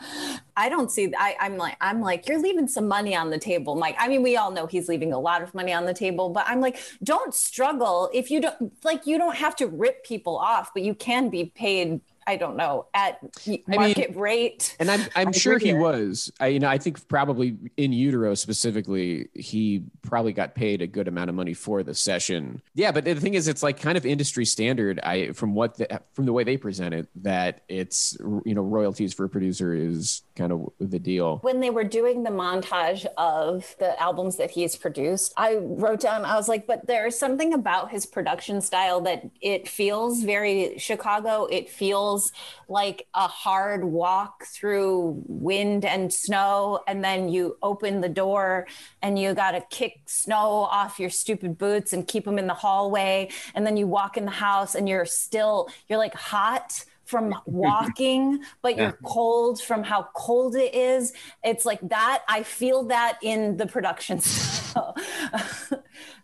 I 0.55 0.69
don't 0.69 0.89
see. 0.91 1.11
I, 1.17 1.35
I'm 1.39 1.57
like, 1.57 1.75
I'm 1.81 1.99
like, 2.01 2.27
you're 2.27 2.39
leaving 2.39 2.67
some 2.67 2.87
money 2.87 3.15
on 3.15 3.29
the 3.29 3.37
table, 3.39 3.75
Mike. 3.75 3.95
I 3.99 4.07
mean, 4.07 4.23
we 4.23 4.37
all 4.37 4.51
know 4.51 4.65
he's 4.65 4.87
leaving 4.87 5.11
a 5.13 5.19
lot 5.19 5.41
of 5.41 5.53
money 5.53 5.73
on 5.73 5.85
the 5.85 5.93
table, 5.93 6.29
but 6.29 6.45
I'm 6.47 6.61
like, 6.61 6.79
don't 7.03 7.33
struggle 7.33 8.09
if 8.13 8.31
you 8.31 8.39
don't 8.41 8.71
like. 8.85 9.05
You 9.07 9.17
don't 9.17 9.35
have 9.35 9.55
to 9.57 9.67
rip 9.67 10.03
people 10.05 10.37
off, 10.37 10.71
but 10.73 10.83
you 10.83 10.93
can 10.95 11.29
be 11.29 11.45
paid. 11.45 12.01
I 12.29 12.35
don't 12.35 12.57
know, 12.57 12.85
at 12.93 13.19
mean- 13.47 13.63
market 13.67 14.15
rate. 14.15 14.75
And 14.79 14.91
I'm 14.91 15.01
I'm 15.15 15.29
I 15.29 15.31
sure 15.31 15.53
agree 15.55 15.69
he 15.69 15.71
there. 15.73 15.81
was. 15.81 16.31
I 16.39 16.47
you 16.47 16.59
know 16.59 16.69
I 16.69 16.77
think 16.77 17.07
probably 17.07 17.57
in 17.75 17.91
utero 17.91 18.35
specifically, 18.35 19.29
he 19.33 19.83
probably 20.03 20.33
got 20.33 20.53
paid 20.53 20.81
a 20.83 20.87
good 20.87 21.07
amount 21.07 21.29
of 21.31 21.35
money 21.35 21.55
for 21.55 21.81
the 21.81 21.95
session. 21.95 22.61
Yeah, 22.75 22.91
but 22.91 23.03
the 23.05 23.15
thing 23.15 23.33
is, 23.33 23.47
it's 23.47 23.63
like 23.63 23.79
kind 23.79 23.97
of 23.97 24.05
industry 24.05 24.45
standard. 24.45 24.99
I 25.01 25.31
from 25.31 25.55
what 25.55 25.77
the, 25.77 26.01
from 26.13 26.25
the 26.27 26.33
way 26.33 26.43
they 26.43 26.57
present 26.57 26.93
it, 26.93 27.07
that 27.23 27.61
it's 27.67 28.15
you 28.45 28.53
know 28.53 28.61
royalties 28.61 29.11
for 29.15 29.23
a 29.25 29.29
producer 29.29 29.73
is 29.73 30.21
kind 30.35 30.51
of 30.51 30.69
the 30.79 30.99
deal. 30.99 31.39
when 31.41 31.59
they 31.59 31.71
were 31.71 31.83
doing 31.99 32.23
the 32.23 32.29
montage 32.29 33.05
of 33.17 33.75
the 33.79 33.99
albums 34.07 34.37
that 34.37 34.51
he's 34.51 34.75
produced, 34.75 35.33
I 35.35 35.55
wrote 35.55 35.99
down, 36.01 36.23
I 36.25 36.35
was 36.35 36.47
like, 36.47 36.63
but 36.67 36.85
there's 36.87 37.17
something 37.17 37.53
about 37.53 37.89
his 37.95 38.05
production 38.05 38.61
style 38.61 39.01
that 39.01 39.19
it 39.41 39.67
feels 39.67 40.23
very 40.23 40.77
Chicago. 40.77 41.33
It 41.59 41.65
feels 41.69 42.18
like 42.67 43.07
a 43.13 43.27
hard 43.27 43.83
walk 43.83 44.45
through 44.45 45.21
wind 45.27 45.85
and 45.85 46.11
snow. 46.13 46.81
And 46.87 47.03
then 47.03 47.29
you 47.29 47.57
open 47.61 48.01
the 48.01 48.09
door 48.09 48.67
and 49.01 49.17
you 49.17 49.33
got 49.33 49.51
to 49.51 49.61
kick 49.69 50.01
snow 50.07 50.67
off 50.69 50.99
your 50.99 51.09
stupid 51.09 51.57
boots 51.57 51.93
and 51.93 52.07
keep 52.07 52.25
them 52.25 52.37
in 52.37 52.47
the 52.47 52.53
hallway. 52.53 53.29
And 53.55 53.65
then 53.65 53.77
you 53.77 53.87
walk 53.87 54.17
in 54.17 54.25
the 54.25 54.31
house 54.31 54.75
and 54.75 54.87
you're 54.87 55.05
still, 55.05 55.69
you're 55.87 55.99
like 55.99 56.13
hot 56.13 56.85
from 57.05 57.33
walking, 57.45 58.39
but 58.61 58.77
you're 58.77 58.97
cold 59.03 59.61
from 59.61 59.83
how 59.83 60.07
cold 60.15 60.55
it 60.55 60.75
is. 60.75 61.13
It's 61.43 61.65
like 61.65 61.79
that. 61.89 62.23
I 62.27 62.43
feel 62.43 62.83
that 62.85 63.17
in 63.23 63.57
the 63.57 63.65
production 63.65 64.19
style. 64.21 64.95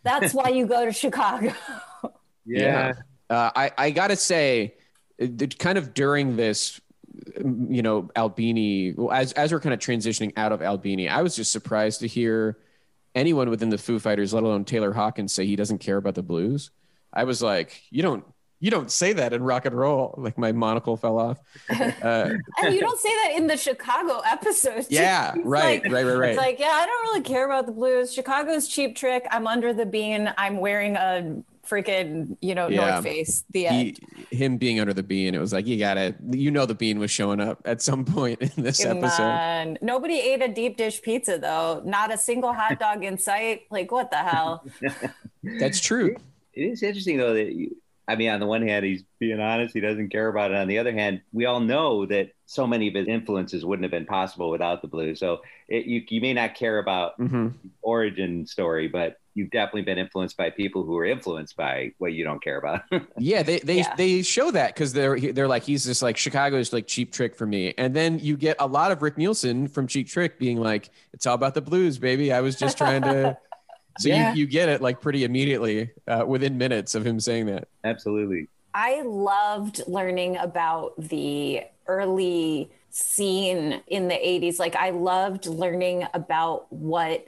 That's 0.04 0.34
why 0.34 0.50
you 0.50 0.68
go 0.68 0.86
to 0.86 0.94
Chicago. 0.94 1.54
Yeah. 2.46 2.94
Uh, 3.28 3.50
I, 3.56 3.72
I 3.78 3.90
got 3.90 4.10
to 4.10 4.16
say, 4.16 4.76
it- 4.78 4.80
kind 5.60 5.78
of 5.78 5.94
during 5.94 6.36
this, 6.36 6.80
you 7.38 7.82
know, 7.82 8.10
Albini, 8.16 8.94
well, 8.94 9.12
as, 9.12 9.32
as 9.34 9.52
we're 9.52 9.60
kind 9.60 9.74
of 9.74 9.80
transitioning 9.80 10.34
out 10.38 10.52
of 10.52 10.62
Albini, 10.62 11.08
I 11.10 11.22
was 11.22 11.36
just 11.36 11.52
surprised 11.52 12.02
to 12.02 12.08
hear 12.08 12.58
anyone 13.14 13.50
within 13.50 13.70
the 13.70 13.78
Foo 13.78 14.00
Fighters, 14.00 14.34
let 14.34 14.44
alone 14.44 14.66
Taylor 14.66 14.92
Hawkins, 14.94 15.34
say 15.34 15.46
he 15.46 15.56
doesn't 15.56 15.80
care 15.80 15.98
about 15.98 16.16
the 16.16 16.24
blues. 16.24 16.72
I 17.14 17.24
was 17.24 17.42
like, 17.42 17.82
you 17.90 18.02
don't. 18.02 18.26
You 18.62 18.72
don't 18.72 18.90
say 18.90 19.12
that 19.14 19.34
in 19.34 19.44
rock 19.44 19.66
and 19.66 19.78
roll. 19.78 20.16
Like 20.18 20.38
my 20.38 20.52
monocle 20.54 20.96
fell 20.98 21.20
off. 21.20 21.38
Uh, 21.70 22.30
and 22.64 22.74
you 22.74 22.80
don't 22.80 23.00
say 23.00 23.10
that 23.10 23.34
in 23.36 23.48
the 23.48 23.58
Chicago 23.58 24.22
episode. 24.26 24.86
Yeah, 24.90 25.34
right, 25.44 25.84
like- 25.84 25.92
right, 25.92 26.06
right, 26.06 26.16
right. 26.18 26.30
It's 26.30 26.38
like, 26.38 26.60
yeah, 26.60 26.68
I 26.72 26.86
don't 26.86 27.08
really 27.08 27.22
care 27.22 27.46
about 27.46 27.66
the 27.66 27.74
blues. 27.74 28.14
Chicago's 28.14 28.68
cheap 28.68 28.96
trick. 28.96 29.26
I'm 29.30 29.46
under 29.46 29.74
the 29.74 29.86
bean. 29.86 30.34
I'm 30.38 30.58
wearing 30.58 30.96
a 30.96 31.44
freaking, 31.68 32.38
you 32.42 32.56
know, 32.56 32.68
Yeah. 32.68 32.92
North 32.92 33.04
Face. 33.04 33.44
The 33.52 33.68
end. 33.68 34.00
he, 34.30 34.36
him 34.36 34.58
being 34.58 34.80
under 34.80 34.94
the 34.94 35.04
bean, 35.04 35.36
it 35.36 35.40
was 35.40 35.54
like 35.54 35.68
you 35.68 35.78
gotta, 35.78 36.16
you 36.32 36.52
know, 36.52 36.66
the 36.66 36.76
bean 36.76 37.00
was 37.00 37.12
showing 37.12 37.40
up 37.40 37.62
at 37.66 37.82
some 37.82 38.06
point 38.06 38.42
in 38.42 38.64
this 38.64 38.84
Come 38.84 38.98
episode. 39.00 39.24
on. 39.24 39.78
Nobody 39.82 40.20
ate 40.20 40.42
a 40.42 40.48
deep 40.48 40.78
dish 40.78 41.02
pizza 41.02 41.38
though. 41.38 41.82
Not 41.86 42.14
a 42.14 42.18
single 42.18 42.54
hot 42.54 42.80
dog 42.86 43.04
in 43.04 43.18
sight. 43.18 43.62
Like 43.72 43.92
what 43.92 44.12
the 44.12 44.18
hell? 44.18 44.66
That's 45.60 45.80
true. 45.80 46.16
It 46.54 46.62
is 46.62 46.84
interesting 46.84 47.18
though 47.18 47.34
that 47.34 47.54
you, 47.54 47.76
I 48.08 48.16
mean, 48.16 48.30
on 48.30 48.40
the 48.40 48.46
one 48.46 48.62
hand, 48.68 48.86
he's 48.86 49.04
being 49.20 49.40
honest; 49.40 49.74
he 49.74 49.82
doesn't 49.82 50.10
care 50.10 50.28
about 50.28 50.52
it. 50.52 50.58
On 50.58 50.68
the 50.68 50.80
other 50.80 50.92
hand, 50.94 51.22
we 51.32 51.46
all 51.46 51.60
know 51.60 52.06
that 52.08 52.30
so 52.46 52.68
many 52.68 52.88
of 52.88 52.94
his 52.94 53.08
influences 53.08 53.66
wouldn't 53.66 53.84
have 53.84 53.92
been 53.92 54.06
possible 54.06 54.50
without 54.52 54.82
the 54.82 54.88
blues. 54.88 55.20
So 55.20 55.40
it, 55.68 55.86
you 55.86 56.04
you 56.10 56.22
may 56.22 56.34
not 56.34 56.56
care 56.56 56.78
about 56.80 57.14
hmm 57.18 57.50
the 57.64 57.72
origin 57.82 58.46
story, 58.46 58.88
but 58.88 59.18
you've 59.34 59.52
definitely 59.52 59.82
been 59.84 59.98
influenced 59.98 60.38
by 60.38 60.50
people 60.50 60.84
who 60.84 60.96
are 60.98 61.06
influenced 61.06 61.56
by 61.58 61.92
what 61.98 62.14
you 62.14 62.24
don't 62.24 62.44
care 62.44 62.58
about. 62.58 62.82
Yeah, 63.18 63.44
they 63.44 63.60
they 63.60 63.78
Yeah. 63.78 63.96
they 63.96 64.22
show 64.24 64.52
that 64.52 64.74
because 64.76 64.92
they're 64.92 65.18
they're 65.18 65.48
like 65.48 65.64
he's 65.64 65.86
just 65.86 66.02
like 66.02 66.18
Chicago's 66.18 66.74
like 66.74 66.86
cheap 66.86 67.14
trick 67.14 67.34
for 67.36 67.46
me, 67.46 67.74
and 67.78 67.96
then 67.96 68.20
you 68.20 68.36
get 68.36 68.58
a 68.60 68.68
lot 68.68 68.92
of 68.92 69.02
Rick 69.02 69.18
Nielsen 69.18 69.70
from 69.70 69.88
Cheap 69.88 70.10
Trick 70.10 70.38
being 70.38 70.60
like, 70.60 70.90
"It's 71.14 71.26
all 71.26 71.36
about 71.36 71.54
the 71.54 71.62
blues, 71.62 71.98
baby. 71.98 72.34
I 72.34 72.42
was 72.42 72.58
just 72.58 72.78
trying 72.78 73.04
to." 73.04 73.38
So 73.98 74.10
Yeah. 74.10 74.34
you 74.34 74.42
you 74.42 74.46
get 74.48 74.70
it 74.70 74.82
like 74.82 75.02
pretty 75.02 75.24
immediately 75.24 75.92
uh, 76.08 76.26
within 76.28 76.58
minutes 76.58 76.96
of 76.96 77.06
him 77.06 77.20
saying 77.20 77.46
that. 77.48 77.68
Absolutely. 77.84 78.48
I 78.74 79.02
loved 79.04 79.84
learning 79.88 80.36
about 80.38 80.94
the 80.98 81.64
early 81.88 82.70
scene 82.90 83.82
in 83.88 84.08
the 84.08 84.16
80s. 84.16 84.60
Like, 84.60 84.76
I 84.76 84.90
loved 84.90 85.46
learning 85.48 86.08
about 86.14 86.72
what 86.74 87.26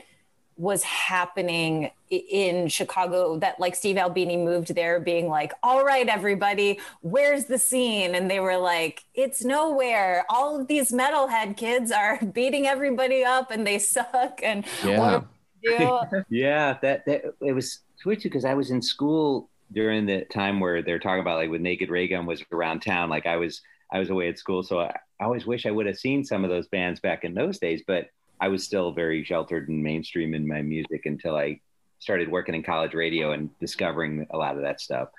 was 0.58 0.82
happening 0.84 1.92
in 2.10 2.68
Chicago 2.68 3.38
that 3.40 3.60
like 3.60 3.76
Steve 3.76 3.96
Albini 3.98 4.38
moved 4.38 4.74
there 4.74 5.00
being 5.00 5.30
like, 5.30 5.54
all 5.62 5.86
right, 5.86 6.08
everybody, 6.10 6.80
where's 7.02 7.46
the 7.46 7.60
scene? 7.60 8.16
And 8.16 8.30
they 8.30 8.40
were 8.40 8.58
like, 8.58 9.04
it's 9.14 9.44
nowhere. 9.46 10.26
All 10.30 10.60
of 10.60 10.68
these 10.68 10.92
metalhead 10.92 11.58
kids 11.58 11.92
are 11.92 12.20
beating 12.34 12.66
everybody 12.66 13.24
up 13.24 13.52
and 13.52 13.68
they 13.68 13.78
suck. 13.78 14.40
And 14.44 14.66
Yeah. 14.84 15.22
Do? 15.64 16.00
Yeah, 16.30 16.78
that 16.82 17.06
that 17.06 17.22
it 17.42 17.54
was 17.54 17.80
switchy 18.04 18.24
because 18.24 18.46
I 18.46 18.54
was 18.54 18.72
in 18.72 18.82
school 18.82 19.50
during 19.72 20.06
the 20.06 20.26
time 20.26 20.60
where 20.60 20.82
they're 20.82 21.00
talking 21.00 21.22
about 21.22 21.38
like 21.38 21.50
when 21.50 21.64
Naked 21.64 21.90
Raygun 21.90 22.26
was 22.26 22.44
around 22.52 22.82
town. 22.82 23.10
Like 23.10 23.26
I 23.26 23.38
was 23.38 23.62
I 23.92 24.00
was 24.00 24.10
away 24.10 24.30
at 24.30 24.40
school, 24.40 24.64
so 24.64 24.80
I, 24.80 24.96
I 25.20 25.26
always 25.26 25.46
wish 25.46 25.66
I 25.66 25.72
would 25.72 25.86
have 25.86 25.98
seen 25.98 26.24
some 26.24 26.44
of 26.44 26.50
those 26.50 26.68
bands 26.68 27.00
back 27.00 27.24
in 27.24 27.34
those 27.34 27.60
days. 27.60 27.84
But 27.86 28.10
I 28.40 28.48
was 28.50 28.64
still 28.64 28.92
very 28.92 29.24
sheltered 29.24 29.70
and 29.70 29.82
mainstream 29.82 30.34
in 30.34 30.48
my 30.48 30.62
music 30.62 31.06
until 31.06 31.36
I 31.36 31.60
started 32.00 32.30
working 32.30 32.56
in 32.56 32.64
college 32.64 32.94
radio 32.94 33.32
and 33.32 33.50
discovering 33.60 34.28
a 34.30 34.38
lot 34.38 34.56
of 34.56 34.62
that 34.62 34.80
stuff. 34.80 35.10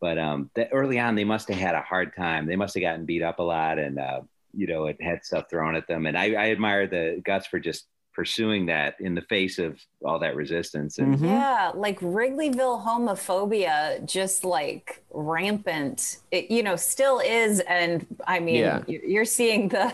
But 0.00 0.18
um, 0.18 0.50
that 0.54 0.70
early 0.72 0.98
on, 0.98 1.14
they 1.14 1.24
must 1.24 1.48
have 1.48 1.58
had 1.58 1.74
a 1.74 1.80
hard 1.80 2.14
time. 2.16 2.46
They 2.46 2.56
must 2.56 2.74
have 2.74 2.82
gotten 2.82 3.06
beat 3.06 3.22
up 3.22 3.38
a 3.38 3.42
lot, 3.42 3.78
and 3.78 3.98
uh, 3.98 4.20
you 4.52 4.66
know, 4.66 4.86
it 4.86 5.00
had 5.00 5.24
stuff 5.24 5.48
thrown 5.48 5.76
at 5.76 5.86
them. 5.86 6.06
And 6.06 6.16
I, 6.18 6.34
I 6.34 6.50
admire 6.50 6.86
the 6.86 7.22
guts 7.24 7.46
for 7.46 7.58
just 7.58 7.86
pursuing 8.14 8.66
that 8.66 8.94
in 9.00 9.14
the 9.14 9.22
face 9.22 9.58
of 9.58 9.78
all 10.04 10.18
that 10.20 10.36
resistance. 10.36 10.98
And 10.98 11.18
Mhm. 11.18 11.26
Yeah, 11.26 11.72
like 11.74 11.98
Wrigleyville 12.00 12.84
homophobia, 12.84 14.04
just 14.06 14.44
like 14.44 15.02
rampant. 15.10 16.18
It, 16.30 16.50
you 16.50 16.62
know, 16.62 16.76
still 16.76 17.18
is, 17.18 17.60
and 17.60 18.06
I 18.26 18.38
mean, 18.40 18.56
Yeah. 18.56 18.82
you- 18.86 19.02
you're 19.06 19.24
seeing 19.24 19.68
the 19.68 19.92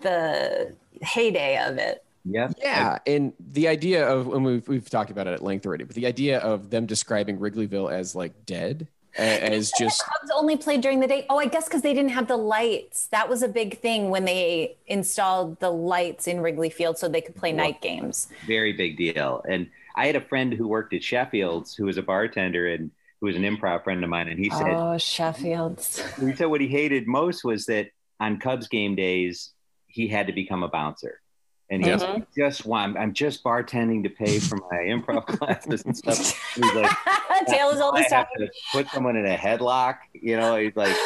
the 0.00 0.74
heyday 1.02 1.58
of 1.58 1.78
it. 1.78 2.02
yeah, 2.24 2.48
Yeah, 2.60 2.98
and 3.06 3.32
the 3.52 3.68
idea 3.68 4.06
of 4.08 4.26
and 4.32 4.44
we've 4.44 4.66
we've 4.68 4.88
talked 4.88 5.10
about 5.10 5.26
it 5.26 5.32
at 5.34 5.42
length 5.42 5.66
already, 5.66 5.84
but 5.84 5.94
the 5.94 6.06
idea 6.06 6.38
of 6.40 6.70
them 6.70 6.86
describing 6.86 7.38
Wrigleyville 7.38 7.92
as 7.92 8.14
like 8.14 8.32
dead, 8.46 8.86
a- 8.86 8.86
as 9.16 9.70
just 9.78 10.02
Cubs 10.02 10.30
only 10.34 10.56
played 10.56 10.80
during 10.80 11.00
the 11.00 11.06
day. 11.06 11.26
Oh, 11.30 11.38
I 11.38 11.46
guess 11.46 11.64
because 11.64 11.82
they 11.82 11.94
didn't 11.94 12.10
have 12.10 12.26
the 12.28 12.36
lights. 12.36 13.06
That 13.08 13.28
was 13.28 13.42
a 13.42 13.48
big 13.48 13.80
thing 13.80 14.10
when 14.10 14.24
they 14.24 14.76
installed 14.86 15.60
the 15.60 15.70
lights 15.70 16.26
in 16.26 16.40
Wrigley 16.40 16.70
Field 16.70 16.98
so 16.98 17.08
they 17.08 17.20
could 17.20 17.36
play 17.36 17.52
night 17.52 17.80
games. 17.80 18.28
very 18.46 18.72
big 18.72 18.96
deal. 18.96 19.44
And 19.48 19.68
I 19.96 20.06
had 20.06 20.16
a 20.16 20.20
friend 20.20 20.52
who 20.52 20.66
worked 20.66 20.92
at 20.94 21.02
Sheffield's 21.02 21.74
who 21.74 21.84
was 21.86 21.96
a 21.98 22.02
bartender 22.02 22.66
and 22.66 22.90
who 23.20 23.26
was 23.26 23.36
an 23.36 23.42
improv 23.42 23.84
friend 23.84 24.02
of 24.02 24.10
mine. 24.10 24.28
And 24.28 24.38
he 24.38 24.50
said, 24.50 24.66
Oh, 24.68 24.98
Sheffield's. 24.98 26.02
he 26.20 26.34
said 26.34 26.46
what 26.46 26.60
he 26.60 26.68
hated 26.68 27.06
most 27.06 27.44
was 27.44 27.66
that 27.66 27.88
on 28.20 28.38
Cubs 28.38 28.68
game 28.68 28.94
days, 28.96 29.52
he 29.86 30.08
had 30.08 30.26
to 30.26 30.32
become 30.32 30.62
a 30.62 30.68
bouncer. 30.68 31.20
And 31.74 31.82
he 31.84 31.90
Mhm. 31.90 31.92
was 32.20 32.26
just 32.36 32.64
want, 32.66 32.96
I'm 32.96 33.12
just 33.12 33.42
bartending 33.44 34.02
to 34.04 34.08
pay 34.10 34.38
for 34.38 34.56
my 34.70 34.76
improv 34.86 35.26
classes 35.26 35.82
and 35.84 35.96
stuff. 35.96 36.18
He's 36.54 36.72
like, 36.74 36.90
Taylor's 37.48 37.80
all 37.80 37.94
have 37.96 38.08
time. 38.08 38.48
put 38.72 38.88
someone 38.90 39.16
in 39.16 39.26
a 39.26 39.36
headlock, 39.36 39.96
you 40.12 40.36
know, 40.36 40.56
he's 40.56 40.76
like, 40.76 40.96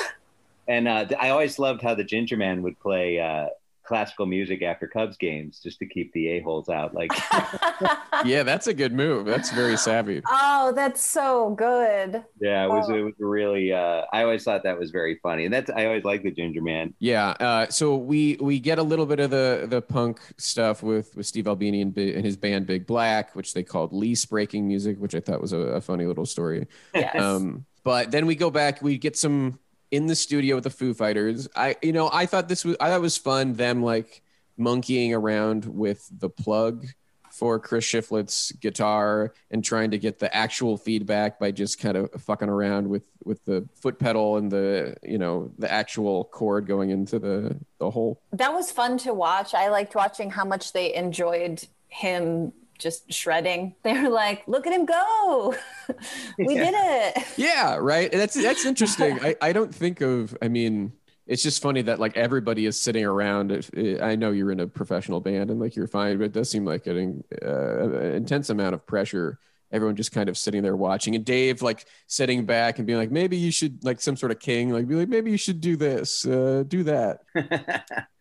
and 0.67 0.87
uh, 0.87 1.07
I 1.19 1.31
always 1.31 1.59
loved 1.59 1.81
how 1.83 1.95
the 1.95 2.05
Ginger 2.05 2.37
Man 2.37 2.63
would 2.63 2.79
play 2.79 3.19
uh, 3.19 3.47
classical 3.89 4.27
music 4.27 4.63
after 4.63 4.87
Cubs 4.87 5.17
games 5.17 5.59
just 5.63 5.79
to 5.81 5.87
keep 5.87 6.13
the 6.13 6.29
a-holes 6.37 6.69
out. 6.69 6.95
Like, 6.95 7.11
yeah, 8.25 8.43
that's 8.43 8.67
a 8.67 8.75
good 8.75 8.93
move. 8.93 9.27
That's 9.27 9.51
very 9.51 9.77
savvy. 9.77 10.23
oh, 10.29 10.73
that's 10.77 11.01
so 11.05 11.51
good. 11.57 12.23
yeah, 12.41 12.65
it 12.65 12.69
was, 12.69 12.89
Oh. 12.91 12.95
it 12.95 13.01
was 13.03 13.15
really, 13.19 13.73
uh, 13.73 14.03
I 14.13 14.23
always 14.23 14.45
thought 14.45 14.63
that 14.65 14.79
was 14.79 14.91
very 14.91 15.19
funny. 15.23 15.47
And 15.47 15.53
that's, 15.53 15.71
I 15.71 15.87
always 15.87 16.05
like 16.05 16.23
the 16.23 16.31
Ginger 16.31 16.63
Man. 16.63 16.95
Yeah. 16.99 17.31
Uh, 17.41 17.67
so 17.69 17.97
we 17.97 18.37
we 18.41 18.59
get 18.61 18.79
a 18.79 18.83
little 18.83 19.07
bit 19.07 19.21
of 19.21 19.31
the 19.31 19.67
the 19.69 19.81
punk 19.83 20.21
stuff 20.37 20.83
with 20.83 21.17
with 21.17 21.27
Steve 21.27 21.49
Albini 21.49 21.81
and, 21.83 21.95
Bi- 21.95 22.03
and 22.15 22.25
his 22.25 22.37
band 22.37 22.67
Big 22.67 22.87
Black, 22.87 23.35
which 23.35 23.55
they 23.55 23.63
called 23.63 23.93
lease 23.93 24.25
breaking 24.27 24.69
music, 24.69 24.99
which 24.99 25.15
I 25.15 25.21
thought 25.21 25.41
was 25.41 25.53
a, 25.53 25.59
a 25.59 25.81
funny 25.81 26.05
little 26.07 26.27
story. 26.27 26.67
Yes. 26.95 27.15
Um, 27.21 27.65
but 27.85 28.11
then 28.11 28.27
we 28.27 28.35
go 28.35 28.51
back, 28.51 28.83
we 28.83 28.99
get 28.99 29.17
some 29.17 29.59
in 29.91 30.07
the 30.07 30.15
studio 30.15 30.57
with 30.57 30.65
the 30.65 30.71
Foo 30.71 30.95
Fighters. 30.95 31.49
I 31.57 31.77
you 31.83 31.93
know 31.93 32.11
I 32.13 32.27
thought 32.27 32.49
this 32.49 32.65
was 32.65 32.77
I 32.81 32.91
thought 32.91 33.01
was 33.01 33.17
fun 33.17 33.55
them 33.55 33.83
like 33.83 34.23
monkeying 34.57 35.15
around 35.15 35.65
with 35.65 36.09
the 36.19 36.29
plug 36.29 36.87
for 37.31 37.61
Chris 37.61 37.85
Shiflett's 37.85 38.51
guitar 38.53 39.33
and 39.51 39.65
trying 39.65 39.93
to 39.93 39.99
get 39.99 40.19
the 40.19 40.35
actual 40.35 40.77
feedback 40.77 41.39
by 41.39 41.53
just 41.53 41.79
kind 41.79 41.97
of 41.97 42.11
fucking 42.23 42.49
around 42.49 42.89
with 42.89 43.07
with 43.25 43.45
the 43.45 43.69
foot 43.75 43.99
pedal 43.99 44.37
and 44.39 44.51
the 44.51 44.97
you 45.03 45.19
know 45.19 45.53
the 45.59 45.71
actual 45.71 46.25
cord 46.25 46.67
going 46.67 46.91
into 46.91 47.19
the 47.19 47.57
the 47.79 47.91
hole. 47.91 48.21
That 48.33 48.53
was 48.53 48.73
fun 48.73 48.99
to 48.99 49.15
watch. 49.15 49.55
I 49.55 49.69
liked 49.69 49.95
watching 49.95 50.31
how 50.31 50.45
much 50.45 50.73
they 50.73 50.95
enjoyed 50.95 51.67
him 51.87 52.53
just 52.79 53.13
shredding. 53.13 53.75
They 53.83 53.93
were 53.93 54.09
like, 54.09 54.47
"Look 54.47 54.67
at 54.67 54.73
him 54.73 54.87
go! 54.87 55.55
we 56.39 56.55
did 56.55 56.75
it!" 56.77 57.25
Yeah, 57.37 57.77
right. 57.77 58.11
That's 58.11 58.35
that's 58.35 58.65
interesting. 58.73 59.19
I, 59.21 59.37
I 59.41 59.53
don't 59.53 59.75
think 59.75 60.01
of. 60.01 60.37
I 60.43 60.49
mean, 60.49 60.93
it's 61.27 61.43
just 61.43 61.63
funny 61.63 61.83
that 61.83 62.01
like 62.01 62.17
everybody 62.17 62.67
is 62.67 62.81
sitting 62.81 63.05
around. 63.05 63.53
If, 63.53 63.71
I 64.03 64.17
know 64.17 64.31
you're 64.31 64.53
in 64.53 64.61
a 64.61 64.67
professional 64.67 65.21
band 65.21 65.51
and 65.51 65.61
like 65.61 65.77
you're 65.77 65.87
fine, 65.87 66.19
but 66.19 66.25
it 66.25 66.33
does 66.33 66.51
seem 66.51 66.65
like 66.65 66.87
an 66.87 67.25
uh, 67.45 68.01
intense 68.13 68.51
amount 68.51 68.75
of 68.75 68.87
pressure. 68.87 69.39
Everyone 69.71 69.97
just 69.97 70.13
kind 70.13 70.29
of 70.29 70.39
sitting 70.39 70.63
there 70.63 70.77
watching, 70.77 71.15
and 71.15 71.25
Dave 71.25 71.61
like 71.63 71.85
sitting 72.07 72.47
back 72.47 72.79
and 72.79 72.87
being 72.87 72.99
like, 72.99 73.11
maybe 73.11 73.37
you 73.37 73.51
should 73.51 73.85
like 73.85 74.01
some 74.01 74.17
sort 74.17 74.33
of 74.33 74.39
king, 74.39 74.71
like 74.71 74.89
be 74.89 74.95
like, 74.95 75.09
maybe 75.09 75.31
you 75.31 75.37
should 75.37 75.61
do 75.61 75.77
this, 75.77 76.25
uh, 76.27 76.65
do 76.67 76.85
that. 76.85 77.21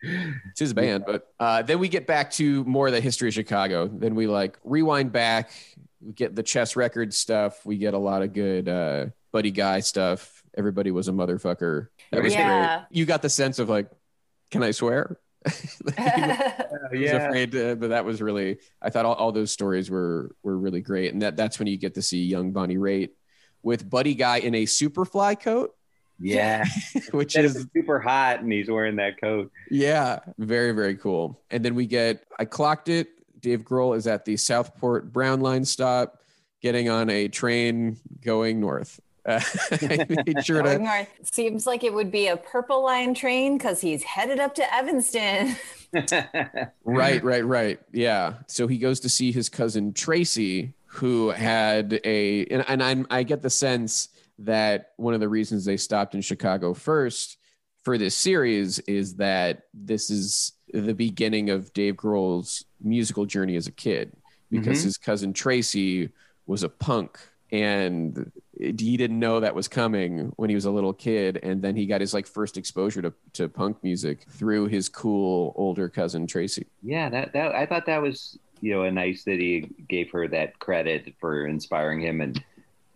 it's 0.01 0.59
his 0.59 0.73
band, 0.73 1.03
but 1.05 1.27
uh, 1.39 1.61
then 1.61 1.79
we 1.79 1.87
get 1.87 2.05
back 2.07 2.31
to 2.31 2.63
more 2.65 2.87
of 2.87 2.93
the 2.93 3.01
history 3.01 3.29
of 3.29 3.33
Chicago. 3.33 3.87
Then 3.87 4.15
we 4.15 4.27
like 4.27 4.57
rewind 4.63 5.11
back, 5.11 5.51
we 6.01 6.13
get 6.13 6.35
the 6.35 6.43
chess 6.43 6.75
record 6.75 7.13
stuff. 7.13 7.65
We 7.65 7.77
get 7.77 7.93
a 7.93 7.97
lot 7.97 8.21
of 8.21 8.33
good 8.33 8.67
uh, 8.69 9.05
buddy 9.31 9.51
guy 9.51 9.79
stuff. 9.79 10.43
Everybody 10.57 10.91
was 10.91 11.07
a 11.07 11.11
motherfucker. 11.11 11.87
That 12.11 12.23
was 12.23 12.33
Yeah. 12.33 12.77
great. 12.79 12.97
You 12.97 13.05
got 13.05 13.21
the 13.21 13.29
sense 13.29 13.59
of 13.59 13.69
like, 13.69 13.89
can 14.51 14.63
I 14.63 14.71
swear? 14.71 15.17
Like, 15.83 15.95
he 15.99 16.21
was- 16.21 16.67
he 16.91 16.99
was 17.03 17.11
afraid 17.13 17.51
to, 17.53 17.75
but 17.75 17.89
that 17.89 18.05
was 18.05 18.21
really 18.21 18.57
I 18.81 18.89
thought 18.89 19.05
all, 19.05 19.13
all 19.15 19.31
those 19.31 19.51
stories 19.51 19.89
were 19.89 20.35
were 20.43 20.57
really 20.57 20.81
great. 20.81 21.13
And 21.13 21.21
that 21.21 21.35
that's 21.37 21.59
when 21.59 21.67
you 21.67 21.77
get 21.77 21.95
to 21.95 22.01
see 22.01 22.23
young 22.23 22.51
Bonnie 22.51 22.77
Raitt 22.77 23.09
with 23.63 23.89
Buddy 23.89 24.13
Guy 24.15 24.37
in 24.37 24.53
a 24.55 24.63
superfly 24.65 25.39
coat, 25.41 25.75
Yeah, 26.19 26.63
which 27.11 27.33
That 27.33 27.45
is 27.45 27.67
super 27.75 27.99
hot, 27.99 28.41
and 28.41 28.51
he's 28.51 28.69
wearing 28.69 28.95
that 28.97 29.19
coat. 29.19 29.51
yeah, 29.69 30.19
very, 30.37 30.71
very 30.71 30.95
cool. 30.95 31.41
And 31.51 31.65
then 31.65 31.75
we 31.75 31.85
get, 31.87 32.23
I 32.39 32.45
clocked 32.45 32.87
it. 32.89 33.09
Dave 33.39 33.63
Grohl 33.63 33.95
is 33.97 34.07
at 34.07 34.25
the 34.25 34.35
Southport 34.37 35.11
Brown 35.13 35.41
Line 35.41 35.63
stop, 35.65 36.21
getting 36.61 36.89
on 36.89 37.09
a 37.09 37.27
train 37.27 37.97
going 38.21 38.59
north. 38.59 38.99
Uh, 39.28 39.39
sure 40.41 40.61
to, 40.63 40.80
north. 40.80 41.07
Seems 41.32 41.67
like 41.67 41.84
it 41.84 41.93
would 41.93 42.11
be 42.11 42.28
a 42.28 42.38
purple 42.38 42.84
line 42.84 43.13
train 43.13 43.57
because 43.57 43.82
he's 43.82 44.01
headed 44.03 44.39
up 44.39 44.55
to 44.55 44.73
Evanston. 44.73 45.55
right, 46.86 47.23
right, 47.23 47.45
right. 47.45 47.80
Yeah. 47.91 48.36
So 48.47 48.67
he 48.67 48.78
goes 48.78 49.01
to 49.01 49.09
see 49.09 49.32
his 49.32 49.49
cousin 49.49 49.93
Tracy, 49.93 50.73
who 50.86 51.30
had 51.30 51.99
a, 52.03 52.45
and, 52.45 52.65
and 52.67 52.82
I'm, 52.82 53.05
I 53.09 53.23
get 53.23 53.41
the 53.41 53.49
sense 53.49 54.09
that 54.39 54.91
one 54.97 55.13
of 55.13 55.19
the 55.19 55.30
reasons 55.30 55.65
they 55.65 55.78
stopped 55.78 56.15
in 56.15 56.21
Chicago 56.21 56.73
first 56.73 57.38
for 57.84 57.97
this 57.97 58.15
series 58.15 58.80
is 58.80 59.15
that 59.15 59.63
this 59.73 60.09
is 60.09 60.53
the 60.73 60.93
beginning 60.93 61.49
of 61.49 61.73
Dave 61.73 61.95
Grohl's 61.95 62.63
musical 62.82 63.25
journey 63.25 63.55
as 63.55 63.67
a 63.67 63.71
kid 63.71 64.15
because 64.51 64.80
Mhm. 64.80 64.84
his 64.84 64.97
cousin 64.97 65.34
Tracy 65.34 66.09
was 66.45 66.63
a 66.63 66.69
punk 66.69 67.17
and 67.51 68.32
he 68.59 68.97
didn't 68.97 69.19
know 69.19 69.39
that 69.39 69.53
was 69.53 69.67
coming 69.67 70.31
when 70.35 70.49
he 70.49 70.55
was 70.55 70.65
a 70.65 70.71
little 70.71 70.93
kid 70.93 71.39
and 71.43 71.61
then 71.61 71.75
he 71.75 71.85
got 71.85 72.01
his 72.01 72.13
like 72.13 72.25
first 72.25 72.57
exposure 72.57 73.01
to, 73.01 73.13
to 73.33 73.47
punk 73.47 73.77
music 73.83 74.25
through 74.29 74.65
his 74.67 74.89
cool 74.89 75.53
older 75.55 75.89
cousin 75.89 76.25
Tracy. 76.27 76.65
yeah, 76.81 77.09
that 77.09 77.33
that 77.33 77.53
I 77.55 77.65
thought 77.65 77.85
that 77.85 78.01
was 78.01 78.37
you 78.61 78.73
know 78.73 78.83
a 78.83 78.91
nice 78.91 79.23
that 79.23 79.39
he 79.39 79.69
gave 79.87 80.11
her 80.11 80.27
that 80.29 80.57
credit 80.59 81.13
for 81.19 81.45
inspiring 81.45 82.01
him 82.01 82.21
and 82.21 82.43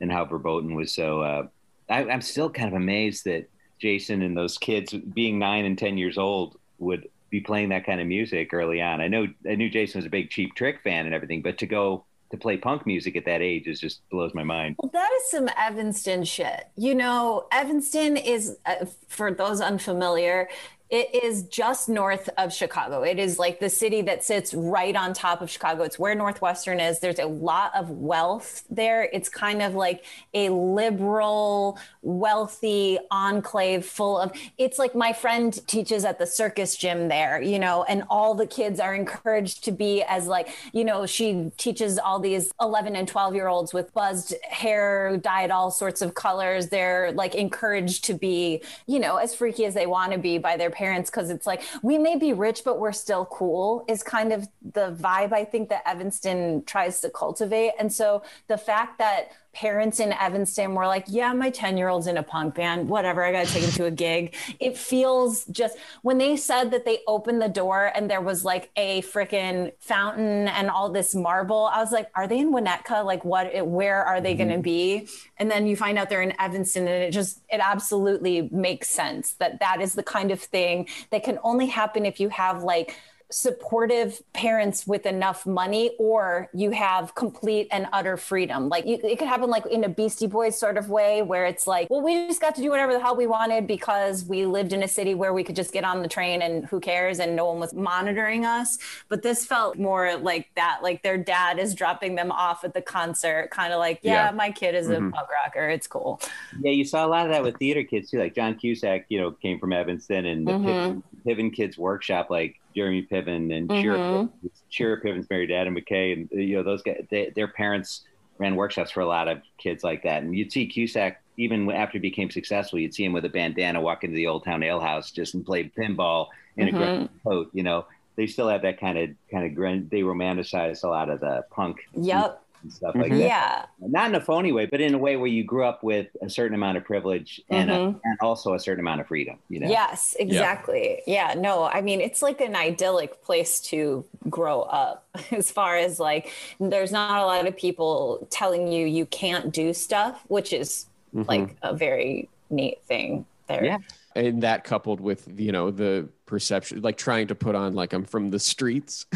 and 0.01 0.11
how 0.11 0.25
verboten 0.25 0.75
was 0.75 0.91
so. 0.91 1.21
Uh, 1.21 1.47
I, 1.89 2.05
I'm 2.09 2.21
still 2.21 2.49
kind 2.49 2.67
of 2.67 2.73
amazed 2.73 3.25
that 3.25 3.49
Jason 3.79 4.21
and 4.23 4.35
those 4.35 4.57
kids, 4.57 4.93
being 4.93 5.39
nine 5.39 5.65
and 5.65 5.77
ten 5.77 5.97
years 5.97 6.17
old, 6.17 6.59
would 6.79 7.07
be 7.29 7.39
playing 7.39 7.69
that 7.69 7.85
kind 7.85 8.01
of 8.01 8.07
music 8.07 8.53
early 8.53 8.81
on. 8.81 8.99
I 8.99 9.07
know 9.07 9.27
I 9.49 9.55
knew 9.55 9.69
Jason 9.69 9.99
was 9.99 10.05
a 10.05 10.09
big 10.09 10.29
Cheap 10.29 10.55
Trick 10.55 10.81
fan 10.83 11.05
and 11.05 11.15
everything, 11.15 11.41
but 11.41 11.59
to 11.59 11.67
go 11.67 12.05
to 12.31 12.37
play 12.37 12.57
punk 12.57 12.85
music 12.85 13.15
at 13.15 13.25
that 13.25 13.41
age 13.41 13.67
is 13.67 13.79
just 13.79 14.07
blows 14.09 14.33
my 14.33 14.43
mind. 14.43 14.75
Well, 14.79 14.89
that 14.93 15.09
is 15.17 15.29
some 15.29 15.49
Evanston 15.57 16.23
shit. 16.23 16.67
You 16.75 16.95
know, 16.95 17.47
Evanston 17.51 18.17
is, 18.17 18.57
uh, 18.65 18.85
for 19.07 19.31
those 19.31 19.61
unfamiliar, 19.61 20.49
it 20.91 21.23
is 21.23 21.43
just 21.43 21.87
north 21.87 22.29
of 22.37 22.51
Chicago. 22.53 23.03
It 23.03 23.17
is 23.17 23.39
like 23.39 23.61
the 23.61 23.69
city 23.69 24.01
that 24.01 24.25
sits 24.25 24.53
right 24.53 24.93
on 24.93 25.13
top 25.13 25.41
of 25.41 25.49
Chicago. 25.49 25.83
It's 25.83 25.97
where 25.97 26.13
Northwestern 26.13 26.81
is. 26.81 26.99
There's 26.99 27.17
a 27.17 27.27
lot 27.27 27.71
of 27.73 27.89
wealth 27.89 28.65
there. 28.69 29.09
It's 29.13 29.29
kind 29.29 29.61
of 29.61 29.73
like 29.73 30.03
a 30.33 30.49
liberal, 30.49 31.79
wealthy 32.01 32.99
enclave 33.09 33.85
full 33.85 34.19
of. 34.19 34.33
It's 34.57 34.77
like 34.77 34.93
my 34.93 35.13
friend 35.13 35.57
teaches 35.65 36.03
at 36.03 36.19
the 36.19 36.27
circus 36.27 36.75
gym 36.75 37.07
there, 37.07 37.41
you 37.41 37.57
know, 37.57 37.85
and 37.85 38.03
all 38.09 38.35
the 38.35 38.45
kids 38.45 38.81
are 38.81 38.93
encouraged 38.93 39.63
to 39.63 39.71
be 39.71 40.03
as 40.03 40.27
like, 40.27 40.49
you 40.73 40.83
know, 40.83 41.05
she 41.05 41.53
teaches 41.55 41.99
all 41.99 42.19
these 42.19 42.51
11 42.59 42.97
and 42.97 43.07
12 43.07 43.33
year 43.33 43.47
olds 43.47 43.73
with 43.73 43.93
buzzed 43.93 44.35
hair, 44.43 45.15
dyed 45.15 45.51
all 45.51 45.71
sorts 45.71 46.01
of 46.01 46.15
colors. 46.15 46.67
They're 46.67 47.13
like 47.13 47.33
encouraged 47.33 48.03
to 48.05 48.13
be, 48.13 48.61
you 48.87 48.99
know, 48.99 49.15
as 49.15 49.33
freaky 49.33 49.63
as 49.63 49.73
they 49.73 49.85
want 49.85 50.11
to 50.11 50.17
be 50.17 50.37
by 50.37 50.57
their 50.57 50.69
parents 50.69 50.80
because 50.81 51.29
it's 51.29 51.47
like, 51.47 51.61
we 51.81 51.97
may 51.97 52.17
be 52.17 52.33
rich, 52.33 52.63
but 52.65 52.79
we're 52.79 52.91
still 52.91 53.25
cool, 53.25 53.85
is 53.87 54.03
kind 54.03 54.33
of 54.33 54.47
the 54.73 54.95
vibe 54.99 55.31
I 55.31 55.45
think 55.45 55.69
that 55.69 55.83
Evanston 55.87 56.63
tries 56.65 56.99
to 57.01 57.09
cultivate. 57.09 57.73
And 57.79 57.91
so 57.91 58.23
the 58.47 58.57
fact 58.57 58.97
that 58.97 59.31
parents 59.53 59.99
in 59.99 60.13
Evanston 60.13 60.73
were 60.73 60.87
like, 60.87 61.05
yeah, 61.07 61.33
my 61.33 61.49
10 61.49 61.77
year 61.77 61.89
old's 61.89 62.07
in 62.07 62.17
a 62.17 62.23
punk 62.23 62.55
band, 62.55 62.87
whatever, 62.87 63.23
I 63.23 63.31
got 63.31 63.47
to 63.47 63.53
take 63.53 63.63
him 63.63 63.71
to 63.71 63.85
a 63.85 63.91
gig. 63.91 64.35
It 64.59 64.77
feels 64.77 65.45
just 65.45 65.77
when 66.01 66.17
they 66.17 66.37
said 66.37 66.71
that 66.71 66.85
they 66.85 66.99
opened 67.07 67.41
the 67.41 67.49
door 67.49 67.91
and 67.93 68.09
there 68.09 68.21
was 68.21 68.45
like 68.45 68.69
a 68.75 69.01
freaking 69.01 69.73
fountain 69.79 70.47
and 70.47 70.69
all 70.69 70.89
this 70.89 71.13
marble, 71.13 71.69
I 71.73 71.79
was 71.79 71.91
like, 71.91 72.09
are 72.15 72.27
they 72.27 72.39
in 72.39 72.53
Winnetka? 72.53 73.03
Like, 73.03 73.25
what, 73.25 73.67
where 73.67 74.03
are 74.03 74.21
they 74.21 74.35
going 74.35 74.49
to 74.49 74.55
mm-hmm. 74.55 74.61
be? 74.61 75.09
And 75.37 75.51
then 75.51 75.67
you 75.67 75.75
find 75.75 75.97
out 75.97 76.09
they're 76.09 76.21
in 76.21 76.39
Evanston 76.39 76.87
and 76.87 77.03
it 77.03 77.11
just, 77.11 77.41
it 77.51 77.59
absolutely 77.61 78.49
makes 78.51 78.89
sense 78.89 79.33
that 79.33 79.59
that 79.59 79.81
is 79.81 79.95
the 79.95 80.03
kind 80.03 80.31
of 80.31 80.39
thing 80.39 80.87
that 81.09 81.23
can 81.23 81.39
only 81.43 81.67
happen 81.67 82.05
if 82.05 82.19
you 82.19 82.29
have 82.29 82.63
like, 82.63 82.95
supportive 83.31 84.21
parents 84.33 84.85
with 84.85 85.05
enough 85.05 85.45
money 85.45 85.91
or 85.99 86.49
you 86.53 86.71
have 86.71 87.15
complete 87.15 87.67
and 87.71 87.87
utter 87.93 88.17
freedom 88.17 88.69
like 88.69 88.85
you, 88.85 88.99
it 89.03 89.17
could 89.17 89.27
happen 89.27 89.49
like 89.49 89.65
in 89.67 89.83
a 89.83 89.89
beastie 89.89 90.27
boys 90.27 90.57
sort 90.57 90.77
of 90.77 90.89
way 90.89 91.21
where 91.21 91.45
it's 91.45 91.65
like 91.67 91.89
well 91.89 92.01
we 92.01 92.27
just 92.27 92.39
got 92.41 92.53
to 92.55 92.61
do 92.61 92.69
whatever 92.69 92.93
the 92.93 92.99
hell 92.99 93.15
we 93.15 93.27
wanted 93.27 93.65
because 93.67 94.23
we 94.25 94.45
lived 94.45 94.73
in 94.73 94.83
a 94.83 94.87
city 94.87 95.13
where 95.15 95.33
we 95.33 95.43
could 95.43 95.55
just 95.55 95.73
get 95.73 95.83
on 95.83 96.01
the 96.01 96.07
train 96.07 96.41
and 96.41 96.65
who 96.65 96.79
cares 96.79 97.19
and 97.19 97.35
no 97.35 97.45
one 97.45 97.59
was 97.59 97.73
monitoring 97.73 98.45
us 98.45 98.77
but 99.09 99.21
this 99.23 99.45
felt 99.45 99.77
more 99.77 100.15
like 100.17 100.49
that 100.55 100.79
like 100.83 101.01
their 101.03 101.17
dad 101.17 101.59
is 101.59 101.73
dropping 101.73 102.15
them 102.15 102.31
off 102.31 102.63
at 102.63 102.73
the 102.73 102.81
concert 102.81 103.49
kind 103.51 103.73
of 103.73 103.79
like 103.79 103.99
yeah, 104.03 104.25
Yeah. 104.25 104.31
my 104.31 104.51
kid 104.51 104.75
is 104.75 104.87
Mhm. 104.87 105.09
a 105.09 105.11
punk 105.11 105.27
rocker 105.31 105.67
it's 105.69 105.87
cool 105.87 106.19
Yeah, 106.61 106.71
you 106.71 106.85
saw 106.85 107.05
a 107.05 107.07
lot 107.07 107.25
of 107.25 107.31
that 107.31 107.43
with 107.43 107.57
theater 107.57 107.83
kids 107.83 108.09
too. 108.11 108.19
Like 108.19 108.35
John 108.35 108.55
Cusack, 108.55 109.05
you 109.09 109.19
know, 109.19 109.31
came 109.31 109.59
from 109.59 109.73
Evanston, 109.73 110.25
and 110.25 110.47
the 110.47 110.51
Mhm. 110.51 110.63
Piven, 110.65 111.03
Piven 111.25 111.53
Kids 111.55 111.77
Workshop, 111.77 112.29
like 112.29 112.59
Jeremy 112.75 113.07
Piven 113.09 113.55
and 113.55 113.71
Shira, 113.81 113.97
Mhm. 113.97 114.29
Shira 114.69 115.01
Piven's 115.01 115.29
married 115.29 115.47
to 115.47 115.53
Adam 115.55 115.75
McKay, 115.75 116.13
and 116.13 116.29
you 116.31 116.55
know 116.55 116.63
those 116.63 116.81
guys. 116.81 117.05
They, 117.09 117.29
their 117.35 117.47
parents 117.47 118.01
ran 118.37 118.55
workshops 118.55 118.91
for 118.91 119.01
a 119.01 119.05
lot 119.05 119.27
of 119.27 119.41
kids 119.57 119.83
like 119.83 120.03
that, 120.03 120.23
and 120.23 120.35
you'd 120.35 120.51
see 120.51 120.65
Cusack 120.67 121.21
even 121.37 121.71
after 121.71 121.93
he 121.93 121.99
became 121.99 122.29
successful. 122.29 122.79
You'd 122.79 122.93
see 122.93 123.05
him 123.05 123.13
with 123.13 123.25
a 123.25 123.29
bandana 123.29 123.81
walk 123.81 124.03
into 124.03 124.15
the 124.15 124.27
Old 124.27 124.43
Town 124.43 124.63
Ale 124.63 124.79
House 124.79 125.11
just 125.11 125.33
and 125.33 125.45
play 125.45 125.65
pinball 125.77 126.27
in 126.57 126.67
a 126.67 126.71
Mhm. 126.71 126.77
grunge 126.77 127.09
coat. 127.23 127.49
You 127.53 127.63
know, 127.63 127.85
they 128.15 128.27
still 128.27 128.47
have 128.49 128.61
that 128.63 128.79
kind 128.79 128.97
of 128.97 129.09
kind 129.31 129.45
of 129.45 129.55
grin. 129.55 129.87
They 129.89 130.01
romanticize 130.01 130.83
a 130.83 130.87
lot 130.87 131.09
of 131.09 131.19
the 131.21 131.45
punk 131.51 131.77
yep 131.95 132.41
and 132.63 132.71
stuff 132.71 132.95
like 132.95 133.11
Mhm. 133.11 133.19
that 133.19 133.25
yeah 133.27 133.65
not 133.79 134.09
in 134.09 134.15
a 134.15 134.21
phony 134.21 134.51
way, 134.51 134.65
but 134.67 134.79
in 134.81 134.93
a 134.93 134.97
way 134.97 135.15
where 135.17 135.27
you 135.27 135.43
grew 135.43 135.65
up 135.65 135.83
with 135.83 136.07
a 136.21 136.29
certain 136.29 136.55
amount 136.55 136.77
of 136.77 136.83
privilege 136.85 137.41
and, 137.49 137.69
a, 137.71 137.77
Mhm. 137.77 137.99
and 138.03 138.17
also 138.21 138.53
a 138.53 138.59
certain 138.59 138.79
amount 138.79 139.01
of 139.01 139.07
freedom. 139.07 139.37
You 139.49 139.61
know, 139.61 139.67
Yes, 139.69 140.15
exactly. 140.19 141.01
Yeah. 141.07 141.33
no, 141.37 141.63
I 141.63 141.81
mean, 141.81 141.99
it's 141.99 142.21
like 142.21 142.39
an 142.41 142.55
idyllic 142.55 143.21
place 143.23 143.59
to 143.71 144.05
grow 144.29 144.61
up 144.61 145.05
as 145.31 145.51
far 145.51 145.75
as 145.77 145.99
like, 145.99 146.31
there's 146.59 146.91
not 146.91 147.21
a 147.21 147.25
lot 147.25 147.47
of 147.47 147.57
people 147.57 148.27
telling 148.29 148.71
you 148.71 148.85
you 148.85 149.05
can't 149.07 149.51
do 149.51 149.73
stuff, 149.73 150.23
which 150.27 150.53
is 150.53 150.85
Mhm. 151.15 151.27
like 151.27 151.55
a 151.63 151.73
very 151.75 152.29
neat 152.49 152.81
thing 152.83 153.25
there. 153.47 153.65
Yeah. 153.65 153.77
and 154.15 154.43
that 154.43 154.63
coupled 154.65 154.99
with 154.99 155.27
you 155.39 155.51
know 155.53 155.71
the 155.71 156.07
perception 156.31 156.81
like 156.81 156.97
trying 156.97 157.27
to 157.27 157.35
put 157.35 157.55
on 157.55 157.75
like 157.75 157.91
i'm 157.91 158.05
from 158.05 158.31
the 158.31 158.39
streets 158.39 159.05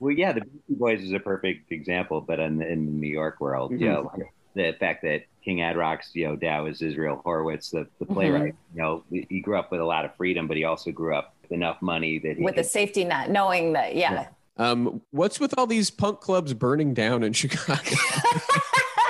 Well, 0.00 0.12
yeah, 0.12 0.32
the 0.32 0.40
Beastie 0.40 0.60
Boys 0.70 1.02
is 1.02 1.12
a 1.12 1.20
perfect 1.20 1.70
example, 1.70 2.22
but 2.22 2.40
in, 2.40 2.62
in 2.62 2.86
the 2.86 2.92
New 2.92 3.08
York 3.08 3.38
world, 3.38 3.72
you 3.72 3.86
know, 3.86 4.10
the 4.54 4.74
fact 4.80 5.02
that 5.02 5.24
King 5.44 5.60
Ad 5.60 5.76
Rock's, 5.76 6.10
you 6.14 6.26
know, 6.26 6.36
dad 6.36 6.66
is 6.66 6.80
Israel 6.80 7.22
Horovitz, 7.24 7.70
the, 7.70 7.86
the 7.98 8.06
playwright. 8.06 8.54
You 8.74 8.80
know, 8.80 9.04
he 9.10 9.40
grew 9.40 9.58
up 9.58 9.70
with 9.70 9.80
a 9.80 9.84
lot 9.84 10.06
of 10.06 10.16
freedom, 10.16 10.48
but 10.48 10.56
he 10.56 10.64
also 10.64 10.90
grew 10.90 11.14
up 11.14 11.34
with 11.42 11.52
enough 11.52 11.82
money 11.82 12.18
that 12.18 12.38
he 12.38 12.42
With 12.42 12.56
a 12.56 12.64
safety 12.64 13.04
net, 13.04 13.30
knowing 13.30 13.74
that, 13.74 13.94
yeah. 13.94 14.28
um 14.56 15.02
what's 15.10 15.38
with 15.38 15.56
all 15.58 15.66
these 15.66 15.90
punk 15.90 16.20
clubs 16.20 16.54
burning 16.54 16.92
down 16.92 17.22
in 17.22 17.32
chicago 17.32 17.82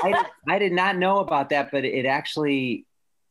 I, 0.02 0.24
I 0.48 0.58
did 0.58 0.72
not 0.72 0.96
know 0.96 1.18
about 1.18 1.50
that, 1.50 1.70
but 1.70 1.84
it 1.84 2.06
actually 2.06 2.86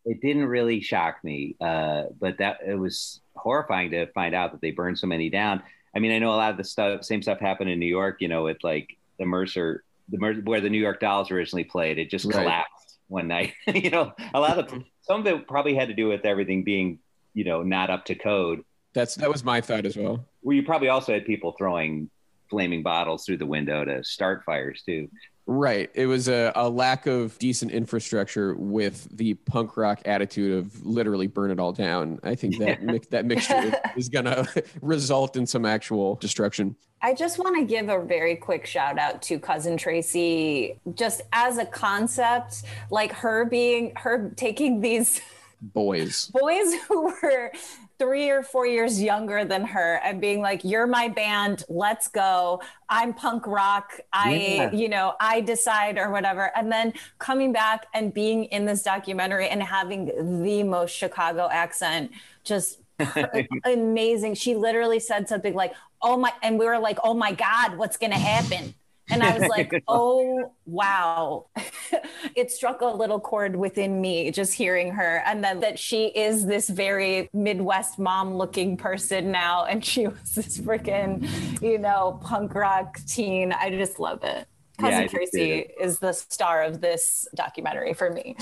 it 0.05 0.21
didn't 0.21 0.45
really 0.45 0.81
shock 0.81 1.23
me. 1.23 1.55
Uh, 1.59 2.03
but 2.19 2.37
that 2.39 2.59
it 2.65 2.75
was 2.75 3.21
horrifying 3.35 3.91
to 3.91 4.07
find 4.13 4.33
out 4.35 4.51
that 4.51 4.61
they 4.61 4.71
burned 4.71 4.97
so 4.99 5.07
many 5.07 5.29
down. 5.29 5.61
I 5.95 5.99
mean, 5.99 6.11
I 6.11 6.19
know 6.19 6.29
a 6.33 6.35
lot 6.35 6.51
of 6.51 6.57
the 6.57 6.63
stuff, 6.63 7.03
same 7.03 7.21
stuff 7.21 7.39
happened 7.39 7.69
in 7.69 7.79
New 7.79 7.85
York. 7.85 8.17
You 8.21 8.27
know, 8.27 8.43
with 8.43 8.63
like 8.63 8.97
the 9.17 9.25
Mercer, 9.25 9.83
the 10.09 10.17
Mer- 10.17 10.41
where 10.41 10.61
the 10.61 10.69
New 10.69 10.79
York 10.79 10.99
Dolls 10.99 11.31
originally 11.31 11.63
played, 11.63 11.97
it 11.97 12.09
just 12.09 12.25
Right. 12.25 12.33
collapsed 12.35 12.99
one 13.07 13.27
night. 13.27 13.53
you 13.73 13.89
know, 13.89 14.13
a 14.33 14.39
lot 14.39 14.57
of 14.59 14.69
some 15.01 15.21
of 15.21 15.27
it 15.27 15.47
probably 15.47 15.75
had 15.75 15.87
to 15.87 15.93
do 15.93 16.07
with 16.07 16.25
everything 16.25 16.63
being, 16.63 16.99
you 17.33 17.43
know, 17.43 17.63
not 17.63 17.89
up 17.89 18.05
to 18.05 18.15
code. 18.15 18.63
That's 18.93 19.15
that 19.15 19.29
was 19.29 19.43
my 19.43 19.61
thought 19.61 19.85
as 19.85 19.97
well. 19.97 20.25
Well, 20.41 20.55
you 20.55 20.63
probably 20.63 20.89
also 20.89 21.13
had 21.13 21.25
people 21.25 21.53
throwing 21.57 22.09
flaming 22.49 22.81
bottles 22.81 23.25
through 23.25 23.37
the 23.37 23.45
window 23.45 23.85
to 23.85 24.03
start 24.03 24.43
fires 24.43 24.81
too. 24.85 25.07
Right. 25.51 25.89
It 25.95 26.05
was 26.05 26.27
a, 26.27 26.51
a 26.53 26.69
lack 26.69 27.07
of 27.07 27.35
decent 27.39 27.71
infrastructure 27.71 28.53
with 28.53 29.07
the 29.17 29.33
punk 29.33 29.77
rock 29.77 29.99
attitude 30.05 30.55
of 30.55 30.85
literally 30.85 31.25
burn 31.25 31.49
it 31.49 31.59
all 31.59 31.71
down. 31.71 32.19
I 32.21 32.35
think 32.35 32.59
that 32.59 32.83
mi- 32.83 33.01
that 33.09 33.25
mixture 33.25 33.73
is 33.97 34.09
going 34.09 34.25
to 34.25 34.63
result 34.83 35.37
in 35.37 35.47
some 35.47 35.65
actual 35.65 36.17
destruction. 36.17 36.75
I 37.01 37.15
just 37.15 37.39
want 37.39 37.57
to 37.57 37.65
give 37.65 37.89
a 37.89 37.99
very 37.99 38.35
quick 38.35 38.67
shout 38.67 38.99
out 38.99 39.23
to 39.23 39.39
cousin 39.39 39.75
Tracy, 39.75 40.79
just 40.93 41.23
as 41.33 41.57
a 41.57 41.65
concept, 41.65 42.61
like 42.91 43.11
her 43.11 43.45
being 43.45 43.93
her 43.95 44.31
taking 44.35 44.81
these 44.81 45.19
Boys. 45.61 46.27
boys 46.33 46.75
who 46.87 47.11
were 47.23 47.51
three 47.99 48.29
or 48.29 48.41
four 48.41 48.65
years 48.65 49.01
younger 49.01 49.43
than 49.45 49.65
her 49.65 49.99
and 50.03 50.21
being 50.21 50.41
like, 50.41 50.63
You're 50.63 50.87
my 50.87 51.09
band, 51.09 51.63
let's 51.69 52.07
go. 52.07 52.61
I'm 52.89 53.13
punk 53.13 53.45
rock. 53.45 53.99
I, 54.13 54.33
Yeah. 54.35 54.71
you 54.71 54.89
know, 54.89 55.13
I 55.19 55.41
decide 55.41 55.97
or 55.97 56.09
whatever. 56.11 56.51
And 56.55 56.71
then 56.71 56.93
coming 57.19 57.51
back 57.51 57.87
and 57.93 58.13
being 58.13 58.45
in 58.45 58.65
this 58.65 58.81
documentary 58.83 59.49
and 59.49 59.61
having 59.61 60.43
the 60.43 60.63
most 60.63 60.91
Chicago 60.95 61.49
accent, 61.51 62.11
just 62.43 62.79
amazing. 63.65 64.35
She 64.35 64.55
literally 64.55 64.99
said 64.99 65.27
something 65.27 65.53
like, 65.53 65.73
Oh 66.01 66.15
my, 66.17 66.31
and 66.41 66.57
we 66.57 66.65
were 66.65 66.79
like, 66.79 66.99
Oh 67.03 67.13
my 67.13 67.33
God, 67.33 67.77
what's 67.77 67.97
going 67.97 68.11
to 68.13 68.17
happen? 68.17 68.73
And 69.09 69.23
I 69.23 69.37
was 69.37 69.47
like, 69.47 69.83
oh, 69.87 70.53
wow. 70.65 71.47
it 72.35 72.51
struck 72.51 72.81
a 72.81 72.85
little 72.85 73.19
chord 73.19 73.55
within 73.55 73.99
me 74.01 74.31
just 74.31 74.53
hearing 74.53 74.91
her. 74.91 75.23
And 75.25 75.43
then 75.43 75.59
that 75.61 75.79
she 75.79 76.07
is 76.07 76.45
this 76.45 76.69
very 76.69 77.29
Midwest 77.33 77.99
mom 77.99 78.35
looking 78.35 78.77
person 78.77 79.31
now. 79.31 79.65
And 79.65 79.83
she 79.83 80.07
was 80.07 80.35
this 80.35 80.57
freaking, 80.59 81.27
you 81.61 81.77
know, 81.77 82.19
punk 82.23 82.53
rock 82.55 82.99
teen. 83.07 83.51
I 83.53 83.69
just 83.71 83.99
love 83.99 84.23
it. 84.23 84.47
Yeah, 84.79 84.91
Cousin 84.91 85.03
just 85.03 85.13
Tracy 85.13 85.67
is 85.79 85.99
the 85.99 86.13
star 86.13 86.63
of 86.63 86.79
this 86.79 87.27
documentary 87.35 87.93
for 87.93 88.11
me. 88.11 88.37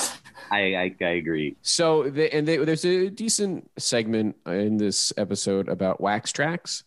I, 0.51 0.75
I, 0.75 0.95
I 1.01 1.09
agree. 1.09 1.57
So, 1.63 2.09
they, 2.11 2.29
and 2.29 2.47
they, 2.47 2.57
there's 2.57 2.85
a 2.85 3.09
decent 3.09 3.71
segment 3.79 4.35
in 4.45 4.77
this 4.77 5.11
episode 5.17 5.67
about 5.67 5.99
Wax 5.99 6.31
Trax, 6.31 6.83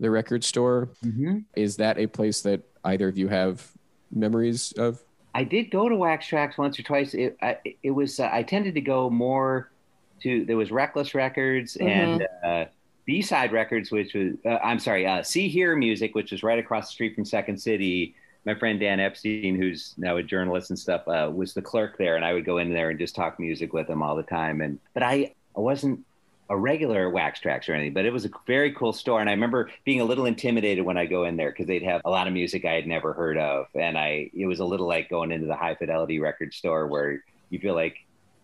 the 0.00 0.10
record 0.10 0.44
store. 0.44 0.90
Mm-hmm. 1.02 1.38
Is 1.56 1.76
that 1.76 1.98
a 1.98 2.08
place 2.08 2.42
that 2.42 2.69
either 2.84 3.08
of 3.08 3.18
you 3.18 3.28
have 3.28 3.70
memories 4.10 4.72
of? 4.72 5.02
I 5.34 5.44
did 5.44 5.70
go 5.70 5.88
to 5.88 5.96
Wax 5.96 6.26
Trax 6.26 6.58
once 6.58 6.78
or 6.78 6.82
twice. 6.82 7.14
It, 7.14 7.36
I, 7.40 7.58
it 7.82 7.90
was 7.90 8.18
uh, 8.18 8.28
I 8.32 8.42
tended 8.42 8.74
to 8.74 8.80
go 8.80 9.08
more 9.10 9.70
to 10.22 10.44
there 10.44 10.56
was 10.56 10.70
Reckless 10.70 11.14
Records 11.14 11.76
and 11.76 12.26
uh, 12.44 12.64
B 13.04 13.22
Side 13.22 13.52
Records, 13.52 13.90
which 13.90 14.14
was 14.14 14.34
uh, 14.44 14.58
I'm 14.62 14.78
sorry, 14.78 15.06
uh, 15.06 15.22
See 15.22 15.48
Here 15.48 15.76
Music, 15.76 16.14
which 16.14 16.32
was 16.32 16.42
right 16.42 16.58
across 16.58 16.88
the 16.88 16.92
street 16.92 17.14
from 17.14 17.24
Second 17.24 17.60
City. 17.60 18.14
My 18.46 18.54
friend 18.54 18.80
Dan 18.80 19.00
Epstein, 19.00 19.54
who's 19.54 19.94
now 19.98 20.16
a 20.16 20.22
journalist 20.22 20.70
and 20.70 20.78
stuff, 20.78 21.06
uh, 21.06 21.30
was 21.32 21.52
the 21.52 21.60
clerk 21.60 21.98
there, 21.98 22.16
and 22.16 22.24
I 22.24 22.32
would 22.32 22.46
go 22.46 22.58
in 22.58 22.72
there 22.72 22.90
and 22.90 22.98
just 22.98 23.14
talk 23.14 23.38
music 23.38 23.72
with 23.72 23.88
him 23.88 24.02
all 24.02 24.16
the 24.16 24.22
time. 24.22 24.62
And 24.62 24.78
but 24.94 25.02
I, 25.02 25.34
I 25.56 25.60
wasn't 25.60 26.00
a 26.50 26.56
regular 26.56 27.08
Wax 27.08 27.40
Trax 27.40 27.68
or 27.68 27.74
anything, 27.74 27.94
but 27.94 28.04
it 28.04 28.12
was 28.12 28.24
a 28.24 28.30
very 28.44 28.72
cool 28.72 28.92
store. 28.92 29.20
And 29.20 29.30
I 29.30 29.32
remember 29.32 29.70
being 29.84 30.00
a 30.00 30.04
little 30.04 30.26
intimidated 30.26 30.84
when 30.84 30.98
I 30.98 31.06
go 31.06 31.24
in 31.24 31.36
there 31.36 31.50
because 31.50 31.68
they'd 31.68 31.84
have 31.84 32.02
a 32.04 32.10
lot 32.10 32.26
of 32.26 32.32
music 32.32 32.64
I 32.64 32.72
had 32.72 32.88
never 32.88 33.12
heard 33.12 33.38
of. 33.38 33.66
And 33.74 33.96
I, 33.96 34.30
it 34.34 34.46
was 34.46 34.58
a 34.58 34.64
little 34.64 34.88
like 34.88 35.08
going 35.08 35.30
into 35.30 35.46
the 35.46 35.54
high 35.54 35.76
fidelity 35.76 36.18
record 36.18 36.52
store 36.52 36.88
where 36.88 37.22
you 37.50 37.60
feel 37.60 37.74
like 37.74 37.96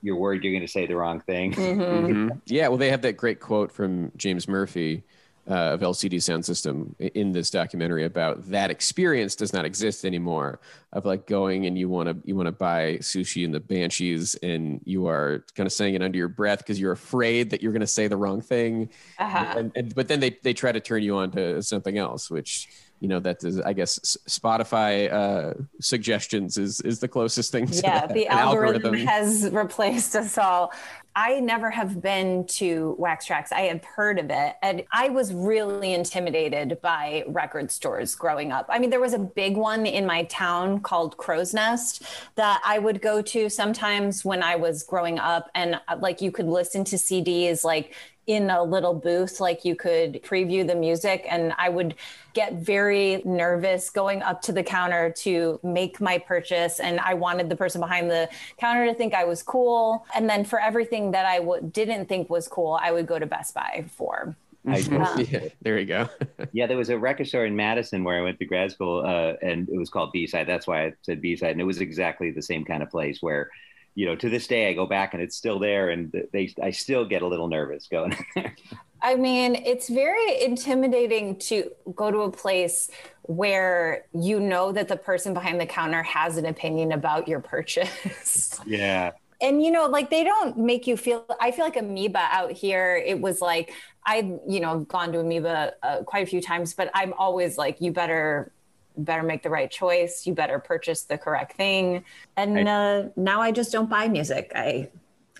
you're 0.03 0.17
worried 0.17 0.45
you're 0.45 0.53
going 0.53 0.65
to 0.65 0.69
say 0.69 0.87
the 0.87 0.95
wrong 0.95 1.21
thing. 1.21 1.53
Mhm. 1.53 2.41
Yeah, 2.47 2.69
well, 2.69 2.79
they 2.79 2.91
have 2.91 3.03
that 3.03 3.17
great 3.17 3.41
quote 3.41 3.73
from 3.73 4.13
James 4.17 4.47
Murphy 4.47 5.03
uh, 5.49 5.75
of 5.75 5.81
LCD 5.81 6.15
Soundsystem 6.15 6.95
in 6.99 7.33
this 7.33 7.51
documentary 7.51 8.05
about 8.05 8.49
that 8.51 8.71
experience 8.71 9.37
does 9.37 9.53
not 9.53 9.65
exist 9.65 10.05
anymore. 10.05 10.61
Of 10.93 11.05
like 11.05 11.27
going 11.27 11.67
and 11.67 11.77
you 11.77 11.89
want 11.89 12.09
to 12.09 12.17
you 12.27 12.35
want 12.35 12.47
to 12.47 12.53
buy 12.53 12.97
Siouxsie 13.01 13.45
and 13.45 13.55
the 13.55 13.61
Banshees 13.61 14.35
and 14.37 14.81
you 14.85 15.09
are 15.09 15.45
kind 15.55 15.67
of 15.67 15.73
saying 15.73 15.95
it 15.95 16.03
under 16.03 16.17
your 16.17 16.29
breath 16.29 16.59
because 16.59 16.81
you're 16.81 16.93
afraid 16.93 17.51
that 17.51 17.63
you're 17.63 17.73
going 17.73 17.81
to 17.81 17.87
say 17.87 18.09
the 18.09 18.17
wrong 18.17 18.41
thing. 18.41 18.89
Uh-huh. 19.19 19.55
And, 19.59 19.73
and 19.77 19.95
but 19.95 20.09
then 20.09 20.21
they 20.21 20.39
they 20.43 20.55
try 20.55 20.73
to 20.73 20.81
turn 20.81 21.03
you 21.03 21.17
on 21.17 21.31
to 21.33 21.63
something 21.63 21.99
else, 21.99 22.31
which 22.31 22.69
you 23.01 23.09
know 23.09 23.21
that 23.21 23.45
is 23.45 23.61
I 23.61 23.73
guess 23.73 24.17
Spotify 24.29 25.13
uh, 25.13 25.55
suggestions 25.81 26.57
is 26.57 26.81
is 26.81 27.01
the 27.01 27.09
closest 27.09 27.53
thing. 27.53 27.67
To 27.67 27.83
yeah 27.83 28.07
that, 28.07 28.15
the 28.15 28.27
an 28.27 28.39
algorithm, 28.39 28.95
has 28.95 29.51
replaced 29.53 30.17
us 30.17 30.39
all 30.39 30.73
i 31.17 31.41
never 31.41 31.71
have 31.71 32.01
been 32.01 32.47
to 32.47 32.95
Wax 32.99 33.27
Trax. 33.27 33.51
I 33.51 33.63
have 33.63 33.83
heard 33.85 34.19
of 34.19 34.31
it 34.31 34.55
and 34.63 34.85
i 34.93 35.09
was 35.09 35.33
really 35.35 35.95
intimidated 35.95 36.79
by 36.83 37.25
record 37.27 37.73
stores 37.73 38.15
growing 38.15 38.53
up. 38.53 38.67
I 38.69 38.79
mean 38.79 38.91
there 38.91 39.01
was 39.01 39.15
a 39.15 39.19
big 39.19 39.57
one 39.57 39.87
in 39.87 40.07
my 40.07 40.25
town 40.25 40.81
called 40.81 41.17
crow's 41.17 41.55
nest 41.55 42.05
that 42.37 42.61
i 42.65 42.79
would 42.79 43.01
go 43.03 43.23
to 43.23 43.49
sometimes 43.49 44.25
when 44.25 44.43
i 44.43 44.55
was 44.55 44.83
growing 44.83 45.19
up 45.19 45.51
and 45.55 45.81
uh, 45.89 45.97
like 46.01 46.21
you 46.21 46.31
could 46.31 46.47
listen 46.47 46.85
to 46.85 46.97
cds 46.97 47.65
like 47.65 47.95
in 48.27 48.51
a 48.51 48.63
little 48.63 48.95
booth 48.95 49.41
like 49.41 49.65
you 49.65 49.77
could 49.77 50.23
preview 50.23 50.67
the 50.67 50.75
music 50.75 51.27
and 51.31 51.53
i 51.59 51.69
would 51.69 51.95
get 52.35 52.55
very 52.55 53.23
nervous 53.25 53.89
going 53.89 54.21
up 54.23 54.43
to 54.43 54.53
the 54.53 54.63
counter 54.63 55.11
to 55.11 55.59
make 55.63 56.01
my 56.01 56.19
purchase 56.19 56.81
and 56.81 57.01
i 57.01 57.15
wanted 57.15 57.49
the 57.49 57.57
person 57.57 57.81
behind 57.81 58.11
the 58.11 58.29
counter 58.59 58.87
to 58.87 58.95
think 58.95 59.15
i 59.15 59.25
was 59.25 59.43
cool 59.43 60.05
and 60.15 60.29
then 60.29 60.45
for 60.45 60.61
everything 60.61 61.13
that 61.13 61.27
I 61.27 61.39
w- 61.39 61.71
didn't 61.73 62.07
think 62.07 62.29
was 62.29 62.49
cool 62.49 62.79
i 62.83 62.91
would 62.91 63.07
go 63.07 63.19
to 63.19 63.27
best 63.27 63.55
buy 63.55 63.85
for 63.91 64.37
I 64.67 64.79
yeah, 65.31 65.49
there 65.63 65.79
you 65.79 65.87
go. 65.87 66.09
Yeah, 66.53 66.67
there 66.67 66.77
was 66.77 66.89
a 66.89 66.99
record 66.99 67.27
store 67.27 67.47
in 67.47 67.55
Madison 67.55 68.03
where 68.03 68.19
I 68.19 68.23
went 68.23 68.39
to 68.39 68.45
grad 68.47 68.71
school, 68.71 69.05
uh, 69.05 69.35
and 69.43 69.69
it 69.69 69.79
was 69.79 69.91
called 69.91 70.13
B 70.13 70.27
Side. 70.27 70.47
That's 70.47 70.67
why 70.67 70.87
I 70.87 70.93
said 71.03 71.21
B 71.21 71.37
Side, 71.37 71.53
and 71.53 71.61
it 71.61 71.65
was 71.65 71.81
exactly 71.81 72.31
the 72.31 72.43
same 72.43 72.65
kind 72.65 72.83
of 72.83 72.91
place 72.91 73.19
where, 73.21 73.51
you 73.97 74.05
know, 74.05 74.15
to 74.15 74.29
this 74.29 74.47
day 74.47 74.69
I 74.69 74.75
go 74.75 74.87
back 74.87 75.15
and 75.15 75.23
it's 75.23 75.35
still 75.35 75.59
there, 75.59 75.89
and 75.89 76.13
they 76.33 76.55
I 76.63 76.71
still 76.71 77.05
get 77.05 77.23
a 77.23 77.27
little 77.27 77.49
nervous 77.49 77.89
going. 77.89 78.17
There. 78.37 78.55
I 79.03 79.15
mean, 79.15 79.55
it's 79.55 79.89
very 79.89 80.43
intimidating 80.43 81.37
to 81.41 81.71
go 81.95 82.11
to 82.11 82.21
a 82.21 82.31
place 82.31 82.91
where 83.23 84.07
you 84.13 84.41
know 84.41 84.73
that 84.73 84.89
the 84.89 84.97
person 84.97 85.35
behind 85.35 85.61
the 85.61 85.67
counter 85.67 86.03
has 86.03 86.39
an 86.39 86.47
opinion 86.47 86.93
about 86.93 87.29
your 87.29 87.41
purchase. 87.41 88.59
yeah, 88.67 89.13
and 89.41 89.63
you 89.63 89.71
know, 89.71 89.87
like 89.87 90.11
they 90.11 90.25
don't 90.25 90.59
make 90.59 90.87
you 90.87 90.97
feel. 90.97 91.25
I 91.41 91.51
feel 91.51 91.65
like 91.65 91.77
Amoeba 91.77 92.29
out 92.31 92.53
here. 92.53 92.97
It 92.97 93.21
was 93.21 93.41
like 93.41 93.73
I've 94.05 94.27
you 94.47 94.61
know 94.61 94.81
gone 94.81 95.13
to 95.13 95.21
Amoeba 95.21 95.73
uh, 95.83 96.03
quite 96.03 96.23
a 96.23 96.27
few 96.27 96.43
times, 96.43 96.75
but 96.75 96.91
I'm 96.95 97.15
always 97.15 97.57
like, 97.57 97.81
you 97.81 97.93
better 97.93 98.53
better 98.97 99.23
make 99.23 99.43
the 99.43 99.51
right 99.51 99.71
choice. 99.71 100.27
You 100.27 100.35
better 100.35 100.59
purchase 100.59 101.03
the 101.03 101.19
correct 101.19 101.57
thing. 101.57 102.05
And 102.37 102.69
uh, 102.69 103.05
now 103.17 103.41
I 103.41 103.53
just 103.53 103.73
don't 103.73 103.89
buy 103.89 104.09
music. 104.09 104.53
I 104.55 104.89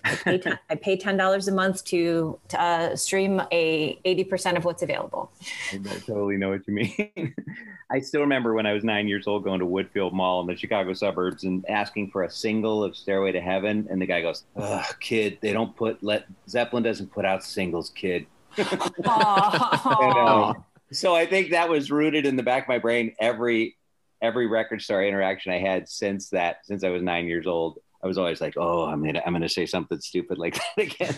I 0.03 0.15
pay 0.15 0.37
ten, 0.39 0.59
I 0.69 0.75
pay 0.75 0.97
ten 0.97 1.17
dollars 1.17 1.47
a 1.47 1.51
month 1.51 1.83
to, 1.85 2.39
to 2.49 2.61
uh, 2.61 2.95
stream 2.95 3.41
a 3.51 3.99
eighty 4.05 4.23
percent 4.23 4.57
of 4.57 4.65
what's 4.65 4.83
available. 4.83 5.31
I 5.73 5.77
totally 6.05 6.37
know 6.37 6.49
what 6.49 6.67
you 6.67 6.73
mean. 6.73 7.35
I 7.89 7.99
still 7.99 8.21
remember 8.21 8.53
when 8.53 8.65
I 8.65 8.73
was 8.73 8.83
nine 8.83 9.07
years 9.07 9.27
old 9.27 9.43
going 9.43 9.59
to 9.59 9.65
Woodfield 9.65 10.13
Mall 10.13 10.41
in 10.41 10.47
the 10.47 10.55
Chicago 10.55 10.93
suburbs 10.93 11.43
and 11.43 11.67
asking 11.69 12.11
for 12.11 12.23
a 12.23 12.31
single 12.31 12.83
of 12.83 12.95
Stairway 12.95 13.31
to 13.31 13.41
Heaven, 13.41 13.87
and 13.89 14.01
the 14.01 14.05
guy 14.05 14.21
goes, 14.21 14.43
"Ugh, 14.55 14.85
kid, 14.99 15.37
they 15.41 15.53
don't 15.53 15.75
put 15.75 16.03
Led 16.03 16.25
Zeppelin 16.49 16.83
doesn't 16.83 17.11
put 17.11 17.25
out 17.25 17.43
singles, 17.43 17.89
kid." 17.89 18.25
And, 18.57 20.17
uh, 20.17 20.53
so 20.91 21.15
I 21.15 21.25
think 21.25 21.51
that 21.51 21.69
was 21.69 21.91
rooted 21.91 22.25
in 22.25 22.35
the 22.35 22.43
back 22.43 22.63
of 22.63 22.69
my 22.69 22.79
brain. 22.79 23.13
Every 23.19 23.75
every 24.21 24.47
record 24.47 24.81
store 24.81 25.03
interaction 25.03 25.51
I 25.51 25.59
had 25.59 25.87
since 25.87 26.29
that, 26.29 26.65
since 26.65 26.83
I 26.83 26.89
was 26.89 27.01
nine 27.01 27.27
years 27.27 27.45
old, 27.45 27.79
I 28.03 28.07
was 28.07 28.17
always 28.19 28.39
like, 28.39 28.53
"Oh, 28.57 28.83
I'm 28.83 29.03
gonna 29.03 29.21
I'm 29.25 29.33
gonna 29.33 29.49
say 29.49 29.65
something 29.65 29.99
stupid 29.99 30.37
like 30.37 30.55
that 30.55 30.77
again." 30.77 31.15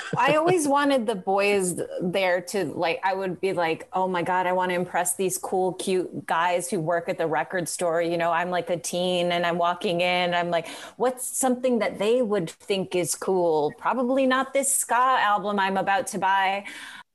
I 0.16 0.36
always 0.36 0.68
wanted 0.68 1.06
the 1.06 1.14
boys 1.14 1.80
there 2.02 2.42
to 2.42 2.66
like, 2.66 3.00
I 3.02 3.14
would 3.14 3.40
be 3.40 3.54
like, 3.54 3.88
oh 3.94 4.06
my 4.06 4.22
God, 4.22 4.46
I 4.46 4.52
want 4.52 4.70
to 4.70 4.74
impress 4.74 5.16
these 5.16 5.38
cool, 5.38 5.72
cute 5.74 6.26
guys 6.26 6.68
who 6.68 6.80
work 6.80 7.08
at 7.08 7.16
the 7.16 7.26
record 7.26 7.66
store. 7.68 8.02
You 8.02 8.18
know, 8.18 8.30
I'm 8.30 8.50
like 8.50 8.68
a 8.68 8.76
teen 8.76 9.32
and 9.32 9.46
I'm 9.46 9.56
walking 9.56 10.02
in. 10.02 10.34
I'm 10.34 10.50
like, 10.50 10.68
what's 10.96 11.26
something 11.26 11.78
that 11.78 11.98
they 11.98 12.20
would 12.20 12.50
think 12.50 12.94
is 12.94 13.14
cool? 13.14 13.72
Probably 13.78 14.26
not 14.26 14.52
this 14.52 14.72
ska 14.72 14.94
album 14.94 15.58
I'm 15.58 15.78
about 15.78 16.08
to 16.08 16.18
buy. 16.18 16.64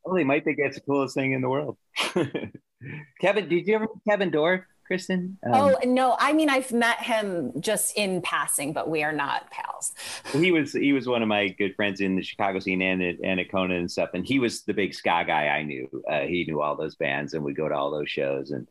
Oh, 0.06 0.16
they 0.16 0.24
might 0.24 0.44
think 0.44 0.58
that's 0.62 0.76
the 0.76 0.82
coolest 0.82 1.16
thing 1.16 1.34
in 1.34 1.42
the 1.42 1.50
world. 1.50 1.78
Kevin, 3.22 3.48
did 3.48 3.68
you 3.68 3.76
ever 3.76 3.86
meet 3.86 4.04
Kevin 4.08 4.32
Dorff, 4.32 4.64
Kristen? 4.86 5.38
Um, 5.46 5.54
oh, 5.54 5.78
no, 5.86 6.16
I 6.20 6.34
mean, 6.34 6.50
I've 6.50 6.72
met 6.72 7.02
him 7.02 7.54
just 7.60 7.98
in 7.98 8.22
passing, 8.22 8.74
but 8.74 8.90
we 8.90 9.04
are 9.04 9.14
not 9.14 9.50
pals. 9.52 9.94
he 10.34 10.52
was 10.52 10.74
he 10.74 10.94
was 10.94 11.08
one 11.08 11.22
of 11.22 11.28
my 11.28 11.48
good 11.48 11.76
friends 11.76 12.02
in 12.02 12.16
the 12.16 12.24
Chicago 12.24 12.60
scene 12.60 12.82
and 12.82 13.02
at, 13.02 13.16
and 13.24 13.40
at 13.40 13.54
and 13.54 13.90
stuff. 13.90 14.10
And 14.14 14.26
he 14.26 14.40
was 14.40 14.64
the 14.64 14.74
big 14.74 14.94
ska 14.94 15.24
guy 15.26 15.48
I 15.48 15.64
knew. 15.64 15.90
Uh, 16.10 16.22
he 16.22 16.46
knew 16.46 16.62
all 16.62 16.76
those 16.76 16.96
bands 16.96 17.34
and 17.34 17.44
we 17.44 17.52
would 17.52 17.58
go 17.58 17.70
to 17.70 17.76
all 17.76 17.92
those 17.92 18.10
shows. 18.10 18.52
And 18.52 18.68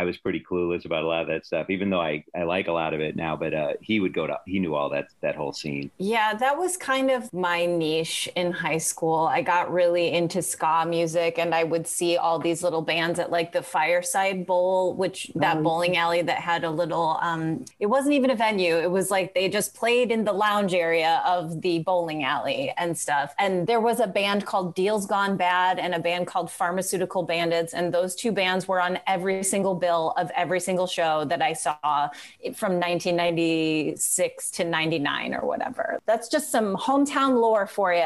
I 0.00 0.04
was 0.04 0.16
pretty 0.16 0.40
clueless 0.48 0.84
about 0.86 1.02
a 1.02 1.06
lot 1.06 1.20
of 1.22 1.28
that 1.28 1.44
stuff, 1.44 1.68
even 1.68 1.90
though 1.90 2.00
I, 2.00 2.24
I 2.34 2.44
like 2.44 2.68
a 2.68 2.72
lot 2.72 2.94
of 2.94 3.00
it 3.00 3.16
now. 3.16 3.36
But 3.36 3.52
uh, 3.52 3.72
he 3.82 4.00
would 4.00 4.14
go 4.14 4.26
to 4.26 4.40
he 4.46 4.58
knew 4.58 4.74
all 4.74 4.88
that 4.90 5.08
that 5.20 5.34
whole 5.36 5.52
scene. 5.52 5.90
Yeah, 5.98 6.32
that 6.34 6.56
was 6.56 6.76
kind 6.76 7.10
of 7.10 7.30
my 7.32 7.66
niche 7.66 8.28
in 8.34 8.50
high 8.52 8.78
school. 8.78 9.26
I 9.26 9.42
got 9.42 9.70
really 9.80 10.06
into 10.20 10.40
ska 10.52 10.84
music, 10.88 11.38
and 11.38 11.54
I 11.54 11.64
would 11.72 11.86
see 11.86 12.16
all 12.16 12.38
these 12.38 12.62
little 12.62 12.82
bands 12.92 13.18
at 13.18 13.30
like 13.30 13.52
the 13.52 13.62
Fireside 13.62 14.46
Bowl, 14.46 14.94
which 15.02 15.30
that 15.34 15.58
Oh. 15.58 15.62
bowling 15.62 15.96
alley 16.04 16.22
that 16.22 16.38
had 16.38 16.64
a 16.64 16.70
little. 16.70 17.18
um 17.20 17.64
It 17.84 17.86
wasn't 17.96 18.14
even 18.18 18.30
a 18.30 18.38
venue. 18.48 18.76
It 18.86 18.90
was 18.98 19.10
like 19.10 19.34
they 19.34 19.48
just 19.58 19.74
played 19.74 20.08
in 20.10 20.24
the 20.24 20.32
lounge 20.46 20.72
area 20.88 21.22
of 21.26 21.60
the 21.60 21.80
bowling 21.88 22.22
alley 22.24 22.72
and 22.78 22.96
stuff. 23.06 23.34
And 23.44 23.66
there 23.70 23.80
was 23.88 23.98
a 24.00 24.06
band 24.20 24.40
called 24.50 24.68
Deals 24.80 25.04
Gone 25.14 25.36
Bad 25.36 25.78
and 25.84 25.92
a 25.94 26.02
band 26.08 26.24
called 26.32 26.48
Pharmaceutical 26.60 27.22
Bandits, 27.34 27.72
and 27.74 27.92
those 27.92 28.12
two 28.22 28.32
bands 28.40 28.62
were 28.68 28.80
on 28.88 28.94
every 29.14 29.42
single 29.54 29.74
bill 29.84 29.89
of 29.90 30.30
every 30.36 30.60
single 30.60 30.86
show 30.86 31.24
that 31.24 31.42
I 31.42 31.52
saw 31.52 32.08
from 32.54 32.74
1996 32.74 34.50
to 34.52 34.64
99 34.64 35.34
or 35.34 35.46
whatever. 35.46 35.98
That's 36.06 36.28
just 36.28 36.50
some 36.50 36.76
hometown 36.76 37.40
lore 37.40 37.66
for 37.66 37.92
you. 37.92 38.04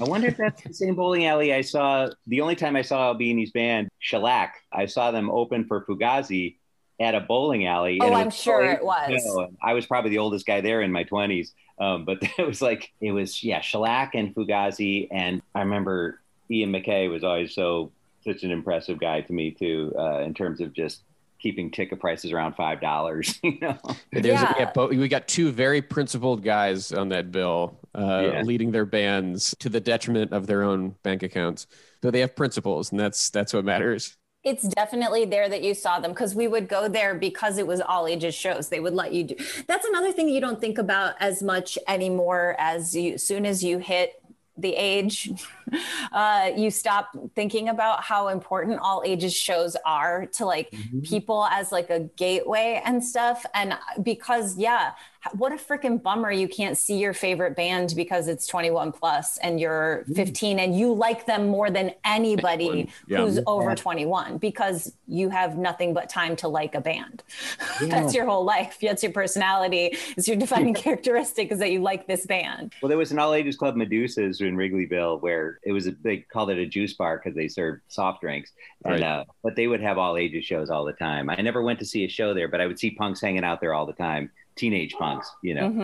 I 0.00 0.04
wonder 0.04 0.28
if 0.28 0.36
that's 0.36 0.62
the 0.62 0.72
same 0.72 0.94
bowling 0.94 1.26
alley 1.26 1.52
I 1.52 1.60
saw. 1.60 2.08
The 2.26 2.40
only 2.40 2.56
time 2.56 2.74
I 2.76 2.82
saw 2.82 3.12
Albini's 3.14 3.50
band, 3.50 3.88
Shellac, 3.98 4.54
I 4.72 4.86
saw 4.86 5.10
them 5.10 5.30
open 5.30 5.66
for 5.66 5.84
Fugazi 5.84 6.56
at 7.00 7.14
a 7.14 7.20
bowling 7.20 7.66
alley. 7.66 7.98
Oh, 8.00 8.06
and 8.06 8.14
I'm 8.14 8.30
sure 8.30 8.64
it 8.64 8.84
was. 8.84 9.10
know, 9.10 9.48
I 9.62 9.74
was 9.74 9.86
probably 9.86 10.10
the 10.10 10.18
oldest 10.18 10.46
guy 10.46 10.60
there 10.60 10.80
in 10.80 10.90
my 10.92 11.04
20s. 11.04 11.48
Um, 11.78 12.04
but 12.04 12.18
it 12.38 12.46
was 12.46 12.62
like, 12.62 12.92
it 13.00 13.12
was, 13.12 13.42
yeah, 13.42 13.60
Shellac 13.60 14.14
and 14.14 14.34
Fugazi. 14.34 15.08
And 15.10 15.42
I 15.54 15.60
remember 15.60 16.20
Ian 16.50 16.72
MacKaye 16.72 17.10
was 17.10 17.24
always 17.24 17.54
so, 17.54 17.92
such 18.24 18.42
an 18.42 18.50
impressive 18.50 18.98
guy 18.98 19.20
to 19.20 19.32
me, 19.32 19.50
too, 19.50 19.92
uh, 19.98 20.20
in 20.20 20.34
terms 20.34 20.60
of 20.60 20.72
just 20.72 21.02
keeping 21.38 21.70
ticket 21.70 22.00
prices 22.00 22.32
around 22.32 22.56
$5, 22.56 23.38
you 23.42 23.58
know? 23.60 23.78
There's 24.12 24.40
Yeah. 24.40 24.70
yeah, 24.76 24.86
we 24.86 25.08
got 25.08 25.28
two 25.28 25.52
very 25.52 25.82
principled 25.82 26.42
guys 26.42 26.90
on 26.92 27.10
that 27.10 27.30
bill, 27.30 27.78
uh, 27.94 28.30
Yeah. 28.32 28.42
leading 28.42 28.72
their 28.72 28.86
bands 28.86 29.54
to 29.60 29.68
the 29.68 29.80
detriment 29.80 30.32
of 30.32 30.46
their 30.46 30.62
own 30.62 30.94
bank 31.02 31.22
accounts. 31.22 31.66
Though 32.00 32.10
they 32.10 32.20
have 32.20 32.34
principles, 32.34 32.90
and 32.90 33.00
that's 33.00 33.30
that's 33.30 33.52
what 33.52 33.64
matters. 33.64 34.16
It's 34.42 34.68
definitely 34.68 35.24
there 35.24 35.48
that 35.48 35.62
you 35.62 35.72
saw 35.72 36.00
them 36.00 36.10
because 36.10 36.34
we 36.34 36.46
would 36.48 36.68
go 36.68 36.86
there 36.86 37.14
because 37.14 37.56
it 37.56 37.66
was 37.66 37.80
all 37.80 38.06
ages 38.06 38.34
shows. 38.34 38.68
They 38.68 38.78
would 38.80 38.92
let 38.92 39.14
you 39.14 39.24
do. 39.24 39.36
That's 39.66 39.86
another 39.86 40.12
thing 40.12 40.28
you 40.28 40.40
don't 40.40 40.60
think 40.60 40.76
about 40.76 41.14
as 41.18 41.42
much 41.42 41.78
anymore. 41.88 42.54
As 42.58 42.94
you, 42.94 43.16
soon 43.16 43.46
as 43.46 43.64
you 43.64 43.78
hit 43.78 44.12
the 44.56 44.74
age, 44.74 45.30
uh, 46.12 46.50
you 46.56 46.70
stop 46.70 47.10
thinking 47.34 47.68
about 47.68 48.02
how 48.02 48.28
important 48.28 48.78
all 48.80 49.02
ages 49.04 49.34
shows 49.34 49.76
are 49.84 50.26
to 50.26 50.44
like 50.44 50.74
people 51.02 51.46
as 51.50 51.72
like 51.72 51.90
a 51.90 52.00
gateway 52.16 52.80
and 52.84 53.04
stuff. 53.04 53.44
And 53.54 53.76
because 54.02 54.56
yeah, 54.56 54.92
what 55.32 55.52
a 55.52 55.56
freaking 55.56 56.02
bummer 56.02 56.30
you 56.30 56.48
can't 56.48 56.76
see 56.76 56.98
your 56.98 57.12
favorite 57.12 57.56
band 57.56 57.94
because 57.96 58.28
it's 58.28 58.46
21 58.46 58.92
plus 58.92 59.38
and 59.38 59.58
you're 59.58 60.04
15 60.14 60.58
and 60.58 60.78
you 60.78 60.92
like 60.92 61.26
them 61.26 61.48
more 61.48 61.70
than 61.70 61.92
anybody 62.04 62.90
yeah. 63.06 63.18
who's 63.18 63.40
over 63.46 63.74
21 63.74 64.38
because 64.38 64.92
you 65.06 65.30
have 65.30 65.56
nothing 65.56 65.94
but 65.94 66.08
time 66.08 66.36
to 66.36 66.48
like 66.48 66.74
a 66.74 66.80
band. 66.80 67.22
That's 67.80 68.14
your 68.14 68.26
whole 68.26 68.44
life. 68.44 68.78
That's 68.80 69.02
your 69.02 69.12
personality. 69.12 69.96
It's 70.16 70.28
your 70.28 70.36
defining 70.36 70.74
characteristic 70.74 71.52
is 71.52 71.58
that 71.58 71.70
you 71.70 71.80
like 71.80 72.06
this 72.06 72.26
band. 72.26 72.72
Well, 72.82 72.88
there 72.88 72.98
was 72.98 73.12
an 73.12 73.18
all 73.18 73.34
ages 73.34 73.56
club, 73.56 73.76
Medusa's, 73.76 74.40
in 74.40 74.56
Wrigleyville, 74.56 75.20
where 75.22 75.58
it 75.62 75.72
was 75.72 75.86
a, 75.86 75.92
they 76.02 76.18
called 76.18 76.50
it 76.50 76.58
a 76.58 76.66
juice 76.66 76.92
bar 76.94 77.18
because 77.18 77.34
they 77.34 77.48
served 77.48 77.82
soft 77.88 78.20
drinks. 78.20 78.52
And 78.84 78.94
Right. 78.94 79.02
uh, 79.02 79.24
but 79.42 79.56
they 79.56 79.66
would 79.66 79.80
have 79.80 79.98
all 79.98 80.16
ages 80.16 80.44
shows 80.44 80.70
all 80.70 80.84
the 80.84 80.92
time. 80.92 81.30
I 81.30 81.36
never 81.36 81.62
went 81.62 81.78
to 81.78 81.86
see 81.86 82.04
a 82.04 82.08
show 82.08 82.34
there, 82.34 82.48
but 82.48 82.60
I 82.60 82.66
would 82.66 82.78
see 82.78 82.90
punks 82.90 83.20
hanging 83.20 83.44
out 83.44 83.60
there 83.60 83.74
all 83.74 83.86
the 83.86 83.92
time. 83.92 84.30
Teenage 84.56 84.92
punks, 84.94 85.30
you 85.42 85.54
know. 85.54 85.68
Mm-hmm. 85.68 85.80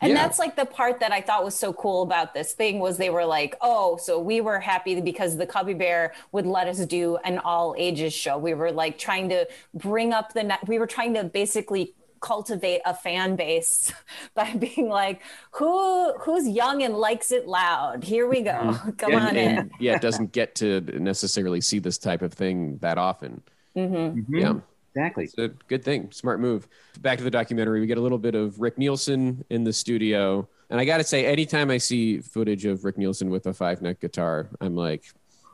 And 0.00 0.12
Yeah. 0.12 0.14
that's 0.14 0.38
like 0.38 0.56
the 0.56 0.64
part 0.64 1.00
that 1.00 1.12
I 1.12 1.20
thought 1.20 1.44
was 1.44 1.54
so 1.54 1.72
cool 1.72 2.02
about 2.02 2.32
this 2.32 2.54
thing 2.54 2.78
was 2.78 2.96
they 2.96 3.10
were 3.10 3.26
like, 3.26 3.56
oh, 3.60 3.96
so 3.98 4.18
we 4.18 4.40
were 4.40 4.58
happy 4.58 5.00
because 5.00 5.36
the 5.36 5.46
Cubby 5.46 5.74
Bear 5.74 6.14
would 6.32 6.46
let 6.46 6.66
us 6.66 6.84
do 6.86 7.18
an 7.24 7.38
all 7.38 7.74
ages 7.76 8.14
show. 8.14 8.38
We 8.38 8.54
were 8.54 8.72
like 8.72 8.98
trying 8.98 9.28
to 9.28 9.46
bring 9.74 10.12
up 10.12 10.32
the, 10.32 10.44
ne- 10.44 10.58
we 10.66 10.78
were 10.78 10.86
trying 10.86 11.14
to 11.14 11.24
basically 11.24 11.94
cultivate 12.20 12.80
a 12.86 12.94
fan 12.94 13.36
base 13.36 13.92
by 14.34 14.54
being 14.54 14.88
like, 14.88 15.20
who 15.52 16.14
who's 16.18 16.48
young 16.48 16.82
and 16.82 16.94
likes 16.94 17.30
it 17.30 17.46
loud? 17.46 18.02
Here 18.02 18.26
we 18.26 18.40
go. 18.40 18.50
Mm-hmm. 18.52 18.90
Come 18.98 19.12
and, 19.12 19.20
on 19.20 19.36
and, 19.36 19.58
in. 19.58 19.70
yeah, 19.78 19.94
it 19.96 20.00
doesn't 20.00 20.32
get 20.32 20.54
to 20.56 20.80
necessarily 20.98 21.60
see 21.60 21.78
this 21.78 21.98
type 21.98 22.22
of 22.22 22.32
thing 22.32 22.78
that 22.78 22.96
often. 22.98 23.42
Mm-hmm. 23.76 24.20
mm-hmm. 24.20 24.34
Yeah. 24.36 24.54
Exactly. 24.96 25.24
It's 25.24 25.36
a 25.36 25.48
good 25.68 25.84
thing. 25.84 26.10
Smart 26.10 26.40
move. 26.40 26.66
Back 27.00 27.18
to 27.18 27.24
the 27.24 27.30
documentary. 27.30 27.80
We 27.80 27.86
get 27.86 27.98
a 27.98 28.00
little 28.00 28.18
bit 28.18 28.34
of 28.34 28.58
Rick 28.58 28.78
Nielsen 28.78 29.44
in 29.50 29.62
the 29.62 29.72
studio. 29.72 30.48
And 30.70 30.80
I 30.80 30.86
got 30.86 30.98
to 30.98 31.04
say, 31.04 31.26
anytime 31.26 31.70
I 31.70 31.76
see 31.76 32.20
footage 32.20 32.64
of 32.64 32.82
Rick 32.84 32.96
Nielsen 32.96 33.28
with 33.28 33.46
a 33.46 33.52
five 33.52 33.82
neck 33.82 34.00
guitar, 34.00 34.48
I'm 34.60 34.74
like, 34.74 35.04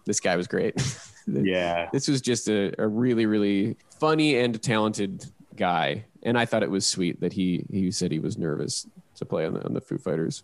this 0.05 0.21
guy 0.21 0.37
was 0.37 0.47
great. 0.47 0.75
Yeah. 1.29 1.89
this 1.93 2.09
was 2.09 2.21
just 2.21 2.49
a, 2.49 2.75
a 2.83 2.89
really, 2.89 3.27
really 3.27 3.77
funny 4.01 4.39
and 4.39 4.61
talented 4.61 5.25
guy. 5.55 6.05
And 6.25 6.37
I 6.37 6.47
thought 6.47 6.65
it 6.65 6.71
was 6.71 6.85
sweet 6.85 7.21
that 7.21 7.33
he, 7.33 7.65
he 7.71 7.93
said 7.93 8.11
he 8.11 8.19
was 8.19 8.37
nervous 8.37 8.89
to 9.19 9.25
play 9.25 9.47
on 9.47 9.55
the, 9.55 9.65
on 9.65 9.73
the 9.73 9.81
Foo 9.81 9.99
Fighters. 9.99 10.43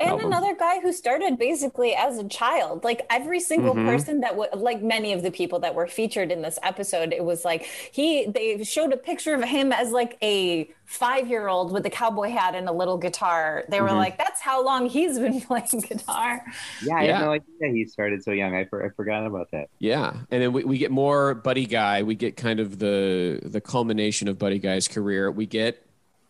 And 0.00 0.10
album. 0.10 0.26
another 0.28 0.54
guy 0.56 0.80
who 0.80 0.92
started 0.94 1.38
basically 1.38 1.94
as 1.94 2.16
a 2.18 2.26
child. 2.26 2.84
Like 2.84 3.04
every 3.10 3.38
single 3.38 3.74
Mhm. 3.74 3.86
person 3.86 4.20
that 4.22 4.34
would, 4.36 4.48
like 4.54 4.82
many 4.82 5.12
of 5.12 5.22
the 5.22 5.30
people 5.30 5.58
that 5.60 5.74
were 5.74 5.86
featured 5.86 6.32
in 6.32 6.40
this 6.40 6.58
episode, 6.62 7.12
it 7.12 7.22
was 7.22 7.44
like 7.44 7.64
he, 7.92 8.24
they 8.26 8.64
showed 8.64 8.92
a 8.94 8.96
picture 8.96 9.34
of 9.34 9.44
him 9.44 9.72
as 9.72 9.90
like 9.92 10.16
a 10.22 10.70
five 10.86 11.28
year 11.28 11.48
old 11.48 11.70
with 11.70 11.84
a 11.86 11.90
cowboy 11.90 12.30
hat 12.30 12.54
and 12.54 12.66
a 12.68 12.72
little 12.72 12.96
guitar. 12.96 13.64
They 13.68 13.80
were 13.82 13.88
Mhm. 13.88 13.96
like, 13.98 14.16
that's 14.18 14.40
how 14.40 14.64
long 14.64 14.88
he's 14.88 15.18
been 15.18 15.40
playing 15.42 15.84
guitar. 15.86 16.42
Yeah, 16.82 16.96
I 16.96 17.02
Yeah. 17.04 17.18
had 17.18 17.24
no 17.26 17.32
idea 17.32 17.72
he 17.72 17.84
started 17.84 18.24
so 18.24 18.30
young. 18.32 18.54
I, 18.54 18.64
for, 18.64 18.84
I 18.84 18.88
forgot 18.88 19.26
about 19.26 19.50
that. 19.52 19.68
Yeah, 19.78 20.14
and 20.30 20.42
then 20.42 20.52
we, 20.54 20.64
we 20.64 20.78
get 20.78 20.90
more 20.90 21.34
Buddy 21.34 21.66
Guy. 21.66 22.02
We 22.02 22.14
get 22.14 22.36
kind 22.38 22.58
of 22.58 22.78
the 22.78 23.38
the 23.44 23.60
culmination 23.60 24.28
of 24.28 24.38
Buddy 24.38 24.58
Guy's 24.58 24.88
career. 24.88 25.30
We 25.30 25.44
get 25.46 25.84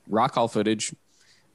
Rock 0.08 0.34
Hall 0.34 0.48
footage. 0.48 0.92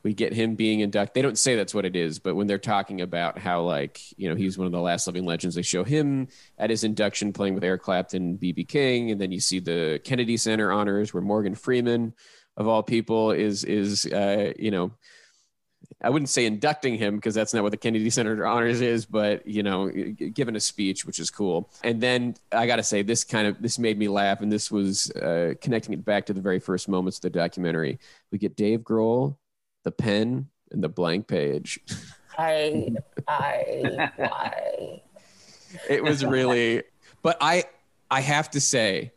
We 0.05 0.13
get 0.13 0.33
him 0.33 0.53
being 0.53 0.81
inducted. 0.81 1.15
They 1.15 1.23
don't 1.23 1.35
say 1.37 1.55
that's 1.55 1.73
what 1.73 1.83
it 1.83 1.95
is, 1.95 2.19
but 2.19 2.35
when 2.35 2.45
they're 2.45 2.59
talking 2.59 3.01
about 3.01 3.39
how 3.39 3.63
like 3.63 3.99
you 4.17 4.29
know 4.29 4.35
he's 4.35 4.55
one 4.55 4.67
of 4.67 4.71
the 4.71 4.79
last 4.79 5.07
living 5.07 5.25
legends, 5.25 5.55
they 5.55 5.63
show 5.63 5.83
him 5.83 6.27
at 6.59 6.69
his 6.69 6.83
induction 6.83 7.33
playing 7.33 7.55
with 7.55 7.63
Eric 7.63 7.81
Clapton, 7.81 8.37
BB 8.37 8.67
King, 8.67 9.09
and 9.09 9.19
then 9.19 9.31
you 9.31 9.39
see 9.39 9.59
the 9.59 9.99
Kennedy 10.03 10.37
Center 10.37 10.71
honors 10.71 11.11
where 11.11 11.23
Morgan 11.23 11.55
Freeman, 11.55 12.13
of 12.55 12.67
all 12.67 12.83
people, 12.83 13.31
is 13.31 13.63
is 13.63 14.05
uh, 14.05 14.53
you 14.59 14.69
know 14.69 14.91
I 16.03 16.11
wouldn't 16.11 16.29
say 16.29 16.45
inducting 16.45 16.99
him 16.99 17.15
because 17.15 17.33
that's 17.33 17.53
not 17.53 17.63
what 17.63 17.71
the 17.71 17.77
Kennedy 17.77 18.11
Center 18.11 18.45
Honors 18.45 18.81
is, 18.81 19.07
but 19.07 19.47
you 19.47 19.63
know, 19.63 19.89
g- 19.89 20.29
giving 20.29 20.55
a 20.55 20.59
speech, 20.59 21.05
which 21.05 21.17
is 21.17 21.31
cool. 21.31 21.71
And 21.83 21.99
then 21.99 22.35
I 22.51 22.67
got 22.67 22.75
to 22.75 22.83
say, 22.83 23.01
this 23.01 23.23
kind 23.23 23.47
of 23.47 23.59
this 23.59 23.79
made 23.79 23.97
me 23.97 24.07
laugh, 24.07 24.41
and 24.41 24.51
this 24.51 24.69
was 24.69 25.09
uh, 25.11 25.55
connecting 25.61 25.93
it 25.93 26.05
back 26.05 26.27
to 26.27 26.33
the 26.33 26.41
very 26.41 26.59
first 26.59 26.87
moments 26.87 27.17
of 27.17 27.23
the 27.23 27.29
documentary. 27.31 27.99
We 28.31 28.37
get 28.37 28.55
Dave 28.55 28.81
Grohl, 28.81 29.37
the 29.85 29.91
pen, 29.91 30.49
and 30.71 30.83
the 30.83 30.89
blank 30.89 31.27
page. 31.27 31.79
I, 32.37 32.89
I, 33.29 34.11
why? 34.17 35.01
it 35.89 36.03
was 36.03 36.25
really 36.25 36.83
but 37.21 37.37
i 37.41 37.63
i 38.11 38.21
have 38.21 38.49
to 38.51 38.61
say 38.61 39.11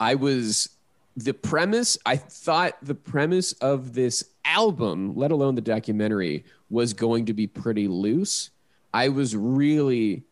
i 0.00 0.14
was 0.14 0.68
the 1.16 1.32
premise 1.32 1.96
i 2.04 2.16
thought 2.16 2.76
the 2.82 2.94
premise 2.94 3.52
of 3.54 3.94
this 3.94 4.24
album 4.44 5.14
let 5.16 5.30
alone 5.30 5.54
the 5.54 5.60
documentary 5.60 6.44
was 6.70 6.92
going 6.92 7.26
to 7.26 7.32
be 7.32 7.46
pretty 7.46 7.88
loose 7.88 8.50
i 8.92 9.08
was 9.08 9.36
really 9.36 10.22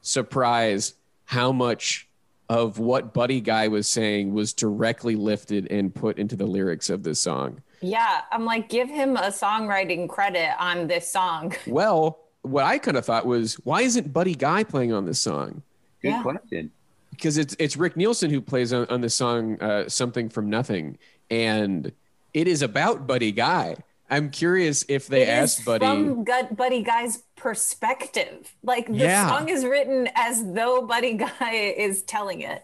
surprised 0.00 0.94
how 1.26 1.52
much 1.52 2.08
of 2.48 2.78
what 2.78 3.14
buddy 3.14 3.40
guy 3.40 3.68
was 3.68 3.88
saying 3.88 4.34
was 4.34 4.52
directly 4.52 5.16
lifted 5.16 5.70
and 5.70 5.94
put 5.94 6.18
into 6.18 6.36
the 6.36 6.46
lyrics 6.46 6.90
of 6.90 7.02
this 7.02 7.20
song 7.20 7.62
Yeah, 7.84 8.22
I'm 8.32 8.44
like, 8.44 8.68
give 8.68 8.88
him 8.88 9.16
a 9.16 9.28
songwriting 9.30 10.08
credit 10.08 10.50
on 10.58 10.86
this 10.86 11.08
song. 11.08 11.54
well 11.66 12.18
what 12.42 12.62
i 12.64 12.76
kind 12.78 12.96
of 12.98 13.04
thought 13.06 13.24
was 13.24 13.54
why 13.64 13.80
isn't 13.80 14.12
buddy 14.12 14.34
guy 14.34 14.62
playing 14.62 14.92
on 14.92 15.06
this 15.06 15.18
song 15.18 15.62
Good 16.02 16.08
Yeah. 16.08 16.22
question. 16.22 16.70
because 17.10 17.38
it's 17.38 17.56
it's 17.58 17.74
Rick 17.76 17.96
Nielsen 17.96 18.28
who 18.30 18.40
plays 18.42 18.72
on, 18.74 18.86
on 18.90 19.00
the 19.00 19.08
song 19.08 19.58
uh, 19.62 19.88
"Something 19.88 20.28
from 20.28 20.50
Nothing," 20.50 20.98
and 21.30 21.90
it 22.34 22.46
is 22.48 22.60
about 22.60 23.06
Buddy 23.06 23.32
Guy. 23.32 23.76
I'm 24.10 24.30
curious 24.30 24.84
if 24.88 25.06
they 25.06 25.22
It 25.22 25.28
is 25.28 25.56
asked 25.58 25.64
Buddy. 25.64 25.84
from 25.86 26.24
Gut 26.24 26.56
Buddy 26.56 26.82
Guy's 26.82 27.22
perspective. 27.36 28.54
Like 28.62 28.86
the 28.86 28.94
Yeah. 28.94 29.28
song 29.28 29.48
is 29.48 29.64
written 29.64 30.08
as 30.14 30.44
though 30.52 30.82
Buddy 30.82 31.14
Guy 31.14 31.52
is 31.76 32.02
telling 32.02 32.40
it. 32.42 32.62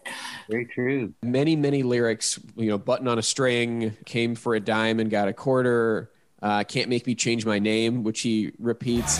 Very 0.49 0.65
true. 0.65 1.13
many 1.23 1.55
many 1.55 1.83
lyrics. 1.83 2.39
You 2.55 2.69
know, 2.69 2.77
button 2.77 3.07
on 3.07 3.17
a 3.17 3.23
string, 3.23 3.97
came 4.05 4.35
for 4.35 4.53
a 4.55 4.59
dime 4.59 4.99
and 4.99 5.09
got 5.09 5.27
a 5.27 5.33
quarter. 5.33 6.11
Uh, 6.41 6.63
can't 6.63 6.89
make 6.89 7.05
me 7.05 7.13
change 7.15 7.45
my 7.45 7.59
name, 7.59 8.03
which 8.03 8.21
he 8.21 8.51
repeats. 8.57 9.19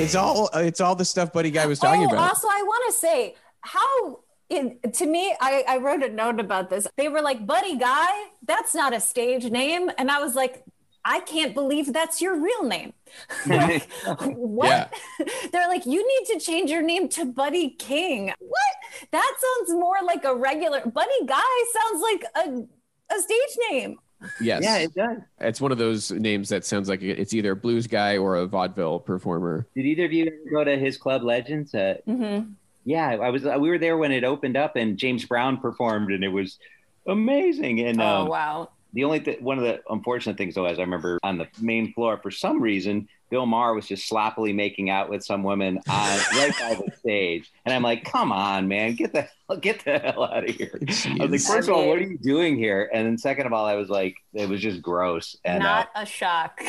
It's 0.00 0.14
all 0.14 0.48
it's 0.54 0.80
all 0.80 0.94
the 0.94 1.04
stuff 1.04 1.32
Buddy 1.32 1.50
Guy 1.50 1.66
was 1.66 1.78
talking 1.78 2.04
oh, 2.04 2.12
about. 2.12 2.30
Also, 2.30 2.48
I 2.48 2.62
want 2.62 2.92
to 2.92 2.98
say 2.98 3.34
how. 3.60 4.20
In, 4.48 4.80
to 4.94 5.06
me, 5.06 5.32
I, 5.40 5.62
I 5.68 5.76
wrote 5.76 6.02
a 6.02 6.08
note 6.08 6.40
about 6.40 6.70
this. 6.70 6.84
They 6.96 7.06
were 7.06 7.22
like, 7.22 7.46
Buddy 7.46 7.76
Guy, 7.76 8.08
that's 8.44 8.74
not 8.74 8.92
a 8.92 8.98
stage 8.98 9.44
name. 9.44 9.92
And 9.96 10.10
I 10.10 10.18
was 10.18 10.34
like, 10.34 10.64
I 11.04 11.20
can't 11.20 11.54
believe 11.54 11.92
that's 11.92 12.20
your 12.20 12.36
real 12.36 12.64
name. 12.64 12.92
like, 13.46 13.88
what? 14.06 14.92
Yeah. 15.20 15.26
They're 15.52 15.68
like, 15.68 15.86
you 15.86 16.06
need 16.06 16.26
to 16.34 16.44
change 16.44 16.68
your 16.68 16.82
name 16.82 17.08
to 17.10 17.26
Buddy 17.26 17.70
King. 17.70 18.32
What? 18.40 19.10
That 19.12 19.32
sounds 19.38 19.78
more 19.78 19.98
like 20.04 20.24
a 20.24 20.34
regular 20.34 20.84
Buddy 20.84 21.26
Guy 21.26 21.64
sounds 21.72 22.02
like 22.02 22.24
a, 22.34 23.14
a 23.14 23.20
stage 23.20 23.56
name. 23.70 23.98
Yes. 24.40 24.62
Yeah, 24.62 24.76
it 24.78 24.94
does. 24.94 25.18
It's 25.40 25.60
one 25.60 25.72
of 25.72 25.78
those 25.78 26.10
names 26.10 26.48
that 26.50 26.64
sounds 26.64 26.88
like 26.88 27.02
it's 27.02 27.32
either 27.32 27.52
a 27.52 27.56
blues 27.56 27.86
guy 27.86 28.18
or 28.18 28.36
a 28.36 28.46
vaudeville 28.46 28.98
performer. 29.00 29.66
Did 29.74 29.86
either 29.86 30.04
of 30.04 30.12
you 30.12 30.26
ever 30.26 30.50
go 30.52 30.64
to 30.64 30.76
his 30.78 30.96
club 30.98 31.22
Legends? 31.22 31.74
Uh, 31.74 31.94
Mm-hmm. 32.06 32.50
yeah, 32.84 33.10
I 33.20 33.30
was. 33.30 33.46
Uh, 33.46 33.56
we 33.58 33.68
were 33.70 33.78
there 33.78 33.96
when 33.96 34.12
it 34.12 34.24
opened 34.24 34.56
up, 34.56 34.76
and 34.76 34.96
James 34.98 35.24
Brown 35.24 35.56
performed, 35.58 36.10
and 36.12 36.22
it 36.24 36.28
was 36.28 36.58
amazing. 37.06 37.80
And 37.80 38.00
Oh, 38.00 38.04
um, 38.22 38.28
wow. 38.28 38.70
the 38.92 39.04
only 39.04 39.20
th- 39.20 39.40
one 39.40 39.58
of 39.58 39.64
the 39.64 39.80
unfortunate 39.88 40.36
things, 40.36 40.54
though, 40.54 40.66
is 40.66 40.78
I 40.78 40.82
remember 40.82 41.18
on 41.22 41.38
the 41.38 41.48
main 41.60 41.92
floor 41.94 42.18
for 42.18 42.30
some 42.30 42.60
reason, 42.60 43.08
Bill 43.30 43.46
Maher 43.46 43.74
was 43.74 43.86
just 43.86 44.08
sloppily 44.08 44.52
making 44.52 44.90
out 44.90 45.08
with 45.08 45.24
some 45.24 45.42
women 45.42 45.78
on 45.88 46.18
right 46.32 46.52
by 46.60 46.74
the 46.74 46.92
stage, 46.98 47.50
and 47.64 47.72
I'm 47.74 47.82
like, 47.82 48.04
"Come 48.04 48.32
on, 48.32 48.68
man, 48.68 48.94
get 48.96 49.12
the 49.12 49.28
get 49.60 49.84
the 49.84 49.98
hell 49.98 50.24
out 50.24 50.48
of 50.48 50.54
here!" 50.54 50.78
I 50.80 50.84
was 51.24 51.30
like, 51.30 51.40
first 51.56 51.68
of 51.68 51.74
all, 51.74 51.88
what 51.88 51.98
are 51.98 52.02
you 52.02 52.18
doing 52.18 52.58
here? 52.58 52.90
And 52.92 53.06
then 53.06 53.16
second 53.18 53.46
of 53.46 53.52
all, 53.52 53.64
I 53.66 53.74
was 53.74 53.88
like, 53.88 54.16
it 54.34 54.48
was 54.48 54.60
just 54.60 54.82
gross. 54.82 55.36
And 55.44 55.62
uh, 55.62 55.66
Not 55.66 55.88
a 55.94 56.04
shock. 56.04 56.60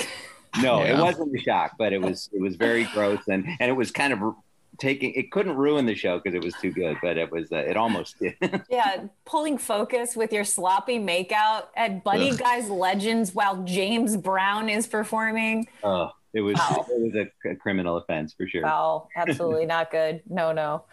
no, 0.62 0.84
Yeah. 0.84 0.98
it 1.00 1.02
wasn't 1.02 1.36
a 1.36 1.40
shock, 1.42 1.74
but 1.78 1.94
it 1.94 2.02
was 2.02 2.30
it 2.34 2.40
was 2.42 2.56
very 2.56 2.84
gross, 2.94 3.20
and 3.28 3.46
and 3.60 3.70
it 3.70 3.74
was 3.76 3.92
kind 3.92 4.14
of 4.14 4.20
taking. 4.80 5.14
It 5.14 5.32
couldn't 5.32 5.56
ruin 5.56 5.86
the 5.86 5.96
show 5.96 6.20
because 6.20 6.34
it 6.36 6.44
was 6.44 6.54
too 6.62 6.72
good, 6.72 6.98
but 7.02 7.18
it 7.18 7.32
was 7.32 7.52
uh, 7.52 7.58
it 7.58 7.78
almost 7.78 8.20
did. 8.20 8.36
Yeah, 8.70 9.06
pulling 9.26 9.58
focus 9.58 10.16
with 10.16 10.32
your 10.34 10.44
sloppy 10.44 10.98
makeout 11.00 11.66
at 11.76 12.04
Buddy 12.04 12.32
Ugh. 12.32 12.38
Guy's 12.40 12.70
Legends 12.70 13.34
while 13.34 13.64
James 13.64 14.16
Brown 14.18 14.70
is 14.70 14.88
performing. 14.88 15.68
Oh, 15.84 16.12
it 16.34 16.42
was 16.42 16.56
Wow. 16.58 16.86
it 16.90 17.02
was 17.02 17.28
a, 17.46 17.50
a 17.50 17.56
criminal 17.56 17.98
offense 17.98 18.34
for 18.34 18.48
sure. 18.48 18.64
Wow, 18.64 19.08
absolutely 19.16 19.66
not 19.66 19.92
good. 19.92 20.22
No, 20.30 20.52
no. 20.52 20.86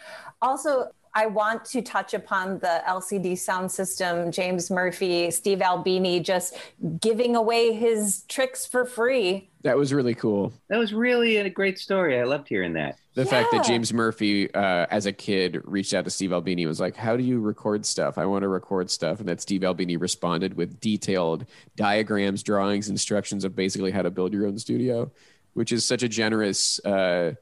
Also, 0.43 0.91
I 1.15 1.27
want 1.27 1.65
to 1.67 1.83
touch 1.83 2.15
upon 2.15 2.59
the 2.59 2.83
LCD 2.87 3.33
Soundsystem, 3.33 4.33
James 4.33 4.71
Murphy, 4.71 5.31
Steve 5.31 5.63
Albini 5.63 6.21
just 6.21 6.57
giving 7.01 7.37
away 7.37 7.73
his 7.73 8.25
tricks 8.29 8.67
for 8.67 8.85
free. 8.85 9.51
That 9.63 9.77
was 9.77 9.93
really 9.93 10.15
cool. 10.15 10.53
That 10.69 10.79
was 10.79 10.93
really 10.93 11.37
a 11.37 11.51
great 11.51 11.79
story. 11.79 12.19
I 12.19 12.25
loved 12.25 12.49
hearing 12.49 12.75
that. 12.75 12.99
The 13.15 13.27
fact 13.27 13.51
that 13.51 13.65
James 13.65 13.93
Murphy, 13.93 14.53
uh, 14.55 14.87
as 14.91 15.07
a 15.07 15.13
kid, 15.13 15.61
reached 15.65 15.93
out 15.93 16.05
to 16.05 16.11
Steve 16.11 16.33
Albini 16.33 16.63
and 16.63 16.69
was 16.69 16.79
like, 16.79 16.95
"How 16.95 17.17
do 17.17 17.25
you 17.25 17.41
record 17.41 17.85
stuff? 17.85 18.17
I 18.17 18.27
want 18.27 18.43
to 18.43 18.49
record 18.49 18.91
stuff." 18.91 19.19
And 19.19 19.29
that 19.29 19.41
Steve 19.41 19.65
Albini 19.65 19.97
responded 19.97 20.55
with 20.55 20.79
detailed 20.79 21.45
diagrams, 21.75 22.45
drawings, 22.45 22.89
instructions 22.89 23.45
of 23.45 23.57
basically 23.57 23.91
how 23.91 24.03
to 24.03 24.11
build 24.11 24.33
your 24.33 24.47
own 24.47 24.57
studio, 24.57 25.11
which 25.55 25.73
is 25.73 25.85
such 25.85 26.05
a 26.05 26.09
generous. 26.09 26.79
Uh, 26.85 27.33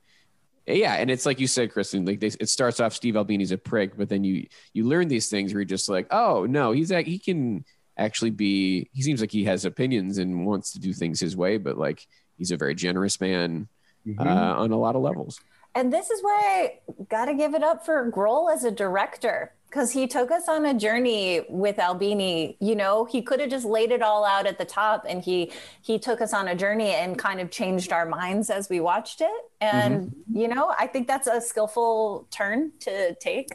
yeah, 0.67 0.95
and 0.95 1.11
it's 1.11 1.27
like 1.27 1.39
you 1.39 1.47
said, 1.47 1.73
Kristen. 1.73 2.05
Like 2.05 2.21
they, 2.21 2.29
it 2.29 2.49
starts 2.49 2.81
off, 2.81 2.93
Steve 2.93 3.17
Albini's 3.17 3.53
a 3.53 3.59
prick, 3.59 3.97
but 3.97 4.09
then 4.09 4.25
you 4.25 4.47
you 4.73 4.85
learn 4.85 5.09
these 5.09 5.29
things 5.29 5.53
where 5.53 5.61
you're 5.61 5.67
just 5.67 5.89
like, 5.89 6.07
"Oh 6.11 6.47
no, 6.47 6.73
he's 6.73 6.91
a, 6.91 7.03
he 7.03 7.19
can 7.19 7.65
actually 7.97 8.31
be. 8.31 8.91
He 8.93 9.03
seems 9.03 9.21
like 9.21 9.31
he 9.31 9.45
has 9.45 9.65
opinions 9.65 10.19
and 10.19 10.45
wants 10.47 10.73
to 10.73 10.81
do 10.81 10.93
things 10.93 11.21
his 11.21 11.37
way, 11.37 11.59
but 11.59 11.79
like 11.79 12.07
he's 12.37 12.51
a 12.51 12.57
very 12.57 12.75
generous 12.75 13.21
man." 13.21 13.69
Uh, 14.19 14.23
on 14.23 14.71
a 14.71 14.79
lot 14.79 14.95
of 14.95 15.03
levels. 15.03 15.41
And 15.77 15.93
this 15.93 16.09
is 16.09 16.23
where 16.23 16.35
I 16.35 16.79
got 17.11 17.27
to 17.27 17.35
give 17.35 17.55
it 17.55 17.63
up 17.63 17.85
for 17.85 18.11
Grohl 18.11 18.51
as 18.51 18.65
a 18.65 18.71
director 18.71 19.53
because 19.69 19.93
he 19.93 20.07
took 20.07 20.31
us 20.31 20.49
on 20.49 20.65
a 20.65 20.73
journey 20.73 21.45
with 21.51 21.79
Albini. 21.79 22.57
You 22.61 22.75
know, 22.75 23.05
he 23.05 23.21
could 23.21 23.41
have 23.41 23.51
just 23.51 23.67
laid 23.67 23.91
it 23.91 24.01
all 24.01 24.25
out 24.25 24.47
at 24.47 24.57
the 24.57 24.65
top, 24.65 25.05
and 25.07 25.23
he 25.23 25.53
he 25.83 25.99
took 25.99 26.23
us 26.23 26.33
on 26.33 26.49
a 26.49 26.55
journey 26.55 26.93
and 26.93 27.19
kind 27.19 27.41
of 27.41 27.51
changed 27.51 27.93
our 27.93 28.07
minds 28.07 28.49
as 28.49 28.71
we 28.71 28.81
watched 28.81 29.21
it. 29.21 29.31
And 29.61 30.07
mm-hmm. 30.07 30.39
you 30.39 30.49
know, 30.49 30.75
I 30.79 30.87
think 30.87 31.09
that's 31.09 31.27
a 31.27 31.43
skillful 31.43 32.27
turn 32.31 32.73
to 32.81 33.15
take, 33.17 33.51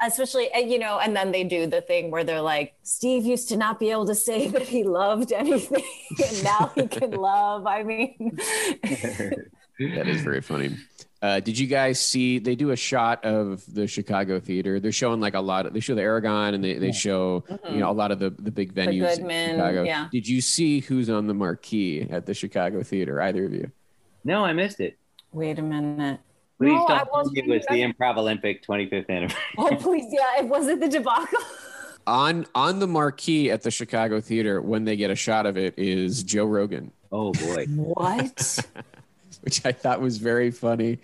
especially 0.00 0.48
you 0.56 0.78
know. 0.78 0.98
And 0.98 1.14
then 1.14 1.30
they 1.30 1.44
do 1.44 1.66
the 1.66 1.82
thing 1.82 2.10
where 2.10 2.24
they're 2.24 2.40
like, 2.40 2.74
Steve 2.84 3.26
used 3.26 3.50
to 3.50 3.56
not 3.58 3.78
be 3.78 3.90
able 3.90 4.06
to 4.06 4.14
say 4.14 4.48
that 4.56 4.62
he 4.62 4.82
loved 4.82 5.30
anything, 5.30 5.84
and 6.24 6.42
now 6.42 6.72
he 6.74 6.86
can 6.86 7.10
love. 7.10 7.66
I 7.66 7.82
mean. 7.82 8.38
That 9.78 10.08
is 10.08 10.22
very 10.22 10.40
funny. 10.40 10.74
Uh, 11.22 11.40
did 11.40 11.58
you 11.58 11.66
guys 11.66 11.98
see? 11.98 12.38
They 12.38 12.54
do 12.54 12.70
a 12.70 12.76
shot 12.76 13.24
of 13.24 13.62
the 13.72 13.86
Chicago 13.86 14.38
theater. 14.38 14.78
They're 14.80 14.92
showing 14.92 15.18
like 15.20 15.34
a 15.34 15.40
lot. 15.40 15.64
Of, 15.66 15.72
they 15.72 15.80
show 15.80 15.94
the 15.94 16.02
Aragon 16.02 16.54
and 16.54 16.62
they, 16.62 16.74
they 16.74 16.92
show 16.92 17.42
you 17.70 17.78
know 17.78 17.90
a 17.90 17.92
lot 17.92 18.10
of 18.12 18.18
the 18.18 18.30
the 18.30 18.50
big 18.50 18.74
venues. 18.74 18.88
in 18.88 19.00
Mm-hmm. 19.00 19.16
Goodman, 19.22 19.50
Chicago. 19.56 19.82
yeah. 19.84 20.08
Did 20.12 20.28
you 20.28 20.40
see 20.40 20.80
who's 20.80 21.08
on 21.08 21.26
the 21.26 21.34
marquee 21.34 22.06
at 22.10 22.26
the 22.26 22.34
Chicago 22.34 22.82
theater? 22.82 23.20
Either 23.22 23.46
of 23.46 23.52
you? 23.54 23.70
No, 24.24 24.44
I 24.44 24.52
missed 24.52 24.80
it. 24.80 24.98
Wait 25.32 25.58
a 25.58 25.62
minute. 25.62 26.20
Please 26.58 26.68
No, 26.72 26.86
I 26.86 26.98
don't 26.98 27.06
tell 27.06 27.08
wasn't 27.12 27.36
me 27.36 27.42
it 27.42 27.48
was 27.48 27.66
the 27.68 27.74
Improv 27.82 28.16
Olympic 28.18 28.64
25th 28.66 29.08
anniversary. 29.08 29.40
Oh 29.58 29.76
please, 29.76 30.06
yeah. 30.10 30.40
It 30.44 30.48
was 30.48 30.66
it 30.68 30.80
the 30.80 30.88
debacle. 30.88 31.38
On 32.08 32.46
on 32.54 32.78
the 32.78 32.86
marquee 32.86 33.50
at 33.50 33.62
the 33.62 33.70
Chicago 33.72 34.20
theater 34.20 34.62
when 34.62 34.84
they 34.84 34.94
get 34.94 35.10
a 35.10 35.16
shot 35.16 35.44
of 35.44 35.56
it 35.56 35.74
is 35.76 36.22
Joe 36.22 36.44
Rogan, 36.44 36.92
Oh 37.10 37.32
boy. 37.32 37.64
What? 37.74 38.64
which 39.46 39.64
I 39.64 39.70
thought 39.70 40.00
was 40.00 40.18
very 40.18 40.50
funny. 40.50 40.98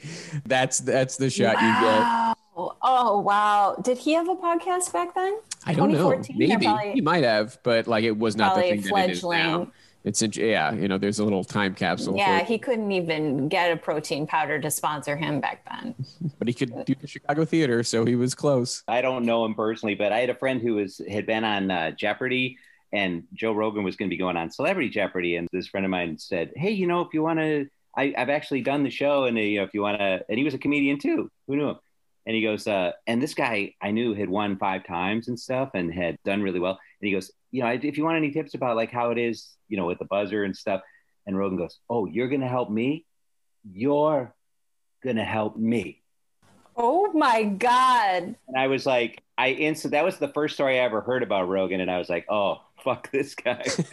That's 0.44 0.80
that's 0.80 1.16
the 1.16 1.30
shot 1.30 1.54
you 1.62 1.80
get. 1.80 2.36
Oh 2.82 3.20
wow. 3.20 3.76
Did 3.82 3.96
he 3.98 4.12
have 4.14 4.28
a 4.28 4.34
podcast 4.34 4.92
back 4.92 5.14
then? 5.14 5.38
I 5.64 5.72
don't 5.74 5.92
know. 5.92 6.10
2014 6.10 6.36
Maybe 6.38 6.64
probably- 6.66 6.92
he 6.92 7.00
might 7.00 7.22
have, 7.22 7.58
but 7.62 7.86
like 7.86 8.02
it 8.02 8.18
was 8.18 8.36
not 8.36 8.56
the 8.56 8.62
Probably 8.62 8.82
thing 8.82 8.92
that 8.92 9.08
it 9.08 9.12
is 9.12 9.20
fledgling. 9.20 9.38
now. 9.38 9.72
It's 10.04 10.20
in, 10.22 10.32
yeah, 10.34 10.72
you 10.72 10.88
know, 10.88 10.98
there's 10.98 11.20
a 11.20 11.24
little 11.24 11.44
time 11.44 11.76
capsule. 11.76 12.16
Yeah, 12.16 12.40
for 12.40 12.44
he 12.46 12.58
couldn't 12.58 12.90
even 12.90 13.46
get 13.48 13.70
a 13.70 13.76
protein 13.76 14.26
powder 14.26 14.58
to 14.60 14.68
sponsor 14.68 15.14
him 15.16 15.40
back 15.40 15.64
then. 15.70 15.94
but 16.40 16.48
he 16.48 16.54
could 16.54 16.84
do 16.84 16.96
the 17.00 17.06
Chicago 17.06 17.44
theater, 17.44 17.84
so 17.84 18.04
he 18.04 18.16
was 18.16 18.34
close. 18.34 18.82
I 18.88 19.00
don't 19.02 19.24
know 19.24 19.44
him 19.44 19.54
personally, 19.54 19.94
but 19.94 20.12
I 20.12 20.18
had 20.18 20.28
a 20.30 20.34
friend 20.34 20.60
who 20.60 20.74
was 20.74 21.00
had 21.08 21.24
been 21.26 21.44
on 21.44 21.70
uh, 21.70 21.92
Jeopardy, 21.92 22.58
and 22.92 23.22
Joe 23.32 23.52
Rogan 23.52 23.84
was 23.84 23.94
going 23.94 24.08
to 24.10 24.12
be 24.12 24.18
going 24.18 24.36
on 24.36 24.50
Celebrity 24.50 24.88
Jeopardy, 24.88 25.36
and 25.36 25.46
this 25.52 25.68
friend 25.68 25.86
of 25.86 25.90
mine 25.90 26.18
said, 26.18 26.50
"Hey, 26.56 26.72
you 26.72 26.88
know, 26.88 27.02
if 27.02 27.14
you 27.14 27.22
want 27.22 27.38
to, 27.38 27.68
I've 27.94 28.30
actually 28.30 28.62
done 28.62 28.82
the 28.82 28.90
show, 28.90 29.24
and 29.24 29.36
you 29.36 29.58
know, 29.58 29.64
if 29.64 29.74
you 29.74 29.82
want 29.82 29.98
to," 29.98 30.24
and 30.28 30.38
he 30.38 30.44
was 30.44 30.54
a 30.54 30.58
comedian 30.58 30.98
too. 30.98 31.30
Who 31.46 31.56
knew 31.56 31.68
him? 31.70 31.78
And 32.24 32.36
he 32.36 32.42
goes, 32.42 32.68
uh, 32.68 32.92
and 33.06 33.20
this 33.20 33.34
guy 33.34 33.74
I 33.82 33.90
knew 33.90 34.14
had 34.14 34.28
won 34.28 34.56
five 34.56 34.86
times 34.86 35.28
and 35.28 35.38
stuff, 35.38 35.70
and 35.74 35.92
had 35.92 36.16
done 36.24 36.42
really 36.42 36.60
well. 36.60 36.78
And 37.00 37.06
he 37.06 37.12
goes, 37.12 37.32
you 37.50 37.62
know, 37.62 37.68
if 37.68 37.98
you 37.98 38.04
want 38.04 38.16
any 38.16 38.30
tips 38.30 38.54
about 38.54 38.76
like 38.76 38.92
how 38.92 39.10
it 39.10 39.18
is, 39.18 39.50
you 39.68 39.76
know, 39.76 39.86
with 39.86 39.98
the 39.98 40.04
buzzer 40.04 40.44
and 40.44 40.56
stuff. 40.56 40.80
And 41.26 41.36
Rogan 41.38 41.58
goes, 41.58 41.78
"Oh, 41.88 42.06
you're 42.06 42.28
going 42.28 42.40
to 42.40 42.48
help 42.48 42.70
me? 42.70 43.06
You're 43.70 44.34
going 45.02 45.16
to 45.16 45.24
help 45.24 45.56
me." 45.56 46.02
Oh 46.76 47.12
my 47.12 47.44
god. 47.44 48.36
And 48.48 48.56
I 48.56 48.66
was 48.66 48.86
like, 48.86 49.22
I 49.36 49.50
instant 49.50 49.92
that 49.92 50.04
was 50.04 50.18
the 50.18 50.28
first 50.28 50.54
story 50.54 50.78
I 50.78 50.84
ever 50.84 51.00
heard 51.00 51.22
about 51.22 51.48
Rogan, 51.48 51.80
and 51.80 51.90
I 51.90 51.98
was 51.98 52.08
like, 52.08 52.26
oh 52.28 52.60
fuck 52.82 53.10
this 53.10 53.34
guy. 53.34 53.64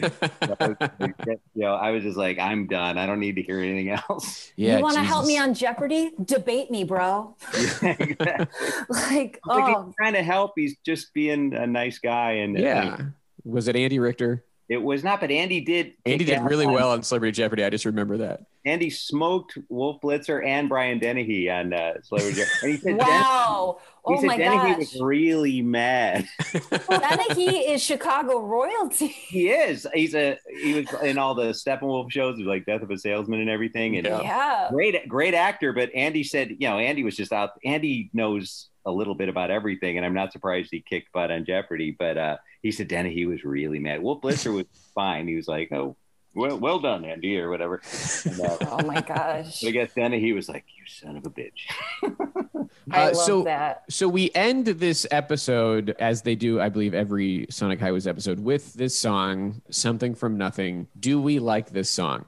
you 1.00 1.62
know, 1.62 1.74
I 1.74 1.90
was 1.90 2.02
just 2.02 2.16
like, 2.16 2.38
I'm 2.38 2.66
done. 2.66 2.98
I 2.98 3.06
don't 3.06 3.20
need 3.20 3.36
to 3.36 3.42
hear 3.42 3.58
anything 3.60 3.90
else. 3.90 4.52
Yeah, 4.56 4.76
you 4.76 4.82
want 4.82 4.96
to 4.96 5.02
help 5.02 5.24
me 5.26 5.38
on 5.38 5.54
Jeopardy? 5.54 6.10
Debate 6.22 6.70
me, 6.70 6.84
bro. 6.84 7.34
Exactly. 7.54 8.16
Like, 8.20 8.48
Like, 8.88 9.40
oh, 9.48 9.84
he's 9.86 9.94
trying 9.96 10.12
to 10.14 10.22
help. 10.22 10.52
He's 10.56 10.76
just 10.84 11.14
being 11.14 11.54
a 11.54 11.66
nice 11.66 11.98
guy, 11.98 12.32
and 12.32 12.56
uh, 12.56 12.60
Yeah. 12.60 12.96
and 12.98 13.12
Was 13.44 13.68
it 13.68 13.76
Andy 13.76 13.98
Richter? 13.98 14.44
it 14.68 14.80
was 14.82 15.02
not. 15.02 15.20
But 15.20 15.30
Andy 15.30 15.60
did. 15.62 15.94
Andy 16.06 16.24
did 16.24 16.42
really 16.42 16.66
on- 16.66 16.72
well 16.74 16.90
on 16.90 17.02
Celebrity 17.02 17.32
Jeopardy. 17.32 17.64
I 17.64 17.70
just 17.70 17.84
remember 17.86 18.18
that. 18.18 18.42
Andy 18.64 18.90
smoked 18.90 19.56
Wolf 19.68 20.00
Blitzer 20.02 20.44
and 20.46 20.68
Brian 20.68 20.98
Dennehy 20.98 21.48
on 21.50 21.72
uh, 21.72 21.94
Celebrity 22.02 22.40
Jeopardy. 22.42 22.58
And 22.62 22.72
he 22.72 22.78
said, 22.78 22.98
wow. 22.98 23.76
Den- 23.78 23.86
Oh 24.02 24.14
he 24.14 24.20
said 24.20 24.26
my 24.28 24.36
Dennehy 24.38 24.56
gosh. 24.56 24.78
was 24.78 24.98
really 25.02 25.60
mad. 25.60 26.26
Dennehy 26.88 27.58
is 27.58 27.82
Chicago 27.82 28.38
royalty. 28.40 29.08
he 29.08 29.50
is. 29.50 29.86
He's 29.92 30.14
a. 30.14 30.38
He 30.62 30.72
was 30.74 30.86
in 31.02 31.18
all 31.18 31.34
the 31.34 31.50
Steppenwolf 31.52 32.10
shows, 32.10 32.38
like 32.38 32.64
Death 32.64 32.80
of 32.82 32.90
a 32.90 32.96
Salesman 32.98 33.40
and 33.40 33.50
everything. 33.50 33.96
And 33.98 34.06
Yeah. 34.06 34.68
great 34.70 35.06
great 35.08 35.34
actor 35.34 35.72
but 35.72 35.90
andy 35.94 36.22
said 36.24 36.50
you 36.58 36.68
know 36.68 36.78
andy 36.78 37.02
was 37.04 37.16
just 37.16 37.32
out 37.32 37.50
andy 37.64 38.10
knows 38.12 38.68
a 38.86 38.90
little 38.90 39.14
bit 39.14 39.28
about 39.28 39.50
everything 39.50 39.96
and 39.96 40.06
i'm 40.06 40.14
not 40.14 40.32
surprised 40.32 40.68
he 40.70 40.80
kicked 40.80 41.12
butt 41.12 41.30
on 41.30 41.44
jeopardy 41.44 41.94
but 41.98 42.16
uh 42.16 42.36
he 42.62 42.70
said 42.70 42.88
danny 42.88 43.12
he 43.12 43.26
was 43.26 43.44
really 43.44 43.78
mad 43.78 44.00
wolf 44.02 44.20
blitzer 44.22 44.54
was 44.54 44.66
fine 44.94 45.26
he 45.28 45.34
was 45.36 45.48
like 45.48 45.70
oh 45.72 45.96
well 46.34 46.56
well 46.58 46.78
done 46.78 47.04
andy 47.04 47.38
or 47.38 47.50
whatever 47.50 47.80
and, 48.24 48.40
uh, 48.40 48.56
Oh 48.70 48.82
my 48.86 49.00
gosh. 49.00 49.60
but 49.60 49.68
i 49.68 49.70
guess 49.72 49.92
then 49.94 50.12
he 50.12 50.32
was 50.32 50.48
like 50.48 50.64
you 50.76 50.84
son 50.86 51.16
of 51.16 51.26
a 51.26 51.30
bitch 51.30 51.66
I 52.92 53.02
Uh, 53.02 53.06
love 53.14 53.16
so- 53.16 53.42
that. 53.44 53.84
So 53.88 54.08
we 54.08 54.30
end 54.34 54.66
this 54.66 55.06
episode 55.10 55.94
as 56.00 56.22
they 56.22 56.34
do, 56.34 56.60
I 56.60 56.68
believe, 56.70 56.92
every 56.94 57.46
Sonic 57.50 57.78
Highways 57.78 58.06
episode 58.06 58.40
with 58.40 58.74
this 58.74 58.98
song, 58.98 59.60
"Something 59.70 60.14
from 60.14 60.36
Nothing." 60.38 60.88
Do 60.98 61.20
we 61.20 61.38
like 61.38 61.70
this 61.70 61.88
song? 61.90 62.24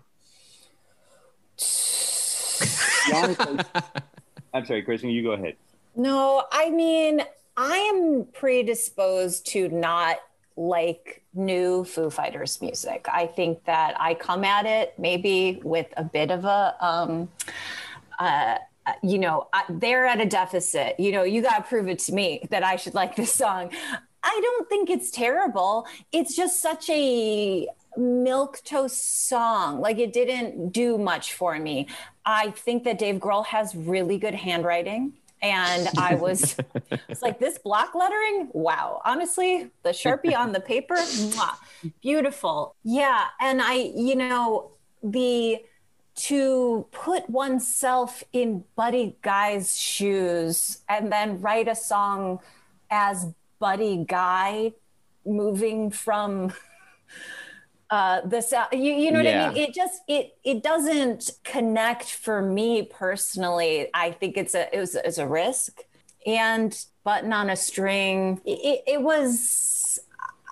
I'm 4.55 4.65
sorry, 4.67 4.83
Kristen, 4.83 5.11
you 5.11 5.23
go 5.23 5.33
ahead. 5.33 5.57
No, 5.97 6.45
I 6.53 6.71
mean, 6.71 7.23
I 7.57 7.77
am 7.77 8.27
predisposed 8.33 9.47
to 9.49 9.69
not 9.69 10.19
like 10.57 11.23
new 11.35 11.85
Foo 11.85 12.11
Fighters 12.11 12.61
music. 12.61 13.07
I 13.13 13.27
think 13.27 13.65
that 13.65 13.95
I 14.01 14.15
come 14.15 14.45
at 14.45 14.67
it 14.67 14.95
maybe 14.99 15.61
with 15.63 15.87
a 15.97 16.05
bit 16.05 16.31
of 16.31 16.45
a, 16.45 16.77
um, 16.81 17.29
uh, 18.19 18.59
you 19.03 19.19
know, 19.19 19.49
I, 19.53 19.65
they're 19.69 20.07
at 20.07 20.21
a 20.21 20.27
deficit. 20.27 20.99
You 20.99 21.13
know, 21.13 21.23
you 21.23 21.43
got 21.43 21.59
to 21.59 21.63
prove 21.63 21.89
it 21.89 21.99
to 22.01 22.13
me 22.13 22.47
that 22.51 22.65
I 22.65 22.77
should 22.77 22.95
like 22.95 23.17
this 23.17 23.33
song. 23.33 23.71
I 24.23 24.41
don't 24.43 24.69
think 24.69 24.91
it's 24.91 25.11
terrible. 25.11 25.87
It's 26.13 26.37
just 26.37 26.61
such 26.61 26.89
a 26.91 27.69
milk 27.97 28.61
toast 28.65 29.29
song. 29.29 29.81
Like 29.81 29.99
it 29.99 30.13
didn't 30.13 30.71
do 30.71 30.99
much 30.99 31.35
for 31.35 31.59
me. 31.59 31.89
I 32.25 32.51
think 32.51 32.85
that 32.85 32.99
Dave 32.99 33.17
Grohl 33.17 33.45
has 33.47 33.75
really 33.75 34.19
good 34.19 34.35
handwriting. 34.35 35.15
And 35.43 35.89
I 35.99 36.15
was, 36.15 36.57
it's 37.09 37.21
like 37.21 37.41
this 37.41 37.59
block 37.59 37.95
lettering. 37.95 38.49
Wow. 38.53 39.03
Honestly, 39.05 39.71
the 39.83 39.91
Sharpie 39.91 40.37
on 40.37 40.53
the 40.53 40.61
paper, 40.61 40.95
mwah, 40.95 41.57
beautiful. 42.01 42.77
Yeah. 42.85 43.27
And 43.41 43.61
I, 43.61 43.75
you 43.95 44.15
know, 44.15 44.71
the, 45.03 45.59
to 46.15 46.87
put 46.93 47.29
oneself 47.29 48.23
in 48.33 48.65
Buddy 48.77 49.17
Guy's 49.23 49.77
shoes 49.77 50.83
and 50.89 51.11
then 51.11 51.41
write 51.41 51.67
a 51.69 51.75
song 51.75 52.39
as 52.91 53.27
Buddy 53.59 54.05
Guy 54.07 54.73
moving 55.25 55.91
from 55.91 56.53
uh, 57.93 58.23
this 58.25 58.53
uh, 58.55 58.67
you, 58.73 58.93
you 59.03 59.13
know 59.13 59.19
what 59.19 59.27
Yeah. 59.27 59.51
I 59.51 59.55
mean? 59.55 59.63
It 59.65 59.75
just 59.75 60.01
it 60.09 60.39
it 60.45 60.63
doesn't 60.63 61.31
connect 61.45 62.07
for 62.11 62.41
me 62.43 62.85
personally. 62.85 63.89
I 63.95 64.13
think 64.13 64.37
it's 64.39 64.55
a 64.55 64.75
it 64.75 64.81
was 64.81 64.95
it's 64.97 65.19
a 65.19 65.27
risk. 65.29 65.83
And 66.27 66.73
button 67.05 67.33
on 67.33 67.51
a 67.51 67.57
string, 67.57 68.41
it, 68.47 68.83
it, 68.87 69.03
was. 69.03 69.99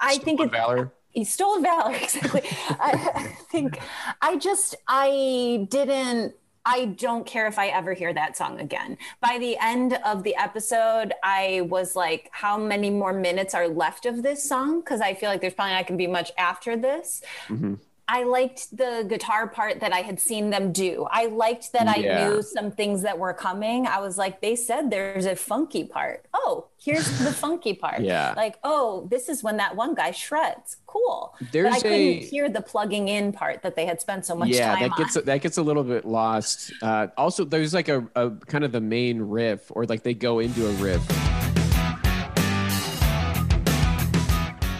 I 0.03 0.18
think 0.18 0.41
it, 0.41 0.51
Valor. 0.51 0.93
he 1.11 1.24
stole 1.24 1.61
valor 1.61 1.95
exactly 2.03 2.43
I, 2.70 3.11
I 3.14 3.22
think 3.53 3.78
i 4.22 4.36
just 4.36 4.74
i 4.88 5.66
didn't 5.70 6.34
i 6.65 6.85
don't 6.85 7.27
care 7.27 7.47
if 7.47 7.59
i 7.59 7.69
ever 7.69 7.93
hear 7.93 8.13
that 8.13 8.37
song 8.37 8.61
again. 8.61 8.97
By 9.21 9.39
the 9.39 9.57
end 9.59 9.99
of 10.05 10.23
the 10.23 10.35
episode 10.37 11.13
i 11.23 11.63
was 11.69 11.97
like 11.97 12.29
how 12.33 12.59
many 12.59 12.91
more 12.91 13.13
minutes 13.13 13.55
are 13.55 13.69
left 13.69 14.07
of 14.07 14.23
this 14.23 14.43
song? 14.43 14.81
Because 14.81 15.01
i 15.01 15.15
feel 15.15 15.31
like 15.31 15.41
there's 15.41 15.55
probably 15.55 15.75
not 15.75 15.87
going 15.87 15.99
to 15.99 16.03
be 16.03 16.11
much 16.11 16.33
after 16.39 16.77
this. 16.77 17.23
Mm-hmm. 17.49 17.75
I 18.13 18.25
liked 18.25 18.77
the 18.77 19.07
guitar 19.09 19.47
part 19.47 19.79
that 19.79 19.93
I 19.93 20.01
had 20.01 20.19
seen 20.19 20.51
them 20.51 20.73
do. 20.73 21.07
I 21.13 21.27
liked 21.27 21.73
that 21.75 21.87
I 21.87 22.01
knew 22.01 22.43
some 22.43 22.73
things 22.73 23.03
that 23.03 23.17
were 23.17 23.33
coming. 23.33 23.87
I 23.87 24.01
was 24.01 24.19
like, 24.19 24.41
they 24.41 24.57
said 24.57 24.91
there's 24.91 25.27
a 25.27 25.37
funky 25.37 25.85
part. 25.85 26.27
Oh, 26.35 26.67
here's 26.83 27.21
the 27.21 27.33
funky 27.45 27.73
part. 27.73 28.01
Yeah. 28.01 28.35
Like, 28.37 28.59
oh, 28.65 29.07
this 29.13 29.29
is 29.29 29.45
when 29.45 29.59
that 29.59 29.77
one 29.77 29.95
guy 29.95 30.11
shreds. 30.11 30.79
Cool. 30.87 31.37
There's 31.53 31.71
but 31.71 31.77
I 31.77 31.81
couldn't 31.83 31.99
a- 31.99 32.19
hear 32.19 32.49
the 32.49 32.61
plugging 32.61 33.07
in 33.07 33.31
part 33.33 33.63
that 33.63 33.77
they 33.77 33.87
had 33.87 34.01
spent 34.01 34.27
so 34.27 34.35
much 34.35 34.49
yeah, 34.49 34.75
time 34.75 34.89
that 34.89 34.97
gets 34.99 35.17
on. 35.17 35.25
that 35.27 35.41
gets 35.41 35.59
a 35.59 35.63
little 35.63 35.85
bit 35.85 36.05
lost. 36.05 36.73
Uh, 36.83 37.07
also, 37.17 37.45
there's 37.45 37.73
like 37.73 37.89
a, 37.89 38.05
a 38.17 38.33
kind 38.49 38.65
of 38.65 38.73
the 38.73 38.81
main 38.81 39.23
riff, 39.23 39.71
or 39.71 39.87
like 39.87 40.03
they 40.03 40.15
go 40.15 40.41
into 40.41 40.67
a 40.67 40.73
riff 40.73 41.07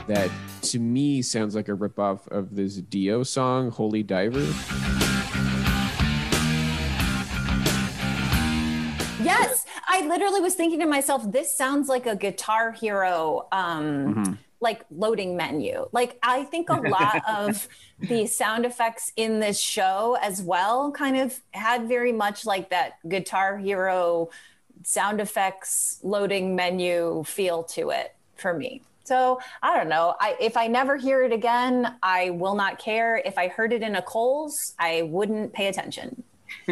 that 0.09 0.29
to 0.63 0.79
me 0.79 1.23
sounds 1.23 1.55
like 1.55 1.69
a 1.69 1.73
ripoff 1.73 2.27
of 2.29 2.55
this 2.57 2.77
Dio 2.77 3.23
song, 3.23 3.71
"Holy 3.71 4.03
Diver." 4.03 4.47
Yes, 9.23 9.67
I 9.87 10.07
literally 10.07 10.41
was 10.41 10.55
thinking 10.55 10.81
to 10.81 10.87
myself, 10.87 11.31
this 11.31 11.55
sounds 11.55 11.89
like 11.89 12.07
a 12.07 12.17
Guitar 12.17 12.73
Hero 12.73 13.47
um, 13.53 13.85
Mm-hmm. 14.15 14.33
like 14.61 14.85
loading 14.91 15.37
menu. 15.37 15.89
Like 15.93 16.19
I 16.23 16.45
think 16.45 16.71
a 16.71 16.75
lot 16.81 17.23
of 17.29 17.69
the 17.99 18.27
sound 18.27 18.65
effects 18.65 19.13
in 19.17 19.41
this 19.41 19.61
show 19.61 20.17
as 20.23 20.43
well 20.43 20.91
kind 20.93 21.17
of 21.19 21.39
had 21.53 21.87
very 21.87 22.13
much 22.13 22.47
like 22.47 22.71
that 22.71 22.95
Guitar 23.09 23.59
Hero 23.59 24.31
sound 24.83 25.21
effects 25.21 26.01
loading 26.03 26.57
menu 26.57 27.23
feel 27.25 27.63
to 27.65 27.91
it 27.91 28.15
for 28.37 28.55
me. 28.55 28.83
So 29.11 29.41
I 29.61 29.77
don't 29.77 29.89
know. 29.89 30.15
I, 30.21 30.37
if 30.41 30.57
I 30.57 30.69
never 30.69 30.97
hear 30.97 31.23
it 31.25 31.33
again, 31.33 31.97
I 32.03 32.31
will 32.31 32.55
not 32.55 32.79
care. 32.79 33.21
If 33.25 33.37
I 33.39 33.49
heard 33.49 33.73
it 33.73 33.83
in 33.83 33.97
a 33.97 34.03
Kohl's, 34.03 34.75
I 34.79 35.03
wouldn't 35.03 35.53
pay 35.53 35.67
attention. 35.67 36.23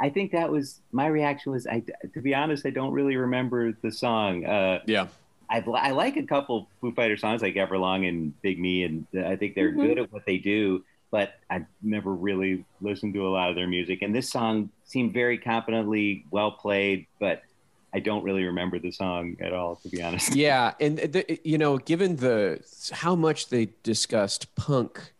I 0.00 0.10
think 0.10 0.32
that 0.32 0.50
was 0.50 0.80
my 0.92 1.06
reaction. 1.06 1.52
Was 1.52 1.66
I? 1.66 1.82
To 2.14 2.20
be 2.20 2.34
honest, 2.34 2.66
I 2.66 2.70
don't 2.70 2.92
really 2.92 3.16
remember 3.16 3.72
the 3.82 3.90
song. 3.92 4.44
Uh, 4.44 4.80
Yeah, 4.86 5.08
I, 5.50 5.60
I 5.60 5.92
like 5.92 6.16
a 6.16 6.24
couple 6.26 6.70
Foo 6.80 6.92
Fighter 6.94 7.16
songs 7.16 7.42
like 7.42 7.54
Everlong 7.54 8.08
and 8.08 8.34
Big 8.42 8.58
Me, 8.60 8.84
and 8.84 9.06
I 9.26 9.36
think 9.36 9.54
they're 9.54 9.72
Mhm. 9.72 9.80
good 9.80 9.98
at 9.98 10.12
what 10.12 10.26
they 10.26 10.38
do. 10.38 10.84
But 11.12 11.34
I've 11.50 11.66
never 11.82 12.14
really 12.14 12.66
listened 12.80 13.14
to 13.14 13.26
a 13.26 13.30
lot 13.30 13.50
of 13.50 13.56
their 13.56 13.68
music. 13.68 14.02
And 14.02 14.14
this 14.14 14.30
song 14.30 14.70
seemed 14.84 15.14
very 15.14 15.38
competently 15.38 16.26
well 16.30 16.52
played, 16.52 17.06
but 17.20 17.42
I 17.96 18.00
don't 18.00 18.22
really 18.22 18.44
remember 18.44 18.78
the 18.78 18.90
song 18.90 19.36
at 19.40 19.54
all, 19.54 19.76
to 19.76 19.88
be 19.88 20.02
honest. 20.02 20.34
yeah, 20.46 20.74
and 20.78 20.98
the, 20.98 21.40
you 21.42 21.56
know, 21.56 21.78
given 21.78 22.16
the 22.16 22.60
how 22.92 23.14
much 23.16 23.48
they 23.48 23.70
discussed 23.82 24.54
punk 24.54 25.14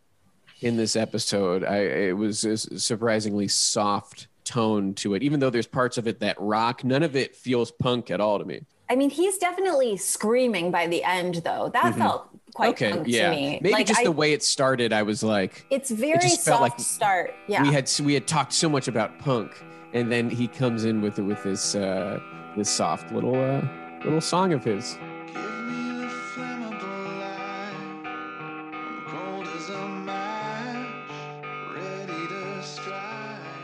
in 0.61 0.77
this 0.77 0.95
episode, 0.95 1.63
I 1.63 1.77
it 2.09 2.17
was 2.17 2.43
a 2.43 2.55
surprisingly 2.57 3.47
soft 3.47 4.27
tone 4.43 4.93
to 4.95 5.15
it. 5.15 5.23
Even 5.23 5.39
though 5.39 5.49
there's 5.49 5.65
parts 5.65 5.97
of 5.97 6.07
it 6.07 6.19
that 6.19 6.35
rock, 6.39 6.83
none 6.83 7.01
of 7.01 7.15
it 7.15 7.35
feels 7.35 7.71
punk 7.71 8.11
at 8.11 8.21
all 8.21 8.37
to 8.37 8.45
me. 8.45 8.61
I 8.91 8.95
mean, 8.95 9.09
he's 9.09 9.39
definitely 9.39 9.97
screaming 9.97 10.69
by 10.69 10.85
the 10.85 11.03
end, 11.03 11.35
though. 11.43 11.69
That 11.73 11.95
Mhm. 11.95 11.97
felt 11.97 12.29
quite 12.53 12.69
okay, 12.75 12.91
punk 12.91 13.07
yeah, 13.07 13.29
to 13.31 13.35
me. 13.35 13.59
maybe 13.61 13.73
Like, 13.73 13.87
just 13.87 14.01
I- 14.01 14.03
the 14.03 14.11
way 14.11 14.33
it 14.33 14.43
started, 14.43 14.93
I 14.93 15.01
was 15.01 15.23
like, 15.23 15.65
it's 15.71 15.89
very 15.89 16.19
just 16.19 16.43
soft 16.43 16.45
felt 16.45 16.61
like 16.61 16.79
start. 16.79 17.33
Yeah. 17.47 17.63
we 17.63 17.73
had 17.73 17.91
we 18.03 18.13
had 18.13 18.27
talked 18.27 18.53
so 18.53 18.69
much 18.69 18.87
about 18.87 19.17
punk, 19.19 19.51
and 19.93 20.11
then 20.11 20.29
he 20.29 20.47
comes 20.47 20.85
in 20.85 21.01
with 21.01 21.17
with 21.17 21.41
this 21.43 21.73
uh, 21.75 22.19
this 22.57 22.69
soft 22.69 23.11
little 23.11 23.35
uh, 23.35 23.61
little 24.03 24.19
song 24.19 24.51
of 24.51 24.63
his. 24.63 24.97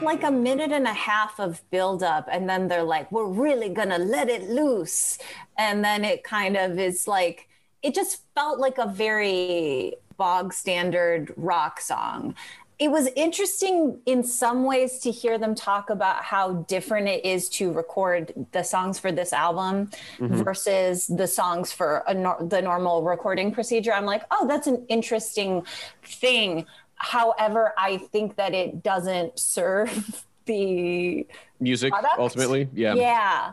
like 0.01 0.23
a 0.23 0.31
minute 0.31 0.73
and 0.73 0.85
a 0.85 0.93
half 0.93 1.39
of 1.39 1.63
build 1.71 2.03
up 2.03 2.27
and 2.29 2.47
then 2.47 2.67
they're 2.67 2.83
like 2.83 3.09
we're 3.09 3.25
really 3.25 3.69
gonna 3.69 3.97
let 3.97 4.29
it 4.29 4.49
loose. 4.49 5.17
And 5.57 5.83
then 5.83 6.03
it 6.03 6.23
kind 6.23 6.57
of 6.57 6.77
is 6.77 7.07
like 7.07 7.47
it 7.81 7.95
just 7.95 8.21
felt 8.35 8.59
like 8.59 8.77
a 8.77 8.87
very 8.87 9.95
bog 10.17 10.53
standard 10.53 11.33
rock 11.37 11.79
song 11.79 12.35
it 12.83 12.91
was 12.91 13.07
interesting 13.15 13.97
in 14.05 14.23
some 14.25 14.65
ways 14.65 14.99
to 14.99 15.09
hear 15.09 15.37
them 15.37 15.55
talk 15.55 15.89
about 15.89 16.21
how 16.21 16.51
different 16.67 17.07
it 17.07 17.23
is 17.23 17.47
to 17.47 17.71
record 17.71 18.33
the 18.51 18.61
songs 18.61 18.99
for 18.99 19.09
this 19.09 19.31
album 19.31 19.89
Mhm. 20.19 20.43
versus 20.43 21.07
the 21.07 21.25
songs 21.25 21.71
for 21.71 22.03
a 22.07 22.13
nor- 22.13 22.39
the 22.41 22.61
normal 22.61 23.01
recording 23.03 23.53
procedure. 23.53 23.93
I'm 23.93 24.05
like, 24.05 24.23
oh, 24.31 24.45
that's 24.49 24.67
an 24.67 24.85
interesting 24.89 25.63
thing. 26.03 26.65
However, 26.95 27.73
I 27.77 27.97
think 28.11 28.35
that 28.35 28.53
it 28.53 28.83
doesn't 28.83 29.39
serve 29.39 30.25
the 30.45 31.25
Music 31.61 31.93
Product? 31.93 32.15
ultimately, 32.19 32.67
yeah. 32.73 32.95
yeah. 32.95 33.51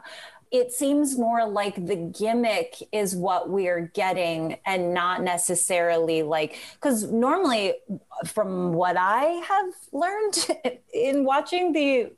It 0.51 0.73
seems 0.73 1.17
more 1.17 1.47
like 1.47 1.87
the 1.87 1.97
gimmick 1.97 2.77
is 2.93 3.15
what 3.15 3.51
we're 3.51 3.91
getting 3.95 4.59
and 4.67 4.93
not 4.93 5.23
necessarily 5.23 6.23
like, 6.23 6.59
because 6.75 7.05
normally, 7.05 7.75
from 8.27 8.73
what 8.73 8.97
I 8.97 9.23
have 9.47 9.73
learned 9.93 10.47
in 10.95 11.25
watching 11.25 11.73
the 11.73 12.13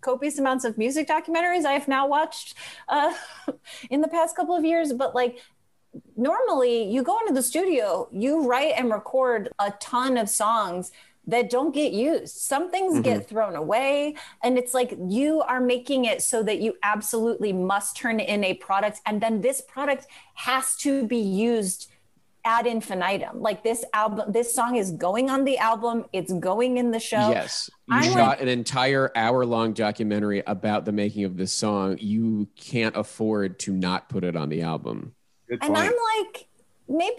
copious 0.00 0.38
amounts 0.38 0.64
of 0.64 0.78
music 0.78 1.08
documentaries 1.08 1.64
I 1.64 1.72
have 1.72 1.88
now 1.88 2.06
watched 2.06 2.54
uh, 2.88 3.12
in 3.90 4.00
the 4.00 4.08
past 4.08 4.36
couple 4.36 4.56
of 4.56 4.64
years, 4.64 4.92
but 4.92 5.14
like, 5.14 5.40
normally 6.16 6.84
you 6.84 7.02
go 7.02 7.18
into 7.20 7.32
the 7.32 7.42
studio, 7.42 8.08
you 8.12 8.46
write 8.46 8.74
and 8.76 8.90
record 8.90 9.48
a 9.58 9.72
ton 9.80 10.16
of 10.16 10.28
songs 10.28 10.90
that 11.26 11.50
don't 11.50 11.74
get 11.74 11.92
used. 11.92 12.36
Some 12.36 12.70
things 12.70 13.00
get 13.00 13.18
mm-hmm. 13.18 13.28
thrown 13.28 13.56
away. 13.56 14.16
And 14.42 14.58
it's 14.58 14.74
like 14.74 14.96
you 15.08 15.40
are 15.42 15.60
making 15.60 16.04
it 16.04 16.22
so 16.22 16.42
that 16.42 16.60
you 16.60 16.74
absolutely 16.82 17.52
must 17.52 17.96
turn 17.96 18.20
in 18.20 18.44
a 18.44 18.54
product. 18.54 19.00
And 19.06 19.20
then 19.20 19.40
this 19.40 19.60
product 19.60 20.06
has 20.34 20.76
to 20.76 21.06
be 21.06 21.18
used 21.18 21.90
ad 22.44 22.66
infinitum. 22.66 23.40
Like 23.40 23.62
this 23.62 23.84
album, 23.94 24.30
this 24.30 24.54
song 24.54 24.76
is 24.76 24.90
going 24.92 25.30
on 25.30 25.44
the 25.44 25.58
album, 25.58 26.04
it's 26.12 26.32
going 26.32 26.76
in 26.76 26.90
the 26.90 27.00
show. 27.00 27.30
Yes. 27.30 27.70
You 27.88 27.96
I'm 27.96 28.02
shot 28.02 28.14
like- 28.16 28.42
an 28.42 28.48
entire 28.48 29.10
hour 29.16 29.46
long 29.46 29.72
documentary 29.72 30.42
about 30.46 30.84
the 30.84 30.92
making 30.92 31.24
of 31.24 31.36
this 31.36 31.52
song. 31.52 31.96
You 32.00 32.48
can't 32.56 32.96
afford 32.96 33.58
to 33.60 33.72
not 33.72 34.08
put 34.08 34.24
it 34.24 34.36
on 34.36 34.50
the 34.50 34.62
album. 34.62 35.14
and 35.48 35.76
I'm 35.76 35.92
like, 36.24 36.48
maybe 36.88 37.16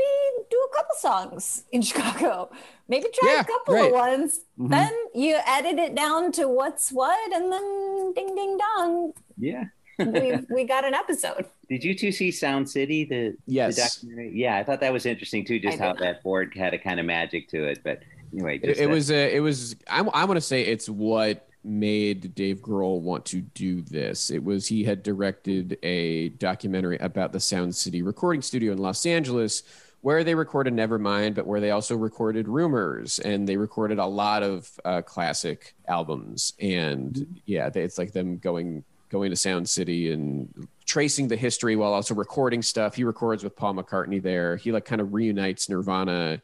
do 0.49 0.67
a 0.71 0.75
couple 0.75 0.95
songs 0.97 1.63
in 1.71 1.81
Chicago. 1.89 2.49
Maybe 2.87 3.07
try 3.13 3.33
Yeah, 3.33 3.41
a 3.41 3.45
couple 3.45 3.73
right. 3.73 3.85
of 3.87 3.91
ones. 3.91 4.41
Mhm. 4.59 4.69
Then 4.69 4.93
you 5.15 5.37
edit 5.47 5.79
it 5.79 5.95
down 5.95 6.31
to 6.33 6.47
what's 6.47 6.91
what, 6.91 7.33
and 7.33 7.51
then 7.51 8.13
ding 8.13 8.35
ding 8.35 8.57
dong, 8.57 9.13
Yeah. 9.37 9.65
we 9.97 10.37
we 10.53 10.63
got 10.65 10.85
an 10.85 10.93
episode. 10.93 11.45
Did 11.69 11.83
you 11.83 11.95
two 11.95 12.11
see 12.11 12.29
Sound 12.31 12.69
City? 12.69 13.05
The 13.05 13.35
Yes. 13.47 13.75
The 13.75 13.81
documentary? 13.81 14.31
Yeah, 14.39 14.57
I 14.57 14.63
thought 14.63 14.81
that 14.81 14.93
was 14.93 15.05
interesting 15.05 15.45
too. 15.45 15.59
Just 15.59 15.79
how 15.79 15.93
did 15.93 16.01
that 16.01 16.21
board 16.23 16.53
had 16.55 16.73
a 16.73 16.77
kind 16.77 16.99
of 16.99 17.05
magic 17.07 17.47
to 17.49 17.63
it. 17.63 17.79
But 17.83 18.03
anyway, 18.33 18.57
It, 18.57 18.65
just 18.65 18.79
it 18.81 18.83
that- 18.87 18.93
was 18.93 19.09
a, 19.09 19.35
it 19.35 19.39
was 19.39 19.75
I, 19.89 20.01
I 20.01 20.25
want 20.25 20.37
to 20.37 20.41
say 20.41 20.61
it's 20.61 20.87
what 20.89 21.44
made 21.65 22.35
Dave 22.35 22.61
Grohl 22.61 23.01
want 23.01 23.25
to 23.25 23.41
do 23.41 23.81
this. 23.81 24.29
It 24.29 24.43
was 24.43 24.67
he 24.67 24.83
had 24.83 25.03
directed 25.03 25.77
a 25.83 26.29
documentary 26.29 26.97
about 26.99 27.31
the 27.31 27.39
Sound 27.39 27.75
City 27.75 28.01
recording 28.01 28.41
studio 28.41 28.71
in 28.71 28.77
Los 28.77 29.05
Angeles 29.05 29.63
where 30.05 30.23
they 30.23 30.35
recorded 30.35 30.71
Nevermind, 30.71 31.33
but 31.33 31.47
where 31.47 31.59
they 31.59 31.71
also 31.71 31.95
recorded 31.95 32.47
Rumors 32.47 33.17
and 33.17 33.49
they 33.49 33.57
recorded 33.57 33.97
a 33.97 34.05
lot 34.05 34.43
of 34.43 34.69
uh, 34.85 35.01
classic 35.01 35.73
albums. 35.87 36.53
And 36.59 37.41
yeah, 37.45 37.69
they, 37.69 37.81
it's 37.81 37.97
like 37.97 38.11
them 38.11 38.37
going 38.37 38.83
going 39.09 39.31
to 39.31 39.35
Sound 39.35 39.67
City 39.67 40.11
and 40.11 40.67
tracing 40.85 41.27
the 41.27 41.35
history 41.35 41.75
while 41.75 41.91
also 41.91 42.13
recording 42.13 42.61
stuff. 42.61 42.93
He 42.93 43.03
records 43.03 43.43
with 43.43 43.55
Paul 43.55 43.73
McCartney 43.73 44.21
there. 44.21 44.57
He 44.57 44.71
like 44.71 44.85
kind 44.85 45.01
of 45.01 45.13
reunites 45.13 45.69
Nirvana 45.69 46.39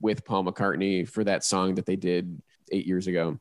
with 0.00 0.24
Paul 0.24 0.44
McCartney 0.44 1.08
for 1.08 1.24
that 1.24 1.42
song 1.42 1.74
that 1.74 1.86
they 1.86 1.96
did 1.96 2.40
eight 2.70 2.86
years 2.86 3.08
ago. 3.08 3.40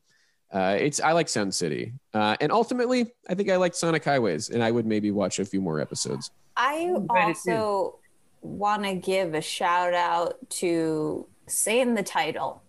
Uh, 0.52 0.78
it's 0.80 1.00
I 1.00 1.12
like 1.12 1.30
Sound 1.30 1.54
City, 1.54 1.94
uh, 2.14 2.36
and 2.42 2.52
ultimately, 2.52 3.12
I 3.30 3.36
think 3.36 3.50
I 3.50 3.58
like 3.58 3.76
Sonic 3.76 4.04
Highways, 4.04 4.50
and 4.50 4.64
I 4.64 4.72
would 4.72 4.86
maybe 4.86 5.12
watch 5.12 5.38
a 5.38 5.46
few 5.46 5.62
more 5.62 5.80
episodes. 5.80 6.32
I 6.58 6.96
also 7.10 8.00
want 8.42 8.84
to 8.84 8.96
give 8.96 9.34
a 9.34 9.42
shout 9.42 9.94
out 9.94 10.38
to 10.50 11.28
saying 11.48 11.94
the 11.94 12.04
title. 12.04 12.64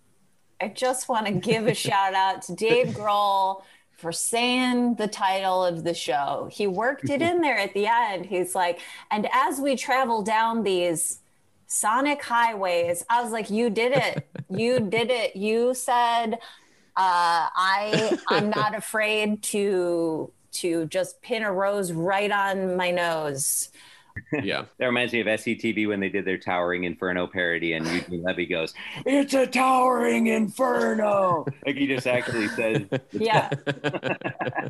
I 0.61 0.67
just 0.67 1.09
want 1.09 1.25
to 1.25 1.33
give 1.33 1.67
a 1.67 1.73
shout 1.87 2.13
out 2.13 2.43
to 2.43 2.55
Dave 2.55 2.89
Grohl 2.89 3.63
for 3.97 4.11
saying 4.11 4.95
the 4.95 5.07
title 5.07 5.63
of 5.63 5.83
the 5.83 5.93
show. 5.93 6.49
He 6.51 6.67
worked 6.67 7.09
it 7.09 7.21
in 7.21 7.41
there 7.41 7.57
at 7.57 7.73
the 7.73 7.87
end. 7.87 8.25
He's 8.25 8.55
like, 8.55 8.79
and 9.11 9.27
as 9.31 9.59
we 9.59 9.75
travel 9.75 10.23
down 10.23 10.63
these 10.63 11.19
sonic 11.67 12.21
highways, 12.23 13.05
I 13.09 13.21
was 13.21 13.31
like, 13.31 13.49
you 13.49 13.69
did 13.69 13.93
it. 13.93 14.27
You 14.49 14.79
did 14.79 15.11
it. 15.11 15.35
You 15.35 15.73
said, 15.73 16.39
uh, 16.97 17.47
I 17.55 18.17
I'm 18.27 18.49
not 18.49 18.75
afraid 18.75 19.41
to 19.43 20.31
to 20.53 20.85
just 20.87 21.21
pin 21.21 21.43
a 21.43 21.51
rose 21.51 21.91
right 21.91 22.31
on 22.31 22.75
my 22.75 22.91
nose. 22.91 23.69
Yeah, 24.43 24.65
that 24.77 24.85
reminds 24.87 25.13
me 25.13 25.21
of 25.21 25.27
SCTV 25.27 25.87
when 25.87 26.01
they 26.01 26.09
did 26.09 26.25
their 26.25 26.37
Towering 26.37 26.83
Inferno 26.83 27.27
parody, 27.27 27.71
and 27.71 27.87
Eugene 27.87 28.21
Levy 28.21 28.45
goes, 28.45 28.73
"It's 29.05 29.33
a 29.33 29.47
towering 29.47 30.27
inferno." 30.27 31.45
like 31.65 31.77
he 31.77 31.87
just 31.87 32.05
actually 32.05 32.49
says, 32.49 32.81
Yeah. 33.11 33.49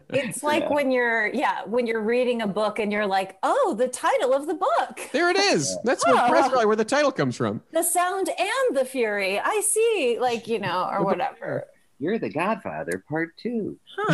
It's 0.10 0.44
like 0.44 0.70
when 0.70 0.92
you're 0.92 1.28
yeah, 1.34 1.64
when 1.66 1.88
you're 1.88 2.02
reading 2.04 2.44
a 2.44 2.48
book 2.48 2.78
and 2.78 2.92
you're 2.92 3.08
like, 3.08 3.38
"Oh, 3.42 3.74
the 3.78 3.88
title 3.88 4.34
of 4.34 4.46
the 4.46 4.54
book. 4.54 5.00
there 5.12 5.32
it 5.32 5.38
is. 5.38 5.76
That's 5.84 6.06
what, 6.06 6.30
Oh. 6.30 6.34
that's 6.34 6.50
probably 6.50 6.68
where 6.68 6.76
the 6.76 6.86
title 6.86 7.12
comes 7.12 7.36
from. 7.36 7.62
The 7.72 7.84
sound 7.84 8.30
and 8.30 8.78
the 8.78 8.86
fury. 8.86 9.40
I 9.40 9.62
see." 9.66 10.18
Like, 10.22 10.48
you 10.48 10.60
know, 10.60 10.88
or 10.92 11.04
whatever. 11.04 11.66
"You're 12.02 12.20
the 12.20 12.30
Godfather, 12.30 13.04
Part 13.08 13.38
Two. 13.38 13.78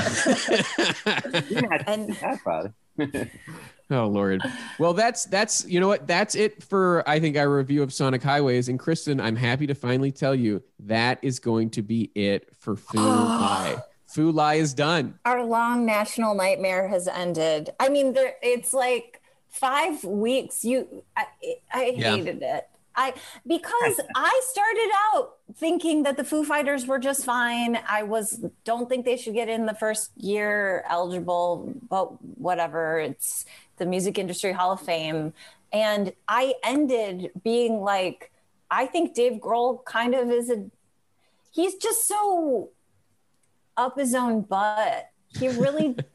You're 1.49 1.61
not 1.69 1.87
And- 1.87 2.09
the 2.09 2.17
Godfather." 2.21 2.73
Oh 3.89 4.05
Lord. 4.07 4.41
Well, 4.79 4.93
that's 4.93 5.23
that's 5.27 5.65
you 5.65 5.79
know 5.79 5.87
what 5.87 6.05
that's 6.07 6.35
it 6.35 6.61
for 6.61 7.07
I 7.07 7.21
think 7.21 7.37
our 7.37 7.49
review 7.49 7.83
of 7.83 7.93
Sonic 7.93 8.21
Highways. 8.21 8.67
And 8.67 8.77
Kristen, 8.77 9.21
I'm 9.21 9.37
happy 9.37 9.65
to 9.67 9.73
finally 9.73 10.11
tell 10.11 10.35
you 10.35 10.61
that 10.79 11.19
is 11.21 11.39
going 11.39 11.69
to 11.69 11.81
be 11.81 12.11
it 12.13 12.49
for 12.59 12.75
Fu 12.75 12.97
Lai. 12.99 13.77
Fu 14.05 14.29
Lai 14.31 14.55
is 14.55 14.73
done. 14.73 15.17
Our 15.23 15.41
long 15.45 15.85
national 15.85 16.35
nightmare 16.35 16.89
has 16.89 17.07
ended. 17.07 17.69
I 17.79 17.87
mean, 17.87 18.11
there 18.11 18.33
it's 18.41 18.73
like 18.73 19.21
5 19.51 20.03
weeks. 20.03 20.65
You 20.65 21.05
I, 21.15 21.25
I 21.71 21.85
Yeah. 21.95 22.17
hated 22.17 22.41
it. 22.41 22.67
I 22.93 23.13
because 23.47 24.01
I 24.17 24.41
started 24.49 24.91
out 25.13 25.36
thinking 25.57 26.03
that 26.03 26.17
the 26.17 26.23
Foo 26.23 26.43
Fighters 26.43 26.85
were 26.85 26.99
just 26.99 27.25
fine. 27.25 27.79
I 27.87 28.03
was 28.03 28.45
don't 28.63 28.87
think 28.87 29.05
they 29.05 29.17
should 29.17 29.33
get 29.33 29.49
in 29.49 29.65
the 29.65 29.73
first 29.73 30.11
year 30.15 30.85
eligible, 30.87 31.73
but 31.89 32.21
whatever. 32.37 32.99
It's 32.99 33.45
the 33.77 33.85
Music 33.85 34.17
Industry 34.17 34.51
Hall 34.51 34.71
of 34.71 34.79
Fame, 34.79 35.33
and 35.73 36.13
I 36.27 36.53
ended 36.63 37.31
being 37.43 37.81
like, 37.81 38.31
I 38.69 38.85
think 38.85 39.15
Dave 39.15 39.41
Grohl 39.41 39.83
kind 39.83 40.13
of 40.13 40.29
is 40.29 40.49
a. 40.49 40.65
He's 41.51 41.75
just 41.75 42.07
so 42.07 42.69
up 43.75 43.97
his 43.97 44.13
own 44.13 44.41
butt. 44.41 45.09
He 45.37 45.49
really. 45.49 45.95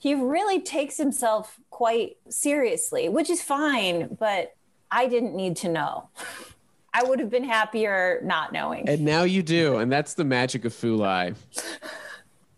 He 0.00 0.14
really 0.14 0.60
takes 0.60 0.96
himself 0.96 1.58
quite 1.70 2.18
seriously, 2.28 3.08
which 3.08 3.28
is 3.28 3.42
fine, 3.42 4.16
but 4.16 4.54
I 4.92 5.08
didn't 5.08 5.34
need 5.34 5.56
to 5.56 5.68
know. 5.68 6.08
I 6.98 7.04
would 7.04 7.20
have 7.20 7.30
been 7.30 7.44
happier 7.44 8.20
not 8.24 8.52
knowing. 8.52 8.88
And 8.88 9.02
now 9.02 9.22
you 9.22 9.42
do, 9.42 9.76
and 9.76 9.90
that's 9.90 10.14
the 10.14 10.24
magic 10.24 10.64
of 10.64 10.74
Fu 10.74 10.96
Lai. 10.96 11.34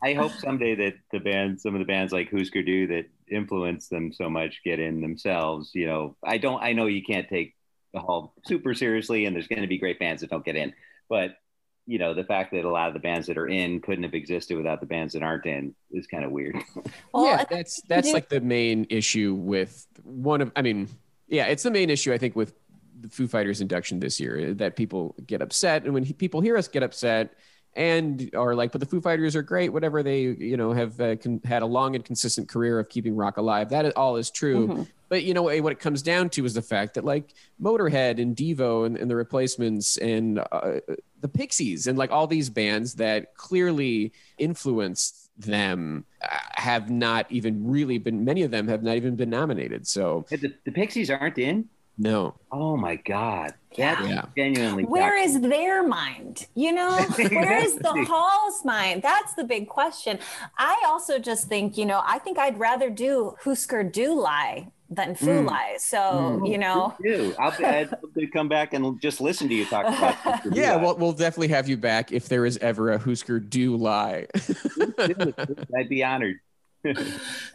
I 0.03 0.15
hope 0.15 0.33
someday 0.33 0.75
that 0.77 0.95
the 1.13 1.19
band, 1.19 1.61
some 1.61 1.75
of 1.75 1.79
the 1.79 1.85
bands 1.85 2.11
like 2.11 2.31
Husker 2.31 2.63
Du 2.63 2.87
that 2.87 3.05
influence 3.31 3.89
them 3.89 4.15
so 4.15 4.31
much, 4.31 4.63
get 4.65 4.81
in 4.81 5.03
themselves. 5.03 5.73
You 5.75 5.87
know, 5.87 6.17
I 6.25 6.39
don't. 6.39 6.63
I 6.63 6.73
know 6.73 6.87
you 6.87 7.03
can't 7.03 7.29
take 7.29 7.55
the 7.93 8.01
whole 8.01 8.33
super 8.47 8.73
seriously, 8.73 9.27
and 9.27 9.37
there's 9.37 9.47
going 9.47 9.61
to 9.61 9.69
be 9.69 9.77
great 9.77 9.99
bands 9.99 10.23
that 10.23 10.31
don't 10.31 10.45
get 10.45 10.57
in. 10.57 10.73
But 11.11 11.37
you 11.85 11.99
know, 11.99 12.15
the 12.15 12.25
fact 12.25 12.53
that 12.53 12.65
a 12.65 12.71
lot 12.71 12.89
of 12.89 12.95
the 12.95 13.01
bands 13.01 13.27
that 13.27 13.37
are 13.37 13.49
in 13.49 13.81
couldn't 13.81 14.05
have 14.05 14.15
existed 14.15 14.57
without 14.57 14.81
the 14.81 14.87
bands 14.87 15.13
that 15.13 15.23
aren't 15.23 15.45
in 15.45 15.75
is 15.91 16.07
kind 16.07 16.25
of 16.25 16.31
weird. 16.31 16.57
Well, 17.13 17.27
yeah, 17.27 17.45
that's 17.51 17.83
that's 17.89 18.13
like 18.13 18.29
the 18.31 18.41
main 18.41 18.87
issue 18.89 19.35
with 19.35 19.87
one 20.05 20.41
of. 20.41 20.53
I 20.57 20.63
mean, 20.63 20.89
yeah, 21.29 21.47
it's 21.47 21.65
the 21.65 21.71
main 21.71 21.91
issue 21.91 22.13
I 22.13 22.19
think 22.19 22.37
with 22.37 22.55
the 23.01 23.09
Foo 23.09 23.27
Fighters 23.27 23.61
induction 23.61 24.01
this 24.01 24.21
year 24.21 24.55
that 24.55 24.77
people 24.77 25.15
get 25.27 25.43
upset, 25.43 25.85
and 25.85 25.95
when 25.95 26.05
he, 26.05 26.13
people 26.13 26.41
hear 26.41 26.57
us 26.57 26.69
get 26.69 26.83
upset 26.83 27.35
and 27.75 28.31
are 28.35 28.55
like, 28.55 28.73
"But 28.73 28.81
the 28.81 28.87
Foo 28.87 29.01
Fighters 29.01 29.37
are 29.37 29.43
great," 29.43 29.71
whatever 29.71 30.03
they 30.03 30.23
you 30.23 30.57
know 30.57 30.73
have 30.73 31.01
uh, 31.01 31.17
con- 31.17 31.41
had 31.45 31.63
a 31.63 31.67
long 31.67 31.95
and 31.95 32.05
consistent 32.05 32.49
career 32.49 32.79
of 32.79 32.89
keeping 32.89 33.17
rock 33.17 33.37
alive. 33.37 33.71
That 33.71 33.97
all 33.97 34.17
is 34.17 34.31
true. 34.31 34.69
Mhm. 34.69 34.89
But 35.09 35.25
you 35.25 35.35
know 35.35 35.43
what 35.43 35.73
it 35.73 35.81
comes 35.81 36.03
down 36.03 36.31
to 36.31 36.45
is 36.45 36.55
the 36.55 36.63
fact 36.63 36.95
that 36.95 37.05
like 37.05 37.35
Motorhead 37.61 38.21
and 38.23 38.37
Devo 38.37 38.87
and, 38.87 38.97
and 38.97 39.11
the 39.11 39.17
Replacements 39.17 39.97
and 39.97 40.39
uh, 40.39 40.79
the 41.21 41.29
Pixies 41.29 41.89
and 41.89 41.99
like 41.99 42.13
all 42.13 42.29
these 42.29 42.49
bands 42.49 42.95
that 42.95 43.35
clearly 43.35 44.13
influenced 44.39 45.31
them 45.37 46.05
uh, 46.23 46.39
have 46.53 46.91
not 46.91 47.27
even 47.31 47.67
really 47.67 47.99
been. 47.99 48.25
Many 48.25 48.43
of 48.43 48.53
them 48.53 48.69
have 48.69 48.85
not 48.85 48.97
even 48.97 49.17
been 49.17 49.31
nominated. 49.31 49.87
So 49.87 50.27
the, 50.31 50.55
the 50.65 50.73
Pixies 50.73 51.11
aren't 51.11 51.39
in. 51.39 51.69
No, 52.01 52.35
Oh 52.51 52.77
my 52.77 52.97
god, 52.97 53.55
that's 53.77 54.01
Yeah. 54.09 54.25
genuinely. 54.37 54.85
Where 54.85 55.17
shocking. 55.25 55.45
is 55.45 55.51
their 55.51 55.87
mind? 55.87 56.47
You 56.55 56.73
know, 56.73 56.97
where 57.17 57.63
is 57.63 57.77
the 57.77 57.93
Hall's 58.09 58.65
mind? 58.65 59.03
That's 59.03 59.35
the 59.35 59.45
big 59.45 59.69
question. 59.69 60.19
I 60.59 60.83
also 60.87 61.19
just 61.19 61.47
think, 61.49 61.77
you 61.79 61.85
know, 61.87 62.03
I 62.05 62.19
think 62.19 62.39
I'd 62.39 62.59
rather 62.59 62.91
do 62.91 63.35
Husker 63.45 63.85
Du 63.85 64.15
Lie 64.15 64.69
than 64.93 65.15
Foo 65.15 65.43
Mm. 65.45 65.47
Lie. 65.47 65.77
So, 65.79 66.43
you 66.45 66.59
know, 66.59 66.95
Me. 66.99 67.33
I'll 67.39 67.57
be, 67.57 67.65
I'd 67.65 67.91
love 67.93 68.33
come 68.33 68.49
back 68.49 68.75
and 68.75 69.01
just 69.01 69.21
listen 69.21 69.49
to 69.49 69.55
you 69.55 69.65
talk 69.67 69.87
about. 69.87 70.15
Husker 70.27 70.51
Du. 70.51 70.61
yeah, 70.61 70.75
well, 70.77 70.97
we'll 70.97 71.13
definitely 71.13 71.49
have 71.49 71.69
you 71.69 71.77
back 71.77 72.11
if 72.11 72.29
there 72.29 72.45
is 72.45 72.59
ever 72.59 72.91
a 72.91 72.99
Husker 72.99 73.39
Du 73.39 73.77
lie. 73.77 74.27
I'd 75.77 75.89
be 75.89 76.03
honored. 76.03 76.37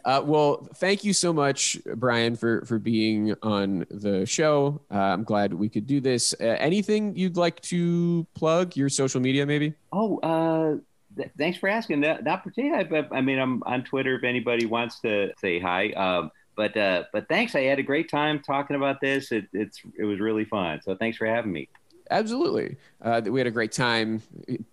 Uh, 0.04 0.22
well, 0.24 0.68
thank 0.76 1.02
you 1.02 1.12
so 1.12 1.32
much, 1.32 1.76
Brian, 1.96 2.36
for 2.36 2.64
for 2.64 2.78
being 2.78 3.34
on 3.42 3.84
the 3.90 4.24
show. 4.24 4.80
Uh, 4.88 4.98
I'm 4.98 5.24
glad 5.24 5.52
we 5.52 5.68
could 5.68 5.84
do 5.84 6.00
this. 6.00 6.32
Uh, 6.40 6.44
anything 6.44 7.16
you'd 7.16 7.36
like 7.36 7.60
to 7.62 8.24
plug? 8.34 8.76
Your 8.76 8.88
social 8.88 9.20
media, 9.20 9.44
maybe? 9.44 9.74
Oh, 9.92 10.18
uh, 10.18 10.76
th- 11.16 11.30
thanks 11.36 11.58
for 11.58 11.68
asking. 11.68 12.00
Not, 12.00 12.22
not 12.22 12.44
particularly. 12.44 13.08
I, 13.12 13.16
I 13.16 13.20
mean, 13.20 13.40
I'm 13.40 13.64
on 13.64 13.82
Twitter 13.82 14.14
if 14.14 14.22
anybody 14.22 14.64
wants 14.64 15.00
to 15.00 15.32
say 15.40 15.58
hi. 15.58 15.90
Um, 15.94 16.30
but 16.56 16.76
uh, 16.76 17.04
but 17.12 17.28
thanks. 17.28 17.56
I 17.56 17.62
had 17.62 17.80
a 17.80 17.82
great 17.82 18.08
time 18.08 18.40
talking 18.40 18.76
about 18.76 19.00
this. 19.00 19.32
It, 19.32 19.46
it's 19.52 19.82
it 19.98 20.04
was 20.04 20.20
really 20.20 20.44
fun. 20.44 20.80
So 20.82 20.94
thanks 20.94 21.18
for 21.18 21.26
having 21.26 21.52
me. 21.52 21.68
Absolutely. 22.10 22.76
Uh, 23.02 23.20
we 23.24 23.40
had 23.40 23.48
a 23.48 23.50
great 23.50 23.72
time. 23.72 24.22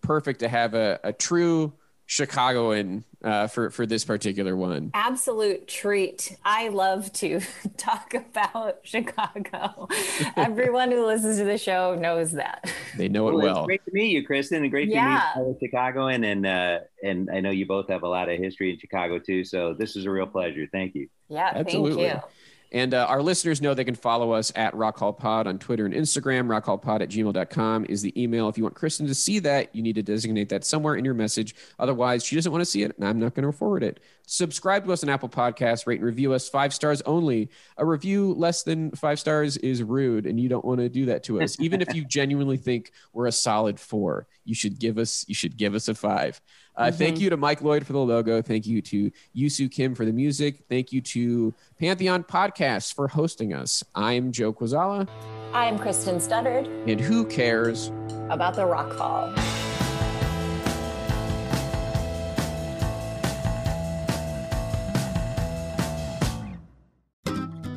Perfect 0.01 0.41
to 0.41 0.47
have 0.47 0.75
a, 0.75 0.99
a 1.03 1.11
true 1.11 1.73
Chicagoan 2.05 3.03
uh, 3.23 3.47
for 3.47 3.69
for 3.69 3.85
this 3.85 4.03
particular 4.05 4.55
one. 4.55 4.91
absolute 4.93 5.67
treat. 5.67 6.35
I 6.43 6.67
love 6.69 7.11
to 7.13 7.39
talk 7.77 8.13
about 8.13 8.79
Chicago. 8.83 9.87
Everyone 10.37 10.91
who 10.91 11.05
listens 11.05 11.37
to 11.37 11.43
the 11.45 11.57
show 11.57 11.95
knows 11.95 12.31
that. 12.33 12.69
They 12.97 13.07
know 13.09 13.29
it 13.29 13.35
Well, 13.35 13.43
well. 13.43 13.57
It's 13.59 13.65
great 13.67 13.85
to 13.85 13.91
meet 13.93 14.11
you, 14.11 14.25
Kristen, 14.25 14.61
and 14.63 14.71
great 14.71 14.89
Yeah. 14.89 15.03
to 15.03 15.09
meet 15.09 15.33
fellow 15.33 15.57
Chicagoan. 15.59 16.23
And 16.23 16.45
uh, 16.45 16.79
and 17.03 17.29
I 17.31 17.39
know 17.39 17.49
you 17.51 17.65
both 17.65 17.87
have 17.89 18.03
a 18.03 18.07
lot 18.07 18.29
of 18.29 18.37
history 18.39 18.71
in 18.71 18.77
Chicago 18.79 19.19
too. 19.19 19.43
So 19.43 19.73
this 19.73 19.95
is 19.95 20.05
a 20.05 20.09
real 20.09 20.27
pleasure. 20.27 20.67
Thank 20.71 20.95
you. 20.95 21.07
Yeah, 21.29 21.51
Absolutely. 21.55 22.03
thank 22.09 22.21
you. 22.23 22.29
And 22.73 22.95
uh, 22.95 23.05
our 23.07 23.21
listeners 23.21 23.61
know 23.61 23.75
they 23.75 23.83
can 23.83 23.93
follow 23.93 24.31
us 24.31 24.51
at 24.55 24.73
Rock 24.73 24.97
Hall 24.97 25.13
Pod 25.13 25.45
on 25.45 25.59
Twitter 25.59 25.85
and 25.85 25.93
Instagram. 25.93 26.47
Rockhallpod 26.47 27.01
at 27.01 27.09
gmail.com 27.09 27.85
is 27.87 28.01
the 28.01 28.21
email. 28.21 28.49
If 28.49 28.57
you 28.57 28.63
want 28.63 28.73
Kristen 28.73 29.05
to 29.05 29.13
see 29.13 29.37
that, 29.39 29.73
you 29.75 29.83
need 29.83 29.93
to 29.93 30.01
designate 30.01 30.49
that 30.49 30.65
somewhere 30.65 30.95
in 30.95 31.05
your 31.05 31.13
message. 31.13 31.55
Otherwise, 31.77 32.25
she 32.25 32.35
doesn't 32.35 32.51
want 32.51 32.63
to 32.63 32.65
see 32.65 32.81
it, 32.81 32.97
and 32.97 33.07
I'm 33.07 33.19
not 33.19 33.35
going 33.35 33.45
to 33.45 33.55
forward 33.55 33.83
it. 33.83 33.99
Subscribe 34.25 34.85
to 34.85 34.91
us 34.91 35.03
on 35.03 35.09
Apple 35.09 35.29
Podcasts, 35.29 35.85
rate 35.85 35.99
and 35.99 36.05
review 36.05 36.33
us 36.33 36.49
five 36.49 36.73
stars 36.73 37.03
only. 37.03 37.49
A 37.77 37.85
review 37.85 38.33
less 38.33 38.63
than 38.63 38.89
five 38.91 39.19
stars 39.19 39.57
is 39.57 39.83
rude, 39.83 40.25
and 40.25 40.39
you 40.39 40.49
don't 40.49 40.65
want 40.65 40.79
to 40.79 40.89
do 40.89 41.05
that 41.05 41.23
to 41.25 41.41
us. 41.41 41.59
Even 41.59 41.79
if 41.79 41.93
you 41.93 42.03
genuinely 42.03 42.57
think 42.57 42.91
we're 43.11 43.27
a 43.27 43.31
solid 43.31 43.79
four, 43.79 44.27
you 44.45 44.55
should 44.55 44.79
give 44.79 44.97
us 44.97 45.25
you 45.27 45.35
should 45.35 45.57
give 45.57 45.75
us 45.75 45.89
a 45.89 45.93
five. 45.93 46.41
Uh, 46.75 46.85
Mm-hmm. 46.85 46.97
Thank 46.97 47.19
you 47.19 47.29
to 47.29 47.37
Mike 47.37 47.61
Lloyd 47.61 47.85
for 47.85 47.93
the 47.93 47.99
logo. 47.99 48.41
Thank 48.41 48.65
you 48.65 48.81
to 48.81 49.11
Yusu 49.35 49.69
Kim 49.71 49.93
for 49.95 50.05
the 50.05 50.11
music. 50.11 50.63
Thank 50.69 50.91
you 50.91 51.01
to 51.01 51.53
Pantheon 51.79 52.23
Podcasts 52.23 52.93
for 52.93 53.07
hosting 53.07 53.53
us. 53.53 53.83
I'm 53.95 54.31
Joe 54.31 54.53
Kwaczala, 54.53 55.07
I 55.53 55.65
am 55.65 55.77
Kristen 55.77 56.15
Studard 56.17 56.67
and 56.89 56.99
who 56.99 57.25
cares? 57.25 57.91
about 58.29 58.55
the 58.55 58.65
Rock 58.65 58.91
Hall. 58.97 59.33